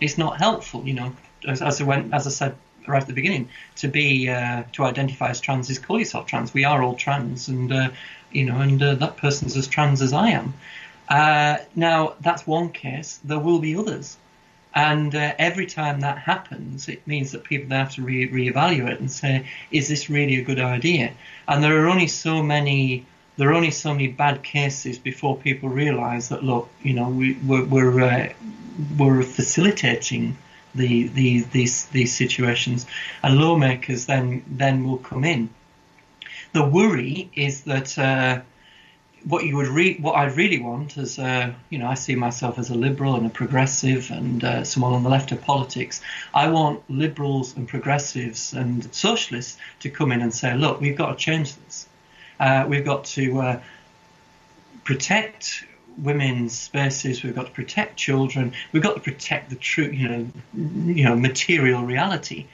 is 0.00 0.18
not 0.18 0.38
helpful. 0.38 0.86
You 0.86 0.94
know, 0.94 1.16
as, 1.48 1.62
as 1.62 1.80
I 1.80 1.84
went, 1.84 2.12
as 2.12 2.26
I 2.26 2.30
said 2.30 2.54
right 2.86 3.00
at 3.00 3.08
the 3.08 3.14
beginning, 3.14 3.48
to 3.76 3.88
be 3.88 4.28
uh, 4.28 4.64
to 4.72 4.84
identify 4.84 5.30
as 5.30 5.40
trans 5.40 5.70
is 5.70 5.78
call 5.78 5.98
yourself 5.98 6.26
trans. 6.26 6.52
We 6.52 6.64
are 6.64 6.82
all 6.82 6.94
trans, 6.94 7.48
and 7.48 7.72
uh, 7.72 7.88
you 8.30 8.44
know, 8.44 8.60
and 8.60 8.82
uh, 8.82 8.94
that 8.96 9.16
person's 9.16 9.56
as 9.56 9.66
trans 9.66 10.02
as 10.02 10.12
I 10.12 10.28
am. 10.28 10.52
Uh, 11.08 11.58
now, 11.74 12.14
that's 12.20 12.46
one 12.46 12.70
case. 12.70 13.18
There 13.24 13.38
will 13.38 13.58
be 13.60 13.76
others. 13.76 14.18
And 14.74 15.14
uh, 15.14 15.34
every 15.38 15.66
time 15.66 16.00
that 16.00 16.18
happens, 16.18 16.88
it 16.88 17.06
means 17.06 17.32
that 17.32 17.44
people 17.44 17.76
have 17.76 17.94
to 17.94 18.02
re- 18.02 18.30
reevaluate 18.30 18.98
and 18.98 19.10
say, 19.10 19.46
is 19.70 19.88
this 19.88 20.08
really 20.08 20.36
a 20.36 20.42
good 20.42 20.60
idea? 20.60 21.12
And 21.46 21.62
there 21.62 21.84
are 21.84 21.88
only 21.88 22.06
so 22.06 22.42
many. 22.42 23.06
There 23.36 23.48
are 23.50 23.54
only 23.54 23.70
so 23.70 23.92
many 23.92 24.08
bad 24.08 24.42
cases 24.42 24.98
before 24.98 25.36
people 25.36 25.68
realise 25.68 26.28
that 26.28 26.44
look, 26.44 26.68
you 26.82 26.94
know, 26.94 27.08
we, 27.08 27.34
we're 27.34 27.64
we're, 27.64 28.00
uh, 28.00 28.32
we're 28.98 29.22
facilitating 29.22 30.36
the, 30.74 31.08
the, 31.08 31.40
these 31.40 31.86
these 31.86 32.14
situations, 32.14 32.86
and 33.22 33.38
lawmakers 33.38 34.06
then 34.06 34.42
then 34.46 34.84
will 34.84 34.98
come 34.98 35.24
in. 35.24 35.48
The 36.52 36.64
worry 36.66 37.30
is 37.34 37.62
that 37.62 37.98
uh, 37.98 38.40
what 39.24 39.44
you 39.44 39.56
would 39.56 39.68
re- 39.68 39.98
what 39.98 40.12
I 40.12 40.24
really 40.24 40.58
want 40.58 40.96
is, 40.96 41.18
uh, 41.18 41.52
you 41.70 41.78
know, 41.78 41.86
I 41.86 41.94
see 41.94 42.14
myself 42.14 42.58
as 42.58 42.70
a 42.70 42.74
liberal 42.74 43.14
and 43.14 43.26
a 43.26 43.30
progressive 43.30 44.10
and 44.10 44.42
uh, 44.42 44.64
someone 44.64 44.92
on 44.92 45.02
the 45.02 45.08
left 45.08 45.32
of 45.32 45.40
politics. 45.42 46.00
I 46.34 46.48
want 46.48 46.82
liberals 46.90 47.56
and 47.56 47.68
progressives 47.68 48.52
and 48.52 48.92
socialists 48.94 49.58
to 49.80 49.90
come 49.90 50.12
in 50.12 50.22
and 50.22 50.34
say, 50.34 50.56
look, 50.56 50.80
we've 50.80 50.96
got 50.96 51.10
to 51.10 51.16
change 51.16 51.54
this. 51.56 51.88
Uh, 52.40 52.66
we've 52.68 52.84
got 52.84 53.04
to 53.04 53.40
uh, 53.40 53.60
protect 54.84 55.64
women's 55.98 56.58
spaces. 56.58 57.22
We've 57.22 57.34
got 57.34 57.46
to 57.46 57.52
protect 57.52 57.96
children. 57.96 58.52
We've 58.72 58.82
got 58.82 58.94
to 58.94 59.00
protect 59.00 59.50
the 59.50 59.56
true, 59.56 59.86
you 59.86 60.08
know, 60.08 60.26
you 60.54 61.04
know, 61.04 61.14
material 61.14 61.82
reality. 61.84 62.46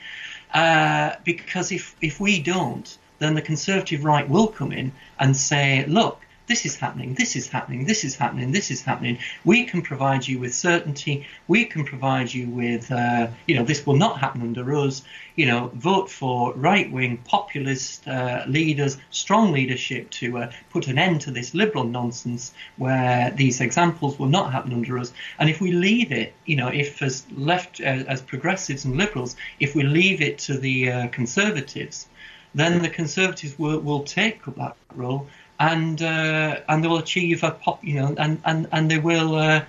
Uh, 0.53 1.15
because 1.25 1.73
if 1.73 1.95
if 2.01 2.21
we 2.21 2.43
don't, 2.43 2.99
then 3.19 3.35
the 3.35 3.43
conservative 3.43 4.05
right 4.05 4.29
will 4.29 4.49
come 4.49 4.73
in 4.73 4.93
and 5.19 5.37
say, 5.37 5.85
look 5.87 6.21
this 6.49 6.65
is 6.65 6.77
happening, 6.77 7.15
this 7.15 7.37
is 7.37 7.47
happening, 7.49 7.85
this 7.85 8.05
is 8.05 8.17
happening, 8.17 8.51
this 8.53 8.71
is 8.71 8.83
happening. 8.83 9.19
We 9.45 9.65
can 9.65 9.83
provide 9.83 10.27
you 10.27 10.39
with 10.41 10.55
certainty. 10.55 11.27
We 11.47 11.67
can 11.67 11.85
provide 11.85 12.33
you 12.33 12.49
with, 12.49 12.91
uh, 12.91 13.29
you 13.47 13.55
know, 13.55 13.65
this 13.65 13.87
will 13.87 13.97
not 13.97 14.19
happen 14.19 14.41
under 14.41 14.75
us. 14.75 15.03
You 15.37 15.47
know, 15.47 15.71
vote 15.75 16.11
for 16.11 16.55
right 16.55 16.91
wing 16.91 17.19
populist 17.19 18.09
uh, 18.09 18.45
leaders, 18.49 18.97
strong 19.11 19.53
leadership 19.53 20.11
to 20.11 20.39
uh, 20.39 20.53
put 20.71 20.89
an 20.89 20.99
end 20.99 21.21
to 21.23 21.31
this 21.31 21.55
liberal 21.55 21.85
nonsense 21.85 22.53
where 22.77 23.31
these 23.31 23.61
examples 23.61 24.19
will 24.19 24.29
not 24.29 24.51
happen 24.51 24.73
under 24.73 24.99
us. 24.99 25.13
And 25.39 25.51
if 25.51 25.61
we 25.61 25.73
leave 25.73 26.11
it, 26.11 26.33
you 26.47 26.57
know, 26.57 26.69
if 26.69 27.03
as 27.03 27.27
left, 27.37 27.81
uh, 27.81 27.85
as 28.15 28.23
progressives 28.23 28.87
and 28.87 28.97
liberals, 28.97 29.37
if 29.61 29.75
we 29.75 29.83
leave 29.83 30.23
it 30.23 30.39
to 30.39 30.57
the 30.57 30.91
uh, 30.91 31.09
conservatives, 31.09 32.09
then 32.55 32.83
the 32.83 32.89
conservatives 32.89 33.59
will, 33.59 33.79
will 33.81 34.03
take 34.03 34.49
up 34.49 34.57
that 34.57 34.77
role 34.95 35.29
and 35.59 36.03
uh, 36.03 36.61
and 36.69 36.85
they 36.85 36.89
will 36.89 36.99
achieve 36.99 37.43
a 37.43 37.51
pop, 37.51 37.83
you 37.85 37.95
know, 37.95 38.15
and 38.19 38.41
and 38.45 38.69
and 38.73 38.91
they 38.91 38.99
will 38.99 39.35
uh, 39.35 39.65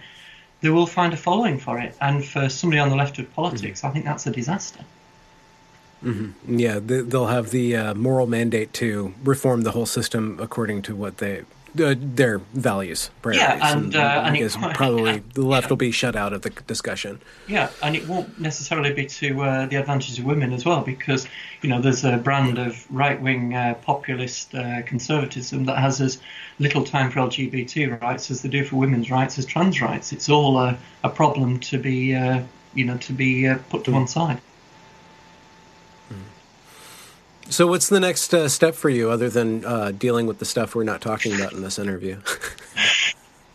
they 0.62 0.70
will 0.70 0.88
find 0.88 1.14
a 1.14 1.18
following 1.18 1.60
for 1.60 1.80
it. 1.80 1.96
And 2.02 2.24
for 2.24 2.50
somebody 2.50 2.80
on 2.80 2.90
the 2.90 2.96
left 2.96 3.20
of 3.20 3.34
politics, 3.34 3.80
mm-hmm. 3.80 3.88
I 3.88 3.92
think 3.92 4.06
that's 4.06 4.28
a 4.28 4.32
disaster. 4.32 4.84
Mm-hmm. 6.04 6.60
Yeah, 6.60 6.80
they'll 6.82 7.28
have 7.28 7.52
the 7.52 7.76
uh, 7.76 7.94
moral 7.94 8.26
mandate 8.28 8.72
to 8.74 9.14
reform 9.24 9.64
the 9.64 9.72
whole 9.72 9.86
system 9.86 10.40
according 10.42 10.82
to 10.84 10.96
what 10.96 11.18
they 11.18 11.44
uh, 11.80 11.96
their 11.98 12.40
values. 12.54 13.10
Yeah, 13.26 13.60
and, 13.62 13.86
and, 13.86 13.96
uh, 13.96 14.24
and 14.26 14.38
it, 14.38 14.52
probably 14.74 15.24
the 15.34 15.42
left 15.42 15.66
yeah. 15.66 15.70
will 15.70 15.78
be 15.78 15.92
shut 15.92 16.16
out 16.16 16.34
of 16.34 16.42
the 16.42 16.50
discussion. 16.50 17.22
Yeah, 17.48 17.70
and 17.84 17.96
it 17.96 18.08
won't 18.08 18.40
necessarily 18.40 18.94
be 18.94 19.06
to 19.06 19.42
uh, 19.42 19.66
the 19.68 19.76
advantage 19.78 20.20
of 20.20 20.26
women 20.26 20.54
as 20.54 20.66
well, 20.66 20.82
because 20.82 21.28
you 21.62 21.70
know 21.70 21.82
there's 21.82 22.04
a 22.04 22.18
brand 22.18 22.58
of 22.58 22.86
right-wing 22.92 23.54
uh, 23.54 23.76
populist 23.82 24.56
uh, 24.56 24.82
conservatism 24.84 25.66
that 25.66 25.78
has 25.78 26.02
as 26.02 26.20
little 26.60 26.84
time 26.84 27.12
for 27.12 27.20
LGBT 27.20 28.02
rights 28.02 28.32
as 28.32 28.42
they 28.42 28.50
do 28.50 28.64
for 28.64 28.78
women's 28.78 29.12
rights 29.12 29.38
as 29.38 29.46
trans 29.46 29.82
rights. 29.82 30.12
It's 30.12 30.30
all 30.30 30.58
a, 30.58 30.78
a 31.04 31.10
problem 31.10 31.60
to 31.60 31.78
be 31.78 32.16
uh, 32.16 32.42
you 32.74 32.86
know 32.86 32.98
to 32.98 33.14
be 33.14 33.54
put 33.70 33.84
to 33.86 33.92
one 33.92 34.08
side. 34.08 34.42
So, 37.50 37.66
what's 37.66 37.90
the 37.90 38.00
next 38.00 38.32
uh, 38.32 38.48
step 38.48 38.76
for 38.76 38.92
you 38.92 39.10
other 39.10 39.28
than 39.28 39.66
uh, 39.66 39.90
dealing 39.90 40.28
with 40.28 40.38
the 40.38 40.46
stuff 40.46 40.76
we're 40.76 40.84
not 40.84 41.02
talking 41.02 41.34
about 41.34 41.52
in 41.52 41.64
this 41.64 41.80
interview? 41.80 42.22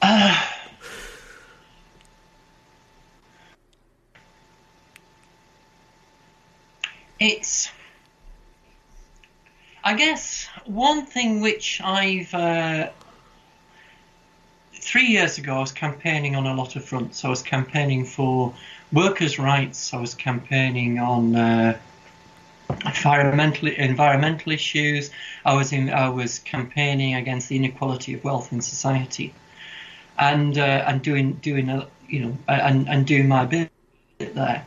uh, 0.03 0.47
it's, 7.21 7.71
I 9.85 9.95
guess, 9.95 10.49
one 10.65 11.07
thing 11.07 11.41
which 11.41 11.81
I've 11.81 12.35
uh, 12.35 12.89
three 14.73 15.07
years 15.07 15.39
ago, 15.39 15.55
I 15.55 15.61
was 15.61 15.71
campaigning 15.71 16.35
on 16.35 16.47
a 16.47 16.55
lot 16.55 16.75
of 16.75 16.85
fronts. 16.85 17.25
I 17.25 17.29
was 17.29 17.43
campaigning 17.43 18.05
for 18.05 18.53
workers' 18.93 19.39
rights. 19.39 19.95
I 19.95 20.01
was 20.01 20.15
campaigning 20.15 20.99
on 20.99 21.37
uh, 21.37 21.79
environmental 22.85 23.69
environmental 23.69 24.53
issues. 24.53 25.11
I 25.45 25.55
was 25.55 25.73
in, 25.73 25.91
I 25.91 26.09
was 26.09 26.39
campaigning 26.41 27.15
against 27.15 27.49
the 27.49 27.57
inequality 27.57 28.15
of 28.15 28.25
wealth 28.25 28.53
in 28.53 28.61
society, 28.61 29.35
and 30.19 30.57
uh, 30.57 30.85
and 30.87 31.03
doing 31.03 31.35
doing 31.35 31.69
a, 31.69 31.89
you 32.09 32.21
know 32.21 32.39
and 32.49 32.89
and 32.89 33.07
doing 33.07 33.29
my 33.29 33.45
bit 33.45 33.71
there. 34.19 34.67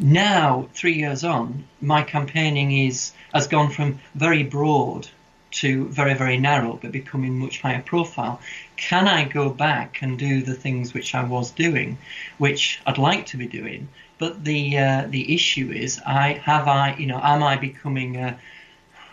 Now, 0.00 0.68
three 0.74 0.94
years 0.94 1.24
on, 1.24 1.64
my 1.80 2.02
campaigning 2.02 2.70
is 2.72 3.12
has 3.34 3.48
gone 3.48 3.70
from 3.70 4.00
very 4.14 4.44
broad 4.44 5.08
to 5.50 5.88
very, 5.88 6.14
very 6.14 6.38
narrow, 6.38 6.78
but 6.80 6.92
becoming 6.92 7.38
much 7.38 7.60
higher 7.60 7.82
profile. 7.82 8.40
Can 8.76 9.08
I 9.08 9.24
go 9.24 9.50
back 9.50 10.02
and 10.02 10.18
do 10.18 10.42
the 10.42 10.54
things 10.54 10.92
which 10.92 11.14
I 11.14 11.24
was 11.24 11.50
doing, 11.50 11.98
which 12.38 12.80
I'd 12.86 12.98
like 12.98 13.26
to 13.26 13.36
be 13.36 13.46
doing? 13.46 13.88
But 14.18 14.44
the 14.44 14.78
uh, 14.78 15.06
the 15.08 15.34
issue 15.34 15.70
is, 15.70 16.00
I 16.06 16.32
have 16.44 16.66
I, 16.66 16.96
you 16.96 17.06
know, 17.06 17.20
am 17.22 17.42
I 17.42 17.56
becoming, 17.56 18.16
uh, 18.16 18.36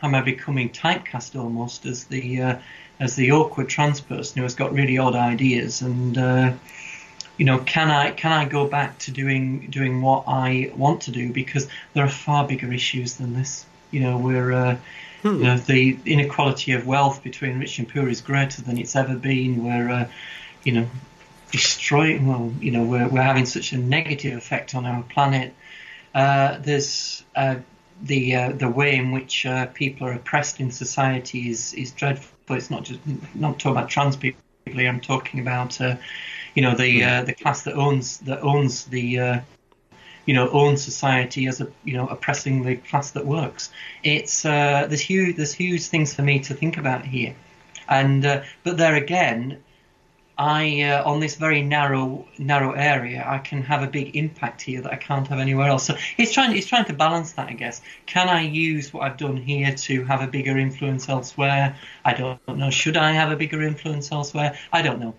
am 0.02 0.15
I 0.15 0.22
becoming 0.22 0.69
typecast 0.69 1.40
almost 1.40 1.86
as 1.86 2.06
the 2.06 2.41
uh, 2.41 2.57
as 2.99 3.15
the 3.15 3.32
awkward 3.32 3.69
trans 3.69 4.02
person 4.02 4.38
who 4.38 4.44
has 4.44 4.56
got 4.56 4.73
really 4.73 4.98
odd 4.98 5.15
ideas 5.15 5.82
and. 5.82 6.18
Uh, 6.18 6.53
you 7.38 7.44
know, 7.44 7.60
can 7.60 7.91
I 7.91 8.11
can 8.11 8.32
I 8.32 8.45
go 8.45 8.65
back 8.65 8.98
to 8.99 9.11
doing 9.11 9.68
doing 9.69 10.02
what 10.02 10.23
I 10.26 10.72
want 10.77 11.02
to 11.02 11.11
do 11.11 11.34
because 11.34 11.68
there 11.91 12.06
are 12.06 12.10
far 12.10 12.48
bigger 12.48 12.72
issues 12.72 13.15
than 13.15 13.34
this. 13.34 13.65
You 13.91 13.99
know, 13.99 14.18
we're 14.18 14.53
uh, 14.53 14.77
Hmm. 15.26 15.38
You 15.38 15.44
know, 15.45 15.57
the 15.57 15.98
inequality 16.06 16.73
of 16.73 16.86
wealth 16.86 17.23
between 17.23 17.57
rich 17.57 17.80
and 17.80 17.90
poor 17.90 18.07
is 18.07 18.22
greater 18.22 18.61
than 18.61 18.77
it's 18.77 18.95
ever 18.95 19.15
been. 19.15 19.65
We're, 19.65 19.90
uh, 19.90 20.07
you 20.64 20.73
know, 20.73 20.88
destroying. 21.51 22.27
Well, 22.27 22.53
you 22.59 22.72
know, 22.72 22.84
we're 22.84 23.07
we're 23.07 23.22
having 23.22 23.45
such 23.45 23.73
a 23.73 23.77
negative 23.77 24.38
effect 24.38 24.76
on 24.76 24.85
our 24.85 25.03
planet. 25.03 25.53
Uh, 26.13 26.57
there's 26.59 27.23
uh, 27.35 27.57
the 28.03 28.35
uh, 28.35 28.51
the 28.51 28.69
way 28.69 28.95
in 28.95 29.11
which 29.11 29.45
uh, 29.45 29.67
people 29.67 30.07
are 30.07 30.13
oppressed 30.13 30.59
in 30.59 30.72
society 30.72 31.49
is 31.49 31.73
is 31.73 31.91
dreadful. 31.91 32.55
It's 32.55 32.69
not 32.69 32.84
just 32.84 32.99
not 33.34 33.59
talking 33.59 33.77
about 33.77 33.89
trans 33.89 34.15
people. 34.15 34.41
Here. 34.65 34.89
I'm 34.89 34.99
talking 34.99 35.39
about, 35.41 35.80
uh, 35.80 35.97
you 36.55 36.63
know, 36.63 36.73
the 36.76 37.01
hmm. 37.01 37.26
the 37.26 37.34
class 37.34 37.61
that 37.63 37.76
owns 37.76 38.17
that 38.19 38.41
owns 38.41 38.85
the 38.85 39.43
you 40.26 40.34
know, 40.34 40.49
own 40.49 40.77
society 40.77 41.47
as 41.47 41.61
a, 41.61 41.67
you 41.84 41.93
know, 41.93 42.07
oppressing 42.07 42.63
the 42.63 42.76
class 42.77 43.11
that 43.11 43.26
works. 43.26 43.69
It's 44.03 44.45
uh, 44.45 44.85
there's 44.88 45.01
huge 45.01 45.35
there's 45.38 45.53
huge 45.53 45.88
things 45.88 46.13
for 46.13 46.23
me 46.23 46.39
to 46.39 46.53
think 46.53 46.77
about 46.77 47.05
here, 47.05 47.35
and 47.88 48.26
uh, 48.26 48.41
but 48.63 48.77
there 48.77 48.95
again, 48.95 49.63
I 50.38 50.82
uh, 50.82 51.10
on 51.10 51.22
this 51.22 51.36
very 51.36 51.62
narrow 51.62 52.28
narrow 52.38 52.74
area, 52.74 53.24
I 53.26 53.38
can 53.38 53.64
have 53.64 53.84
a 53.84 53.88
big 53.88 54.16
impact 54.16 54.62
here 54.62 54.82
that 54.82 54.91
I 54.91 54.98
can't 54.98 55.28
have 55.28 55.40
anywhere 55.40 55.70
else. 55.70 55.86
So 55.86 55.95
he's 56.18 56.34
trying 56.34 56.52
he's 56.52 56.66
trying 56.66 56.86
to 56.86 56.94
balance 56.94 57.34
that, 57.34 57.48
I 57.48 57.53
guess. 57.53 57.82
Can 58.06 58.28
I 58.28 58.41
use 58.41 58.94
what 58.94 59.03
I've 59.03 59.18
done 59.18 59.38
here 59.38 59.74
to 59.74 60.03
have 60.06 60.22
a 60.22 60.28
bigger 60.28 60.57
influence 60.57 61.07
elsewhere? 61.07 61.78
I 62.03 62.14
don't 62.14 62.57
know. 62.57 62.70
Should 62.70 62.98
I 62.98 63.12
have 63.12 63.32
a 63.32 63.38
bigger 63.38 63.62
influence 63.62 64.12
elsewhere? 64.12 64.57
I 64.74 64.82
don't 64.82 64.99
know. 64.99 65.16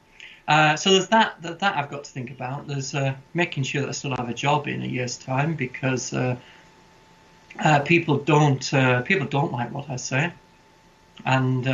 Uh, 0.48 0.76
so 0.76 0.92
there's 0.92 1.08
that, 1.08 1.42
that, 1.42 1.58
that 1.58 1.76
I've 1.76 1.90
got 1.90 2.04
to 2.04 2.10
think 2.10 2.30
about. 2.30 2.68
There's 2.68 2.94
uh, 2.94 3.16
making 3.34 3.64
sure 3.64 3.80
that 3.82 3.88
I 3.88 3.92
still 3.92 4.14
have 4.14 4.28
a 4.28 4.34
job 4.34 4.68
in 4.68 4.82
a 4.82 4.86
year's 4.86 5.18
time 5.18 5.54
because 5.54 6.12
uh, 6.12 6.36
uh 7.58 7.80
people 7.80 8.18
don't 8.18 8.72
uh, 8.74 9.02
people 9.02 9.26
don't 9.26 9.50
like 9.50 9.72
what 9.72 9.88
I 9.88 9.96
say, 9.96 10.32
and 11.24 11.66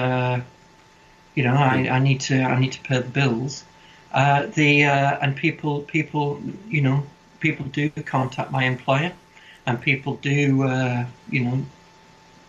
you 1.34 1.44
know 1.44 1.54
I, 1.54 1.88
I 1.90 1.98
need 1.98 2.20
to 2.22 2.40
I 2.42 2.58
need 2.58 2.72
to 2.72 2.80
pay 2.80 2.98
the 2.98 3.08
bills. 3.08 3.64
Uh, 4.12 4.46
the 4.46 4.84
uh, 4.84 5.18
and 5.22 5.34
people 5.34 5.82
people 5.82 6.40
you 6.68 6.82
know 6.82 7.02
people 7.40 7.66
do 7.66 7.90
contact 7.90 8.50
my 8.50 8.64
employer, 8.64 9.12
and 9.66 9.80
people 9.80 10.16
do 10.16 10.64
uh, 10.64 11.06
you 11.30 11.44
know 11.44 11.64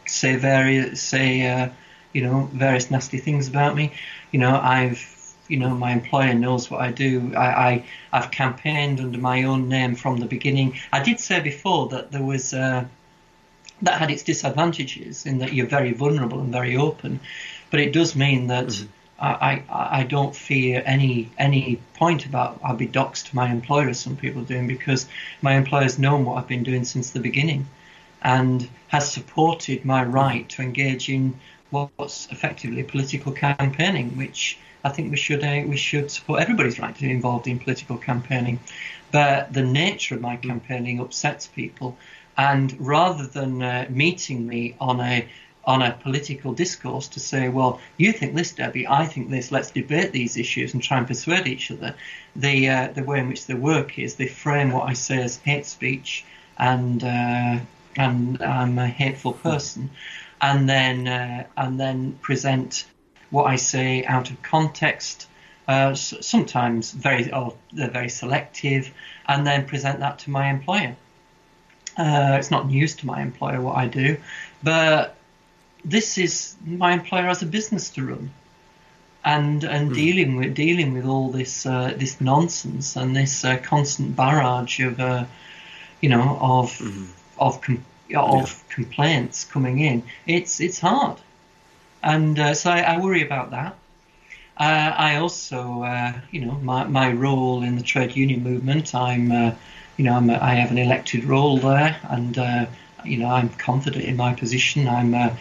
say 0.06 0.36
various 0.36 1.02
say 1.02 1.72
you 2.14 2.22
know 2.22 2.50
various 2.54 2.92
nasty 2.92 3.18
things 3.18 3.48
about 3.48 3.76
me. 3.76 3.94
You 4.32 4.40
know 4.40 4.60
I've 4.60 5.14
you 5.48 5.58
know 5.58 5.70
my 5.70 5.92
employer 5.92 6.34
knows 6.34 6.70
what 6.70 6.82
I 6.82 6.92
do. 6.92 7.34
I, 7.36 7.84
I 8.12 8.22
have 8.22 8.32
campaigned 8.32 9.00
under 9.00 9.18
my 9.18 9.44
own 9.44 9.70
name 9.70 9.96
from 9.96 10.18
the 10.18 10.26
beginning. 10.26 10.80
I 10.92 11.04
did 11.04 11.20
say 11.20 11.40
before 11.40 11.88
that 11.90 12.12
there 12.12 12.24
was 12.24 12.54
uh, 12.54 12.86
that 13.82 14.00
had 14.00 14.10
its 14.10 14.24
disadvantages 14.24 15.26
in 15.26 15.40
that 15.40 15.54
you're 15.54 15.68
very 15.68 15.94
vulnerable 15.94 16.40
and 16.40 16.52
very 16.52 16.78
open, 16.78 17.20
but 17.74 17.80
it 17.80 17.92
does 17.92 18.16
mean 18.16 18.46
that. 18.48 18.68
Mm-hmm. 18.68 18.90
I, 19.20 19.64
I, 19.70 20.00
I 20.00 20.04
don't 20.04 20.36
fear 20.36 20.84
any 20.86 21.32
any 21.38 21.80
point 21.94 22.26
about 22.26 22.60
I'll 22.64 22.76
be 22.76 22.88
doxed 22.88 23.30
to 23.30 23.36
my 23.36 23.50
employer 23.50 23.88
as 23.90 24.00
some 24.00 24.18
people 24.18 24.42
are 24.42 24.46
doing 24.46 24.68
because 24.68 25.08
my 25.42 25.54
employer's 25.56 25.98
known 25.98 26.26
what 26.26 26.38
I've 26.38 26.48
been 26.48 26.64
doing 26.64 26.84
since 26.84 27.12
the 27.12 27.20
beginning 27.20 27.66
and 28.22 28.68
has 28.90 29.12
supported 29.12 29.86
my 29.86 30.04
right 30.04 30.48
to 30.50 30.62
engage 30.62 31.10
in 31.10 31.40
what's 31.70 32.28
effectively 32.32 32.84
political 32.84 33.32
campaigning, 33.32 34.18
which 34.18 34.60
I 34.84 34.90
think 34.90 35.10
we 35.10 35.18
should 35.18 35.44
uh, 35.44 35.64
we 35.66 35.78
should 35.78 36.12
support 36.12 36.42
everybody's 36.42 36.78
right 36.80 36.94
to 36.94 37.02
be 37.02 37.12
involved 37.12 37.48
in 37.48 37.58
political 37.58 37.98
campaigning. 37.98 38.60
But 39.12 39.52
the 39.52 39.64
nature 39.64 40.16
of 40.16 40.22
my 40.22 40.36
campaigning 40.36 41.00
upsets 41.00 41.48
people, 41.48 41.98
and 42.38 42.76
rather 42.80 43.26
than 43.26 43.64
uh, 43.64 43.86
meeting 43.90 44.46
me 44.46 44.76
on 44.80 45.00
a 45.00 45.28
on 45.66 45.82
a 45.82 45.94
political 45.94 46.54
discourse 46.54 47.08
to 47.08 47.20
say, 47.20 47.48
well, 47.48 47.80
you 47.98 48.12
think 48.12 48.36
this, 48.36 48.52
Debbie, 48.52 48.88
I 48.88 49.06
think 49.06 49.30
this, 49.30 49.52
let's 49.52 49.72
debate 49.72 50.12
these 50.12 50.36
issues 50.38 50.74
and 50.74 50.84
try 50.84 50.98
and 50.98 51.08
persuade 51.08 51.48
each 51.48 51.72
other. 51.72 51.96
The 52.36 52.70
uh, 52.70 52.88
the 52.94 53.04
way 53.04 53.20
in 53.20 53.30
which 53.30 53.46
they 53.46 53.54
work 53.54 53.98
is 53.98 54.16
they 54.16 54.28
frame 54.28 54.72
what 54.72 54.90
I 54.90 54.94
say 54.94 55.22
as 55.22 55.38
hate 55.38 55.66
speech 55.66 56.26
and 56.58 57.04
uh, 57.04 57.60
and 57.96 58.42
I'm 58.42 58.78
a 58.80 58.88
hateful 58.88 59.34
person, 59.34 59.90
and 60.42 60.68
then 60.68 61.08
uh, 61.08 61.46
and 61.56 61.80
then 61.80 62.14
present 62.22 62.86
what 63.30 63.46
I 63.46 63.56
say 63.56 64.06
out 64.06 64.30
of 64.32 64.42
context. 64.42 65.28
Uh, 65.66 65.96
sometimes 65.96 66.92
very, 66.92 67.32
oh, 67.32 67.56
they're 67.72 67.90
very 67.90 68.10
selective, 68.10 68.92
and 69.28 69.48
then 69.48 69.66
present 69.66 70.00
that 70.00 70.20
to 70.20 70.30
my 70.30 70.50
employer. 70.50 70.96
Uh, 71.98 72.36
it's 72.38 72.52
not 72.52 72.68
news 72.68 72.96
to 72.98 73.06
my 73.06 73.22
employer 73.22 73.62
what 73.62 73.78
I 73.78 73.88
do, 73.88 74.18
but 74.62 75.16
this 75.86 76.18
is 76.18 76.56
my 76.66 76.94
employer 76.94 77.28
as 77.28 77.42
a 77.42 77.46
business 77.46 77.90
to 77.92 78.06
run, 78.06 78.32
and 79.24 79.64
and 79.64 79.92
mm. 79.92 79.96
dealing 79.96 80.36
with 80.38 80.54
dealing 80.54 80.94
with 80.94 81.06
all 81.06 81.32
this 81.32 81.66
uh, 81.66 81.94
this 81.98 82.20
nonsense 82.22 82.96
and 82.96 83.16
this 83.16 83.46
uh, 83.46 83.58
constant 83.58 84.16
barrage 84.16 84.80
of 84.80 85.00
uh, 85.00 85.26
you 86.02 86.10
know 86.10 86.38
of 86.42 86.72
mm. 86.80 87.08
of 87.38 87.62
com- 87.62 87.86
of 88.16 88.64
yeah. 88.70 88.76
complaints 88.76 89.46
coming 89.46 89.80
in. 89.80 90.04
It's 90.28 90.60
it's 90.60 90.80
hard 90.80 91.18
and 92.04 92.38
uh, 92.38 92.54
so 92.54 92.70
I, 92.70 92.82
I, 92.82 93.00
worry 93.00 93.26
about 93.26 93.52
that. 93.52 93.76
Uh, 94.58 94.94
I 94.96 95.16
also, 95.16 95.84
uh, 95.84 96.14
you 96.32 96.46
know, 96.46 96.52
my, 96.62 96.84
my 96.84 97.12
role 97.12 97.64
in 97.64 97.78
the 97.78 97.82
trade 97.82 98.16
union 98.16 98.44
movement. 98.44 98.94
I'm, 98.94 99.32
uh, 99.32 99.56
you 99.98 100.06
know, 100.06 100.14
I'm 100.14 100.30
a, 100.30 100.38
I 100.38 100.56
have 100.56 100.70
an 100.70 100.78
elected 100.78 101.24
role 101.24 101.58
there, 101.58 101.98
and 102.04 102.38
uh, 102.38 102.66
you 103.04 103.18
know, 103.18 103.30
I'm 103.30 103.50
confident 103.50 104.04
in 104.04 104.18
my 104.18 104.34
position. 104.34 104.88
I'm, 104.88 105.16
uh, 105.16 105.36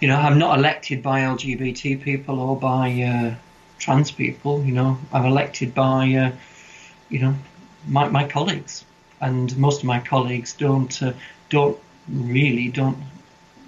you 0.00 0.08
know, 0.08 0.16
I'm 0.16 0.38
not 0.38 0.58
elected 0.58 1.02
by 1.02 1.20
LGBT 1.20 2.00
people 2.02 2.40
or 2.40 2.56
by 2.56 3.36
trans 3.78 4.10
people. 4.10 4.62
You 4.62 4.72
know, 4.72 4.98
I'm 5.12 5.24
elected 5.24 5.74
by, 5.74 6.32
you 7.08 7.18
know, 7.18 7.34
my, 7.86 8.08
my 8.08 8.26
colleagues, 8.26 8.84
and 9.20 9.56
most 9.56 9.80
of 9.80 9.84
my 9.84 10.00
colleagues 10.00 10.52
don't 10.52 11.00
don't 11.50 11.78
really 12.08 12.68
don't 12.68 12.98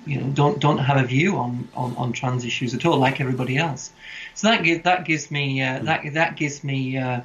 you 0.06 0.20
know 0.20 0.28
don't 0.28 0.58
don't 0.60 0.78
have 0.78 0.96
a 0.96 1.06
view 1.06 1.36
on, 1.36 1.68
on, 1.74 1.94
on 1.96 2.12
trans 2.12 2.44
issues 2.44 2.74
at 2.74 2.84
all, 2.84 2.98
like 2.98 3.20
everybody 3.20 3.56
else. 3.56 3.92
So 4.34 4.48
that 4.48 4.62
gives 4.64 4.82
that 4.84 5.04
gives 5.04 5.30
me 5.30 5.62
uh, 5.62 5.78
hmm. 5.78 5.84
that 5.86 6.14
that 6.14 6.36
gives 6.36 6.64
me 6.64 6.98
uh, 6.98 7.20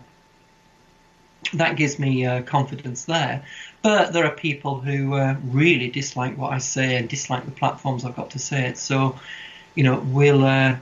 that 1.53 1.76
gives 1.76 1.99
me 1.99 2.26
uh, 2.26 2.41
confidence 2.43 3.05
there. 3.05 3.43
But 3.81 4.13
there 4.13 4.26
are 4.26 4.35
people 4.35 4.80
who 4.80 5.15
uh, 5.15 5.35
really 5.45 5.89
dislike 5.89 6.38
what 6.38 6.53
I 6.53 6.57
say 6.57 6.95
and 6.95 7.07
dislike 7.07 7.45
the 7.45 7.51
platforms 7.51 8.03
I've 8.03 8.15
got 8.15 8.31
to 8.31 8.39
say 8.39 8.67
it. 8.67 8.77
So, 8.77 9.17
you 9.76 9.84
know, 9.84 9.99
we'll 10.07 10.43
uh, 10.43 10.76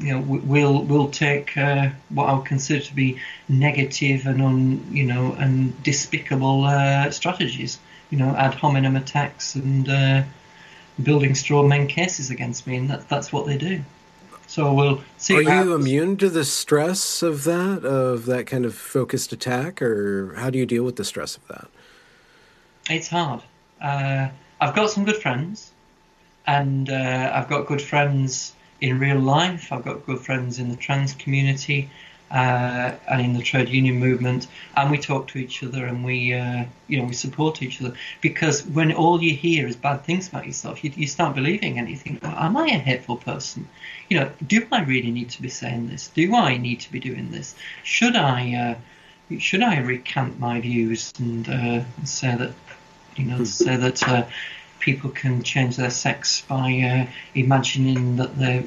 you 0.00 0.12
know 0.12 0.20
we'll 0.20 0.82
we'll 0.84 1.10
take 1.10 1.56
uh, 1.56 1.90
what 2.10 2.28
I 2.28 2.34
would 2.34 2.46
consider 2.46 2.80
to 2.84 2.94
be 2.94 3.20
negative 3.48 4.26
and 4.26 4.40
un, 4.40 4.86
you 4.90 5.04
know 5.04 5.34
and 5.38 5.80
despicable 5.82 6.62
strategies. 7.10 7.78
You 8.10 8.18
know, 8.18 8.34
ad 8.36 8.54
hominem 8.54 8.96
attacks 8.96 9.54
and 9.54 10.24
building 11.02 11.34
straw 11.34 11.62
man 11.62 11.86
cases 11.86 12.30
against 12.30 12.66
me, 12.66 12.76
and 12.76 12.90
that, 12.90 13.08
that's 13.08 13.32
what 13.32 13.46
they 13.46 13.58
do. 13.58 13.82
So 14.48 14.72
we'll 14.72 15.02
see. 15.18 15.36
Are 15.36 15.42
you 15.64 15.74
immune 15.74 16.16
to 16.16 16.30
the 16.30 16.44
stress 16.44 17.22
of 17.22 17.44
that, 17.44 17.84
of 17.84 18.24
that 18.24 18.46
kind 18.46 18.64
of 18.64 18.74
focused 18.74 19.30
attack, 19.30 19.82
or 19.82 20.34
how 20.36 20.48
do 20.48 20.58
you 20.58 20.64
deal 20.64 20.84
with 20.84 20.96
the 20.96 21.04
stress 21.04 21.36
of 21.36 21.46
that? 21.48 21.68
It's 22.88 23.08
hard. 23.08 23.42
Uh, 23.80 24.28
I've 24.58 24.74
got 24.74 24.90
some 24.90 25.04
good 25.04 25.16
friends, 25.16 25.72
and 26.46 26.88
uh, 26.88 27.30
I've 27.34 27.48
got 27.48 27.66
good 27.66 27.82
friends 27.82 28.54
in 28.80 28.98
real 28.98 29.18
life. 29.18 29.70
I've 29.70 29.84
got 29.84 30.06
good 30.06 30.20
friends 30.20 30.58
in 30.58 30.70
the 30.70 30.76
trans 30.76 31.12
community. 31.12 31.90
Uh, 32.30 32.92
and 33.08 33.20
in 33.20 33.32
the 33.32 33.42
trade 33.42 33.68
union 33.68 33.96
movement, 33.96 34.46
and 34.76 34.90
we 34.90 34.98
talk 34.98 35.28
to 35.28 35.38
each 35.38 35.62
other 35.62 35.86
and 35.86 36.04
we, 36.04 36.34
uh, 36.34 36.64
you 36.86 36.98
know, 36.98 37.04
we 37.04 37.14
support 37.14 37.62
each 37.62 37.80
other. 37.80 37.94
Because 38.20 38.64
when 38.66 38.92
all 38.92 39.22
you 39.22 39.34
hear 39.34 39.66
is 39.66 39.76
bad 39.76 40.04
things 40.04 40.28
about 40.28 40.46
yourself, 40.46 40.84
you, 40.84 40.92
you 40.94 41.06
start 41.06 41.34
believing 41.34 41.78
and 41.78 41.88
you 41.88 41.96
think, 41.96 42.22
well, 42.22 42.36
am 42.36 42.56
I 42.56 42.66
a 42.66 42.78
hateful 42.78 43.16
person? 43.16 43.68
You 44.08 44.20
know, 44.20 44.30
do 44.46 44.66
I 44.70 44.82
really 44.82 45.10
need 45.10 45.30
to 45.30 45.42
be 45.42 45.48
saying 45.48 45.88
this? 45.88 46.08
Do 46.08 46.34
I 46.34 46.58
need 46.58 46.80
to 46.80 46.92
be 46.92 47.00
doing 47.00 47.30
this? 47.30 47.54
Should 47.82 48.16
I, 48.16 48.76
uh, 49.30 49.38
should 49.38 49.62
I 49.62 49.78
recant 49.78 50.38
my 50.38 50.60
views 50.60 51.12
and 51.18 51.48
uh, 51.48 52.04
say 52.04 52.36
that, 52.36 52.52
you 53.16 53.24
know, 53.24 53.44
say 53.44 53.76
that 53.76 54.06
uh, 54.06 54.26
people 54.80 55.10
can 55.10 55.42
change 55.42 55.76
their 55.76 55.90
sex 55.90 56.42
by 56.42 56.80
uh, 56.80 57.12
imagining 57.34 58.16
that 58.16 58.36
they're 58.38 58.62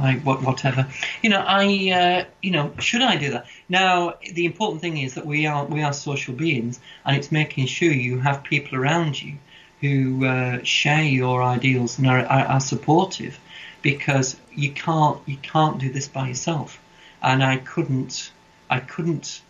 by 0.00 0.14
whatever. 0.14 0.86
You 1.22 1.30
know, 1.30 1.44
I, 1.46 1.64
uh, 1.90 2.24
you 2.42 2.50
know, 2.50 2.72
should 2.78 3.02
I 3.02 3.16
do 3.16 3.30
that? 3.30 3.46
Now, 3.68 4.14
the 4.32 4.44
important 4.44 4.80
thing 4.80 4.98
is 4.98 5.14
that 5.14 5.26
we 5.26 5.46
are 5.46 5.64
we 5.64 5.82
are 5.82 5.92
social 5.92 6.34
beings, 6.34 6.80
and 7.04 7.16
it's 7.16 7.32
making 7.32 7.66
sure 7.66 7.90
you 7.90 8.18
have 8.20 8.44
people 8.44 8.78
around 8.78 9.20
you 9.20 9.34
who 9.80 10.24
uh, 10.24 10.58
share 10.62 11.02
your 11.02 11.42
ideals 11.42 11.98
and 11.98 12.06
are, 12.06 12.24
are, 12.26 12.46
are, 12.46 12.60
supportive, 12.60 13.38
because 13.82 14.36
you 14.54 14.72
can't 14.72 15.18
you 15.26 15.36
can't 15.38 15.78
do 15.78 15.90
this 15.90 16.08
by 16.08 16.28
yourself. 16.28 16.80
And 17.22 17.42
I 17.42 17.56
couldn't 17.58 18.32
I 18.70 18.80
couldn't 18.80 19.42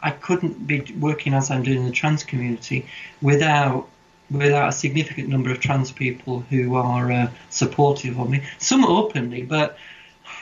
I 0.00 0.10
couldn't 0.10 0.66
be 0.66 0.80
working 0.98 1.34
as 1.34 1.50
I'm 1.50 1.62
doing 1.62 1.78
in 1.78 1.86
the 1.86 1.92
trans 1.92 2.24
community 2.24 2.86
without 3.22 3.88
without 4.38 4.68
a 4.68 4.72
significant 4.72 5.28
number 5.28 5.50
of 5.50 5.60
trans 5.60 5.92
people 5.92 6.40
who 6.50 6.74
are 6.76 7.10
uh, 7.10 7.30
supportive 7.50 8.18
of 8.18 8.30
me. 8.30 8.42
Some 8.58 8.84
openly, 8.84 9.42
but 9.42 9.76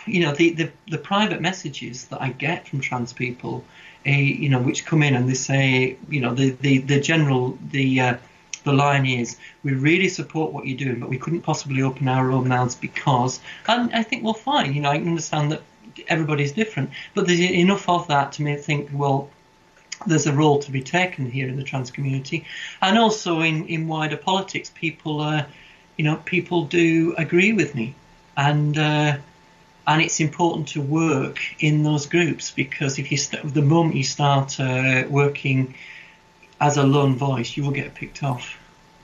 you 0.07 0.21
know 0.21 0.33
the, 0.35 0.51
the, 0.51 0.71
the 0.89 0.99
private 0.99 1.41
messages 1.41 2.07
that 2.07 2.21
I 2.21 2.31
get 2.31 2.67
from 2.67 2.81
trans 2.81 3.13
people, 3.13 3.65
uh, 4.07 4.11
you 4.11 4.49
know, 4.49 4.61
which 4.61 4.85
come 4.87 5.03
in 5.03 5.15
and 5.15 5.29
they 5.29 5.35
say, 5.35 5.97
you 6.09 6.21
know, 6.21 6.35
the 6.35 6.51
the, 6.51 6.79
the 6.79 7.01
general 7.01 7.59
the 7.71 8.01
uh, 8.01 8.17
the 8.65 8.73
line 8.73 9.07
is 9.07 9.39
we 9.63 9.73
really 9.73 10.09
support 10.09 10.53
what 10.53 10.67
you're 10.67 10.79
doing, 10.79 11.01
but 11.01 11.09
we 11.09 11.19
couldn't 11.19 11.43
possibly 11.43 11.83
open 11.83 12.09
our 12.09 12.31
own 12.31 12.49
mouths 12.49 12.75
because. 12.75 13.41
And 13.67 13.93
I 13.93 14.03
think 14.03 14.25
well, 14.25 14.35
fine, 14.35 14.75
you 14.75 14.81
know, 14.81 14.91
I 14.91 14.99
can 14.99 15.09
understand 15.09 15.53
that 15.53 15.63
everybody's 16.09 16.53
different, 16.53 16.91
but 17.15 17.27
there's 17.27 17.41
enough 17.41 17.89
of 17.89 18.09
that 18.09 18.33
to 18.33 18.43
me 18.43 18.57
think, 18.57 18.91
well, 18.93 19.31
there's 20.07 20.27
a 20.27 20.33
role 20.33 20.59
to 20.61 20.71
be 20.71 20.83
taken 20.83 21.31
here 21.31 21.49
in 21.49 21.57
the 21.57 21.63
trans 21.63 21.91
community, 21.91 22.45
and 22.81 22.99
also 22.99 23.41
in, 23.41 23.67
in 23.67 23.89
wider 23.89 24.17
politics. 24.17 24.71
People, 24.75 25.21
uh, 25.21 25.45
you 25.97 26.05
know, 26.05 26.17
people 26.25 26.65
do 26.65 27.15
agree 27.17 27.53
with 27.53 27.75
me, 27.75 27.95
and 28.37 28.79
uh, 28.79 29.17
and 29.87 30.03
it's 30.03 30.21
important 30.21 30.69
to 30.69 30.81
work 30.81 31.41
in 31.61 31.83
those 31.83 32.07
groups 32.07 32.51
because 32.51 32.99
if 32.99 33.11
you 33.11 33.19
st- 33.19 33.53
the 33.55 33.63
moment 33.63 33.97
you 33.97 34.05
start 34.05 34.59
uh, 34.61 35.05
working 35.09 35.75
as 36.61 36.77
a 36.77 36.83
lone 36.83 37.17
voice, 37.17 37.57
you 37.57 37.65
will 37.65 37.73
get 37.73 37.95
picked 37.95 38.23
off, 38.23 38.57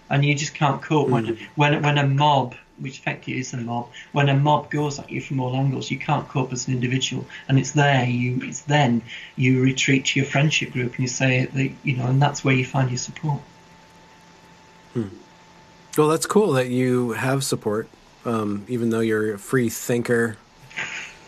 and 0.08 0.24
you 0.24 0.34
just 0.34 0.54
can't 0.54 0.80
cope 0.80 1.08
mm. 1.08 1.12
when 1.12 1.38
when 1.56 1.82
when 1.82 1.98
a 1.98 2.06
mob 2.06 2.54
which 2.80 2.98
effectively 2.98 3.38
is 3.40 3.52
a 3.52 3.56
mob. 3.58 3.88
When 4.12 4.28
a 4.28 4.34
mob 4.34 4.70
goes 4.70 4.98
at 4.98 5.10
you 5.10 5.20
from 5.20 5.40
all 5.40 5.54
angles, 5.56 5.90
you 5.90 5.98
can't 5.98 6.28
cope 6.28 6.52
as 6.52 6.68
an 6.68 6.74
individual, 6.74 7.26
and 7.48 7.58
it's 7.58 7.72
there. 7.72 8.04
You, 8.04 8.40
it's 8.42 8.62
then 8.62 9.02
you 9.36 9.62
retreat 9.62 10.06
to 10.06 10.20
your 10.20 10.28
friendship 10.28 10.72
group 10.72 10.92
and 10.92 11.00
you 11.00 11.08
say 11.08 11.46
that 11.46 11.70
you 11.82 11.96
know, 11.96 12.06
and 12.06 12.20
that's 12.20 12.44
where 12.44 12.54
you 12.54 12.64
find 12.64 12.90
your 12.90 12.98
support. 12.98 13.40
Hmm. 14.94 15.08
Well, 15.96 16.08
that's 16.08 16.26
cool 16.26 16.52
that 16.52 16.68
you 16.68 17.12
have 17.12 17.44
support, 17.44 17.88
um, 18.24 18.64
even 18.68 18.90
though 18.90 19.00
you're 19.00 19.34
a 19.34 19.38
free 19.38 19.68
thinker. 19.68 20.36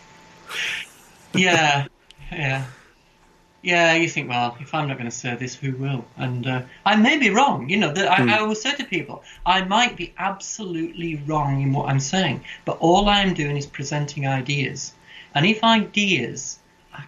yeah, 1.34 1.86
yeah 2.30 2.66
yeah, 3.62 3.94
you 3.94 4.08
think, 4.08 4.30
well, 4.30 4.56
if 4.60 4.72
I'm 4.72 4.88
not 4.88 4.96
going 4.96 5.10
to 5.10 5.16
say 5.16 5.34
this, 5.36 5.54
who 5.54 5.72
will? 5.72 6.04
And 6.16 6.46
uh, 6.46 6.62
I 6.86 6.96
may 6.96 7.18
be 7.18 7.28
wrong. 7.30 7.68
You 7.68 7.76
know, 7.76 7.90
I, 7.90 7.92
mm. 7.92 8.30
I 8.30 8.38
always 8.38 8.62
say 8.62 8.74
to 8.74 8.84
people, 8.84 9.22
I 9.44 9.64
might 9.64 9.96
be 9.96 10.14
absolutely 10.18 11.16
wrong 11.26 11.60
in 11.60 11.72
what 11.72 11.88
I'm 11.88 12.00
saying, 12.00 12.42
but 12.64 12.78
all 12.80 13.08
I'm 13.08 13.34
doing 13.34 13.56
is 13.56 13.66
presenting 13.66 14.26
ideas. 14.26 14.92
And 15.34 15.44
if 15.44 15.62
ideas 15.62 16.58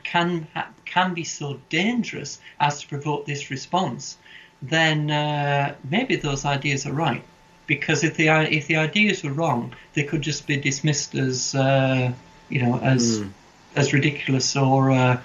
can 0.05 0.47
can 0.85 1.15
be 1.15 1.25
so 1.25 1.59
dangerous 1.71 2.39
as 2.61 2.81
to 2.81 2.89
provoke 2.89 3.27
this 3.27 3.51
response, 3.51 4.17
then 4.61 5.11
uh, 5.11 5.75
maybe 5.89 6.17
those 6.17 6.45
ideas 6.45 6.87
are 6.87 6.93
right. 6.93 7.23
Because 7.67 8.05
if 8.05 8.17
the 8.17 8.29
if 8.29 8.67
the 8.67 8.77
ideas 8.77 9.25
were 9.25 9.33
wrong, 9.33 9.75
they 9.95 10.05
could 10.05 10.23
just 10.23 10.47
be 10.47 10.57
dismissed 10.57 11.15
as 11.15 11.55
uh, 11.55 12.13
you 12.51 12.63
know 12.63 12.79
as 12.79 13.21
mm. 13.21 13.31
as 13.75 13.93
ridiculous 13.93 14.55
or 14.55 14.91
uh, 14.91 15.21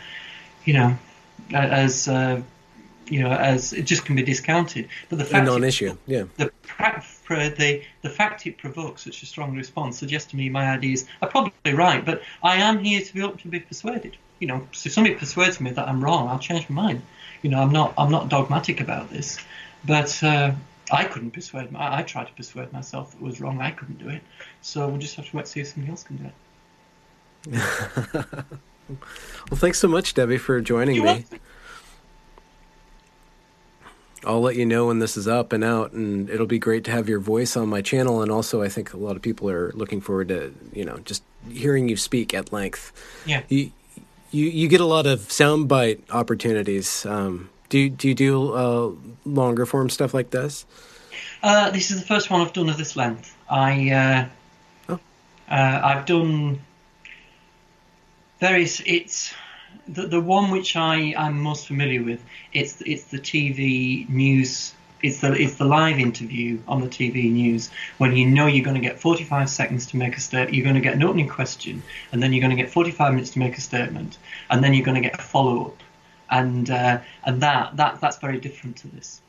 you 0.64 0.74
know 0.74 0.98
as 1.54 2.08
uh, 2.08 2.42
you 3.08 3.22
know 3.22 3.32
as 3.32 3.74
it 3.74 3.84
just 3.84 4.06
can 4.06 4.16
be 4.16 4.24
discounted. 4.24 4.90
But 5.10 5.20
the 5.20 5.26
fact 5.26 5.48
a 5.48 5.52
non-issue, 5.52 5.92
it, 5.92 5.98
yeah. 6.06 6.24
The, 6.38 6.52
the 7.28 7.82
the 8.02 8.10
fact 8.10 8.46
it 8.48 8.58
provokes 8.58 9.04
such 9.04 9.24
a 9.24 9.26
strong 9.26 9.56
response 9.56 9.98
suggests 9.98 10.32
to 10.32 10.38
me 10.38 10.50
my 10.50 10.70
ideas 10.70 11.06
are 11.22 11.30
probably 11.30 11.74
right. 11.74 12.04
But 12.06 12.22
I 12.44 12.58
am 12.58 12.84
here 12.84 13.02
to 13.02 13.14
be 13.14 13.42
to 13.42 13.48
be 13.48 13.60
persuaded. 13.60 14.18
You 14.40 14.48
know, 14.48 14.68
so 14.72 14.88
if 14.88 14.94
somebody 14.94 15.16
persuades 15.16 15.60
me 15.60 15.72
that 15.72 15.88
I'm 15.88 16.04
wrong, 16.04 16.28
I'll 16.28 16.40
change 16.40 16.70
my 16.70 16.84
mind. 16.84 17.02
You 17.42 17.50
know, 17.50 17.62
I'm 17.62 17.72
not 17.72 17.94
I'm 17.98 18.12
not 18.12 18.30
dogmatic 18.30 18.82
about 18.82 19.10
this, 19.10 19.38
but. 19.86 20.24
Uh, 20.24 20.54
I 20.90 21.04
couldn't 21.04 21.32
persuade. 21.32 21.76
I, 21.76 22.00
I 22.00 22.04
tried 22.04 22.28
to 22.28 22.34
persuade 22.34 22.72
myself 22.72 23.12
that 23.12 23.18
it 23.18 23.22
was 23.22 23.42
wrong. 23.42 23.60
I 23.60 23.72
couldn't 23.72 24.00
do 24.00 24.08
it, 24.08 24.22
so 24.62 24.88
we'll 24.88 25.00
just 25.00 25.16
have 25.16 25.30
to 25.30 25.36
wait 25.36 25.46
to 25.46 25.52
see 25.52 25.60
if 25.60 25.68
somebody 25.68 25.92
else 25.92 26.04
can 26.04 26.16
do 26.16 26.32
it. 27.52 28.46
Well, 28.90 29.60
thanks 29.60 29.80
so 29.80 29.88
much, 29.88 30.14
Debbie, 30.14 30.38
for 30.38 30.62
joining 30.62 31.04
me. 31.04 31.26
I'll 34.26 34.42
let 34.42 34.56
you 34.56 34.66
know 34.66 34.88
when 34.88 35.00
this 35.00 35.16
is 35.16 35.28
up 35.28 35.54
and 35.54 35.64
out, 35.64 35.94
and 35.94 36.30
it'll 36.30 36.48
be 36.48 36.60
great 36.60 36.84
to 36.86 36.92
have 36.92 37.08
your 37.08 37.20
voice 37.20 37.56
on 37.56 37.70
my 37.70 37.82
channel. 37.82 38.22
And 38.22 38.30
also, 38.30 38.62
I 38.62 38.68
think 38.68 38.94
a 38.94 38.98
lot 38.98 39.16
of 39.16 39.22
people 39.22 39.50
are 39.50 39.72
looking 39.74 40.02
forward 40.02 40.28
to 40.30 40.54
you 40.74 40.84
know 40.84 40.98
just 41.00 41.24
hearing 41.50 41.88
you 41.88 41.96
speak 41.96 42.34
at 42.34 42.52
length. 42.52 42.92
Yeah. 43.26 43.44
You 43.48 43.72
you, 44.32 44.46
you 44.48 44.68
get 44.68 44.82
a 44.82 44.86
lot 44.86 45.06
of 45.06 45.20
soundbite 45.20 46.02
opportunities. 46.10 47.06
Um, 47.06 47.50
do 47.70 47.90
do 47.90 48.08
you 48.10 48.16
do 48.16 48.54
uh, 48.54 48.92
longer 49.26 49.66
form 49.66 49.90
stuff 49.90 50.14
like 50.14 50.32
this? 50.32 50.66
Uh, 51.44 51.70
this 51.72 51.92
is 51.92 52.00
the 52.00 52.06
first 52.06 52.30
one 52.30 52.42
I've 52.42 52.54
done 52.54 52.70
of 52.70 52.78
this 52.78 52.96
length. 52.96 53.36
I 53.50 53.92
uh, 53.92 54.28
oh. 54.90 55.00
Uh, 55.50 55.82
I've 55.84 56.06
done 56.06 56.60
there 58.40 58.58
is 58.58 58.84
it's 58.86 59.34
the 59.88 60.08
the 60.08 60.22
one 60.22 60.52
which 60.52 60.76
I 60.76 61.14
am 61.18 61.42
most 61.42 61.68
familiar 61.68 62.04
with. 62.04 62.24
It's 62.54 62.82
it's 62.82 63.06
the 63.06 63.20
TV 63.20 64.08
news. 64.10 64.74
It's 65.02 65.22
the 65.22 65.34
it's 65.34 65.56
the 65.56 65.66
live 65.66 66.00
interview 66.00 66.60
on 66.68 66.82
the 66.82 66.88
TV 66.88 67.32
news 67.32 67.70
when 67.98 68.16
you 68.16 68.28
know 68.28 68.48
you're 68.48 68.66
going 68.66 68.82
to 68.82 68.88
get 68.88 69.00
45 69.00 69.50
seconds 69.50 69.86
to 69.88 69.98
make 69.98 70.18
a 70.18 70.20
statement. 70.20 70.56
You're 70.56 70.64
going 70.64 70.76
to 70.76 70.82
get 70.82 70.96
an 70.96 71.04
opening 71.04 71.28
question, 71.28 71.84
and 72.12 72.22
then 72.22 72.34
you're 72.34 72.42
going 72.42 72.56
to 72.56 72.62
get 72.62 72.72
45 72.72 73.14
minutes 73.14 73.32
to 73.32 73.40
make 73.40 73.58
a 73.58 73.62
statement, 73.62 74.18
and 74.50 74.64
then 74.64 74.74
you're 74.74 74.86
going 74.86 75.02
to 75.02 75.08
get 75.08 75.20
a 75.20 75.24
follow 75.24 75.68
up, 75.68 75.78
and 76.30 76.70
uh, 76.70 77.00
and 77.24 77.42
that 77.42 77.78
that 77.78 78.02
that's 78.02 78.18
very 78.18 78.40
different 78.40 78.78
to 78.78 78.88
this 78.88 79.22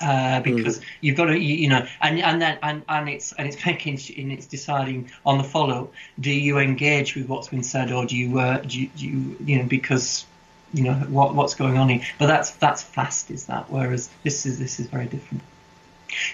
uh, 0.00 0.40
because 0.40 0.78
mm. 0.78 0.84
you've 1.00 1.16
got 1.16 1.26
to 1.26 1.38
you, 1.38 1.54
you, 1.56 1.68
know 1.68 1.86
and 2.00 2.18
and 2.20 2.40
then 2.40 2.58
and, 2.62 2.82
and 2.88 3.08
it's 3.08 3.32
and 3.32 3.46
it's 3.46 3.64
making 3.66 3.98
and 4.16 4.32
it's 4.32 4.46
deciding 4.46 5.10
on 5.26 5.38
the 5.38 5.44
follow 5.44 5.90
do 6.18 6.30
you 6.30 6.58
engage 6.58 7.14
with 7.14 7.28
what's 7.28 7.48
been 7.48 7.62
said 7.62 7.92
or 7.92 8.06
do 8.06 8.16
you 8.16 8.38
uh, 8.38 8.58
do, 8.58 8.80
you, 8.80 8.90
do 8.96 9.06
you 9.06 9.36
you 9.44 9.58
know 9.58 9.64
because 9.64 10.24
you 10.72 10.84
know 10.84 10.94
what 10.94 11.34
what's 11.34 11.54
going 11.54 11.76
on 11.76 11.88
here? 11.88 12.02
But 12.18 12.26
that's 12.26 12.52
that's 12.52 12.82
fast 12.82 13.30
is 13.30 13.46
that? 13.46 13.70
Whereas 13.70 14.10
this 14.22 14.46
is 14.46 14.58
this 14.58 14.80
is 14.80 14.86
very 14.86 15.06
different. 15.06 15.42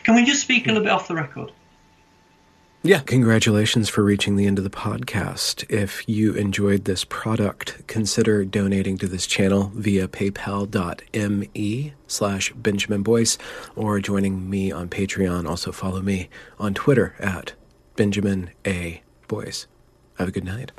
Can 0.05 0.14
we 0.14 0.24
just 0.24 0.43
speak 0.43 0.66
a 0.66 0.68
little 0.68 0.82
bit 0.82 0.93
off 0.93 1.09
the 1.09 1.14
record 1.14 1.52
yeah. 2.86 3.00
Congratulations 3.00 3.88
for 3.88 4.04
reaching 4.04 4.36
the 4.36 4.46
end 4.46 4.58
of 4.58 4.64
the 4.64 4.70
podcast. 4.70 5.68
If 5.68 6.08
you 6.08 6.34
enjoyed 6.34 6.84
this 6.84 7.04
product, 7.04 7.86
consider 7.88 8.44
donating 8.44 8.96
to 8.98 9.08
this 9.08 9.26
channel 9.26 9.72
via 9.74 10.06
paypal.me 10.06 11.92
slash 12.06 12.52
Benjamin 12.52 13.02
Boyce 13.02 13.38
or 13.74 13.98
joining 13.98 14.48
me 14.48 14.70
on 14.70 14.88
Patreon. 14.88 15.48
Also 15.48 15.72
follow 15.72 16.00
me 16.00 16.28
on 16.60 16.74
Twitter 16.74 17.16
at 17.18 17.54
Benjamin 17.96 18.50
A. 18.64 19.02
Boyce. 19.26 19.66
Have 20.18 20.28
a 20.28 20.32
good 20.32 20.44
night. 20.44 20.70